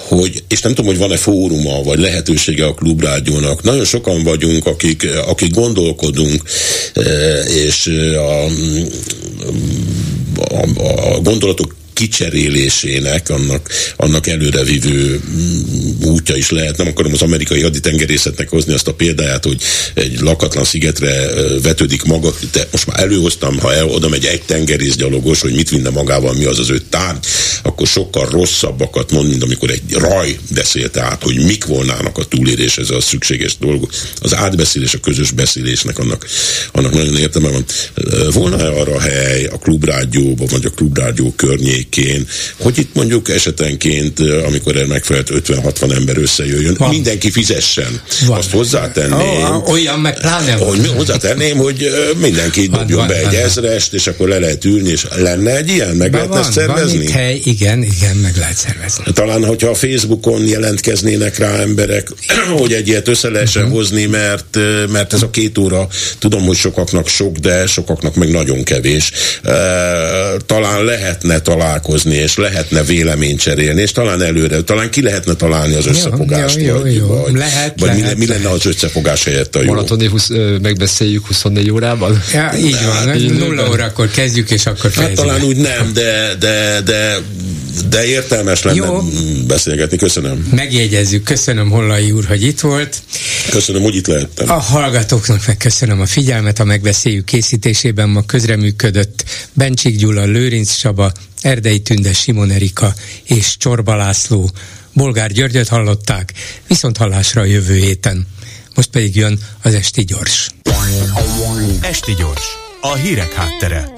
hogy, 0.08 0.42
és 0.48 0.60
nem 0.60 0.74
tudom, 0.74 0.90
hogy 0.90 1.00
van-e 1.00 1.16
fóruma, 1.16 1.82
vagy 1.82 1.98
lehetősége 1.98 2.66
a 2.66 2.74
klubrádiónak. 2.74 3.62
Nagyon 3.62 3.84
sokan 3.84 4.22
vagyunk, 4.22 4.66
akik, 4.66 5.08
akik 5.26 5.54
gondolkodunk, 5.54 6.42
és 7.54 7.86
a, 8.16 8.44
a, 10.54 10.66
a 11.14 11.20
gondolatok 11.20 11.74
kicserélésének, 11.96 13.28
annak, 13.28 13.70
annak 13.96 14.26
előrevívő 14.26 15.20
mm, 15.30 16.08
útja 16.08 16.36
is 16.36 16.50
lehet. 16.50 16.76
Nem 16.76 16.86
akarom 16.86 17.12
az 17.12 17.22
amerikai 17.22 17.62
haditengerészetnek 17.62 18.48
hozni 18.48 18.72
azt 18.72 18.88
a 18.88 18.94
példáját, 18.94 19.44
hogy 19.44 19.62
egy 19.94 20.20
lakatlan 20.20 20.64
szigetre 20.64 21.28
vetődik 21.62 22.02
maga, 22.02 22.34
de 22.52 22.68
most 22.70 22.86
már 22.86 23.00
előhoztam, 23.00 23.58
ha 23.58 23.74
el, 23.74 23.88
oda 23.88 24.08
megy 24.08 24.24
egy 24.24 24.42
tengerészgyalogos, 24.42 25.40
hogy 25.40 25.54
mit 25.54 25.70
vinne 25.70 25.90
magával, 25.90 26.34
mi 26.34 26.44
az 26.44 26.58
az 26.58 26.70
öt 26.70 26.84
tárgy, 26.84 27.26
akkor 27.62 27.86
sokkal 27.86 28.28
rosszabbakat 28.30 29.10
mond, 29.10 29.28
mint 29.28 29.42
amikor 29.42 29.70
egy 29.70 29.92
raj 29.92 30.38
beszélt 30.54 30.96
át, 30.96 31.22
hogy 31.22 31.44
mik 31.44 31.64
volnának 31.64 32.18
a 32.18 32.24
túléréshez 32.24 32.90
a 32.90 33.00
szükséges 33.00 33.58
dolgok. 33.58 33.92
Az 34.20 34.34
átbeszélés, 34.34 34.94
a 34.94 35.00
közös 35.00 35.30
beszélésnek 35.30 35.98
annak, 35.98 36.26
annak 36.72 36.92
nagyon 36.92 37.16
értelme 37.16 37.48
van. 37.48 37.64
Volna-e 38.32 38.68
arra 38.68 39.00
hely 39.00 39.44
a 39.44 39.58
klubrádióban, 39.58 40.46
vagy 40.50 40.64
a 40.64 40.70
klubrádió 40.70 41.32
környék, 41.36 41.85
környékén, 41.90 42.26
hogy 42.60 42.78
itt 42.78 42.94
mondjuk 42.94 43.28
esetenként, 43.28 44.20
amikor 44.46 44.76
el 44.76 44.86
megfelelt 44.86 45.30
50-60 45.32 45.94
ember 45.94 46.18
összejöjjön, 46.18 46.74
Van. 46.78 46.88
mindenki 46.88 47.30
fizessen. 47.30 48.00
Van. 48.26 48.38
Azt 48.38 48.50
hozzátenném. 48.50 49.44
Oh, 49.44 49.68
olyan 49.68 50.00
meg 50.00 50.18
pláne 50.18 50.52
hogy 50.52 50.86
Hozzátenném, 50.96 51.56
hogy 51.56 51.90
mindenki 52.20 52.66
van, 52.66 52.80
dobjon 52.80 52.98
van, 52.98 53.08
be 53.08 53.14
van, 53.14 53.24
egy 53.30 53.36
van. 53.36 53.44
ezrest, 53.44 53.92
és 53.92 54.06
akkor 54.06 54.28
le 54.28 54.38
lehet 54.38 54.64
ülni, 54.64 54.90
és 54.90 55.06
lenne 55.16 55.56
egy 55.56 55.68
ilyen, 55.68 55.96
meg 55.96 56.12
lehetne 56.12 56.34
van, 56.34 56.52
szervezni? 56.52 57.04
Van 57.04 57.12
hely, 57.12 57.40
igen, 57.44 57.82
igen, 57.82 58.16
meg 58.16 58.36
lehet 58.36 58.56
szervezni. 58.56 59.12
Talán, 59.12 59.44
hogyha 59.44 59.68
a 59.68 59.74
Facebookon 59.74 60.46
jelentkeznének 60.46 61.38
rá 61.38 61.60
emberek, 61.60 62.08
hogy 62.58 62.72
egy 62.72 62.88
ilyet 62.88 63.08
össze 63.08 63.28
lehessen 63.28 63.62
uh-huh. 63.62 63.76
hozni, 63.76 64.06
mert, 64.06 64.58
mert 64.90 65.12
ez 65.12 65.22
a 65.22 65.30
két 65.30 65.58
óra, 65.58 65.88
tudom, 66.18 66.42
hogy 66.42 66.56
sokaknak 66.56 67.08
sok, 67.08 67.36
de 67.36 67.66
sokaknak 67.66 68.14
meg 68.14 68.30
nagyon 68.30 68.62
kevés. 68.62 69.10
Talán 70.46 70.84
lehetne 70.84 71.38
talán 71.40 71.75
találkozni, 71.76 72.14
és 72.14 72.36
lehetne 72.36 72.82
véleményt 72.82 73.40
cserélni, 73.40 73.80
és 73.80 73.92
talán 73.92 74.22
előre, 74.22 74.62
talán 74.62 74.90
ki 74.90 75.02
lehetne 75.02 75.34
találni 75.34 75.74
az 75.74 75.86
összefogást. 75.86 76.56
Jó, 76.56 76.64
jó, 76.64 76.86
jó, 76.86 77.06
vagy, 77.06 77.34
lehet, 77.34 77.80
vagy 77.80 77.98
lehet, 77.98 78.16
mi, 78.16 78.24
mi 78.24 78.26
lenne 78.26 78.48
az 78.48 78.66
összefogás 78.66 79.24
helyett 79.24 79.56
a 79.56 79.62
jó? 79.62 79.66
Maratoni 79.66 80.06
husz, 80.06 80.28
megbeszéljük 80.62 81.26
24 81.26 81.70
órában? 81.70 82.22
Ja, 82.32 82.52
így 82.58 82.78
van, 82.84 83.16
nulla 83.18 83.68
órakor 83.68 84.10
kezdjük, 84.10 84.50
és 84.50 84.66
akkor 84.66 84.90
fejezzük. 84.90 85.18
Hát 85.18 85.26
talán 85.26 85.42
úgy 85.42 85.56
nem, 85.56 85.92
de, 85.92 86.34
de, 86.38 86.80
de 86.84 87.18
de 87.88 88.06
értelmes 88.06 88.62
lenne 88.62 88.76
Jó. 88.76 89.02
beszélgetni. 89.46 89.96
Köszönöm. 89.96 90.48
Megjegyezzük. 90.54 91.24
Köszönöm 91.24 91.70
Hollai 91.70 92.10
úr, 92.10 92.24
hogy 92.24 92.42
itt 92.42 92.60
volt. 92.60 92.96
Köszönöm, 93.50 93.82
hogy 93.82 93.94
itt 93.94 94.06
lehettem. 94.06 94.50
A 94.50 94.60
hallgatóknak 94.60 95.46
meg 95.46 95.56
köszönöm 95.56 96.00
a 96.00 96.06
figyelmet. 96.06 96.60
A 96.60 96.64
megbeszéljük 96.64 97.24
készítésében 97.24 98.08
ma 98.08 98.22
közreműködött 98.22 99.24
Bencsik 99.52 99.96
Gyula, 99.96 100.24
Lőrinc 100.24 100.74
Csaba, 100.74 101.12
Erdei 101.46 101.80
Tünde, 101.80 102.12
Simon 102.12 102.50
Erika 102.50 102.94
és 103.24 103.56
Csorba 103.56 103.96
László. 103.96 104.50
Bolgár 104.92 105.32
Györgyöt 105.32 105.68
hallották, 105.68 106.32
viszont 106.66 106.96
hallásra 106.96 107.40
a 107.40 107.44
jövő 107.44 107.74
héten. 107.74 108.26
Most 108.74 108.90
pedig 108.90 109.16
jön 109.16 109.38
az 109.62 109.74
Esti 109.74 110.04
Gyors. 110.04 110.50
Esti 111.80 112.14
Gyors, 112.14 112.44
a 112.80 112.94
hírek 112.94 113.32
háttere. 113.32 113.88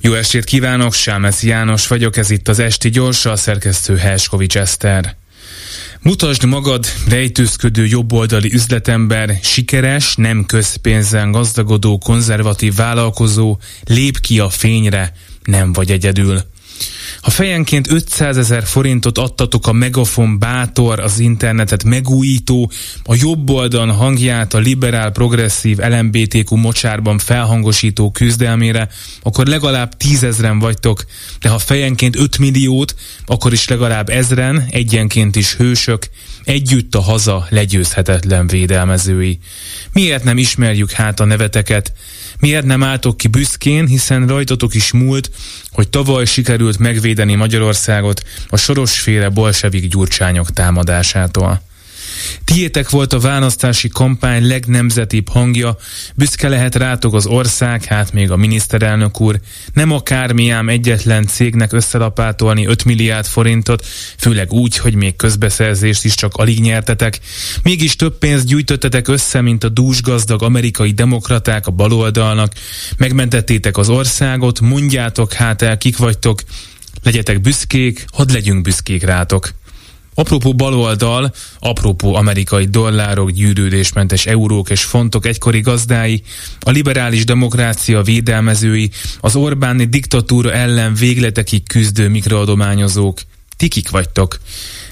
Jó 0.00 0.14
estét 0.14 0.44
kívánok, 0.44 0.94
Sámesz 0.94 1.42
János 1.42 1.86
vagyok, 1.86 2.16
ez 2.16 2.30
itt 2.30 2.48
az 2.48 2.58
Esti 2.58 2.90
Gyors, 2.90 3.26
a 3.26 3.36
szerkesztő 3.36 3.96
Helskovics 3.96 4.56
Eszter. 4.56 5.16
Mutasd 6.00 6.44
magad, 6.44 6.86
rejtőzködő 7.08 7.86
jobboldali 7.86 8.52
üzletember, 8.52 9.38
sikeres, 9.42 10.14
nem 10.16 10.44
közpénzen 10.46 11.30
gazdagodó 11.30 11.98
konzervatív 11.98 12.74
vállalkozó, 12.74 13.58
lép 13.84 14.20
ki 14.20 14.38
a 14.38 14.48
fényre, 14.48 15.12
nem 15.44 15.72
vagy 15.72 15.90
egyedül. 15.90 16.42
Ha 17.20 17.30
fejenként 17.30 17.90
500 17.90 18.36
ezer 18.36 18.64
forintot 18.64 19.18
adtatok 19.18 19.66
a 19.66 19.72
Megafon 19.72 20.38
bátor, 20.38 21.00
az 21.00 21.18
internetet 21.18 21.84
megújító, 21.84 22.70
a 23.04 23.14
jobb 23.18 23.50
oldalon 23.50 23.90
hangját 23.90 24.54
a 24.54 24.58
liberál, 24.58 25.10
progresszív, 25.10 25.78
LMBTQ 25.78 26.56
mocsárban 26.56 27.18
felhangosító 27.18 28.10
küzdelmére, 28.10 28.88
akkor 29.22 29.46
legalább 29.46 29.96
tízezren 29.96 30.58
vagytok, 30.58 31.04
de 31.40 31.48
ha 31.48 31.58
fejenként 31.58 32.16
5 32.16 32.38
milliót, 32.38 32.94
akkor 33.26 33.52
is 33.52 33.68
legalább 33.68 34.08
ezren, 34.08 34.66
egyenként 34.70 35.36
is 35.36 35.54
hősök, 35.54 36.08
együtt 36.44 36.94
a 36.94 37.00
haza 37.00 37.46
legyőzhetetlen 37.48 38.46
védelmezői. 38.46 39.38
Miért 39.92 40.24
nem 40.24 40.38
ismerjük 40.38 40.90
hát 40.90 41.20
a 41.20 41.24
neveteket? 41.24 41.92
Miért 42.40 42.64
nem 42.64 42.82
álltok 42.82 43.16
ki 43.16 43.28
büszkén, 43.28 43.86
hiszen 43.86 44.26
rajtatok 44.26 44.74
is 44.74 44.92
múlt, 44.92 45.30
hogy 45.70 45.88
tavaly 45.88 46.24
sikerült 46.24 46.78
megvédeni 46.78 47.34
Magyarországot 47.34 48.22
a 48.48 48.56
sorosféle 48.56 49.28
bolsevik 49.28 49.88
gyurcsányok 49.88 50.50
támadásától. 50.50 51.62
Tiétek 52.44 52.90
volt 52.90 53.12
a 53.12 53.18
választási 53.18 53.88
kampány 53.88 54.46
legnemzetibb 54.46 55.28
hangja, 55.28 55.76
büszke 56.14 56.48
lehet 56.48 56.74
rátok 56.74 57.14
az 57.14 57.26
ország, 57.26 57.84
hát 57.84 58.12
még 58.12 58.30
a 58.30 58.36
miniszterelnök 58.36 59.20
úr. 59.20 59.40
Nem 59.72 59.92
akármi 59.92 60.50
ám 60.50 60.68
egyetlen 60.68 61.26
cégnek 61.26 61.72
összelapátolni 61.72 62.66
5 62.66 62.84
milliárd 62.84 63.26
forintot, 63.26 63.86
főleg 64.18 64.52
úgy, 64.52 64.76
hogy 64.76 64.94
még 64.94 65.16
közbeszerzést 65.16 66.04
is 66.04 66.14
csak 66.14 66.34
alig 66.34 66.60
nyertetek. 66.60 67.20
Mégis 67.62 67.96
több 67.96 68.18
pénzt 68.18 68.46
gyűjtöttetek 68.46 69.08
össze, 69.08 69.40
mint 69.40 69.64
a 69.64 69.68
dúsgazdag 69.68 70.42
amerikai 70.42 70.92
demokraták 70.92 71.66
a 71.66 71.70
baloldalnak. 71.70 72.52
Megmentettétek 72.96 73.76
az 73.76 73.88
országot, 73.88 74.60
mondjátok 74.60 75.32
hát 75.32 75.62
el, 75.62 75.78
kik 75.78 75.96
vagytok, 75.96 76.42
legyetek 77.02 77.40
büszkék, 77.40 78.04
hadd 78.12 78.32
legyünk 78.32 78.62
büszkék 78.62 79.02
rátok. 79.02 79.50
Apropó 80.20 80.54
baloldal, 80.54 81.32
apropó 81.58 82.14
amerikai 82.14 82.64
dollárok, 82.64 83.30
gyűrődésmentes 83.30 84.26
eurók 84.26 84.70
és 84.70 84.84
fontok 84.84 85.26
egykori 85.26 85.60
gazdái, 85.60 86.22
a 86.60 86.70
liberális 86.70 87.24
demokrácia 87.24 88.02
védelmezői, 88.02 88.90
az 89.20 89.36
Orbáni 89.36 89.84
diktatúra 89.84 90.52
ellen 90.52 90.94
végletekig 90.94 91.68
küzdő 91.68 92.08
mikroadományozók. 92.08 93.20
Tikik 93.56 93.90
vagytok. 93.90 94.40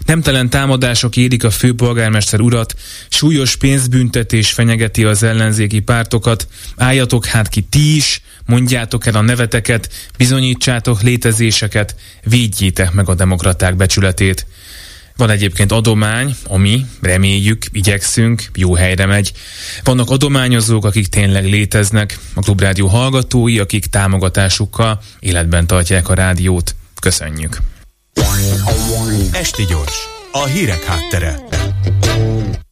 Nemtelen 0.06 0.50
támadások 0.50 1.16
érik 1.16 1.44
a 1.44 1.50
főpolgármester 1.50 2.40
urat, 2.40 2.74
súlyos 3.08 3.56
pénzbüntetés 3.56 4.52
fenyegeti 4.52 5.04
az 5.04 5.22
ellenzéki 5.22 5.80
pártokat, 5.80 6.48
álljatok 6.76 7.26
hát 7.26 7.48
ki 7.48 7.60
ti 7.60 7.96
is, 7.96 8.22
mondjátok 8.46 9.06
el 9.06 9.14
a 9.14 9.20
neveteket, 9.20 9.90
bizonyítsátok 10.16 11.02
létezéseket, 11.02 11.94
védjétek 12.24 12.92
meg 12.92 13.08
a 13.08 13.14
demokraták 13.14 13.76
becsületét. 13.76 14.46
Van 15.18 15.30
egyébként 15.30 15.72
adomány, 15.72 16.36
ami, 16.44 16.86
reméljük, 17.00 17.62
igyekszünk, 17.72 18.44
jó 18.54 18.74
helyre 18.74 19.06
megy. 19.06 19.32
Vannak 19.84 20.10
adományozók, 20.10 20.84
akik 20.84 21.06
tényleg 21.06 21.44
léteznek, 21.44 22.18
a 22.34 22.40
Klubrádió 22.40 22.86
hallgatói, 22.86 23.58
akik 23.58 23.86
támogatásukkal 23.86 25.00
életben 25.18 25.66
tartják 25.66 26.08
a 26.08 26.14
rádiót. 26.14 26.74
Köszönjük! 27.00 27.56
Esti 29.32 29.64
gyors, 29.64 30.08
a 30.32 30.44
hírek 30.44 30.84
háttere. 30.84 31.38